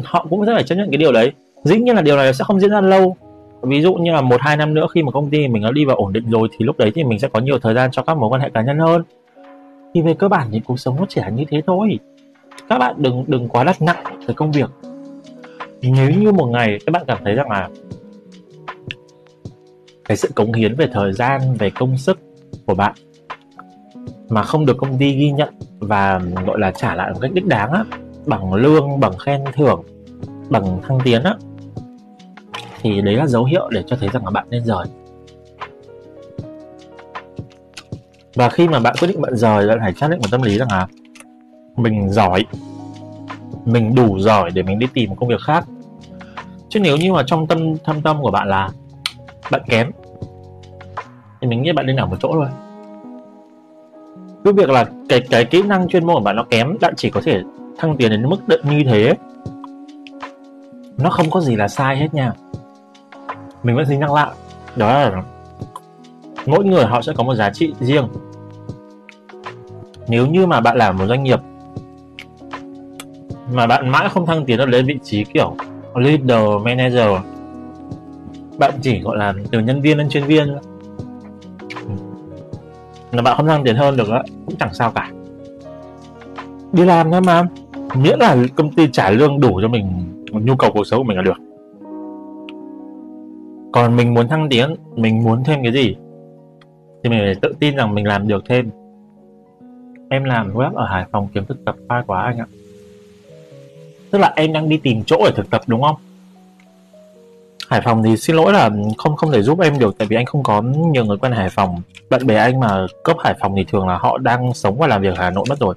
họ 0.04 0.26
cũng 0.30 0.46
sẽ 0.46 0.54
phải 0.54 0.64
chấp 0.64 0.76
nhận 0.76 0.92
cái 0.92 0.98
điều 0.98 1.12
đấy. 1.12 1.32
Dĩ 1.64 1.80
nhiên 1.80 1.96
là 1.96 2.02
điều 2.02 2.18
này 2.18 2.34
sẽ 2.34 2.44
không 2.44 2.60
diễn 2.60 2.70
ra 2.70 2.82
lâu. 2.82 3.16
Ví 3.62 3.82
dụ 3.82 3.94
như 3.94 4.12
là 4.12 4.22
một, 4.22 4.42
hai 4.42 4.58
năm 4.58 4.74
nữa 4.74 4.88
khi 4.94 5.04
mà 5.04 5.12
công 5.12 5.30
ty 5.30 5.48
mình 5.48 5.64
đã 5.64 5.72
đi 5.72 5.86
vào 5.86 5.96
ổn 5.96 6.14
định 6.14 6.30
rồi 6.30 6.48
thì 6.52 6.66
lúc 6.66 6.78
đấy 6.78 6.92
thì 6.96 7.04
mình 7.04 7.20
sẽ 7.20 7.28
có 7.28 7.40
nhiều 7.40 7.60
thời 7.60 7.74
gian 7.74 7.92
cho 7.92 8.02
các 8.02 8.18
mối 8.18 8.30
quan 8.30 8.42
hệ 8.42 8.50
cá 8.54 8.62
nhân 8.62 8.80
hơn. 8.80 9.04
Thì 9.94 10.02
về 10.02 10.14
cơ 10.14 10.28
bản 10.28 10.48
thì 10.52 10.62
cuộc 10.66 10.80
sống 10.80 10.96
nó 11.00 11.06
chỉ 11.10 11.22
là 11.22 11.30
như 11.30 11.44
thế 11.50 11.62
thôi. 11.68 12.00
Các 12.70 12.78
bạn 12.78 12.96
đừng 12.98 13.24
đừng 13.28 13.48
quá 13.48 13.64
đặt 13.64 13.82
nặng 13.82 14.04
về 14.28 14.34
công 14.34 14.52
việc. 14.52 14.70
Nếu 15.82 16.10
như 16.10 16.32
một 16.32 16.46
ngày 16.46 16.80
các 16.86 16.92
bạn 16.92 17.04
cảm 17.08 17.18
thấy 17.24 17.34
rằng 17.36 17.52
là 17.52 17.70
cái 20.06 20.18
sự 20.18 20.30
cống 20.36 20.54
hiến 20.54 20.76
về 20.76 20.88
thời 20.94 21.14
gian, 21.14 21.56
về 21.60 21.70
công 21.70 21.98
sức 21.98 22.20
của 22.66 22.76
bạn 22.76 22.96
mà 24.30 24.44
không 24.44 24.66
được 24.66 24.78
công 24.78 24.98
ty 24.98 25.12
ghi 25.12 25.32
nhận 25.32 25.54
và, 25.80 26.22
gọi 26.46 26.60
là, 26.60 26.72
trả 26.72 26.96
lại 26.96 27.12
một 27.14 27.20
cách 27.22 27.32
đích 27.34 27.46
đáng 27.46 27.72
á, 27.72 27.84
bằng 28.26 28.54
lương, 28.54 29.00
bằng 29.00 29.18
khen 29.18 29.44
thưởng, 29.54 29.84
bằng 30.50 30.82
thăng 30.88 31.00
tiến 31.04 31.24
á, 31.24 31.36
thì 32.82 33.02
đấy 33.02 33.16
là 33.16 33.28
dấu 33.28 33.46
hiệu 33.46 33.70
để 33.70 33.84
cho 33.88 33.96
thấy 33.96 34.10
rằng 34.14 34.24
là 34.24 34.30
bạn 34.30 34.48
nên 34.50 34.64
rời. 34.64 34.86
Và 38.36 38.50
khi 38.50 38.68
mà 38.68 38.80
bạn 38.80 38.96
quyết 39.00 39.08
định 39.08 39.22
bạn 39.22 39.38
rời, 39.38 39.68
bạn 39.68 39.80
phải 39.80 39.94
xác 39.94 40.10
định 40.10 40.20
một 40.20 40.28
tâm 40.32 40.42
lý 40.42 40.58
rằng 40.58 40.68
là 40.72 40.88
mình 41.76 42.10
giỏi, 42.10 42.46
mình 43.66 43.96
đủ 43.96 44.20
giỏi 44.20 44.52
để 44.52 44.64
mình 44.64 44.80
đi 44.80 44.88
tìm 44.94 45.10
một 45.10 45.16
công 45.20 45.30
việc 45.30 45.42
khác. 45.42 45.66
Chứ 46.70 46.80
nếu 46.80 46.98
như 46.98 47.14
mà 47.14 47.24
trong 47.26 47.48
tâm 47.48 47.78
thâm 47.84 48.02
tâm 48.02 48.22
của 48.22 48.32
bạn 48.32 48.48
là 48.48 48.70
bạn 49.52 49.62
kém. 49.70 49.92
Thì 51.42 51.48
mình 51.48 51.62
nghĩ 51.62 51.72
bạn 51.72 51.86
nên 51.86 51.96
ở 51.96 52.06
một 52.06 52.16
chỗ 52.20 52.30
thôi. 52.34 52.48
Cái 54.44 54.54
việc 54.54 54.70
là 54.70 54.86
cái 55.10 55.22
cái 55.30 55.46
kỹ 55.46 55.62
năng 55.62 55.88
chuyên 55.88 56.06
môn 56.06 56.16
của 56.16 56.22
bạn 56.22 56.36
nó 56.36 56.44
kém, 56.50 56.78
bạn 56.82 56.94
chỉ 56.98 57.10
có 57.10 57.22
thể 57.24 57.42
thăng 57.78 57.98
tiến 57.98 58.10
đến 58.10 58.30
mức 58.30 58.48
định 58.48 58.62
như 58.70 58.84
thế. 58.86 59.14
Nó 60.98 61.10
không 61.10 61.30
có 61.30 61.40
gì 61.40 61.56
là 61.56 61.68
sai 61.68 61.98
hết 61.98 62.14
nha. 62.14 62.34
Mình 63.64 63.76
vẫn 63.76 63.86
xin 63.86 64.00
nhắc 64.00 64.12
lại, 64.12 64.30
đó 64.76 65.00
là 65.00 65.24
mỗi 66.46 66.66
người 66.66 66.86
họ 66.86 67.02
sẽ 67.02 67.14
có 67.18 67.24
một 67.24 67.36
giá 67.36 67.50
trị 67.54 67.74
riêng. 67.80 68.08
Nếu 70.08 70.28
như 70.28 70.46
mà 70.46 70.62
bạn 70.62 70.78
làm 70.78 70.98
một 70.98 71.06
doanh 71.06 71.24
nghiệp 71.24 71.40
mà 73.54 73.68
bạn 73.68 73.90
mãi 73.90 74.10
không 74.10 74.26
thăng 74.26 74.46
tiến 74.46 74.58
được 74.58 74.66
lên 74.66 74.86
vị 74.86 75.00
trí 75.04 75.24
kiểu 75.24 75.56
leader, 75.96 76.62
manager 76.64 77.10
bạn 78.58 78.72
chỉ, 78.82 79.00
gọi 79.00 79.18
là, 79.18 79.34
từ 79.52 79.60
nhân 79.60 79.82
viên 79.82 79.98
lên 79.98 80.10
chuyên 80.10 80.24
viên. 80.24 80.48
Ừ. 81.70 81.92
Là 83.12 83.22
bạn 83.22 83.38
không 83.38 83.48
thăng 83.48 83.64
tiến 83.64 83.76
hơn 83.76 83.98
được 83.98 84.10
á, 84.10 84.24
cũng 84.46 84.56
chẳng 84.56 84.74
sao 84.74 84.92
cả. 84.92 85.12
Đi 86.72 86.86
làm 86.86 87.12
thôi 87.12 87.22
mà. 87.22 87.44
Miễn 87.96 88.20
là 88.20 88.38
công 88.56 88.72
ty 88.74 88.88
trả 88.92 89.10
lương 89.10 89.40
đủ 89.40 89.60
cho 89.62 89.68
mình, 89.68 89.86
nhu 90.32 90.56
cầu 90.56 90.72
cuộc 90.74 90.84
sống 90.84 91.00
của 91.00 91.04
mình 91.04 91.18
là 91.18 91.24
được. 91.24 91.38
Còn 93.72 93.96
mình 93.96 94.14
muốn 94.14 94.28
thăng 94.28 94.50
tiến, 94.50 94.76
mình 94.96 95.24
muốn 95.24 95.44
thêm 95.44 95.64
cái 95.64 95.72
gì? 95.74 95.96
Thì 97.04 97.10
mình 97.10 97.20
phải 97.20 97.36
tự 97.42 97.54
tin 97.60 97.76
rằng 97.76 97.96
mình 97.96 98.08
làm 98.08 98.28
được 98.28 98.44
thêm. 98.50 98.70
Em 100.10 100.24
làm 100.24 100.54
web 100.54 100.74
ở 100.74 100.86
Hải 100.86 101.06
Phòng 101.12 101.28
kiếm 101.34 101.46
thực 101.46 101.66
tập 101.66 101.76
khoai 101.88 102.04
quá 102.08 102.24
anh 102.24 102.38
ạ. 102.38 102.46
Tức 104.12 104.20
là 104.20 104.34
em 104.36 104.54
đang 104.54 104.70
đi 104.70 104.78
tìm 104.78 105.04
chỗ 105.06 105.18
để 105.26 105.32
thực 105.36 105.50
tập 105.50 105.62
đúng 105.68 105.82
không? 105.82 105.96
Hải 107.72 107.82
Phòng 107.82 108.04
thì 108.04 108.18
xin 108.18 108.36
lỗi 108.36 108.54
là 108.54 108.70
không 108.98 109.16
không 109.16 109.32
thể 109.32 109.42
giúp 109.42 109.60
em 109.60 109.80
được, 109.80 109.98
tại 109.98 110.08
vì 110.08 110.16
anh 110.16 110.26
không 110.26 110.44
có 110.44 110.62
nhiều 110.62 111.06
người 111.06 111.18
quen 111.18 111.32
Hải 111.32 111.50
Phòng. 111.50 111.76
Bạn 112.10 112.28
bè 112.28 112.36
anh 112.36 112.60
mà 112.60 112.86
cấp 113.04 113.18
Hải 113.20 113.34
Phòng 113.40 113.54
thì 113.56 113.64
thường 113.64 113.88
là 113.88 113.98
họ 113.98 114.18
đang 114.18 114.54
sống 114.54 114.78
và 114.78 114.88
làm 114.88 115.02
việc 115.02 115.16
ở 115.16 115.24
Hà 115.24 115.30
Nội 115.30 115.46
mất 115.50 115.60
rồi. 115.60 115.76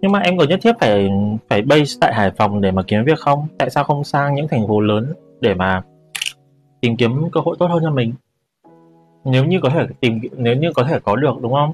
Nhưng 0.00 0.12
mà 0.12 0.18
em 0.18 0.38
có 0.38 0.44
nhất 0.44 0.60
thiết 0.62 0.72
phải 0.80 1.10
phải 1.48 1.62
base 1.62 1.98
tại 2.00 2.14
Hải 2.14 2.30
Phòng 2.30 2.60
để 2.60 2.70
mà 2.70 2.82
kiếm 2.82 3.04
việc 3.04 3.18
không? 3.18 3.46
Tại 3.58 3.70
sao 3.70 3.84
không 3.84 4.04
sang 4.04 4.34
những 4.34 4.48
thành 4.48 4.66
phố 4.68 4.80
lớn 4.80 5.12
để 5.40 5.54
mà 5.54 5.82
tìm 6.80 6.96
kiếm 6.96 7.30
cơ 7.32 7.40
hội 7.44 7.56
tốt 7.58 7.66
hơn 7.66 7.82
cho 7.82 7.90
mình? 7.90 8.12
Nếu 9.24 9.44
như 9.44 9.60
có 9.62 9.70
thể 9.70 9.86
tìm, 10.00 10.20
nếu 10.36 10.56
như 10.56 10.72
có 10.72 10.84
thể 10.84 10.98
có 11.00 11.16
được, 11.16 11.34
đúng 11.42 11.52
không? 11.52 11.72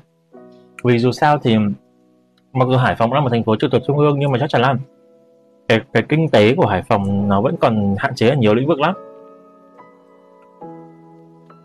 Vì 0.84 0.98
dù 0.98 1.12
sao 1.12 1.38
thì 1.38 1.56
mặc 2.52 2.68
dù 2.70 2.76
Hải 2.76 2.94
Phòng 2.94 3.12
là 3.12 3.20
một 3.20 3.28
thành 3.30 3.44
phố 3.44 3.56
trực 3.56 3.72
thuộc 3.72 3.82
trung 3.86 3.98
ương, 3.98 4.18
nhưng 4.18 4.32
mà 4.32 4.38
chắc 4.38 4.50
chắn 4.50 4.62
là 4.62 4.74
cái 5.68 5.80
cái 5.92 6.02
kinh 6.08 6.28
tế 6.28 6.54
của 6.54 6.66
Hải 6.66 6.82
Phòng 6.82 7.28
nó 7.28 7.40
vẫn 7.40 7.56
còn 7.56 7.94
hạn 7.98 8.14
chế 8.14 8.28
ở 8.28 8.36
nhiều 8.36 8.54
lĩnh 8.54 8.68
vực 8.68 8.80
lắm. 8.80 8.94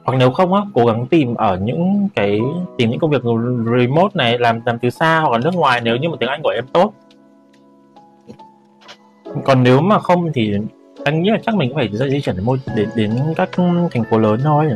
Hoặc 0.05 0.17
nếu 0.19 0.31
không 0.31 0.53
á, 0.53 0.61
cố 0.73 0.85
gắng 0.85 1.05
tìm 1.07 1.35
ở 1.35 1.57
những 1.57 2.09
cái, 2.15 2.39
tìm 2.77 2.89
những 2.89 2.99
công 2.99 3.09
việc 3.09 3.21
remote 3.77 4.11
này, 4.13 4.39
làm 4.39 4.61
làm 4.65 4.79
từ 4.79 4.89
xa 4.89 5.19
hoặc 5.19 5.31
là 5.31 5.37
nước 5.37 5.55
ngoài 5.55 5.81
nếu 5.83 5.95
như 5.95 6.09
mà 6.09 6.15
tiếng 6.19 6.29
Anh 6.29 6.41
của 6.43 6.49
em 6.49 6.65
tốt. 6.73 6.93
Còn 9.43 9.63
nếu 9.63 9.81
mà 9.81 9.99
không 9.99 10.31
thì 10.33 10.53
anh 11.05 11.21
nghĩ 11.21 11.29
là 11.29 11.37
chắc 11.45 11.55
mình 11.55 11.69
cũng 11.69 11.77
phải 11.77 12.09
di 12.09 12.21
chuyển 12.21 12.35
đến 12.35 12.45
môi, 12.45 12.59
đến 12.75 12.89
đến 12.95 13.11
các 13.35 13.49
thành 13.91 14.03
phố 14.09 14.17
lớn 14.17 14.39
thôi. 14.43 14.67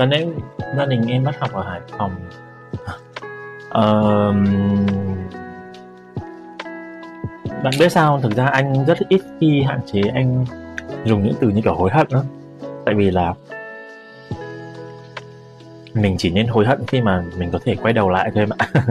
Là 0.00 0.06
nãy 0.06 0.28
gia 0.76 0.86
đình 0.86 1.06
em 1.08 1.24
bắt 1.24 1.40
học 1.40 1.52
ở 1.52 1.62
Hải 1.62 1.80
Phòng. 1.98 2.16
Uh, 3.68 4.34
bạn 7.64 7.72
biết 7.80 7.92
sao 7.92 8.20
thực 8.20 8.36
ra 8.36 8.46
anh 8.46 8.84
rất 8.86 8.98
ít 9.08 9.20
khi 9.40 9.62
hạn 9.62 9.80
chế 9.86 10.02
anh 10.14 10.44
dùng 11.04 11.22
những 11.22 11.34
từ 11.40 11.48
như 11.48 11.62
kiểu 11.62 11.74
hối 11.74 11.90
hận 11.90 12.06
đó 12.10 12.22
tại 12.84 12.94
vì 12.94 13.10
là 13.10 13.34
mình 15.94 16.16
chỉ 16.18 16.30
nên 16.30 16.46
hối 16.46 16.66
hận 16.66 16.86
khi 16.86 17.00
mà 17.00 17.22
mình 17.38 17.50
có 17.50 17.58
thể 17.64 17.76
quay 17.76 17.92
đầu 17.92 18.10
lại 18.10 18.30
thôi 18.34 18.46
mà. 18.46 18.56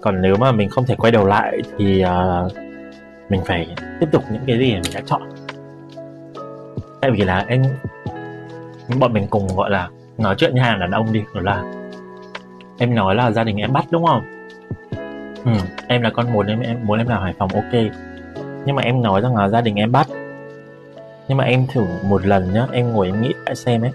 Còn 0.00 0.22
nếu 0.22 0.36
mà 0.36 0.52
mình 0.52 0.68
không 0.68 0.86
thể 0.86 0.94
quay 0.94 1.12
đầu 1.12 1.26
lại 1.26 1.60
thì 1.78 2.04
uh, 2.04 2.52
mình 3.28 3.40
phải 3.46 3.74
tiếp 4.00 4.06
tục 4.12 4.22
những 4.32 4.42
cái 4.46 4.58
gì 4.58 4.72
mình 4.72 4.92
đã 4.94 5.00
chọn. 5.06 5.22
Tại 7.00 7.10
vì 7.10 7.24
là 7.24 7.44
anh 7.48 7.64
bọn 8.98 9.12
mình 9.12 9.26
cùng 9.30 9.46
gọi 9.56 9.70
là 9.70 9.88
nói 10.18 10.34
chuyện 10.38 10.54
như 10.54 10.60
hàng 10.60 10.80
đàn 10.80 10.90
ông 10.90 11.12
đi 11.12 11.24
đó 11.34 11.40
là 11.40 11.64
em 12.78 12.94
nói 12.94 13.14
là 13.14 13.30
gia 13.30 13.44
đình 13.44 13.56
em 13.56 13.72
bắt 13.72 13.84
đúng 13.90 14.06
không? 14.06 14.22
Ừ, 15.44 15.52
em 15.88 16.02
là 16.02 16.10
con 16.10 16.32
muốn 16.32 16.46
em 16.46 16.60
em 16.60 16.86
muốn 16.86 16.98
em 16.98 17.08
làm 17.08 17.22
hải 17.22 17.34
phòng 17.38 17.50
ok. 17.54 17.72
Nhưng 18.66 18.76
mà 18.76 18.82
em 18.82 19.02
nói 19.02 19.20
rằng 19.20 19.36
là 19.36 19.48
gia 19.48 19.60
đình 19.60 19.74
em 19.74 19.92
bắt. 19.92 20.06
Nhưng 21.28 21.38
mà 21.38 21.44
em 21.44 21.66
thử 21.66 21.84
một 22.08 22.26
lần 22.26 22.52
nhá 22.52 22.66
em 22.72 22.92
ngồi 22.92 23.06
em 23.06 23.22
nghĩ 23.22 23.32
lại 23.46 23.54
xem 23.54 23.82
ấy 23.82 23.92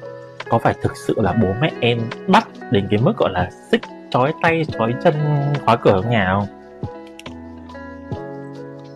có 0.50 0.58
phải 0.58 0.74
thực 0.82 0.98
sự 0.98 1.14
là 1.18 1.34
bố 1.34 1.48
mẹ 1.62 1.72
em 1.80 2.00
bắt 2.28 2.48
đến 2.72 2.88
cái 2.90 3.00
mức 3.04 3.18
gọi 3.18 3.30
là 3.34 3.50
xích 3.72 3.82
chói 4.10 4.34
tay 4.42 4.66
chói 4.66 4.94
chân 5.04 5.14
khóa 5.66 5.76
cửa 5.76 5.92
ở 5.92 6.02
nhà 6.02 6.34
không? 6.34 6.48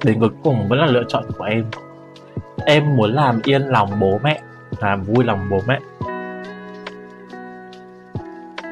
Đến 0.04 0.20
cuối 0.20 0.30
cùng 0.44 0.68
vẫn 0.68 0.80
là 0.80 0.86
lựa 0.86 1.04
chọn 1.08 1.24
của 1.38 1.44
em. 1.44 1.66
Em 2.66 2.96
muốn 2.96 3.14
làm 3.14 3.40
yên 3.44 3.62
lòng 3.62 4.00
bố 4.00 4.20
mẹ 4.24 4.42
làm 4.84 5.04
vui 5.04 5.24
lòng 5.24 5.48
bố 5.50 5.60
mẹ. 5.68 5.80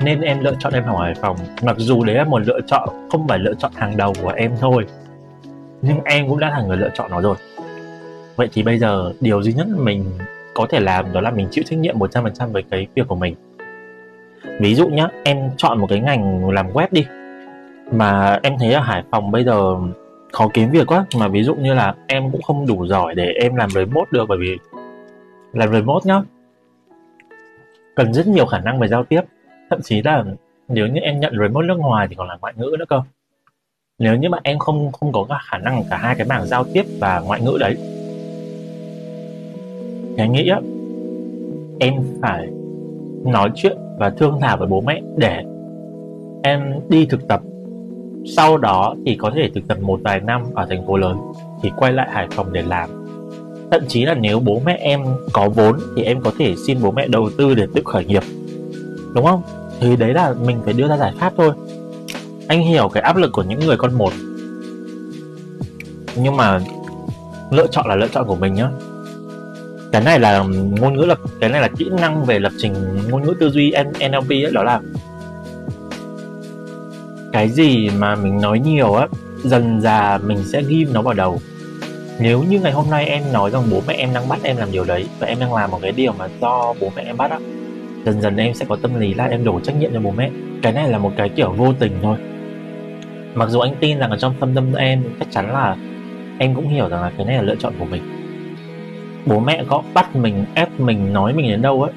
Nên 0.04 0.22
em 0.22 0.40
lựa 0.40 0.54
chọn 0.60 0.74
em 0.74 0.84
học 0.84 1.00
Hải 1.00 1.14
Phòng. 1.14 1.38
Mặc 1.64 1.76
dù 1.78 2.04
đấy 2.04 2.16
là 2.16 2.24
một 2.24 2.40
lựa 2.40 2.60
chọn, 2.68 2.90
không 3.12 3.28
phải 3.28 3.40
lựa 3.40 3.54
chọn 3.54 3.72
hàng 3.76 3.98
đầu 3.98 4.14
của 4.22 4.30
em 4.30 4.52
thôi, 4.60 4.86
nhưng 5.82 6.04
em 6.04 6.30
cũng 6.30 6.40
đã 6.40 6.50
là 6.50 6.62
người 6.62 6.78
lựa 6.78 6.90
chọn 6.94 7.12
nó 7.12 7.22
rồi. 7.22 7.36
Vậy 8.36 8.50
thì 8.54 8.64
bây 8.64 8.78
giờ 8.78 9.14
điều 9.20 9.44
duy 9.44 9.54
nhất 9.54 9.68
mình 9.78 10.06
có 10.54 10.66
thể 10.70 10.80
làm 10.80 11.14
đó 11.14 11.22
là 11.22 11.32
mình 11.32 11.48
chịu 11.52 11.64
trách 11.68 11.80
nhiệm 11.80 12.00
100% 12.00 12.52
với 12.52 12.64
cái 12.72 12.88
việc 12.96 13.08
của 13.08 13.16
mình. 13.16 13.36
Ví 14.60 14.76
dụ 14.76 14.88
nhá, 14.88 15.08
em 15.24 15.38
chọn 15.58 15.80
một 15.80 15.88
cái 15.90 16.00
ngành 16.00 16.50
làm 16.50 16.72
web 16.72 16.88
đi, 16.92 17.06
mà 17.92 18.40
em 18.44 18.54
thấy 18.60 18.74
ở 18.74 18.82
Hải 18.82 19.04
Phòng 19.12 19.32
bây 19.32 19.44
giờ 19.44 19.76
khó 20.34 20.48
kiếm 20.54 20.70
việc 20.70 20.88
quá. 20.88 21.06
Mà 21.18 21.28
ví 21.28 21.44
dụ 21.44 21.56
như 21.56 21.74
là 21.74 21.96
em 22.08 22.32
cũng 22.32 22.42
không 22.42 22.68
đủ 22.68 22.88
giỏi 22.88 23.16
để 23.16 23.26
em 23.42 23.56
làm 23.56 23.70
remote 23.70 24.10
được, 24.12 24.26
bởi 24.30 24.38
vì 24.42 24.58
làm 25.54 25.72
remote 25.72 26.04
nhá. 26.06 26.22
Cần 27.96 28.14
rất 28.14 28.28
nhiều 28.28 28.46
khả 28.46 28.60
năng 28.60 28.80
về 28.80 28.88
giao 28.88 29.04
tiếp. 29.04 29.22
Thậm 29.70 29.82
chí 29.82 30.02
là 30.02 30.24
nếu 30.68 30.88
như 30.88 31.02
em 31.02 31.20
nhận 31.20 31.34
remote 31.40 31.68
nước 31.68 31.78
ngoài 31.78 32.08
thì 32.10 32.16
còn 32.16 32.28
là 32.28 32.38
ngoại 32.42 32.54
ngữ 32.58 32.76
nữa 32.80 32.86
cơ. 32.90 33.02
Nếu 34.00 34.16
như 34.16 34.30
mà 34.30 34.38
em 34.44 34.60
không 34.60 34.92
không 34.92 35.12
có 35.12 35.40
khả 35.50 35.58
năng 35.58 35.84
cả 35.90 35.98
hai 35.98 36.16
cái 36.16 36.28
mảng 36.28 36.46
giao 36.46 36.64
tiếp 36.74 36.86
và 37.00 37.20
ngoại 37.20 37.42
ngữ 37.42 37.58
đấy. 37.60 37.78
Thì 40.08 40.18
anh 40.18 40.32
nghĩ 40.32 40.50
á, 40.50 40.60
em 41.80 41.94
phải 42.22 42.48
nói 43.26 43.52
chuyện 43.56 43.78
và 43.98 44.10
thương 44.10 44.40
thảo 44.42 44.58
với 44.58 44.68
bố 44.68 44.82
mẹ 44.82 45.02
để 45.18 45.44
em 46.44 46.80
đi 46.90 47.06
thực 47.06 47.28
tập. 47.28 47.42
Sau 48.36 48.58
đó 48.58 48.96
thì 49.06 49.16
có 49.16 49.32
thể 49.36 49.50
thực 49.56 49.68
tập 49.68 49.78
một 49.82 50.00
vài 50.04 50.20
năm 50.20 50.44
ở 50.54 50.66
thành 50.70 50.88
phố 50.88 50.98
lớn, 50.98 51.18
thì 51.62 51.72
quay 51.78 51.94
lại 51.94 52.10
Hải 52.12 52.28
Phòng 52.32 52.54
để 52.54 52.62
làm 52.62 53.01
thậm 53.72 53.82
chí 53.88 54.06
là 54.06 54.14
nếu 54.14 54.40
bố 54.40 54.62
mẹ 54.66 54.78
em 54.82 55.02
có 55.34 55.50
vốn 55.50 55.80
thì 55.96 56.04
em 56.04 56.22
có 56.22 56.32
thể 56.38 56.56
xin 56.56 56.78
bố 56.82 56.92
mẹ 56.92 57.08
đầu 57.08 57.30
tư 57.38 57.56
để 57.56 57.68
tự 57.74 57.82
khởi 57.86 58.06
nghiệp. 58.06 58.24
Đúng 59.14 59.26
không? 59.26 59.42
Thì 59.80 59.96
đấy 59.96 60.14
là 60.14 60.34
mình 60.46 60.62
phải 60.66 60.74
đưa 60.74 60.88
ra 60.88 60.98
giải 60.98 61.14
pháp 61.20 61.34
thôi. 61.38 61.52
Anh 62.48 62.64
hiểu 62.64 62.90
cái 62.90 63.04
áp 63.04 63.18
lực 63.18 63.32
của 63.34 63.44
những 63.44 63.60
người 63.60 63.78
con 63.78 63.94
một. 63.94 64.14
Nhưng 66.16 66.38
mà 66.38 66.60
lựa 67.52 67.68
chọn 67.68 67.88
là 67.88 67.96
lựa 67.96 68.08
chọn 68.08 68.28
của 68.28 68.36
mình 68.36 68.54
nhá. 68.54 68.70
Cái 69.92 70.02
này 70.02 70.20
là 70.20 70.44
ngôn 70.80 70.94
ngữ 70.94 71.06
lập 71.06 71.20
cái 71.40 71.50
này 71.50 71.62
là 71.62 71.68
kỹ 71.68 71.90
năng 72.00 72.26
về 72.26 72.40
lập 72.40 72.52
trình 72.58 72.74
ngôn 73.10 73.24
ngữ 73.24 73.34
tư 73.40 73.50
duy 73.50 73.74
NLP 74.00 74.30
ấy, 74.30 74.52
đó 74.52 74.64
là 74.64 74.80
cái 77.32 77.50
gì 77.50 77.90
mà 77.90 78.16
mình 78.16 78.42
nói 78.42 78.60
nhiều 78.60 78.94
á 78.94 79.08
dần 79.44 79.82
dà 79.82 80.18
mình 80.18 80.44
sẽ 80.44 80.64
ghi 80.64 80.86
nó 80.94 81.02
vào 81.02 81.14
đầu 81.14 81.42
nếu 82.22 82.44
như 82.44 82.60
ngày 82.60 82.72
hôm 82.72 82.90
nay 82.90 83.06
em 83.06 83.24
nói 83.34 83.50
rằng 83.52 83.64
bố 83.72 83.82
mẹ 83.88 83.94
em 83.94 84.10
đang 84.14 84.30
bắt 84.30 84.40
em 84.44 84.58
làm 84.58 84.72
điều 84.72 84.86
đấy 84.86 85.06
và 85.20 85.28
em 85.28 85.40
đang 85.40 85.54
làm 85.54 85.72
một 85.72 85.80
cái 85.82 85.92
điều 85.92 86.14
mà 86.14 86.28
do 86.42 86.74
bố 86.80 86.92
mẹ 86.96 87.04
em 87.04 87.18
bắt 87.18 87.32
á, 87.32 87.40
dần 88.06 88.22
dần 88.22 88.38
em 88.38 88.54
sẽ 88.54 88.66
có 88.70 88.78
tâm 88.82 89.00
lý 89.00 89.14
là 89.14 89.26
em 89.26 89.44
đổ 89.44 89.60
trách 89.60 89.76
nhiệm 89.80 89.94
cho 89.94 90.00
bố 90.00 90.12
mẹ. 90.12 90.30
Cái 90.62 90.74
này 90.74 90.90
là 90.90 90.98
một 90.98 91.12
cái 91.18 91.30
kiểu 91.30 91.52
vô 91.52 91.74
tình 91.80 91.92
thôi. 92.02 92.18
Mặc 93.34 93.50
dù 93.50 93.60
anh 93.60 93.76
tin 93.80 94.00
rằng 94.00 94.10
ở 94.10 94.18
trong 94.18 94.34
tâm 94.40 94.56
tâm 94.56 94.74
em, 94.74 95.04
chắc 95.20 95.28
chắn 95.32 95.54
là 95.54 95.76
em 96.38 96.56
cũng 96.56 96.70
hiểu 96.70 96.90
rằng 96.90 97.02
là 97.02 97.12
cái 97.18 97.26
này 97.26 97.36
là 97.36 97.42
lựa 97.42 97.56
chọn 97.56 97.74
của 97.80 97.86
mình. 97.86 98.02
Bố 99.26 99.40
mẹ 99.40 99.64
có 99.68 99.84
bắt 99.94 100.16
mình, 100.16 100.46
ép 100.56 100.80
mình, 100.80 101.14
nói 101.14 101.34
mình 101.34 101.48
đến 101.48 101.62
đâu 101.62 101.84
ấy 101.84 101.92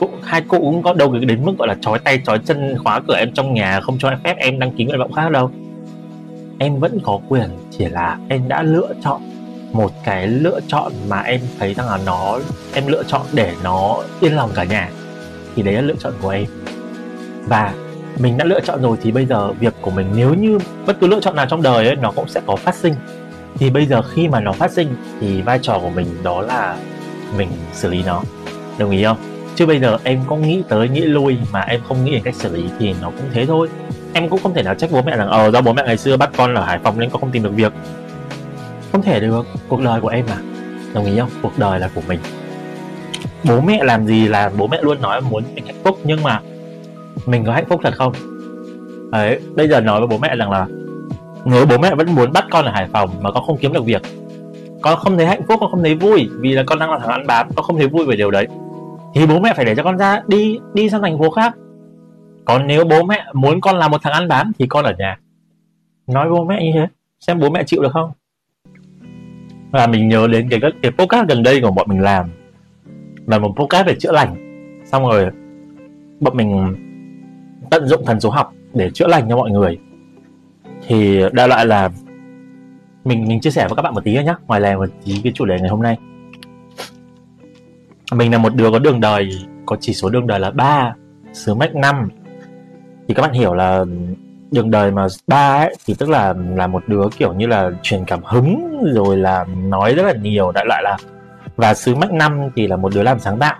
cũng, 0.00 0.10
hai 0.22 0.42
cô 0.48 0.58
cũng 0.58 0.82
có 0.82 0.92
đâu 0.92 1.12
đến 1.12 1.44
mức 1.44 1.58
gọi 1.58 1.68
là 1.68 1.76
trói 1.80 1.98
tay 1.98 2.20
trói 2.24 2.38
chân, 2.38 2.76
khóa 2.84 3.00
cửa 3.08 3.16
em 3.16 3.32
trong 3.34 3.54
nhà, 3.54 3.80
không 3.80 3.98
cho 3.98 4.12
phép 4.24 4.36
em 4.36 4.58
đăng 4.58 4.72
ký 4.72 4.84
nguyện 4.84 4.98
vọng 4.98 5.12
khác 5.12 5.30
đâu. 5.30 5.50
Em 6.58 6.76
vẫn 6.76 6.98
có 7.02 7.20
quyền, 7.28 7.48
chỉ 7.70 7.84
là 7.84 8.18
em 8.28 8.48
đã 8.48 8.62
lựa 8.62 8.94
chọn 9.02 9.20
một 9.72 9.92
cái 10.04 10.26
lựa 10.26 10.60
chọn 10.68 10.92
mà 11.08 11.20
em 11.20 11.40
thấy 11.58 11.74
rằng 11.74 11.88
là 11.88 11.98
nó, 12.06 12.38
em 12.74 12.86
lựa 12.86 13.02
chọn 13.02 13.22
để 13.32 13.54
nó 13.64 13.96
yên 14.20 14.36
lòng 14.36 14.50
cả 14.54 14.64
nhà, 14.64 14.90
thì 15.56 15.62
đấy 15.62 15.74
là 15.74 15.80
lựa 15.80 15.94
chọn 16.00 16.12
của 16.22 16.28
em. 16.28 16.46
Và 17.46 17.74
mình 18.18 18.38
đã 18.38 18.44
lựa 18.44 18.60
chọn 18.60 18.82
rồi 18.82 18.96
thì 19.02 19.10
bây 19.10 19.26
giờ 19.26 19.52
việc 19.52 19.74
của 19.80 19.90
mình 19.90 20.06
nếu 20.16 20.34
như 20.34 20.58
bất 20.86 21.00
cứ 21.00 21.06
lựa 21.06 21.20
chọn 21.20 21.36
nào 21.36 21.46
trong 21.46 21.62
đời 21.62 21.86
ấy, 21.86 21.96
nó 21.96 22.12
cũng 22.16 22.28
sẽ 22.28 22.40
có 22.46 22.56
phát 22.56 22.74
sinh. 22.74 22.94
Thì 23.54 23.70
bây 23.70 23.86
giờ 23.86 24.02
khi 24.02 24.28
mà 24.28 24.40
nó 24.40 24.52
phát 24.52 24.72
sinh 24.72 24.96
thì 25.20 25.42
vai 25.42 25.58
trò 25.62 25.78
của 25.78 25.90
mình 25.90 26.06
đó 26.22 26.40
là 26.40 26.76
mình 27.36 27.48
xử 27.72 27.90
lý 27.90 28.02
nó. 28.02 28.22
Đồng 28.78 28.90
ý 28.90 29.04
không? 29.04 29.16
Chứ 29.54 29.66
bây 29.66 29.80
giờ 29.80 29.98
em 30.04 30.20
có 30.28 30.36
nghĩ 30.36 30.62
tới, 30.68 30.88
nghĩ 30.88 31.00
lui 31.00 31.36
mà 31.52 31.60
em 31.60 31.80
không 31.88 32.04
nghĩ 32.04 32.10
đến 32.10 32.22
cách 32.22 32.34
xử 32.34 32.56
lý 32.56 32.64
thì 32.78 32.94
nó 33.02 33.10
cũng 33.10 33.30
thế 33.32 33.46
thôi. 33.46 33.68
Em 34.12 34.28
cũng 34.28 34.40
không 34.42 34.54
thể 34.54 34.62
nào 34.62 34.74
trách 34.74 34.90
bố 34.92 35.02
mẹ 35.02 35.16
rằng 35.16 35.28
ờ 35.28 35.50
do 35.50 35.60
bố 35.60 35.72
mẹ 35.72 35.82
ngày 35.86 35.96
xưa 35.96 36.16
bắt 36.16 36.30
con 36.36 36.54
ở 36.54 36.64
hải 36.64 36.78
phòng 36.78 37.00
nên 37.00 37.10
con 37.10 37.20
không 37.20 37.30
tìm 37.30 37.42
được 37.42 37.52
việc 37.54 37.72
không 38.92 39.02
thể 39.02 39.20
được 39.20 39.46
cuộc 39.68 39.80
đời 39.80 40.00
của 40.00 40.08
em 40.08 40.24
mà 40.28 40.36
đồng 40.94 41.04
ý 41.04 41.18
không? 41.18 41.30
Cuộc 41.42 41.58
đời 41.58 41.80
là 41.80 41.90
của 41.94 42.02
mình. 42.08 42.20
Bố 43.44 43.60
mẹ 43.60 43.84
làm 43.84 44.06
gì 44.06 44.28
là 44.28 44.50
bố 44.58 44.66
mẹ 44.66 44.78
luôn 44.82 45.02
nói 45.02 45.20
muốn 45.20 45.42
mình 45.54 45.66
hạnh 45.66 45.80
phúc, 45.84 45.98
nhưng 46.04 46.22
mà 46.22 46.40
mình 47.26 47.44
có 47.44 47.52
hạnh 47.52 47.64
phúc 47.68 47.80
thật 47.84 47.94
không? 47.96 48.12
Đấy, 49.12 49.40
bây 49.54 49.68
giờ 49.68 49.80
nói 49.80 50.00
với 50.00 50.08
bố 50.08 50.18
mẹ 50.18 50.36
rằng 50.36 50.50
là 50.50 50.66
nếu 51.44 51.66
bố 51.66 51.78
mẹ 51.78 51.94
vẫn 51.94 52.14
muốn 52.14 52.32
bắt 52.32 52.44
con 52.50 52.64
ở 52.64 52.70
hải 52.70 52.88
phòng 52.92 53.10
mà 53.20 53.30
con 53.30 53.44
không 53.46 53.56
kiếm 53.56 53.72
được 53.72 53.84
việc. 53.84 54.02
Con 54.80 54.98
không 54.98 55.16
thấy 55.16 55.26
hạnh 55.26 55.42
phúc, 55.48 55.58
con 55.60 55.70
không 55.70 55.82
thấy 55.82 55.94
vui, 55.94 56.28
vì 56.40 56.52
là 56.52 56.62
con 56.66 56.78
đang 56.78 56.90
là 56.90 56.98
thằng 56.98 57.08
ăn 57.08 57.26
bám, 57.26 57.48
con 57.56 57.64
không 57.64 57.76
thấy 57.76 57.88
vui 57.88 58.06
về 58.06 58.16
điều 58.16 58.30
đấy. 58.30 58.46
Thì 59.14 59.26
bố 59.26 59.38
mẹ 59.38 59.52
phải 59.56 59.64
để 59.64 59.74
cho 59.74 59.82
con 59.82 59.98
ra, 59.98 60.22
đi 60.26 60.58
đi 60.74 60.90
sang 60.90 61.02
thành 61.02 61.18
phố 61.18 61.30
khác. 61.30 61.54
Còn 62.44 62.66
nếu 62.66 62.84
bố 62.84 63.02
mẹ 63.02 63.24
muốn 63.32 63.60
con 63.60 63.76
là 63.76 63.88
một 63.88 64.02
thằng 64.02 64.12
ăn 64.12 64.28
bám 64.28 64.52
thì 64.58 64.66
con 64.66 64.84
ở 64.84 64.92
nhà. 64.98 65.18
Nói 66.06 66.30
bố 66.30 66.44
mẹ 66.44 66.64
như 66.64 66.70
thế, 66.74 66.86
xem 67.20 67.40
bố 67.40 67.50
mẹ 67.50 67.64
chịu 67.66 67.82
được 67.82 67.92
không? 67.92 68.10
Và 69.70 69.86
mình 69.86 70.08
nhớ 70.08 70.26
đến 70.26 70.48
cái 70.48 70.60
cái 70.82 70.92
podcast 70.92 71.28
gần 71.28 71.42
đây 71.42 71.60
của 71.60 71.70
bọn 71.70 71.86
mình 71.88 72.00
làm. 72.00 72.30
Là 73.26 73.38
một 73.38 73.54
podcast 73.56 73.86
về 73.86 73.94
chữa 73.94 74.12
lành. 74.12 74.34
Xong 74.84 75.02
rồi, 75.02 75.30
bọn 76.20 76.36
mình 76.36 76.74
tận 77.70 77.86
dụng 77.86 78.04
thần 78.06 78.20
số 78.20 78.30
học 78.30 78.52
để 78.74 78.90
chữa 78.90 79.06
lành 79.06 79.28
cho 79.28 79.36
mọi 79.36 79.50
người. 79.50 79.78
Thì 80.86 81.20
đa 81.32 81.46
loại 81.46 81.66
là 81.66 81.90
mình 83.04 83.28
mình 83.28 83.40
chia 83.40 83.50
sẻ 83.50 83.66
với 83.68 83.76
các 83.76 83.82
bạn 83.82 83.94
một 83.94 84.04
tí 84.04 84.12
nhé 84.12 84.34
ngoài 84.46 84.60
lề 84.60 84.76
một 84.76 84.86
tí 85.04 85.20
cái 85.24 85.32
chủ 85.36 85.44
đề 85.44 85.58
ngày 85.60 85.68
hôm 85.68 85.82
nay. 85.82 85.96
Mình 88.12 88.32
là 88.32 88.38
một 88.38 88.54
đứa 88.54 88.70
có 88.70 88.78
đường 88.78 89.00
đời, 89.00 89.30
có 89.66 89.76
chỉ 89.80 89.92
số 89.92 90.10
đường 90.10 90.26
đời 90.26 90.40
là 90.40 90.50
3 90.50 90.94
sứ 91.32 91.54
mệnh 91.54 91.80
5 91.80 92.08
thì 93.08 93.14
các 93.14 93.22
bạn 93.22 93.32
hiểu 93.32 93.54
là 93.54 93.84
đường 94.50 94.70
đời 94.70 94.90
mà 94.90 95.06
ba 95.26 95.56
ấy 95.56 95.74
thì 95.86 95.94
tức 95.98 96.10
là 96.10 96.34
là 96.56 96.66
một 96.66 96.82
đứa 96.86 97.02
kiểu 97.18 97.32
như 97.32 97.46
là 97.46 97.70
truyền 97.82 98.04
cảm 98.04 98.20
hứng 98.24 98.84
rồi 98.94 99.16
là 99.16 99.44
nói 99.44 99.94
rất 99.94 100.02
là 100.06 100.12
nhiều 100.12 100.52
đại 100.52 100.64
loại 100.66 100.82
là 100.82 100.96
và 101.56 101.74
sứ 101.74 101.94
mệnh 101.94 102.18
năm 102.18 102.50
thì 102.56 102.66
là 102.66 102.76
một 102.76 102.94
đứa 102.94 103.02
làm 103.02 103.18
sáng 103.18 103.38
tạo. 103.38 103.56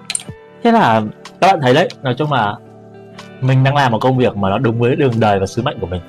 Thế 0.63 0.73
là 0.73 1.03
các 1.41 1.47
bạn 1.47 1.61
thấy 1.61 1.75
đấy 1.75 1.89
nói 2.03 2.15
chung 2.19 2.33
là 2.33 2.55
mình 3.41 3.65
đang 3.65 3.75
làm 3.77 3.93
một 3.93 3.99
công 4.01 4.19
việc 4.19 4.37
mà 4.37 4.51
nó 4.51 4.59
đúng 4.59 4.81
với 4.81 4.97
đường 4.97 5.13
đời 5.21 5.39
và 5.39 5.47
sứ 5.47 5.63
mệnh 5.63 5.79
của 5.81 5.87
mình. 5.87 6.01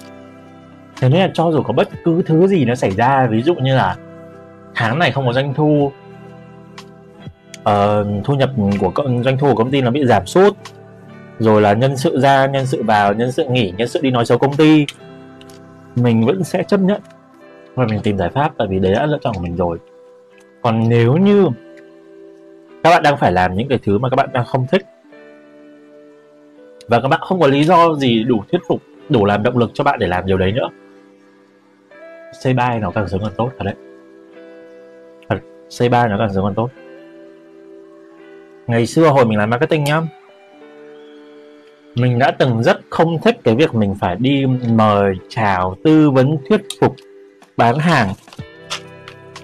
Thế 1.02 1.10
nên 1.10 1.22
là 1.22 1.32
cho 1.34 1.52
dù 1.52 1.64
có 1.64 1.74
bất 1.74 1.90
cứ 2.04 2.22
thứ 2.26 2.48
gì 2.48 2.66
nó 2.66 2.76
xảy 2.76 2.92
ra 2.92 3.28
ví 3.28 3.42
dụ 3.42 3.56
như 3.56 3.76
là 3.76 3.96
tháng 4.76 5.00
này 5.00 5.12
không 5.12 5.26
có 5.26 5.34
doanh 5.34 5.54
thu 5.54 5.92
uh, 7.62 8.24
thu 8.24 8.34
nhập 8.34 8.50
của 8.80 8.92
doanh 9.24 9.38
thu 9.38 9.48
của 9.48 9.56
công 9.56 9.72
ty 9.72 9.82
nó 9.82 9.92
bị 9.92 10.06
giảm 10.06 10.26
sút 10.26 10.58
rồi 11.40 11.62
là 11.62 11.74
nhân 11.74 11.98
sự 11.98 12.20
ra, 12.20 12.46
nhân 12.46 12.66
sự 12.66 12.84
vào, 12.84 13.14
nhân 13.14 13.32
sự 13.32 13.46
nghỉ, 13.46 13.74
nhân 13.78 13.88
sự 13.88 14.00
đi 14.04 14.12
nói 14.12 14.26
xấu 14.26 14.38
công 14.38 14.56
ty. 14.56 14.86
Mình 15.96 16.26
vẫn 16.26 16.44
sẽ 16.44 16.64
chấp 16.64 16.80
nhận. 16.80 17.02
Và 17.76 17.86
mình 17.86 18.00
tìm 18.04 18.18
giải 18.18 18.30
pháp, 18.30 18.52
tại 18.58 18.68
vì 18.68 18.80
đấy 18.80 18.94
đã 18.94 19.06
lựa 19.06 19.18
chọn 19.22 19.34
của 19.34 19.42
mình 19.42 19.56
rồi. 19.56 19.78
Còn 20.62 20.90
nếu 20.90 21.18
như 21.18 21.48
các 22.84 22.90
bạn 22.90 23.04
đang 23.04 23.18
phải 23.18 23.32
làm 23.32 23.56
những 23.56 23.68
cái 23.68 23.80
thứ 23.84 23.98
mà 23.98 24.10
các 24.10 24.16
bạn 24.16 24.30
đang 24.34 24.46
không 24.46 24.66
thích, 24.72 24.86
và 26.88 27.02
các 27.02 27.08
bạn 27.08 27.20
không 27.24 27.40
có 27.40 27.48
lý 27.48 27.64
do 27.64 27.96
gì 27.96 28.24
đủ 28.24 28.44
thuyết 28.52 28.62
phục, 28.68 28.82
đủ 29.10 29.26
làm 29.26 29.44
động 29.44 29.58
lực 29.58 29.72
cho 29.74 29.84
bạn 29.84 30.00
để 30.00 30.08
làm 30.08 30.26
điều 30.26 30.38
đấy 30.38 30.52
nữa 30.52 30.70
xây 32.34 32.54
bay 32.54 32.80
nó 32.80 32.92
càng 32.92 33.08
sớm 33.08 33.22
càng 33.22 33.34
tốt, 33.38 33.52
thật 33.58 33.64
đấy. 33.66 33.76
Thật 35.30 35.90
bay 35.90 36.10
nó 36.10 36.18
càng 36.20 36.34
sớm 36.34 36.44
càng 36.44 36.54
tốt. 36.56 36.70
Ngày 38.68 38.86
xưa 38.86 39.08
hồi 39.08 39.26
mình 39.26 39.38
làm 39.38 39.50
marketing 39.50 39.84
nhá 39.84 40.02
mình 42.00 42.20
đã 42.20 42.32
từng 42.32 42.64
rất 42.64 42.80
không 42.90 43.22
thích 43.22 43.40
cái 43.44 43.56
việc 43.56 43.76
mình 43.76 43.96
phải 44.00 44.16
đi 44.16 44.46
mời 44.70 45.16
chào 45.30 45.76
tư 45.84 46.12
vấn 46.12 46.38
thuyết 46.50 46.62
phục 46.82 46.96
bán 47.58 47.80
hàng. 47.80 48.14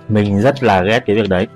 Mình 0.10 0.42
rất 0.42 0.64
là 0.64 0.82
ghét 0.82 1.04
cái 1.06 1.16
việc 1.16 1.30
đấy. 1.30 1.48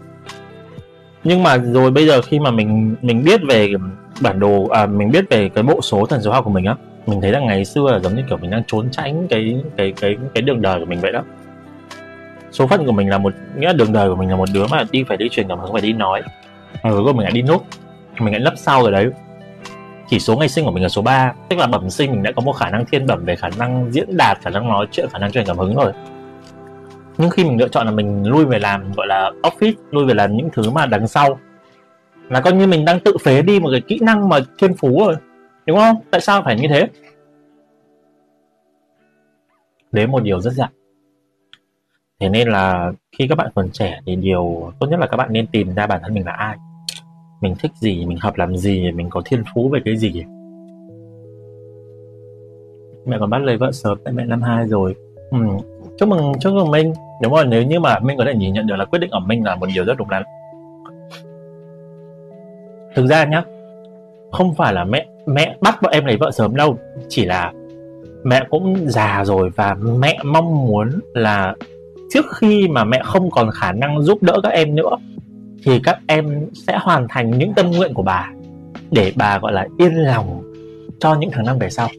Nhưng 1.24 1.44
mà 1.44 1.58
rồi 1.58 1.92
bây 1.92 2.08
giờ 2.08 2.22
khi 2.22 2.40
mà 2.40 2.52
mình 2.52 2.96
mình 3.02 3.24
biết 3.24 3.42
về 3.50 3.72
bản 4.22 4.40
đồ 4.40 4.68
à, 4.68 4.86
mình 4.86 5.12
biết 5.12 5.26
về 5.30 5.50
cái 5.50 5.64
bộ 5.64 5.82
số 5.82 6.06
thần 6.06 6.22
số 6.22 6.32
học 6.32 6.46
của 6.46 6.52
mình 6.52 6.66
á 6.66 6.76
mình 7.08 7.22
thấy 7.22 7.32
là 7.32 7.40
ngày 7.40 7.66
xưa 7.66 7.92
là 7.92 8.00
giống 8.00 8.16
như 8.16 8.24
kiểu 8.30 8.38
mình 8.38 8.52
đang 8.52 8.64
trốn 8.68 8.90
tránh 8.92 9.28
cái 9.28 9.58
cái 9.78 9.94
cái 10.02 10.18
cái 10.34 10.42
đường 10.42 10.62
đời 10.62 10.80
của 10.80 10.86
mình 10.86 11.00
vậy 11.00 11.12
đó. 11.12 11.24
Số 12.52 12.68
phận 12.68 12.86
của 12.86 12.92
mình 12.92 13.10
là 13.10 13.18
một 13.18 13.34
nghĩa 13.58 13.68
là 13.68 13.74
đường 13.74 13.94
đời 13.94 14.10
của 14.10 14.16
mình 14.16 14.30
là 14.30 14.36
một 14.36 14.50
đứa 14.54 14.68
mà 14.68 14.84
đi 14.92 15.04
phải 15.04 15.18
đi 15.18 15.30
truyền 15.30 15.48
cảm 15.48 15.60
hứng 15.60 15.74
phải 15.74 15.82
đi 15.82 15.94
nói. 15.94 16.22
Mà 16.84 16.90
cuối 16.90 17.04
cùng 17.06 17.18
mình 17.18 17.24
lại 17.24 17.32
đi 17.32 17.42
nốt. 17.42 17.66
Mình 18.20 18.34
lại 18.34 18.40
lấp 18.40 18.54
sau 18.58 18.82
rồi 18.82 18.92
đấy 18.92 19.10
chỉ 20.10 20.20
số 20.20 20.36
ngày 20.36 20.50
sinh 20.50 20.66
của 20.66 20.72
mình 20.72 20.84
là 20.84 20.90
số 20.90 21.02
3 21.02 21.34
tức 21.50 21.58
là 21.60 21.68
bẩm 21.68 21.90
sinh 21.90 22.12
mình 22.12 22.24
đã 22.24 22.32
có 22.36 22.42
một 22.42 22.52
khả 22.52 22.70
năng 22.70 22.86
thiên 22.86 23.08
bẩm 23.08 23.26
về 23.26 23.36
khả 23.36 23.50
năng 23.58 23.92
diễn 23.92 24.18
đạt, 24.18 24.42
khả 24.42 24.50
năng 24.50 24.68
nói 24.68 24.88
chuyện, 24.92 25.10
khả 25.12 25.20
năng 25.20 25.32
truyền 25.32 25.46
cảm 25.46 25.58
hứng 25.58 25.76
rồi. 25.76 25.92
Nhưng 27.18 27.30
khi 27.30 27.44
mình 27.44 27.60
lựa 27.60 27.68
chọn 27.68 27.86
là 27.86 27.92
mình 27.92 28.26
lui 28.26 28.46
về 28.46 28.60
làm, 28.60 28.92
gọi 28.92 29.08
là 29.08 29.32
office, 29.44 29.74
lui 29.92 30.06
về 30.06 30.14
làm 30.14 30.38
những 30.38 30.50
thứ 30.54 30.70
mà 30.70 30.86
đằng 30.86 31.08
sau, 31.08 31.40
là 32.30 32.42
coi 32.42 32.54
như 32.54 32.68
mình 32.68 32.86
đang 32.86 33.00
tự 33.00 33.18
phế 33.18 33.42
đi 33.42 33.60
một 33.60 33.70
cái 33.72 33.82
kỹ 33.82 34.00
năng 34.02 34.30
mà 34.30 34.40
thiên 34.60 34.74
phú 34.74 35.00
rồi. 35.00 35.16
Đúng 35.66 35.78
không? 35.78 35.96
Tại 36.12 36.22
sao 36.22 36.42
phải 36.46 36.56
như 36.56 36.68
thế? 36.68 36.88
Đấy 39.92 40.08
một 40.08 40.24
điều 40.24 40.42
rất 40.42 40.54
dại 40.54 40.70
thế 42.20 42.30
nên 42.30 42.50
là 42.50 42.92
khi 43.18 43.28
các 43.28 43.36
bạn 43.36 43.52
còn 43.56 43.70
trẻ 43.72 44.00
thì 44.06 44.16
điều 44.16 44.74
tốt 44.80 44.88
nhất 44.88 45.00
là 45.00 45.08
các 45.08 45.18
bạn 45.18 45.34
nên 45.34 45.48
tìm 45.48 45.76
ra 45.76 45.88
bản 45.88 46.00
thân 46.04 46.14
mình 46.14 46.26
là 46.26 46.32
ai 46.32 46.58
mình 47.42 47.56
thích 47.60 47.72
gì, 47.82 48.06
mình 48.06 48.18
hợp 48.22 48.38
làm 48.38 48.58
gì, 48.58 48.92
mình 48.92 49.10
có 49.10 49.22
thiên 49.26 49.44
phú 49.54 49.70
về 49.70 49.80
cái 49.86 49.98
gì. 49.98 50.24
Mẹ 53.06 53.18
còn 53.20 53.30
bắt 53.30 53.42
lấy 53.42 53.58
vợ 53.58 53.72
sớm, 53.72 53.98
tại 54.04 54.14
mẹ 54.14 54.26
năm 54.26 54.42
hai 54.42 54.68
rồi. 54.68 54.96
Ừ. 55.32 55.38
chúc 55.98 56.10
mừng 56.10 56.34
chúc 56.40 56.54
mừng 56.54 56.72
minh. 56.72 56.94
Đúng 57.22 57.34
rồi, 57.34 57.46
nếu 57.46 57.64
như 57.64 57.80
mà 57.80 58.00
minh 58.00 58.18
có 58.18 58.26
thể 58.26 58.36
nhìn 58.36 58.54
nhận 58.54 58.68
được 58.68 58.76
là 58.76 58.86
quyết 58.86 59.00
định 59.00 59.12
ở 59.12 59.20
minh 59.20 59.44
là 59.44 59.56
một 59.56 59.66
điều 59.74 59.86
rất 59.86 59.98
đúng 59.98 60.10
đắn. 60.10 60.24
Thực 62.96 63.06
ra 63.06 63.26
nhá, 63.26 63.44
không 64.32 64.54
phải 64.56 64.74
là 64.74 64.84
mẹ 64.84 65.08
mẹ 65.26 65.58
bắt 65.62 65.82
bọn 65.82 65.92
em 65.92 66.06
lấy 66.06 66.18
vợ 66.18 66.32
sớm 66.32 66.56
đâu. 66.56 66.78
Chỉ 67.08 67.26
là 67.26 67.54
mẹ 68.24 68.44
cũng 68.50 68.76
già 68.90 69.26
rồi 69.26 69.50
và 69.56 69.74
mẹ 69.74 70.20
mong 70.26 70.68
muốn 70.68 71.00
là 71.14 71.56
trước 72.10 72.26
khi 72.36 72.68
mà 72.68 72.84
mẹ 72.84 73.02
không 73.04 73.32
còn 73.32 73.50
khả 73.52 73.72
năng 73.72 74.02
giúp 74.02 74.24
đỡ 74.24 74.40
các 74.44 74.50
em 74.50 74.76
nữa 74.76 74.98
thì 75.64 75.80
các 75.84 76.00
em 76.08 76.46
sẽ 76.68 76.78
hoàn 76.82 77.08
thành 77.10 77.38
những 77.38 77.54
tâm 77.54 77.72
nguyện 77.72 77.94
của 77.94 78.04
bà, 78.04 78.30
để 78.92 79.12
bà, 79.16 79.40
gọi 79.40 79.54
là, 79.54 79.68
yên 79.78 79.96
lòng 79.96 80.54
cho 81.00 81.16
những 81.16 81.30
tháng 81.34 81.46
năm 81.46 81.60
về 81.60 81.70
sau. 81.70 81.90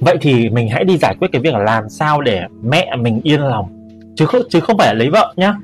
Vậy 0.00 0.16
thì 0.20 0.50
mình 0.50 0.68
hãy 0.68 0.84
đi 0.84 0.96
giải 0.96 1.14
quyết 1.18 1.28
cái 1.32 1.42
việc 1.42 1.54
là 1.54 1.58
làm 1.58 1.88
sao 1.88 2.20
để 2.20 2.42
mẹ 2.62 2.96
mình 2.96 3.20
yên 3.24 3.40
lòng, 3.40 3.88
chứ 4.16 4.26
không 4.26 4.42
chứ 4.48 4.60
không 4.60 4.78
phải 4.78 4.86
là 4.86 4.92
lấy 4.92 5.10
vợ 5.10 5.34
nhá. 5.36 5.54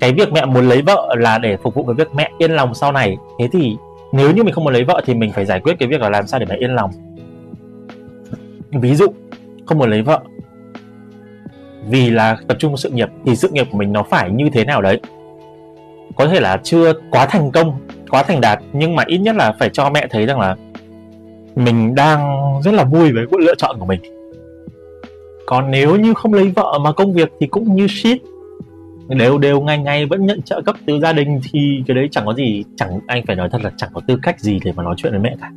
Cái 0.00 0.12
việc 0.12 0.32
mẹ 0.32 0.44
muốn 0.44 0.68
lấy 0.68 0.82
vợ 0.82 1.14
là 1.18 1.38
để 1.38 1.56
phục 1.62 1.74
vụ 1.74 1.84
cái 1.84 1.94
việc 1.94 2.14
mẹ 2.14 2.30
yên 2.38 2.50
lòng 2.50 2.74
sau 2.74 2.92
này. 2.92 3.16
Thế 3.38 3.48
thì 3.52 3.76
nếu 4.12 4.32
như 4.32 4.42
mình 4.42 4.54
không 4.54 4.64
muốn 4.64 4.72
lấy 4.72 4.84
vợ 4.84 5.02
thì 5.06 5.14
mình 5.14 5.32
phải 5.32 5.44
giải 5.44 5.60
quyết 5.60 5.76
cái 5.78 5.88
việc 5.88 6.00
là 6.00 6.10
làm 6.10 6.26
sao 6.26 6.40
để 6.40 6.46
mẹ 6.48 6.56
yên 6.56 6.74
lòng. 6.74 6.90
Ví 8.70 8.94
dụ, 8.94 9.06
không 9.66 9.78
muốn 9.78 9.90
lấy 9.90 10.02
vợ 10.02 10.20
vì 11.88 12.10
là 12.10 12.36
tập 12.48 12.56
trung 12.60 12.72
vào 12.72 12.76
sự 12.76 12.90
nghiệp, 12.90 13.08
thì 13.26 13.36
sự 13.36 13.48
nghiệp 13.48 13.66
của 13.70 13.78
mình 13.78 13.92
nó 13.92 14.02
phải 14.02 14.30
như 14.30 14.50
thế 14.52 14.64
nào 14.64 14.82
đấy? 14.82 15.00
Có 16.16 16.28
thể 16.28 16.40
là 16.40 16.60
chưa 16.62 16.92
quá 17.10 17.26
thành 17.26 17.50
công, 17.50 17.72
quá 18.10 18.22
thành 18.22 18.40
đạt, 18.40 18.58
nhưng 18.72 18.96
mà 18.96 19.04
ít 19.06 19.18
nhất 19.18 19.36
là 19.36 19.52
phải 19.58 19.70
cho 19.70 19.90
mẹ 19.90 20.06
thấy 20.10 20.26
rằng 20.26 20.40
là 20.40 20.56
mình 21.56 21.94
đang 21.94 22.52
rất 22.64 22.74
là 22.74 22.84
vui 22.84 23.12
với 23.12 23.26
lựa 23.40 23.54
chọn 23.54 23.76
của 23.78 23.86
mình. 23.86 24.00
Còn 25.46 25.70
nếu 25.70 25.96
như 25.96 26.14
không 26.14 26.34
lấy 26.34 26.52
vợ 26.56 26.78
mà 26.80 26.92
công 26.92 27.12
việc 27.12 27.32
thì 27.40 27.46
cũng 27.46 27.76
như 27.76 27.86
shit. 27.86 28.22
Đều 29.08 29.38
đều 29.38 29.60
ngày 29.60 29.78
ngày 29.78 30.06
vẫn 30.06 30.26
nhận 30.26 30.42
trợ 30.42 30.60
cấp 30.60 30.76
từ 30.86 31.00
gia 31.00 31.12
đình 31.12 31.40
thì 31.52 31.82
cái 31.86 31.94
đấy 31.94 32.08
chẳng 32.10 32.26
có 32.26 32.34
gì, 32.34 32.64
chẳng, 32.76 33.00
anh 33.06 33.26
phải 33.26 33.36
nói 33.36 33.48
thật 33.52 33.60
là 33.62 33.70
chẳng 33.76 33.90
có 33.94 34.00
tư 34.06 34.18
cách 34.22 34.40
gì 34.40 34.60
để 34.64 34.72
mà 34.76 34.82
nói 34.82 34.94
chuyện 34.98 35.12
với 35.12 35.20
mẹ 35.20 35.36
cả. 35.40 35.50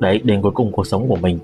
Đấy, 0.00 0.20
đến 0.24 0.42
cuối 0.42 0.52
cùng 0.54 0.72
cuộc 0.72 0.86
sống 0.86 1.08
của 1.08 1.16
mình 1.16 1.38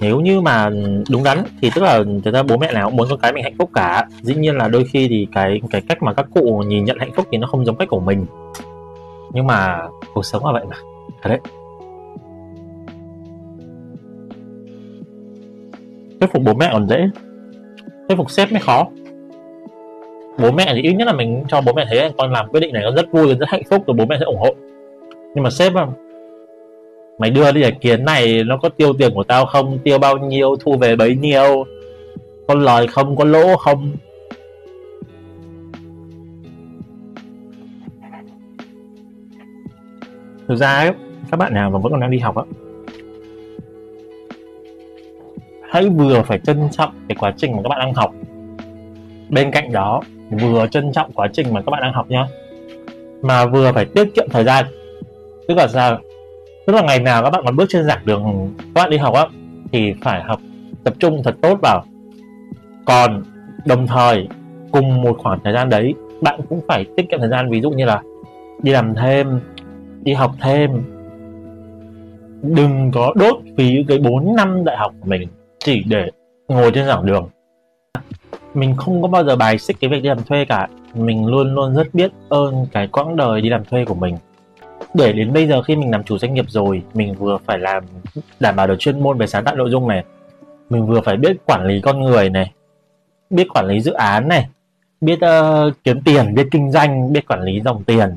nếu 0.00 0.20
như 0.20 0.40
mà 0.40 0.70
đúng 1.10 1.24
đắn 1.24 1.38
thì 1.62 1.70
tức 1.74 1.82
là 1.82 2.04
thực 2.24 2.34
ra 2.34 2.42
bố 2.42 2.56
mẹ 2.56 2.72
nào 2.72 2.86
cũng 2.86 2.96
muốn 2.96 3.06
con 3.10 3.18
cái 3.18 3.32
mình 3.32 3.44
hạnh 3.44 3.54
phúc 3.58 3.70
cả. 3.74 4.06
Dĩ 4.22 4.34
nhiên 4.34 4.56
là 4.56 4.68
đôi 4.68 4.84
khi 4.84 5.08
thì 5.08 5.26
cái 5.32 5.60
cái 5.70 5.82
cách 5.88 6.02
mà 6.02 6.12
các 6.12 6.26
cụ 6.34 6.62
nhìn 6.66 6.84
nhận 6.84 6.98
hạnh 6.98 7.12
phúc 7.16 7.26
thì 7.32 7.38
nó 7.38 7.46
không 7.46 7.64
giống 7.64 7.76
cách 7.76 7.88
của 7.88 8.00
mình. 8.00 8.26
Nhưng 9.32 9.46
mà 9.46 9.82
cuộc 10.14 10.24
sống 10.24 10.46
là 10.46 10.52
vậy 10.52 10.64
mà. 10.70 10.76
Thật 11.22 11.28
đấy. 11.28 11.40
Thuyết 16.20 16.32
phục 16.32 16.42
bố 16.42 16.54
mẹ 16.54 16.68
còn 16.72 16.88
dễ. 16.88 17.08
Thuyết 18.08 18.16
phục 18.16 18.30
sếp 18.30 18.52
mới 18.52 18.60
khó. 18.60 18.86
Bố 20.38 20.50
mẹ 20.50 20.72
thì 20.74 20.82
ít 20.82 20.92
nhất 20.92 21.06
là 21.06 21.12
mình 21.12 21.44
cho 21.48 21.60
bố 21.60 21.72
mẹ 21.72 21.86
thấy 21.88 22.10
con 22.18 22.32
làm 22.32 22.48
quyết 22.48 22.60
định 22.60 22.72
này 22.72 22.82
nó 22.82 22.90
rất 22.90 23.12
vui, 23.12 23.34
rất 23.34 23.48
hạnh 23.48 23.62
phúc, 23.70 23.84
rồi 23.86 23.96
bố 23.98 24.04
mẹ 24.06 24.16
sẽ 24.20 24.24
ủng 24.24 24.38
hộ. 24.38 24.54
Nhưng 25.34 25.44
mà 25.44 25.50
sếp 25.50 25.72
không 25.72 25.92
mày 27.18 27.30
đưa 27.30 27.52
đi 27.52 27.60
giải 27.60 27.72
kiến 27.80 28.04
này 28.04 28.44
nó 28.44 28.56
có 28.56 28.68
tiêu 28.68 28.92
tiền 28.92 29.14
của 29.14 29.24
tao 29.24 29.46
không? 29.46 29.78
Tiêu 29.78 29.98
bao 29.98 30.18
nhiêu 30.18 30.56
thu 30.60 30.76
về 30.76 30.96
bấy 30.96 31.16
nhiêu? 31.16 31.64
Có 32.48 32.54
lời 32.54 32.86
không 32.86 33.16
có 33.16 33.24
lỗ 33.24 33.56
không? 33.56 33.92
Thực 40.48 40.56
ra 40.56 40.76
ấy, 40.76 40.90
các 41.30 41.36
bạn 41.36 41.54
nào 41.54 41.70
mà 41.70 41.78
vẫn 41.78 41.92
còn 41.92 42.00
đang 42.00 42.10
đi 42.10 42.18
học 42.18 42.36
á 42.36 42.44
hãy 45.76 45.88
vừa 45.88 46.22
phải 46.22 46.38
trân 46.38 46.68
trọng 46.72 46.90
cái 47.08 47.16
quá 47.20 47.32
trình 47.36 47.56
mà 47.56 47.62
các 47.62 47.68
bạn 47.68 47.78
đang 47.78 47.94
học. 47.94 48.14
Bên 49.28 49.50
cạnh 49.50 49.72
đó 49.72 50.00
vừa 50.30 50.66
trân 50.66 50.92
trọng 50.92 51.12
quá 51.12 51.28
trình 51.32 51.54
mà 51.54 51.62
các 51.62 51.70
bạn 51.70 51.82
đang 51.82 51.92
học 51.92 52.10
nhá. 52.10 52.26
Mà 53.22 53.46
vừa 53.46 53.72
phải 53.72 53.84
tiết 53.84 54.14
kiệm 54.14 54.28
thời 54.28 54.44
gian. 54.44 54.64
Tức 55.48 55.54
là 55.54 55.68
sao? 55.68 55.98
Tức 56.66 56.72
là 56.72 56.82
ngày 56.82 57.00
nào 57.00 57.22
các 57.22 57.30
bạn 57.30 57.42
còn 57.46 57.56
bước 57.56 57.66
trên 57.68 57.84
giảng 57.84 58.06
đường, 58.06 58.54
các 58.58 58.64
bạn 58.74 58.90
đi 58.90 58.96
học 58.96 59.14
á, 59.14 59.26
thì 59.72 59.94
phải 60.02 60.22
học 60.22 60.40
tập 60.84 60.94
trung 60.98 61.22
thật 61.24 61.36
tốt 61.40 61.58
vào. 61.62 61.84
Còn 62.84 63.22
đồng 63.66 63.86
thời, 63.86 64.28
cùng 64.72 65.02
một 65.02 65.16
khoảng 65.18 65.40
thời 65.44 65.52
gian 65.52 65.68
đấy, 65.68 65.94
bạn 66.20 66.40
cũng 66.48 66.60
phải 66.68 66.84
tiết 66.96 67.10
kiệm 67.10 67.20
thời 67.20 67.28
gian. 67.28 67.50
Ví 67.50 67.60
dụ 67.60 67.70
như 67.70 67.84
là 67.84 68.02
đi 68.62 68.72
làm 68.72 68.94
thêm, 68.94 69.40
đi 70.02 70.12
học 70.12 70.32
thêm. 70.40 70.70
Đừng 72.42 72.90
có 72.94 73.12
đốt 73.16 73.36
phí 73.56 73.84
cái 73.88 73.98
4 73.98 74.36
năm 74.36 74.64
đại 74.64 74.76
học 74.76 74.92
của 75.00 75.06
mình 75.08 75.28
chỉ 75.58 75.84
để 75.88 76.10
ngồi 76.48 76.70
trên 76.70 76.86
giảng 76.86 77.06
đường. 77.06 77.28
Mình 78.54 78.74
không 78.76 79.02
có 79.02 79.08
bao 79.08 79.24
giờ 79.24 79.36
bài 79.36 79.58
xích 79.58 79.76
cái 79.80 79.90
việc 79.90 80.02
đi 80.02 80.08
làm 80.08 80.22
thuê 80.22 80.44
cả. 80.44 80.68
Mình 80.94 81.26
luôn 81.26 81.54
luôn 81.54 81.74
rất 81.74 81.94
biết 81.94 82.12
ơn 82.28 82.66
cái 82.72 82.88
quãng 82.88 83.16
đời 83.16 83.40
đi 83.40 83.48
làm 83.48 83.64
thuê 83.64 83.84
của 83.84 83.94
mình 83.94 84.16
để 84.94 85.12
đến 85.12 85.32
bây 85.32 85.46
giờ 85.46 85.62
khi 85.62 85.76
mình 85.76 85.90
làm 85.90 86.04
chủ 86.04 86.18
doanh 86.18 86.34
nghiệp 86.34 86.44
rồi 86.48 86.82
mình 86.94 87.14
vừa 87.14 87.38
phải 87.46 87.58
làm 87.58 87.84
đảm 88.40 88.56
bảo 88.56 88.66
được 88.66 88.76
chuyên 88.78 89.02
môn 89.02 89.18
về 89.18 89.26
sáng 89.26 89.44
tạo 89.44 89.56
nội 89.56 89.70
dung 89.70 89.88
này. 89.88 90.04
Mình 90.70 90.86
vừa 90.86 91.00
phải 91.00 91.16
biết 91.16 91.36
quản 91.46 91.66
lý 91.66 91.80
con 91.80 92.00
người 92.00 92.30
này 92.30 92.52
biết 93.30 93.46
quản 93.54 93.66
lý 93.66 93.80
dự 93.80 93.92
án 93.92 94.28
này 94.28 94.48
biết 95.00 95.18
uh, 95.24 95.74
kiếm 95.84 96.00
tiền 96.04 96.34
biết 96.34 96.48
kinh 96.50 96.70
doanh 96.70 97.12
biết 97.12 97.26
quản 97.28 97.42
lý 97.42 97.60
dòng 97.64 97.84
tiền 97.84 98.16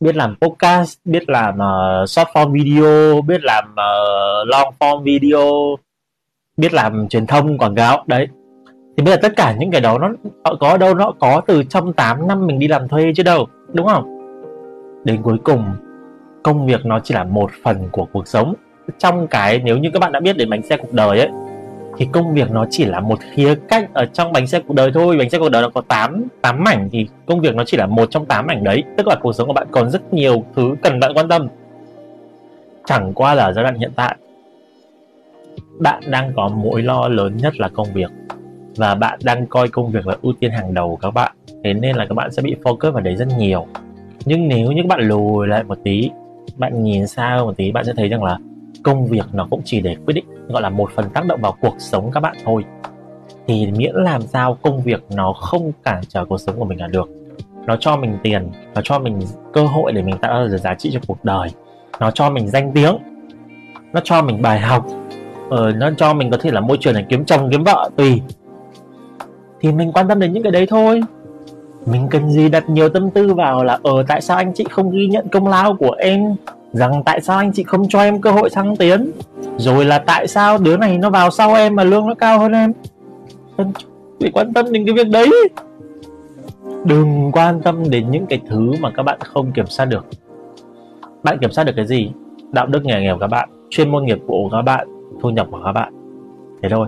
biết 0.00 0.16
làm 0.16 0.36
podcast 0.40 0.98
biết 1.04 1.28
làm 1.30 1.54
uh, 1.54 2.08
short 2.08 2.28
form 2.28 2.52
video 2.52 3.22
biết 3.22 3.40
làm 3.44 3.64
uh, 3.64 4.48
long 4.48 4.74
form 4.80 5.02
video 5.02 5.76
biết 6.56 6.72
làm 6.74 7.08
truyền 7.08 7.26
thông 7.26 7.58
quảng 7.58 7.74
cáo. 7.74 8.04
Đấy. 8.06 8.28
Thì 8.96 9.02
bây 9.04 9.14
giờ 9.14 9.18
tất 9.22 9.32
cả 9.36 9.54
những 9.58 9.70
cái 9.70 9.80
đó 9.80 9.98
nó 9.98 10.10
có 10.60 10.76
đâu 10.76 10.94
nó 10.94 11.12
có 11.20 11.42
từ 11.46 11.62
trong 11.64 11.92
8 11.92 12.28
năm 12.28 12.46
mình 12.46 12.58
đi 12.58 12.68
làm 12.68 12.88
thuê 12.88 13.12
chứ 13.16 13.22
đâu 13.22 13.46
đúng 13.72 13.86
không? 13.86 14.18
Đến 15.04 15.22
cuối 15.22 15.38
cùng 15.44 15.64
công 16.42 16.66
việc 16.66 16.86
nó 16.86 17.00
chỉ 17.00 17.14
là 17.14 17.24
một 17.24 17.50
phần 17.64 17.88
của 17.92 18.06
cuộc 18.12 18.28
sống. 18.28 18.54
Trong 18.98 19.26
cái, 19.26 19.60
nếu 19.64 19.78
như 19.78 19.90
các 19.92 19.98
bạn 20.00 20.12
đã 20.12 20.20
biết 20.20 20.36
đến 20.36 20.50
bánh 20.50 20.62
xe 20.62 20.76
cuộc 20.76 20.92
đời 20.92 21.18
ấy, 21.18 21.28
thì 21.96 22.08
công 22.12 22.34
việc 22.34 22.50
nó 22.50 22.66
chỉ 22.70 22.84
là 22.84 23.00
một 23.00 23.18
khía 23.32 23.54
cạnh 23.68 23.86
ở 23.92 24.06
trong 24.06 24.32
bánh 24.32 24.46
xe 24.46 24.60
cuộc 24.60 24.74
đời 24.74 24.90
thôi. 24.94 25.16
Bánh 25.18 25.30
xe 25.30 25.38
cuộc 25.38 25.48
đời 25.48 25.62
nó 25.62 25.68
có 25.68 25.82
8 25.88 26.24
tám 26.42 26.64
mảnh 26.64 26.88
thì 26.92 27.06
công 27.26 27.40
việc 27.40 27.54
nó 27.54 27.64
chỉ 27.66 27.76
là 27.76 27.86
một 27.86 28.10
trong 28.10 28.26
8 28.26 28.46
mảnh 28.46 28.64
đấy. 28.64 28.82
Tức 28.96 29.06
là 29.06 29.16
cuộc 29.22 29.32
sống 29.32 29.46
của 29.46 29.52
bạn 29.52 29.66
còn 29.70 29.90
rất 29.90 30.14
nhiều 30.14 30.44
thứ 30.56 30.74
cần 30.82 31.00
bạn 31.00 31.12
quan 31.14 31.28
tâm. 31.28 31.48
Chẳng 32.86 33.12
qua 33.14 33.34
là 33.34 33.52
giai 33.52 33.62
đoạn 33.62 33.74
hiện 33.74 33.92
tại, 33.96 34.16
bạn 35.78 36.02
đang 36.06 36.32
có 36.36 36.48
mối 36.48 36.82
lo 36.82 37.08
lớn 37.08 37.36
nhất 37.36 37.60
là 37.60 37.68
công 37.68 37.92
việc. 37.94 38.10
Và 38.76 38.94
bạn 38.94 39.18
đang 39.24 39.46
coi 39.46 39.68
công 39.68 39.90
việc 39.90 40.06
là 40.06 40.16
ưu 40.22 40.32
tiên 40.40 40.50
hàng 40.50 40.74
đầu 40.74 40.98
các 41.02 41.10
bạn. 41.10 41.32
Thế 41.64 41.74
nên 41.74 41.96
là 41.96 42.06
các 42.06 42.14
bạn 42.14 42.32
sẽ 42.32 42.42
bị 42.42 42.56
focus 42.62 42.92
vào 42.92 43.02
đấy 43.02 43.16
rất 43.16 43.28
nhiều. 43.38 43.66
Nhưng 44.24 44.48
nếu 44.48 44.72
như 44.72 44.82
các 44.82 44.88
bạn 44.88 45.08
lùi 45.08 45.48
lại 45.48 45.62
một 45.62 45.78
tí 45.84 46.10
bạn 46.56 46.84
nhìn 46.84 47.06
xa 47.06 47.38
một 47.42 47.56
tí 47.56 47.72
bạn 47.72 47.84
sẽ 47.84 47.92
thấy 47.96 48.08
rằng 48.08 48.24
là 48.24 48.38
công 48.82 49.06
việc 49.06 49.26
nó 49.32 49.46
cũng 49.50 49.60
chỉ 49.64 49.80
để 49.80 49.96
quyết 50.06 50.14
định 50.14 50.24
gọi 50.48 50.62
là 50.62 50.68
một 50.68 50.90
phần 50.94 51.04
tác 51.14 51.26
động 51.26 51.40
vào 51.40 51.56
cuộc 51.60 51.74
sống 51.78 52.10
các 52.12 52.20
bạn 52.20 52.36
thôi. 52.44 52.64
Thì 53.46 53.66
miễn 53.66 53.94
làm 53.94 54.22
sao 54.22 54.58
công 54.62 54.80
việc 54.82 55.04
nó 55.10 55.32
không 55.32 55.72
cản 55.84 56.00
trở 56.08 56.24
cuộc 56.24 56.38
sống 56.38 56.58
của 56.58 56.64
mình 56.64 56.80
là 56.80 56.86
được. 56.86 57.10
Nó 57.66 57.76
cho 57.80 57.96
mình 57.96 58.18
tiền 58.22 58.50
nó 58.74 58.80
cho 58.84 58.98
mình 58.98 59.20
cơ 59.52 59.62
hội 59.62 59.92
để 59.92 60.02
mình 60.02 60.18
tạo 60.18 60.48
ra 60.48 60.58
giá 60.58 60.74
trị 60.74 60.90
cho 60.92 61.00
cuộc 61.06 61.24
đời. 61.24 61.48
Nó 62.00 62.10
cho 62.10 62.30
mình 62.30 62.48
danh 62.48 62.72
tiếng 62.72 62.98
nó 63.92 64.00
cho 64.04 64.22
mình 64.22 64.42
bài 64.42 64.60
học 64.60 64.86
ờ, 65.50 65.72
nó 65.72 65.90
cho 65.96 66.14
mình 66.14 66.30
có 66.30 66.36
thể 66.36 66.50
là 66.50 66.60
môi 66.60 66.76
trường 66.80 66.94
để 66.94 67.04
kiếm 67.08 67.24
chồng 67.24 67.48
kiếm 67.50 67.64
vợ 67.64 67.90
tùy. 67.96 68.20
Thì 69.60 69.72
mình 69.72 69.92
quan 69.92 70.08
tâm 70.08 70.20
đến 70.20 70.32
những 70.32 70.42
cái 70.42 70.52
đấy 70.52 70.66
thôi 70.66 71.00
mình 71.86 72.06
cần 72.10 72.30
gì 72.30 72.48
đặt 72.48 72.70
nhiều 72.70 72.88
tâm 72.88 73.10
tư 73.10 73.34
vào 73.34 73.64
là 73.64 73.78
ờ 73.82 74.04
tại 74.08 74.20
sao 74.20 74.36
anh 74.36 74.52
chị 74.54 74.64
không 74.70 74.90
ghi 74.90 75.06
nhận 75.06 75.28
công 75.28 75.48
lao 75.48 75.76
của 75.76 75.94
em? 75.98 76.36
Rằng 76.72 77.02
tại 77.04 77.20
sao 77.20 77.38
anh 77.38 77.52
chị 77.52 77.62
không 77.62 77.88
cho 77.88 78.00
em 78.00 78.20
cơ 78.20 78.30
hội 78.30 78.50
thăng 78.50 78.76
tiến? 78.76 79.10
Rồi 79.56 79.84
là 79.84 79.98
tại 79.98 80.28
sao 80.28 80.58
đứa 80.58 80.76
này 80.76 80.98
nó 80.98 81.10
vào 81.10 81.30
sau 81.30 81.54
em 81.54 81.76
mà 81.76 81.84
lương 81.84 82.06
nó 82.06 82.14
cao 82.14 82.38
hơn 82.38 82.52
em? 82.52 82.72
Phải 84.20 84.30
quan 84.32 84.52
tâm 84.52 84.72
đến 84.72 84.86
cái 84.86 84.94
việc 84.94 85.10
đấy. 85.10 85.30
Đừng 86.84 87.30
quan 87.32 87.60
tâm 87.60 87.90
đến 87.90 88.10
những 88.10 88.26
cái 88.26 88.40
thứ 88.48 88.72
mà 88.80 88.90
các 88.90 89.02
bạn 89.02 89.18
không 89.20 89.52
kiểm 89.52 89.66
soát 89.66 89.86
được. 89.86 90.06
Bạn 91.22 91.38
kiểm 91.40 91.52
soát 91.52 91.64
được 91.64 91.72
cái 91.76 91.86
gì? 91.86 92.10
Đạo 92.52 92.66
đức 92.66 92.84
nghề 92.84 93.00
nghiệp 93.00 93.12
của 93.12 93.18
các 93.20 93.26
bạn, 93.26 93.48
chuyên 93.70 93.90
môn 93.90 94.04
nghiệp 94.04 94.18
vụ 94.26 94.48
của 94.48 94.56
các 94.56 94.62
bạn, 94.62 94.88
thu 95.22 95.30
nhập 95.30 95.46
của 95.50 95.60
các 95.64 95.72
bạn. 95.72 95.92
Thế 96.62 96.68
thôi 96.68 96.86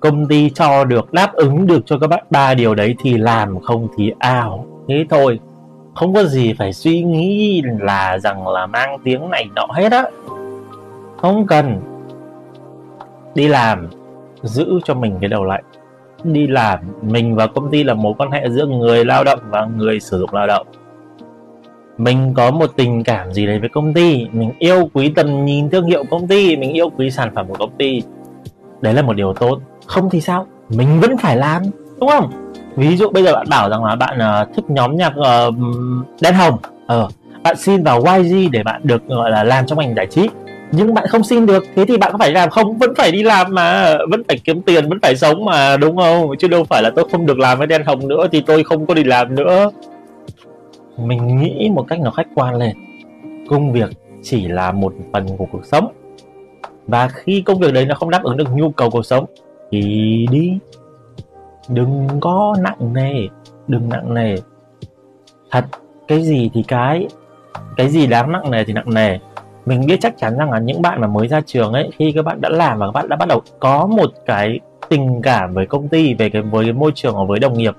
công 0.00 0.26
ty 0.26 0.50
cho 0.50 0.84
được 0.84 1.12
đáp 1.12 1.32
ứng 1.32 1.66
được 1.66 1.86
cho 1.86 1.98
các 1.98 2.06
bạn 2.06 2.24
ba 2.30 2.54
điều 2.54 2.74
đấy 2.74 2.94
thì 2.98 3.16
làm 3.16 3.60
không 3.60 3.88
thì 3.96 4.12
ao. 4.18 4.66
Thế 4.88 5.04
thôi, 5.10 5.40
không 5.94 6.14
có 6.14 6.24
gì 6.24 6.54
phải 6.58 6.72
suy 6.72 7.02
nghĩ 7.02 7.62
là 7.80 8.18
rằng 8.18 8.48
là 8.48 8.66
mang 8.66 8.96
tiếng 9.04 9.30
này 9.30 9.46
nọ 9.54 9.66
hết 9.72 9.92
á. 9.92 10.04
Không 11.16 11.46
cần. 11.46 11.80
Đi 13.34 13.48
làm, 13.48 13.88
giữ 14.42 14.80
cho 14.84 14.94
mình 14.94 15.16
cái 15.20 15.28
đầu 15.28 15.44
lạnh 15.44 15.64
đi 16.24 16.46
làm, 16.46 16.78
mình 17.02 17.34
và 17.34 17.46
công 17.46 17.70
ty 17.70 17.84
là 17.84 17.94
mối 17.94 18.14
quan 18.18 18.30
hệ 18.30 18.50
giữa 18.50 18.66
người 18.66 19.04
lao 19.04 19.24
động 19.24 19.38
và 19.50 19.68
người 19.76 20.00
sử 20.00 20.18
dụng 20.18 20.30
lao 20.32 20.46
động. 20.46 20.66
Mình 21.98 22.34
có 22.36 22.50
một 22.50 22.70
tình 22.76 23.04
cảm 23.04 23.32
gì 23.32 23.46
đấy 23.46 23.58
với 23.58 23.68
công 23.68 23.94
ty, 23.94 24.26
mình 24.32 24.52
yêu 24.58 24.90
quý 24.92 25.12
tầm 25.16 25.44
nhìn 25.44 25.70
thương 25.70 25.86
hiệu 25.86 26.04
công 26.10 26.28
ty, 26.28 26.56
mình 26.56 26.72
yêu 26.72 26.90
quý 26.90 27.10
sản 27.10 27.30
phẩm 27.34 27.48
của 27.48 27.54
công 27.58 27.76
ty. 27.78 28.02
Đấy 28.80 28.94
là 28.94 29.02
một 29.02 29.12
điều 29.12 29.32
tốt 29.32 29.60
không 29.90 30.10
thì 30.10 30.20
sao? 30.20 30.46
Mình 30.68 31.00
vẫn 31.00 31.16
phải 31.16 31.36
làm 31.36 31.62
đúng 32.00 32.08
không? 32.08 32.30
Ví 32.76 32.96
dụ 32.96 33.10
bây 33.10 33.22
giờ 33.22 33.34
bạn 33.34 33.46
bảo 33.50 33.70
rằng 33.70 33.84
là 33.84 33.96
bạn 33.96 34.18
uh, 34.18 34.54
thích 34.56 34.64
nhóm 34.68 34.96
nhạc 34.96 35.12
uh, 35.18 35.54
đen 36.20 36.34
hồng. 36.34 36.58
Ờ 36.86 37.08
bạn 37.42 37.56
xin 37.56 37.82
vào 37.82 38.02
YG 38.16 38.50
để 38.52 38.62
bạn 38.62 38.80
được 38.84 39.08
gọi 39.08 39.30
là 39.30 39.44
làm 39.44 39.66
trong 39.66 39.78
ngành 39.78 39.94
giải 39.94 40.06
trí. 40.06 40.28
Nhưng 40.72 40.94
bạn 40.94 41.06
không 41.06 41.24
xin 41.24 41.46
được 41.46 41.64
thế 41.76 41.84
thì 41.84 41.96
bạn 41.96 42.12
có 42.12 42.18
phải 42.18 42.32
làm 42.32 42.50
không? 42.50 42.78
Vẫn 42.78 42.94
phải 42.96 43.12
đi 43.12 43.22
làm 43.22 43.54
mà 43.54 43.96
vẫn 44.10 44.22
phải 44.28 44.38
kiếm 44.44 44.62
tiền 44.62 44.88
vẫn 44.88 44.98
phải 45.02 45.16
sống 45.16 45.44
mà 45.44 45.76
đúng 45.76 45.96
không? 45.96 46.30
Chứ 46.38 46.48
đâu 46.48 46.64
phải 46.64 46.82
là 46.82 46.90
tôi 46.96 47.04
không 47.12 47.26
được 47.26 47.38
làm 47.38 47.58
với 47.58 47.66
đen 47.66 47.82
hồng 47.86 48.08
nữa 48.08 48.26
thì 48.32 48.40
tôi 48.40 48.64
không 48.64 48.86
có 48.86 48.94
đi 48.94 49.04
làm 49.04 49.34
nữa. 49.34 49.70
Mình 50.96 51.40
nghĩ 51.40 51.70
một 51.74 51.86
cách 51.88 52.00
nó 52.00 52.10
khách 52.10 52.28
quan 52.34 52.54
lên. 52.54 52.76
Công 53.48 53.72
việc 53.72 53.90
chỉ 54.22 54.48
là 54.48 54.72
một 54.72 54.94
phần 55.12 55.26
của 55.38 55.46
cuộc 55.52 55.66
sống. 55.66 55.92
Và 56.86 57.08
khi 57.08 57.42
công 57.42 57.58
việc 57.58 57.72
đấy 57.72 57.86
nó 57.86 57.94
không 57.94 58.10
đáp 58.10 58.22
ứng 58.22 58.36
được 58.36 58.48
nhu 58.54 58.70
cầu 58.70 58.90
cuộc 58.90 59.06
sống 59.06 59.26
thì 59.70 60.26
đi. 60.30 60.58
Đừng 61.68 62.08
có 62.20 62.56
nặng 62.60 62.92
nề. 62.94 63.12
Đừng 63.68 63.88
nặng 63.88 64.14
nề. 64.14 64.36
Thật, 65.50 65.64
cái 66.08 66.22
gì 66.22 66.50
thì 66.54 66.62
cái. 66.68 67.08
Cái 67.76 67.88
gì 67.88 68.06
đáng 68.06 68.32
nặng 68.32 68.50
nề 68.50 68.64
thì 68.64 68.72
nặng 68.72 68.94
nề. 68.94 69.18
Mình 69.66 69.86
biết 69.86 69.96
chắc 70.00 70.18
chắn 70.18 70.38
rằng 70.38 70.50
là 70.50 70.58
những 70.58 70.82
bạn 70.82 71.00
mà 71.00 71.06
mới 71.06 71.28
ra 71.28 71.40
trường 71.46 71.72
ấy, 71.72 71.90
khi 71.98 72.12
các 72.12 72.24
bạn 72.24 72.40
đã 72.40 72.48
làm 72.48 72.78
và 72.78 72.86
các 72.86 72.92
bạn 72.92 73.08
đã 73.08 73.16
bắt 73.16 73.28
đầu 73.28 73.40
có 73.60 73.86
một 73.86 74.10
cái 74.26 74.60
tình 74.88 75.20
cảm 75.22 75.54
với 75.54 75.66
công 75.66 75.88
ty, 75.88 76.14
về 76.14 76.30
cái, 76.30 76.42
với 76.42 76.64
cái 76.64 76.72
môi 76.72 76.92
trường 76.94 77.16
và 77.16 77.24
với 77.24 77.38
đồng 77.38 77.58
nghiệp. 77.58 77.74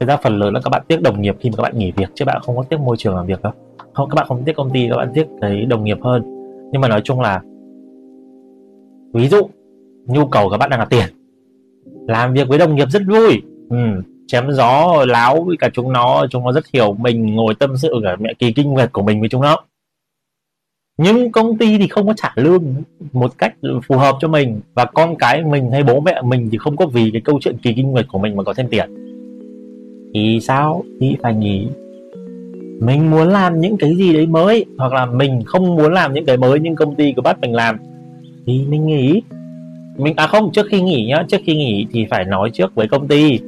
Thực 0.00 0.08
ra 0.08 0.16
phần 0.16 0.38
lớn 0.38 0.54
là 0.54 0.60
các 0.64 0.68
bạn 0.70 0.82
tiếc 0.88 1.02
đồng 1.02 1.20
nghiệp 1.20 1.36
khi 1.40 1.50
mà 1.50 1.56
các 1.56 1.62
bạn 1.62 1.78
nghỉ 1.78 1.92
việc, 1.92 2.08
chứ 2.14 2.24
bạn 2.24 2.40
không 2.42 2.56
có 2.56 2.62
tiếc 2.62 2.80
môi 2.80 2.96
trường 2.96 3.16
làm 3.16 3.26
việc 3.26 3.42
đâu. 3.42 3.52
Không, 3.92 4.08
các 4.10 4.14
bạn 4.14 4.26
không 4.28 4.42
tiếc 4.44 4.56
công 4.56 4.70
ty, 4.70 4.88
các 4.90 4.96
bạn 4.96 5.10
tiếc 5.14 5.26
cái 5.40 5.64
đồng 5.64 5.84
nghiệp 5.84 5.98
hơn. 6.02 6.22
Nhưng 6.72 6.80
mà 6.80 6.88
nói 6.88 7.00
chung 7.04 7.20
là, 7.20 7.40
ví 9.12 9.28
dụ, 9.28 9.48
nhu 10.06 10.26
cầu 10.26 10.48
các 10.48 10.56
bạn 10.56 10.70
đang 10.70 10.80
là 10.80 10.86
tiền 10.86 11.04
làm 12.10 12.32
việc 12.32 12.48
với 12.48 12.58
đồng 12.58 12.74
nghiệp 12.74 12.88
rất 12.90 13.02
vui. 13.08 13.42
Ừ, 13.70 13.76
chém 14.26 14.52
gió 14.52 15.04
láo 15.08 15.42
với 15.42 15.56
cả 15.56 15.70
chúng 15.72 15.92
nó 15.92 16.26
chúng 16.30 16.44
nó 16.44 16.52
rất 16.52 16.64
hiểu 16.72 16.96
mình 16.98 17.34
ngồi 17.34 17.54
tâm 17.54 17.76
sự 17.76 17.94
cả 18.04 18.16
mẹ 18.20 18.34
kỳ 18.38 18.52
kinh 18.52 18.70
nguyệt 18.70 18.92
của 18.92 19.02
mình 19.02 19.20
với 19.20 19.28
chúng 19.28 19.42
nó. 19.42 19.62
Nhưng 20.98 21.32
công 21.32 21.58
ty 21.58 21.78
thì 21.78 21.88
không 21.88 22.06
có 22.06 22.14
trả 22.16 22.32
lương 22.36 22.74
một 23.12 23.38
cách 23.38 23.54
phù 23.88 23.96
hợp 23.96 24.16
cho 24.20 24.28
mình. 24.28 24.60
Và 24.74 24.84
con 24.84 25.16
cái 25.16 25.44
mình 25.44 25.70
hay 25.70 25.82
bố 25.82 26.00
mẹ 26.00 26.22
mình 26.22 26.48
thì 26.52 26.58
không 26.58 26.76
có 26.76 26.86
vì 26.86 27.10
cái 27.12 27.20
câu 27.24 27.38
chuyện 27.42 27.58
kỳ 27.62 27.72
kinh 27.74 27.90
nguyệt 27.90 28.06
của 28.08 28.18
mình 28.18 28.36
mà 28.36 28.42
có 28.42 28.54
thêm 28.54 28.68
tiền. 28.68 28.90
Thì 30.14 30.38
sao? 30.42 30.84
Thì 31.00 31.16
phải 31.22 31.34
nghỉ 31.34 31.66
mình 32.80 33.10
muốn 33.10 33.28
làm 33.28 33.60
những 33.60 33.76
cái 33.76 33.96
gì 33.96 34.12
đấy 34.12 34.26
mới 34.26 34.64
hoặc 34.78 34.92
là 34.92 35.06
mình 35.06 35.42
không 35.46 35.76
muốn 35.76 35.92
làm 35.92 36.14
những 36.14 36.26
cái 36.26 36.36
mới 36.36 36.60
nhưng 36.60 36.76
công 36.76 36.94
ty 36.94 37.12
cứ 37.16 37.22
bắt 37.22 37.40
mình 37.40 37.54
làm. 37.54 37.76
Thì 38.46 38.64
mình 38.68 38.86
nghỉ 38.86 39.22
mình 40.00 40.14
à 40.16 40.26
không, 40.26 40.52
trước 40.52 40.66
khi 40.70 40.82
nghỉ 40.82 41.06
nhá, 41.06 41.24
trước 41.28 41.40
khi 41.46 41.56
nghỉ 41.56 41.86
thì 41.92 42.06
phải 42.10 42.24
nói 42.24 42.50
trước 42.50 42.74
với 42.74 42.88
công 42.88 43.08
ty 43.08 43.38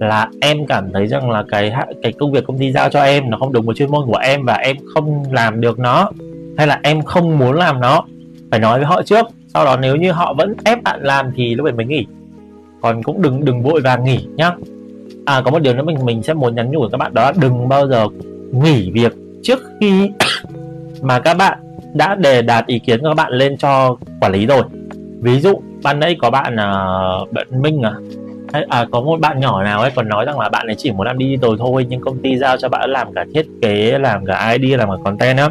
là 0.00 0.28
em 0.40 0.66
cảm 0.66 0.92
thấy 0.92 1.06
rằng 1.06 1.30
là 1.30 1.44
cái 1.48 1.72
cái 2.02 2.12
công 2.12 2.32
việc 2.32 2.46
công 2.46 2.58
ty 2.58 2.72
giao 2.72 2.90
cho 2.90 3.02
em 3.02 3.30
nó 3.30 3.38
không 3.38 3.52
đúng 3.52 3.66
với 3.66 3.74
chuyên 3.74 3.90
môn 3.90 4.06
của 4.06 4.18
em 4.22 4.44
và 4.44 4.54
em 4.54 4.76
không 4.94 5.22
làm 5.32 5.60
được 5.60 5.78
nó, 5.78 6.10
hay 6.58 6.66
là 6.66 6.80
em 6.82 7.02
không 7.02 7.38
muốn 7.38 7.52
làm 7.52 7.80
nó, 7.80 8.02
phải 8.50 8.60
nói 8.60 8.78
với 8.78 8.86
họ 8.86 9.02
trước. 9.02 9.26
Sau 9.54 9.64
đó 9.64 9.76
nếu 9.76 9.96
như 9.96 10.12
họ 10.12 10.34
vẫn 10.34 10.54
ép 10.64 10.82
bạn 10.82 11.02
làm 11.02 11.30
thì 11.36 11.54
lúc 11.54 11.64
đấy 11.64 11.74
mới 11.74 11.86
nghỉ. 11.86 12.06
Còn 12.80 13.02
cũng 13.02 13.22
đừng 13.22 13.44
đừng 13.44 13.62
vội 13.62 13.80
vàng 13.80 14.04
nghỉ 14.04 14.26
nhá. 14.36 14.52
À 15.24 15.42
có 15.44 15.50
một 15.50 15.58
điều 15.58 15.74
nữa 15.74 15.82
mình 15.82 16.04
mình 16.04 16.22
sẽ 16.22 16.34
muốn 16.34 16.54
nhắn 16.54 16.70
nhủ 16.70 16.80
với 16.80 16.90
các 16.90 16.98
bạn 16.98 17.14
đó 17.14 17.22
là 17.22 17.32
đừng 17.40 17.68
bao 17.68 17.88
giờ 17.88 18.06
nghỉ 18.52 18.90
việc 18.90 19.12
trước 19.42 19.58
khi 19.80 20.10
mà 21.02 21.20
các 21.20 21.34
bạn 21.34 21.58
đã 21.94 22.14
đề 22.14 22.42
đạt 22.42 22.66
ý 22.66 22.78
kiến 22.78 23.00
của 23.00 23.08
các 23.08 23.14
bạn 23.14 23.32
lên 23.32 23.56
cho 23.56 23.96
quản 24.20 24.32
lý 24.32 24.46
rồi 24.46 24.62
ví 25.20 25.40
dụ 25.40 25.60
ban 25.82 26.00
nãy 26.00 26.16
có 26.20 26.30
bạn 26.30 26.54
uh, 26.54 27.32
bạn 27.32 27.46
Minh 27.62 27.82
à? 27.82 27.92
Hay 28.52 28.66
à, 28.68 28.86
có 28.90 29.00
một 29.00 29.20
bạn 29.20 29.40
nhỏ 29.40 29.62
nào 29.62 29.80
ấy 29.80 29.90
còn 29.94 30.08
nói 30.08 30.24
rằng 30.24 30.38
là 30.38 30.48
bạn 30.48 30.66
ấy 30.66 30.74
chỉ 30.74 30.92
muốn 30.92 31.06
làm 31.06 31.18
digital 31.18 31.50
thôi 31.58 31.86
nhưng 31.88 32.00
công 32.00 32.18
ty 32.18 32.36
giao 32.36 32.56
cho 32.56 32.68
bạn 32.68 32.90
làm 32.90 33.12
cả 33.12 33.24
thiết 33.34 33.46
kế 33.62 33.98
làm 33.98 34.26
cả 34.26 34.56
ID 34.60 34.78
làm 34.78 34.90
cả 34.90 34.96
content 35.04 35.38
á. 35.38 35.50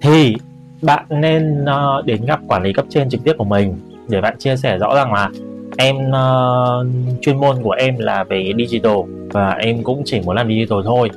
Thì 0.00 0.36
bạn 0.82 1.04
nên 1.08 1.64
uh, 1.64 2.04
đến 2.04 2.24
gặp 2.24 2.40
quản 2.48 2.62
lý 2.62 2.72
cấp 2.72 2.84
trên 2.88 3.10
trực 3.10 3.24
tiếp 3.24 3.32
của 3.38 3.44
mình 3.44 3.74
để 4.08 4.20
bạn 4.20 4.38
chia 4.38 4.56
sẻ 4.56 4.78
rõ 4.78 4.94
rằng 4.94 5.12
là 5.12 5.30
em 5.78 5.96
uh, 5.96 6.86
chuyên 7.20 7.36
môn 7.36 7.56
của 7.62 7.70
em 7.70 7.98
là 7.98 8.24
về 8.24 8.52
digital 8.56 8.96
và 9.32 9.50
em 9.50 9.82
cũng 9.82 10.02
chỉ 10.04 10.20
muốn 10.20 10.36
làm 10.36 10.48
digital 10.48 10.78
thôi. 10.84 11.10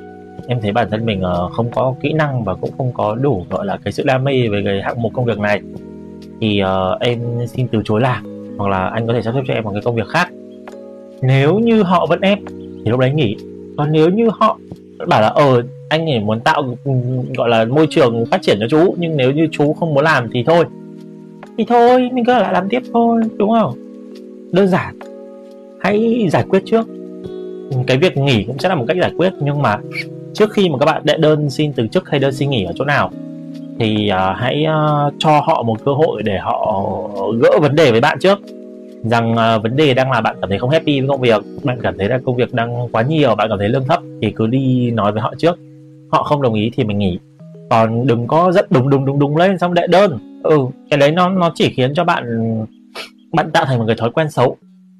Em 0.48 0.60
thấy 0.60 0.72
bản 0.72 0.90
thân 0.90 1.06
mình 1.06 1.22
uh, 1.22 1.52
không 1.52 1.70
có 1.70 1.94
kỹ 2.00 2.12
năng 2.12 2.44
và 2.44 2.54
cũng 2.54 2.70
không 2.78 2.92
có 2.92 3.14
đủ 3.14 3.46
gọi 3.50 3.66
là 3.66 3.78
cái 3.84 3.92
sự 3.92 4.02
đam 4.06 4.24
mê 4.24 4.48
về 4.48 4.62
cái 4.64 4.82
hạng 4.82 5.02
mục 5.02 5.12
công 5.14 5.24
việc 5.24 5.38
này 5.38 5.60
thì 6.44 6.62
uh, 6.62 7.00
em 7.00 7.20
xin 7.46 7.68
từ 7.68 7.82
chối 7.84 8.00
làm 8.00 8.24
hoặc 8.58 8.68
là 8.68 8.86
anh 8.88 9.06
có 9.06 9.12
thể 9.12 9.22
sắp 9.22 9.32
xếp 9.34 9.40
cho 9.48 9.54
em 9.54 9.64
một 9.64 9.70
cái 9.72 9.82
công 9.82 9.94
việc 9.94 10.08
khác. 10.08 10.28
Nếu 11.22 11.58
như 11.58 11.82
họ 11.82 12.06
vẫn 12.06 12.20
ép 12.20 12.38
thì 12.84 12.90
lúc 12.90 13.00
đấy 13.00 13.12
nghỉ. 13.14 13.36
Còn 13.76 13.92
nếu 13.92 14.10
như 14.10 14.28
họ 14.32 14.58
bảo 15.06 15.20
là 15.20 15.28
ờ 15.28 15.62
anh 15.88 16.04
chỉ 16.06 16.18
muốn 16.18 16.40
tạo 16.40 16.76
gọi 17.36 17.48
là 17.48 17.64
môi 17.64 17.86
trường 17.90 18.26
phát 18.26 18.42
triển 18.42 18.56
cho 18.60 18.68
chú 18.68 18.94
nhưng 18.98 19.16
nếu 19.16 19.32
như 19.32 19.48
chú 19.52 19.72
không 19.72 19.94
muốn 19.94 20.04
làm 20.04 20.30
thì 20.32 20.44
thôi. 20.46 20.64
Thì 21.58 21.64
thôi 21.68 22.10
mình 22.12 22.24
cứ 22.24 22.32
lại 22.32 22.52
làm 22.52 22.68
tiếp 22.68 22.82
thôi 22.92 23.22
đúng 23.36 23.50
không? 23.50 23.74
Đơn 24.52 24.68
giản. 24.68 24.98
Hãy 25.80 26.28
giải 26.30 26.44
quyết 26.48 26.62
trước. 26.66 26.86
Cái 27.86 27.96
việc 27.96 28.16
nghỉ 28.16 28.44
cũng 28.44 28.58
sẽ 28.58 28.68
là 28.68 28.74
một 28.74 28.84
cách 28.88 28.96
giải 29.00 29.12
quyết 29.16 29.32
nhưng 29.40 29.62
mà 29.62 29.78
trước 30.34 30.52
khi 30.52 30.68
mà 30.68 30.78
các 30.78 30.86
bạn 30.86 31.02
đệ 31.04 31.16
đơn 31.16 31.50
xin 31.50 31.72
từ 31.72 31.86
chức 31.86 32.08
hay 32.08 32.20
đơn 32.20 32.32
xin 32.32 32.50
nghỉ 32.50 32.64
ở 32.64 32.72
chỗ 32.76 32.84
nào 32.84 33.10
thì 33.78 34.10
uh, 34.12 34.36
hãy 34.36 34.66
uh, 34.68 35.14
cho 35.18 35.40
họ 35.40 35.62
một 35.62 35.84
cơ 35.84 35.92
hội 35.92 36.22
để 36.22 36.38
họ 36.38 36.82
gỡ 37.40 37.58
vấn 37.60 37.74
đề 37.74 37.90
với 37.90 38.00
bạn 38.00 38.18
trước. 38.20 38.38
Rằng 39.02 39.32
uh, 39.32 39.62
vấn 39.62 39.76
đề 39.76 39.94
đang 39.94 40.10
là 40.10 40.20
bạn 40.20 40.36
cảm 40.40 40.50
thấy 40.50 40.58
không 40.58 40.70
happy 40.70 41.00
với 41.00 41.08
công 41.08 41.20
việc 41.20 41.42
bạn 41.64 41.78
cảm 41.82 41.98
thấy 41.98 42.08
là 42.08 42.20
công 42.24 42.36
việc 42.36 42.54
đang 42.54 42.88
quá 42.92 43.02
nhiều 43.02 43.34
bạn 43.34 43.48
cảm 43.48 43.58
thấy 43.58 43.68
lương 43.68 43.84
thấp 43.84 44.00
thì 44.22 44.30
cứ 44.30 44.46
đi 44.46 44.90
nói 44.90 45.12
với 45.12 45.22
họ 45.22 45.34
trước. 45.38 45.58
Họ 46.12 46.22
không 46.22 46.42
đồng 46.42 46.54
ý 46.54 46.70
thì 46.76 46.84
mình 46.84 46.98
nghỉ. 46.98 47.18
Còn 47.70 48.06
đừng 48.06 48.26
có 48.26 48.52
rất 48.52 48.70
đúng 48.70 48.90
đúng 48.90 49.04
đúng 49.04 49.18
đúng 49.18 49.36
lên 49.36 49.58
xong 49.58 49.74
đệ 49.74 49.86
đơn. 49.86 50.40
Ừ 50.42 50.58
cái 50.90 50.98
đấy 50.98 51.10
nó 51.10 51.28
nó 51.28 51.50
chỉ 51.54 51.72
khiến 51.76 51.94
cho 51.94 52.04
bạn 52.04 52.24
bạn 53.32 53.50
tạo 53.50 53.64
thành 53.64 53.78
một 53.78 53.84
cái 53.86 53.96
thói 53.96 54.10
quen 54.10 54.30
xấu. 54.30 54.56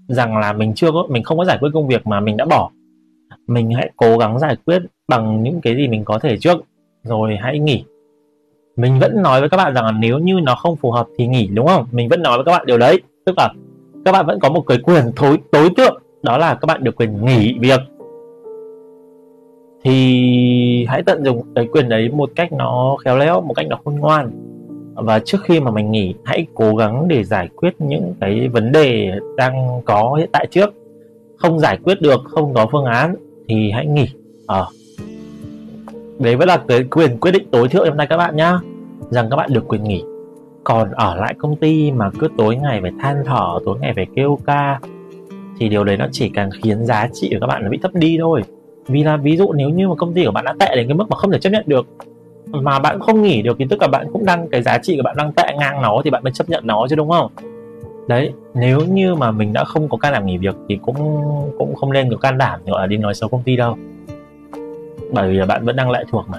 Rằng 0.09 0.37
là 0.37 0.53
mình 0.53 0.75
chưa 0.75 0.93
có 0.93 1.07
mình 1.09 1.23
không 1.23 1.39
có 1.39 1.45
giải 1.45 1.59
quyết 1.61 1.71
công 1.75 1.89
việc 1.89 2.07
mà 2.07 2.21
mình 2.21 2.37
đã 2.37 2.45
bỏ. 2.45 2.71
Mình 3.47 3.71
hãy 3.71 3.91
cố 3.97 4.19
gắng 4.19 4.39
giải 4.39 4.57
quyết 4.67 4.83
bằng 5.09 5.43
những 5.43 5.61
cái 5.61 5.77
gì 5.77 5.89
mình 5.89 6.05
có 6.05 6.19
thể 6.19 6.37
trước. 6.37 6.65
Rồi 7.03 7.37
hãy 7.41 7.59
nghỉ 7.59 7.85
mình 8.77 8.99
vẫn 8.99 9.23
nói 9.23 9.41
với 9.41 9.49
các 9.49 9.57
bạn 9.57 9.75
rằng 9.75 9.85
là 9.85 9.93
nếu 9.93 10.19
như 10.19 10.41
nó 10.43 10.55
không 10.55 10.77
phù 10.77 10.91
hợp 10.91 11.07
thì 11.19 11.27
nghỉ 11.27 11.47
đúng 11.47 11.67
không? 11.67 11.87
Mình 11.93 12.09
vẫn 12.09 12.23
nói 12.23 12.39
với 12.39 12.45
các 12.45 12.53
bạn 12.53 12.67
điều 12.67 12.79
đấy. 12.79 13.03
Tức 13.27 13.35
là 13.39 13.53
các 14.05 14.13
bạn 14.13 14.27
vẫn 14.27 14.39
có 14.41 14.49
một 14.49 14.61
cái 14.67 14.79
quyền 14.79 15.05
tối 15.17 15.39
tối 15.53 15.69
tượng 15.77 16.03
đó 16.23 16.39
là 16.39 16.55
các 16.55 16.67
bạn 16.67 16.85
được 16.85 16.97
quyền 16.97 17.25
nghỉ 17.25 17.59
việc. 17.61 17.81
Thì 19.85 20.87
hãy 20.89 21.03
tận 21.03 21.25
dụng 21.25 21.43
cái 21.55 21.67
quyền 21.73 21.89
đấy 21.89 22.09
một 22.09 22.31
cách 22.37 22.53
nó 22.53 22.97
khéo 23.05 23.17
léo 23.17 23.41
một 23.41 23.55
cách 23.55 23.67
nó 23.69 23.79
khôn 23.85 23.95
ngoan. 23.95 24.31
Và 24.95 25.19
trước 25.19 25.39
khi 25.45 25.61
mà 25.61 25.71
mình 25.71 25.91
nghỉ 25.91 26.15
hãy 26.25 26.47
cố 26.55 26.77
gắng 26.77 27.09
để 27.09 27.25
giải 27.25 27.49
quyết 27.57 27.75
những 27.79 28.15
cái 28.21 28.49
vấn 28.49 28.73
đề 28.73 29.13
đang 29.37 29.81
có 29.85 30.15
hiện 30.15 30.29
tại 30.33 30.47
trước. 30.51 30.75
Không 31.37 31.59
giải 31.59 31.79
quyết 31.85 32.01
được 32.01 32.21
không 32.25 32.55
có 32.55 32.67
phương 32.73 32.85
án 32.85 33.17
thì 33.49 33.71
hãy 33.71 33.87
nghỉ 33.87 34.07
ờ 34.47 34.61
à, 34.61 34.67
đấy 36.19 36.37
vẫn 36.37 36.49
là 36.49 36.63
cái 36.69 36.85
quyền 36.91 37.19
quyết 37.19 37.33
định 37.33 37.47
tối 37.51 37.69
thượng 37.69 37.89
hôm 37.89 37.97
nay 37.97 38.07
các 38.07 38.17
bạn 38.17 38.37
nhá. 38.37 38.59
Rằng 39.11 39.31
các 39.31 39.37
bạn 39.37 39.53
được 39.53 39.69
quyền 39.69 39.85
nghỉ. 39.85 40.05
Còn 40.65 40.91
ở 40.91 41.15
lại 41.15 41.35
công 41.39 41.57
ty 41.57 41.93
mà 41.93 42.11
cứ 42.19 42.29
tối 42.39 42.57
ngày 42.57 42.81
phải 42.83 42.93
than 43.01 43.23
thở, 43.27 43.59
tối 43.65 43.79
ngày 43.81 43.93
phải 43.97 44.07
kêu 44.17 44.39
ca, 44.47 44.81
thì 45.59 45.69
điều 45.69 45.85
đấy 45.85 45.97
nó 45.97 46.07
chỉ 46.13 46.31
càng 46.35 46.51
khiến 46.63 46.85
giá 46.85 47.09
trị 47.13 47.31
của 47.33 47.39
các 47.41 47.47
bạn 47.47 47.65
nó 47.65 47.71
bị 47.71 47.79
thấp 47.83 47.95
đi 47.95 48.17
thôi. 48.21 48.43
Vì 48.87 49.03
là 49.03 49.17
ví 49.17 49.37
dụ 49.37 49.53
nếu 49.53 49.69
như 49.69 49.89
mà 49.89 49.95
công 49.95 50.15
ty 50.15 50.25
của 50.25 50.31
bạn 50.31 50.45
đã 50.45 50.55
tệ 50.61 50.77
đến 50.77 50.89
cái 50.89 50.97
mức 50.97 51.05
mà 51.09 51.17
không 51.17 51.31
thể 51.31 51.39
chấp 51.39 51.51
nhận 51.51 51.65
được, 51.67 51.87
mà 52.53 52.79
bạn 52.79 53.01
không 53.01 53.23
nghỉ 53.23 53.43
được 53.43 53.57
thì 53.59 53.67
tức 53.71 53.83
là 53.83 53.89
bạn 53.89 54.07
cũng 54.13 54.25
đang, 54.25 54.49
cái 54.49 54.63
giá 54.63 54.79
trị 54.79 54.97
của 54.97 55.03
bạn 55.03 55.17
đang 55.17 55.33
tệ 55.33 55.55
ngang 55.59 55.83
nó 55.83 56.01
thì 56.05 56.11
bạn 56.11 56.23
mới 56.25 56.33
chấp 56.33 56.49
nhận 56.49 56.67
nó 56.67 56.87
chứ 56.91 56.97
đúng 56.97 57.11
không? 57.11 57.31
Đấy, 58.09 58.33
nếu 58.55 58.81
như 58.81 59.15
mà 59.15 59.31
mình 59.31 59.53
đã 59.53 59.65
không 59.65 59.89
có 59.89 59.97
can 59.97 60.13
đảm 60.13 60.27
nghỉ 60.27 60.39
việc 60.39 60.55
thì 60.69 60.79
cũng 60.83 60.97
cũng 61.59 61.75
không 61.75 61.93
nên 61.93 62.11
có 62.11 62.17
can 62.17 62.39
đảm 62.39 62.61
gọi 62.67 62.81
là 62.81 62.87
đi 62.87 62.97
nói 62.97 63.15
xấu 63.15 63.29
công 63.29 63.43
ty 63.43 63.57
đâu 63.57 63.77
bởi 65.13 65.31
vì 65.31 65.37
là 65.37 65.47
bạn 65.47 65.65
vẫn 65.65 65.77
đang 65.77 65.91
lệ 65.91 66.05
thuộc 66.11 66.29
mà. 66.29 66.39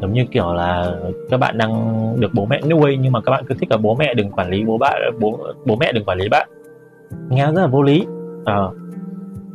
Giống 0.00 0.12
như 0.12 0.24
kiểu 0.30 0.54
là 0.54 0.92
các 1.30 1.40
bạn 1.40 1.58
đang 1.58 1.72
được 2.20 2.30
bố 2.34 2.46
mẹ 2.46 2.60
nuôi 2.70 2.98
nhưng 3.00 3.12
mà 3.12 3.20
các 3.20 3.30
bạn 3.30 3.44
cứ 3.48 3.54
thích 3.54 3.70
là 3.70 3.76
bố 3.76 3.94
mẹ 3.94 4.14
đừng 4.14 4.30
quản 4.30 4.50
lý 4.50 4.64
bố 4.64 4.78
bạn 4.78 5.02
bố 5.20 5.38
bố 5.64 5.76
mẹ 5.76 5.92
đừng 5.92 6.04
quản 6.04 6.18
lý 6.18 6.28
bạn. 6.28 6.48
Nghe 7.28 7.46
rất 7.46 7.60
là 7.60 7.66
vô 7.66 7.82
lý. 7.82 8.06
À, 8.44 8.56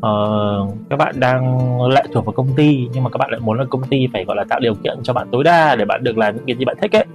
à, 0.01 0.11
các 0.89 0.95
bạn 0.99 1.15
đang 1.19 1.71
lệ 1.87 2.03
thuộc 2.13 2.25
vào 2.25 2.33
công 2.33 2.47
ty 2.55 2.87
nhưng 2.93 3.03
mà 3.03 3.09
các 3.09 3.17
bạn 3.17 3.31
lại 3.31 3.39
muốn 3.39 3.57
là 3.57 3.65
công 3.69 3.83
ty 3.83 4.07
phải 4.13 4.25
gọi 4.25 4.35
là 4.35 4.43
tạo 4.43 4.59
điều 4.59 4.75
kiện 4.75 4.97
cho 5.03 5.13
bạn 5.13 5.27
tối 5.31 5.43
đa 5.43 5.75
để 5.75 5.85
bạn 5.85 6.03
được 6.03 6.17
làm 6.17 6.35
những 6.35 6.45
cái 6.47 6.55
gì 6.55 6.65
bạn 6.65 6.77
thích 6.81 6.95
ấy. 6.95 7.05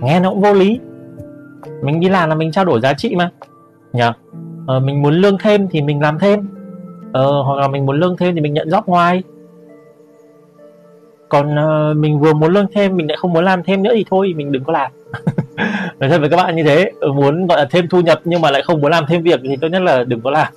Nghe 0.00 0.20
nó 0.20 0.30
cũng 0.30 0.40
vô 0.40 0.54
lý. 0.54 0.80
Mình 1.82 2.00
đi 2.00 2.08
làm 2.08 2.28
là 2.28 2.34
mình 2.34 2.52
trao 2.52 2.64
đổi 2.64 2.80
giá 2.80 2.92
trị 2.94 3.14
mà. 3.16 3.30
Nhờ. 3.92 4.12
À, 4.66 4.78
mình 4.78 5.02
muốn 5.02 5.14
lương 5.14 5.38
thêm 5.38 5.68
thì 5.70 5.82
mình 5.82 6.02
làm 6.02 6.18
thêm. 6.18 6.40
Uh, 7.08 7.46
hoặc 7.46 7.60
là 7.60 7.68
mình 7.68 7.86
muốn 7.86 8.00
lương 8.00 8.16
thêm 8.16 8.34
thì 8.34 8.40
mình 8.40 8.54
nhận 8.54 8.68
job 8.68 8.82
ngoài 8.86 9.22
còn 11.28 11.54
uh, 11.54 11.96
mình 11.96 12.20
vừa 12.20 12.32
muốn 12.32 12.52
lương 12.52 12.66
thêm 12.74 12.96
mình 12.96 13.06
lại 13.08 13.16
không 13.20 13.32
muốn 13.32 13.44
làm 13.44 13.62
thêm 13.62 13.82
nữa 13.82 13.92
thì 13.94 14.04
thôi 14.10 14.32
mình 14.36 14.52
đừng 14.52 14.64
có 14.64 14.72
làm. 14.72 14.90
Nói 16.00 16.10
thật 16.10 16.18
với 16.18 16.28
các 16.28 16.36
bạn 16.36 16.56
như 16.56 16.62
thế 16.62 16.90
muốn 17.14 17.46
gọi 17.46 17.58
là 17.58 17.64
thêm 17.70 17.88
thu 17.88 18.00
nhập 18.00 18.20
nhưng 18.24 18.40
mà 18.40 18.50
lại 18.50 18.62
không 18.62 18.80
muốn 18.80 18.90
làm 18.90 19.04
thêm 19.08 19.22
việc 19.22 19.40
thì 19.42 19.56
tốt 19.56 19.68
nhất 19.68 19.82
là 19.82 20.04
đừng 20.04 20.20
có 20.20 20.30
làm. 20.30 20.52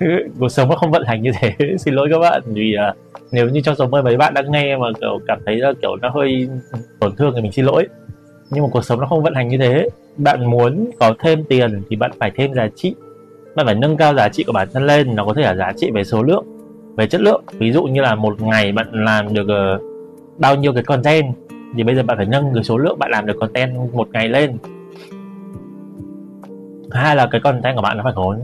Cuộc 0.38 0.48
sống 0.48 0.68
nó 0.68 0.76
không 0.76 0.90
vận 0.90 1.04
hành 1.04 1.22
như 1.22 1.30
thế 1.40 1.54
xin 1.78 1.94
lỗi 1.94 2.08
các 2.12 2.18
bạn. 2.18 2.42
Vì 2.46 2.76
uh, 2.90 2.96
nếu 3.32 3.48
như 3.48 3.60
trong 3.60 3.76
số 3.76 3.86
mấy 3.86 4.16
bạn 4.16 4.34
đang 4.34 4.52
nghe 4.52 4.76
mà 4.76 4.86
kiểu 5.00 5.20
cảm 5.26 5.38
thấy 5.46 5.56
là 5.56 5.72
kiểu 5.82 5.96
nó 5.96 6.08
hơi 6.08 6.48
tổn 7.00 7.16
thương 7.16 7.32
thì 7.36 7.42
mình 7.42 7.52
xin 7.52 7.64
lỗi. 7.64 7.86
Nhưng 8.50 8.62
mà 8.62 8.68
cuộc 8.72 8.84
sống 8.84 9.00
nó 9.00 9.06
không 9.06 9.22
vận 9.22 9.34
hành 9.34 9.48
như 9.48 9.58
thế 9.58 9.88
bạn 10.16 10.50
muốn 10.50 10.90
có 10.98 11.14
thêm 11.18 11.44
tiền 11.44 11.82
thì 11.90 11.96
bạn 11.96 12.10
phải 12.20 12.30
thêm 12.36 12.54
giá 12.54 12.68
trị. 12.76 12.94
Bạn 13.54 13.66
phải 13.66 13.74
nâng 13.74 13.96
cao 13.96 14.14
giá 14.14 14.28
trị 14.28 14.44
của 14.44 14.52
bản 14.52 14.68
thân 14.72 14.86
lên 14.86 15.16
nó 15.16 15.24
có 15.24 15.34
thể 15.34 15.42
là 15.42 15.54
giá 15.54 15.72
trị 15.76 15.90
về 15.94 16.04
số 16.04 16.22
lượng 16.22 16.44
về 16.98 17.06
chất 17.06 17.20
lượng. 17.20 17.42
Ví 17.52 17.72
dụ 17.72 17.84
như 17.84 18.00
là 18.00 18.14
một 18.14 18.42
ngày 18.42 18.72
bạn 18.72 18.86
làm 18.92 19.34
được 19.34 19.46
uh, 19.76 19.82
bao 20.38 20.56
nhiêu 20.56 20.72
cái 20.72 20.82
content 20.82 21.34
thì 21.76 21.82
bây 21.82 21.94
giờ 21.94 22.02
bạn 22.02 22.16
phải 22.16 22.26
nâng 22.26 22.54
cái 22.54 22.64
số 22.64 22.78
lượng 22.78 22.98
bạn 22.98 23.10
làm 23.10 23.26
được 23.26 23.36
content 23.40 23.92
một 23.92 24.08
ngày 24.12 24.28
lên. 24.28 24.58
Hai 26.90 27.16
là 27.16 27.26
cái 27.26 27.40
content 27.40 27.76
của 27.76 27.82
bạn 27.82 27.96
nó 27.96 28.02
phải 28.04 28.12
có 28.16 28.36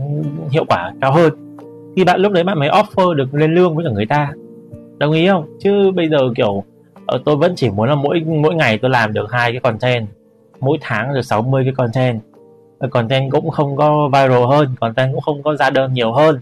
hiệu 0.51 0.65
quả 0.69 0.93
cao 1.01 1.11
hơn. 1.11 1.57
Thì 1.95 2.03
bạn 2.03 2.19
lúc 2.19 2.31
đấy 2.31 2.43
bạn 2.43 2.59
mới 2.59 2.69
offer 2.69 3.13
được 3.13 3.33
lên 3.33 3.55
lương 3.55 3.75
với 3.75 3.85
cả 3.85 3.91
người 3.91 4.05
ta. 4.05 4.33
Đồng 4.97 5.11
ý 5.11 5.27
không? 5.27 5.57
Chứ 5.59 5.91
bây 5.91 6.09
giờ 6.09 6.17
kiểu 6.35 6.63
ờ, 7.05 7.21
tôi 7.25 7.35
vẫn 7.35 7.53
chỉ 7.55 7.69
muốn 7.69 7.89
là 7.89 7.95
mỗi 7.95 8.23
mỗi 8.25 8.55
ngày 8.55 8.77
tôi 8.77 8.91
làm 8.91 9.13
được 9.13 9.31
hai 9.31 9.51
cái 9.51 9.61
content 9.61 10.07
mỗi 10.59 10.77
tháng 10.81 11.13
được 11.13 11.21
60 11.21 11.63
cái 11.63 11.73
content. 11.73 12.21
Ờ, 12.79 12.87
content 12.87 13.31
cũng 13.31 13.49
không 13.49 13.75
có 13.75 14.09
viral 14.13 14.45
hơn 14.49 14.75
content 14.79 15.11
cũng 15.13 15.21
không 15.21 15.43
có 15.43 15.55
ra 15.55 15.69
đơn 15.69 15.93
nhiều 15.93 16.11
hơn 16.13 16.39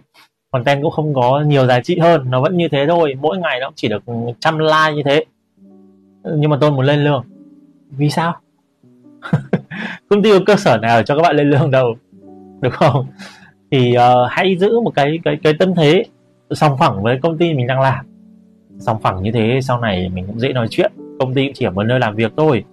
content 0.54 0.82
cũng 0.82 0.92
không 0.92 1.14
có 1.14 1.42
nhiều 1.42 1.66
giá 1.66 1.80
trị 1.80 2.00
hơn 2.00 2.32
nó 2.32 2.42
vẫn 2.42 2.58
như 2.58 2.68
thế 2.68 2.86
thôi 2.88 3.16
mỗi 3.22 3.38
ngày 3.38 3.60
nó 3.60 3.72
chỉ 3.76 3.88
được 3.88 4.04
trăm 4.40 4.60
like 4.60 4.94
như 4.96 5.04
thế. 5.04 5.26
Nhưng 6.24 6.50
mà 6.50 6.58
tôi 6.62 6.72
muốn 6.72 6.86
lên 6.86 7.04
lương. 7.04 7.24
Vì 7.90 8.10
sao? 8.10 8.36
Công 10.10 10.24
ty 10.24 10.32
có 10.32 10.40
cơ 10.46 10.56
sở 10.56 10.78
nào 10.78 11.04
cho 11.04 11.16
các 11.16 11.22
bạn 11.22 11.36
lên 11.36 11.50
lương 11.50 11.72
đâu 11.72 11.96
được 12.62 12.74
không? 12.74 13.06
Thì 13.72 13.96
uh, 13.98 14.30
hãy 14.30 14.56
giữ 14.60 14.80
một 14.80 14.92
cái 14.96 15.20
cái 15.24 15.38
cái 15.44 15.54
tâm 15.60 15.76
thế 15.76 16.04
song 16.52 16.78
phẳng 16.80 17.04
với 17.04 17.20
công 17.22 17.38
ty 17.38 17.54
mình 17.54 17.68
đang 17.68 17.80
làm. 17.82 18.06
Song 18.80 19.02
phẳng 19.02 19.24
như 19.24 19.32
thế 19.32 19.60
sau 19.64 19.82
này 19.82 20.10
mình 20.14 20.28
cũng 20.28 20.40
dễ 20.40 20.54
nói 20.54 20.68
chuyện. 20.70 20.92
Công 21.20 21.34
ty 21.34 21.46
cũng 21.46 21.54
chỉ 21.54 21.66
ở 21.66 21.72
một 21.72 21.84
nơi 21.84 22.00
làm 22.00 22.16
việc 22.16 22.34
thôi. 22.38 22.64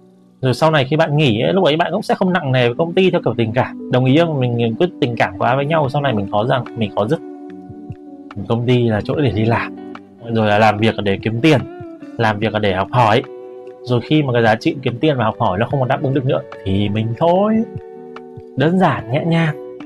Rồi 0.41 0.53
sau 0.53 0.71
này 0.71 0.85
khi 0.85 0.95
bạn 0.95 1.17
nghỉ 1.17 1.41
ấy, 1.41 1.53
lúc 1.53 1.65
ấy 1.65 1.77
bạn 1.77 1.91
cũng 1.91 2.01
sẽ 2.01 2.15
không 2.15 2.33
nặng 2.33 2.51
nề 2.51 2.67
với 2.67 2.75
công 2.75 2.93
ty 2.93 3.11
theo 3.11 3.21
kiểu 3.25 3.33
tình 3.37 3.53
cảm. 3.53 3.91
Đồng 3.91 4.05
ý 4.05 4.17
không? 4.17 4.39
Mình 4.39 4.75
cứ 4.79 4.87
tình 5.01 5.15
cảm 5.15 5.37
quá 5.37 5.55
với 5.55 5.65
nhau 5.65 5.89
sau 5.89 6.01
này 6.01 6.13
mình 6.13 6.31
khó 6.31 6.45
rằng 6.45 6.63
mình 6.77 6.95
khó 6.95 7.07
dứt 7.07 7.19
công 8.47 8.65
ty 8.67 8.83
là 8.83 9.01
chỗ 9.01 9.15
để 9.15 9.31
đi 9.35 9.45
làm 9.45 9.75
rồi 10.33 10.47
là 10.47 10.59
làm 10.59 10.77
việc 10.77 10.95
để 11.03 11.17
kiếm 11.21 11.41
tiền 11.41 11.61
làm 12.17 12.39
việc 12.39 12.53
để 12.61 12.73
học 12.73 12.87
hỏi. 12.91 13.23
Rồi 13.81 14.01
khi 14.01 14.23
mà 14.23 14.33
cái 14.33 14.43
giá 14.43 14.55
trị 14.55 14.75
kiếm 14.81 14.97
tiền 14.99 15.17
và 15.17 15.25
học 15.25 15.35
hỏi 15.39 15.59
nó 15.59 15.65
không 15.65 15.79
còn 15.79 15.89
đáp 15.89 16.03
ứng 16.03 16.13
được 16.13 16.25
nữa 16.25 16.41
thì 16.63 16.89
mình 16.89 17.07
thôi 17.17 17.63
đơn 18.57 18.79
giản 18.79 19.11
nhẹ 19.11 19.23
nhàng. 19.25 19.77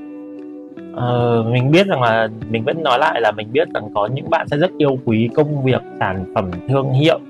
Ờ, 0.94 1.44
mình 1.50 1.70
biết 1.70 1.86
rằng 1.86 2.02
là 2.02 2.28
mình 2.50 2.64
vẫn 2.64 2.82
nói 2.82 2.98
lại 2.98 3.20
là 3.20 3.32
mình 3.32 3.48
biết 3.52 3.68
rằng 3.74 3.88
có 3.94 4.06
những 4.06 4.30
bạn 4.30 4.48
sẽ 4.48 4.56
rất 4.56 4.70
yêu 4.78 4.98
quý 5.04 5.28
công 5.34 5.64
việc 5.64 5.82
sản 6.00 6.24
phẩm 6.34 6.50
thương 6.68 6.92
hiệu. 6.92 7.20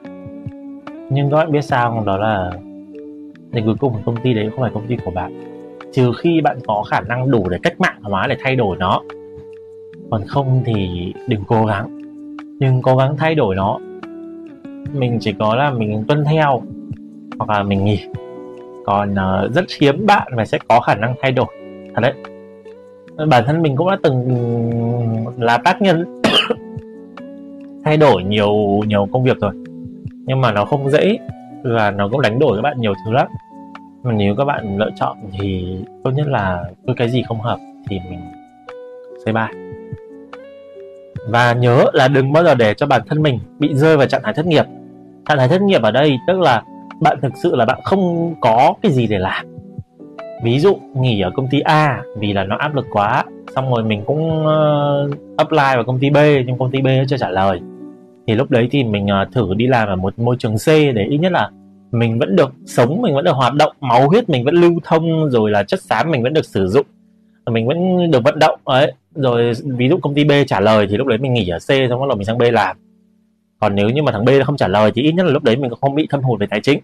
Nhưng 1.10 1.30
các 1.30 1.36
bạn 1.36 1.52
biết 1.52 1.64
sao 1.64 1.90
không? 1.90 2.04
Đó 2.04 2.16
là 2.16 2.50
thì 3.52 3.60
cuối 3.64 3.74
cùng 3.80 3.92
công 4.06 4.16
ty 4.16 4.34
đấy 4.34 4.50
không 4.50 4.60
phải 4.60 4.70
công 4.74 4.86
ty 4.86 4.96
của 5.04 5.10
bạn. 5.10 5.42
Trừ 5.92 6.12
khi 6.18 6.40
bạn 6.40 6.58
có 6.66 6.84
khả 6.90 7.00
năng 7.00 7.30
đủ 7.30 7.48
để 7.48 7.58
cách 7.62 7.80
mạng 7.80 7.98
hóa 8.02 8.26
để 8.26 8.36
thay 8.44 8.56
đổi 8.56 8.76
nó 8.76 9.02
còn 10.10 10.22
không 10.26 10.62
thì 10.66 11.12
đừng 11.26 11.40
cố 11.46 11.66
gắng. 11.66 11.98
Đừng 12.60 12.82
cố 12.82 12.96
gắng 12.96 13.16
thay 13.16 13.34
đổi 13.34 13.54
nó. 13.54 13.78
Mình 14.92 15.18
chỉ 15.20 15.32
có 15.32 15.54
là 15.54 15.70
mình 15.70 16.04
tuân 16.08 16.24
theo 16.24 16.62
hoặc 17.38 17.50
là 17.50 17.62
mình 17.62 17.84
nghỉ. 17.84 18.00
Còn 18.86 19.12
uh, 19.12 19.52
rất 19.54 19.64
hiếm 19.80 20.06
bạn 20.06 20.32
mà 20.36 20.44
sẽ 20.44 20.58
có 20.68 20.80
khả 20.80 20.94
năng 20.94 21.14
thay 21.22 21.32
đổi. 21.32 21.46
Thật 21.94 22.00
đấy. 22.00 22.12
Bản 23.28 23.44
thân 23.46 23.62
mình 23.62 23.76
cũng 23.76 23.90
đã 23.90 23.96
từng 24.02 24.26
là 25.38 25.58
tác 25.58 25.82
nhân 25.82 26.22
thay 27.84 27.96
đổi 27.96 28.24
nhiều 28.24 28.54
nhiều 28.86 29.08
công 29.12 29.24
việc 29.24 29.40
rồi. 29.40 29.52
Nhưng 30.26 30.40
mà 30.40 30.52
nó 30.52 30.64
không 30.64 30.90
dễ 30.90 31.18
và 31.62 31.90
nó 31.90 32.08
cũng 32.08 32.20
đánh 32.20 32.38
đổi 32.38 32.56
các 32.56 32.62
bạn 32.62 32.80
nhiều 32.80 32.94
thứ 33.04 33.12
lắm. 33.12 33.26
Mà 34.02 34.12
nếu 34.12 34.34
các 34.36 34.44
bạn 34.44 34.78
lựa 34.78 34.90
chọn 34.96 35.16
thì 35.32 35.76
tốt 36.04 36.10
nhất 36.10 36.26
là 36.26 36.64
cứ 36.86 36.94
cái 36.96 37.08
gì 37.08 37.22
không 37.28 37.40
hợp 37.40 37.58
thì 37.88 38.00
mình 38.10 38.20
say 39.24 39.34
bye 39.34 39.65
và 41.26 41.52
nhớ 41.52 41.84
là 41.92 42.08
đừng 42.08 42.32
bao 42.32 42.44
giờ 42.44 42.54
để 42.54 42.74
cho 42.74 42.86
bản 42.86 43.02
thân 43.08 43.22
mình 43.22 43.38
bị 43.58 43.74
rơi 43.74 43.96
vào 43.96 44.06
trạng 44.06 44.22
thái 44.24 44.34
thất 44.34 44.46
nghiệp. 44.46 44.64
Trạng 45.28 45.38
thái 45.38 45.48
thất 45.48 45.62
nghiệp 45.62 45.82
ở 45.82 45.90
đây 45.90 46.16
tức 46.26 46.40
là 46.40 46.62
bạn 47.00 47.18
thực 47.22 47.32
sự 47.42 47.56
là 47.56 47.64
bạn 47.64 47.80
không 47.84 48.34
có 48.40 48.74
cái 48.82 48.92
gì 48.92 49.06
để 49.06 49.18
làm. 49.18 49.46
Ví 50.42 50.58
dụ 50.58 50.78
nghỉ 50.94 51.20
ở 51.20 51.30
công 51.34 51.48
ty 51.48 51.60
A 51.60 52.02
vì 52.18 52.32
là 52.32 52.44
nó 52.44 52.56
áp 52.56 52.74
lực 52.74 52.86
quá 52.92 53.24
xong 53.54 53.74
rồi 53.74 53.84
mình 53.84 54.02
cũng 54.06 54.40
uh, 54.40 55.36
apply 55.36 55.56
vào 55.74 55.84
công 55.84 55.98
ty 55.98 56.10
B 56.10 56.16
nhưng 56.46 56.58
công 56.58 56.70
ty 56.70 56.80
B 56.80 56.86
nó 56.86 57.04
chưa 57.08 57.16
trả 57.16 57.28
lời. 57.28 57.60
Thì 58.26 58.34
lúc 58.34 58.50
đấy 58.50 58.68
thì 58.70 58.84
mình 58.84 59.06
uh, 59.06 59.32
thử 59.34 59.54
đi 59.54 59.66
làm 59.66 59.88
ở 59.88 59.96
một 59.96 60.18
môi 60.18 60.36
trường 60.38 60.56
C 60.56 60.66
để 60.66 61.06
ít 61.10 61.18
nhất 61.18 61.32
là 61.32 61.50
mình 61.92 62.18
vẫn 62.18 62.36
được 62.36 62.52
sống 62.66 63.02
mình 63.02 63.14
vẫn 63.14 63.24
được 63.24 63.32
hoạt 63.32 63.54
động 63.54 63.72
máu 63.80 64.08
huyết 64.08 64.28
mình 64.28 64.44
vẫn 64.44 64.54
lưu 64.54 64.72
thông 64.84 65.30
rồi 65.30 65.50
là 65.50 65.62
chất 65.62 65.82
xám 65.82 66.10
mình 66.10 66.22
vẫn 66.22 66.32
được 66.32 66.44
sử 66.44 66.68
dụng 66.68 66.86
mình 67.50 67.66
vẫn 67.66 68.10
được 68.10 68.24
vận 68.24 68.38
động 68.38 68.60
ấy 68.64 68.92
rồi 69.16 69.52
ví 69.64 69.88
dụ 69.88 69.98
công 70.02 70.14
ty 70.14 70.24
B 70.24 70.32
trả 70.46 70.60
lời 70.60 70.86
thì 70.90 70.96
lúc 70.96 71.06
đấy 71.06 71.18
mình 71.18 71.34
nghỉ 71.34 71.48
ở 71.48 71.58
C 71.58 71.68
xong 71.68 72.00
bắt 72.00 72.08
đầu 72.08 72.16
mình 72.16 72.24
sang 72.24 72.38
B 72.38 72.42
làm. 72.52 72.76
Còn 73.60 73.74
nếu 73.74 73.90
như 73.90 74.02
mà 74.02 74.12
thằng 74.12 74.24
B 74.24 74.28
nó 74.28 74.44
không 74.44 74.56
trả 74.56 74.68
lời 74.68 74.92
thì 74.94 75.02
ít 75.02 75.12
nhất 75.12 75.26
là 75.26 75.32
lúc 75.32 75.42
đấy 75.42 75.56
mình 75.56 75.70
không 75.80 75.94
bị 75.94 76.06
thâm 76.10 76.22
hụt 76.22 76.40
về 76.40 76.46
tài 76.50 76.60
chính. 76.60 76.80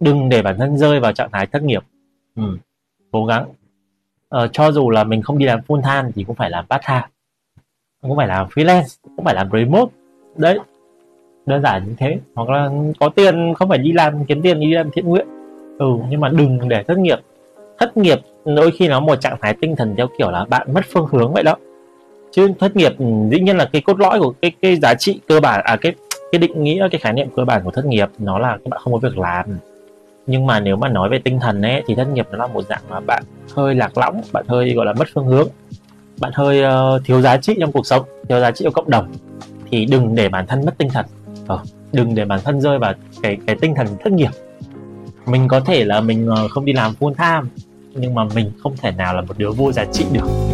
Đừng 0.00 0.28
để 0.28 0.42
bản 0.42 0.58
thân 0.58 0.78
rơi 0.78 1.00
vào 1.00 1.12
trạng 1.12 1.30
thái 1.32 1.46
thất 1.46 1.62
nghiệp. 1.62 1.82
Ừ. 2.36 2.42
cố 3.12 3.24
gắng. 3.26 3.46
Ờ, 4.28 4.48
cho 4.52 4.72
dù 4.72 4.90
là 4.90 5.04
mình 5.04 5.22
không 5.22 5.38
đi 5.38 5.46
làm 5.46 5.60
full 5.68 5.82
time 5.82 6.12
thì 6.14 6.24
cũng 6.24 6.36
phải 6.36 6.50
làm 6.50 6.66
part 6.66 6.82
time. 6.86 7.06
Cũng 8.02 8.16
phải 8.16 8.26
làm 8.26 8.48
freelance 8.48 8.98
cũng 9.16 9.24
phải 9.24 9.34
làm 9.34 9.48
remote. 9.52 9.92
Đấy 10.36 10.58
đơn 11.46 11.62
giản 11.62 11.84
như 11.88 11.94
thế. 11.98 12.18
Hoặc 12.34 12.48
là 12.48 12.70
có 13.00 13.08
tiền 13.08 13.54
không 13.54 13.68
phải 13.68 13.78
đi 13.78 13.92
làm 13.92 14.24
kiếm 14.24 14.42
tiền 14.42 14.60
đi 14.60 14.74
làm 14.74 14.90
thiện 14.90 15.08
nguyện. 15.08 15.26
Ừ 15.78 15.86
nhưng 16.10 16.20
mà 16.20 16.28
đừng 16.28 16.68
để 16.68 16.82
thất 16.82 16.98
nghiệp. 16.98 17.18
Thất 17.78 17.96
nghiệp 17.96 18.18
đôi 18.44 18.70
khi 18.70 18.88
nó 18.88 19.00
một 19.00 19.20
trạng 19.20 19.36
thái 19.42 19.56
tinh 19.60 19.76
thần 19.76 19.94
theo 19.96 20.06
kiểu 20.18 20.30
là 20.30 20.44
bạn 20.44 20.74
mất 20.74 20.84
phương 20.92 21.06
hướng 21.12 21.32
vậy 21.32 21.42
đó. 21.42 21.56
Chứ 22.32 22.48
thất 22.58 22.76
nghiệp 22.76 22.92
ừ, 22.98 23.04
dĩ 23.30 23.40
nhiên 23.40 23.56
là 23.56 23.64
cái 23.64 23.82
cốt 23.82 24.00
lõi 24.00 24.20
của 24.20 24.34
cái 24.42 24.52
cái 24.62 24.76
giá 24.76 24.94
trị 24.94 25.20
cơ 25.28 25.40
bản 25.40 25.60
à 25.64 25.76
cái 25.76 25.94
cái 26.32 26.38
định 26.38 26.62
nghĩa 26.62 26.88
cái 26.90 26.98
khái 26.98 27.12
niệm 27.12 27.28
cơ 27.36 27.44
bản 27.44 27.64
của 27.64 27.70
thất 27.70 27.84
nghiệp 27.84 28.08
nó 28.18 28.38
là 28.38 28.50
các 28.50 28.68
bạn 28.68 28.80
không 28.84 28.92
có 28.92 28.98
việc 28.98 29.18
làm. 29.18 29.46
Nhưng 30.26 30.46
mà 30.46 30.60
nếu 30.60 30.76
mà 30.76 30.88
nói 30.88 31.08
về 31.08 31.18
tinh 31.18 31.40
thần 31.40 31.62
ấy 31.62 31.82
thì 31.86 31.94
thất 31.94 32.08
nghiệp 32.08 32.26
nó 32.30 32.38
là 32.38 32.46
một 32.46 32.62
dạng 32.68 32.82
mà 32.88 33.00
bạn 33.00 33.22
hơi 33.54 33.74
lạc 33.74 33.98
lõng 33.98 34.20
bạn 34.32 34.44
hơi 34.48 34.74
gọi 34.74 34.86
là 34.86 34.92
mất 34.92 35.08
phương 35.14 35.26
hướng. 35.26 35.48
Bạn 36.20 36.32
hơi 36.34 36.62
uh, 36.64 37.04
thiếu 37.04 37.20
giá 37.20 37.36
trị 37.36 37.56
trong 37.60 37.72
cuộc 37.72 37.86
sống 37.86 38.04
thiếu 38.28 38.40
giá 38.40 38.50
trị 38.50 38.62
trong 38.64 38.72
cộng 38.72 38.90
đồng. 38.90 39.12
Thì 39.70 39.84
đừng 39.84 40.14
để 40.14 40.28
bản 40.28 40.46
thân 40.46 40.66
mất 40.66 40.74
tinh 40.78 40.88
thần. 40.88 41.06
Ờ, 41.46 41.60
đừng 41.92 42.14
để 42.14 42.24
bản 42.24 42.40
thân 42.44 42.60
rơi 42.60 42.78
vào 42.78 42.92
cái 43.22 43.38
cái 43.46 43.56
tinh 43.60 43.74
thần 43.74 43.86
thất 44.04 44.12
nghiệp. 44.12 44.30
Mình 45.26 45.48
có 45.48 45.60
thể 45.60 45.84
là 45.84 46.00
mình 46.00 46.26
ờ, 46.26 46.48
không 46.48 46.64
đi 46.64 46.72
làm 46.72 46.92
full 47.00 47.14
time 47.14 47.50
nhưng 47.94 48.14
mà 48.14 48.24
mình 48.34 48.52
không 48.62 48.76
thể 48.76 48.90
nào 48.90 49.14
là 49.14 49.20
một 49.20 49.38
đứa 49.38 49.50
vô 49.50 49.72
giá 49.72 49.84
trị 49.92 50.04
được. 50.12 50.53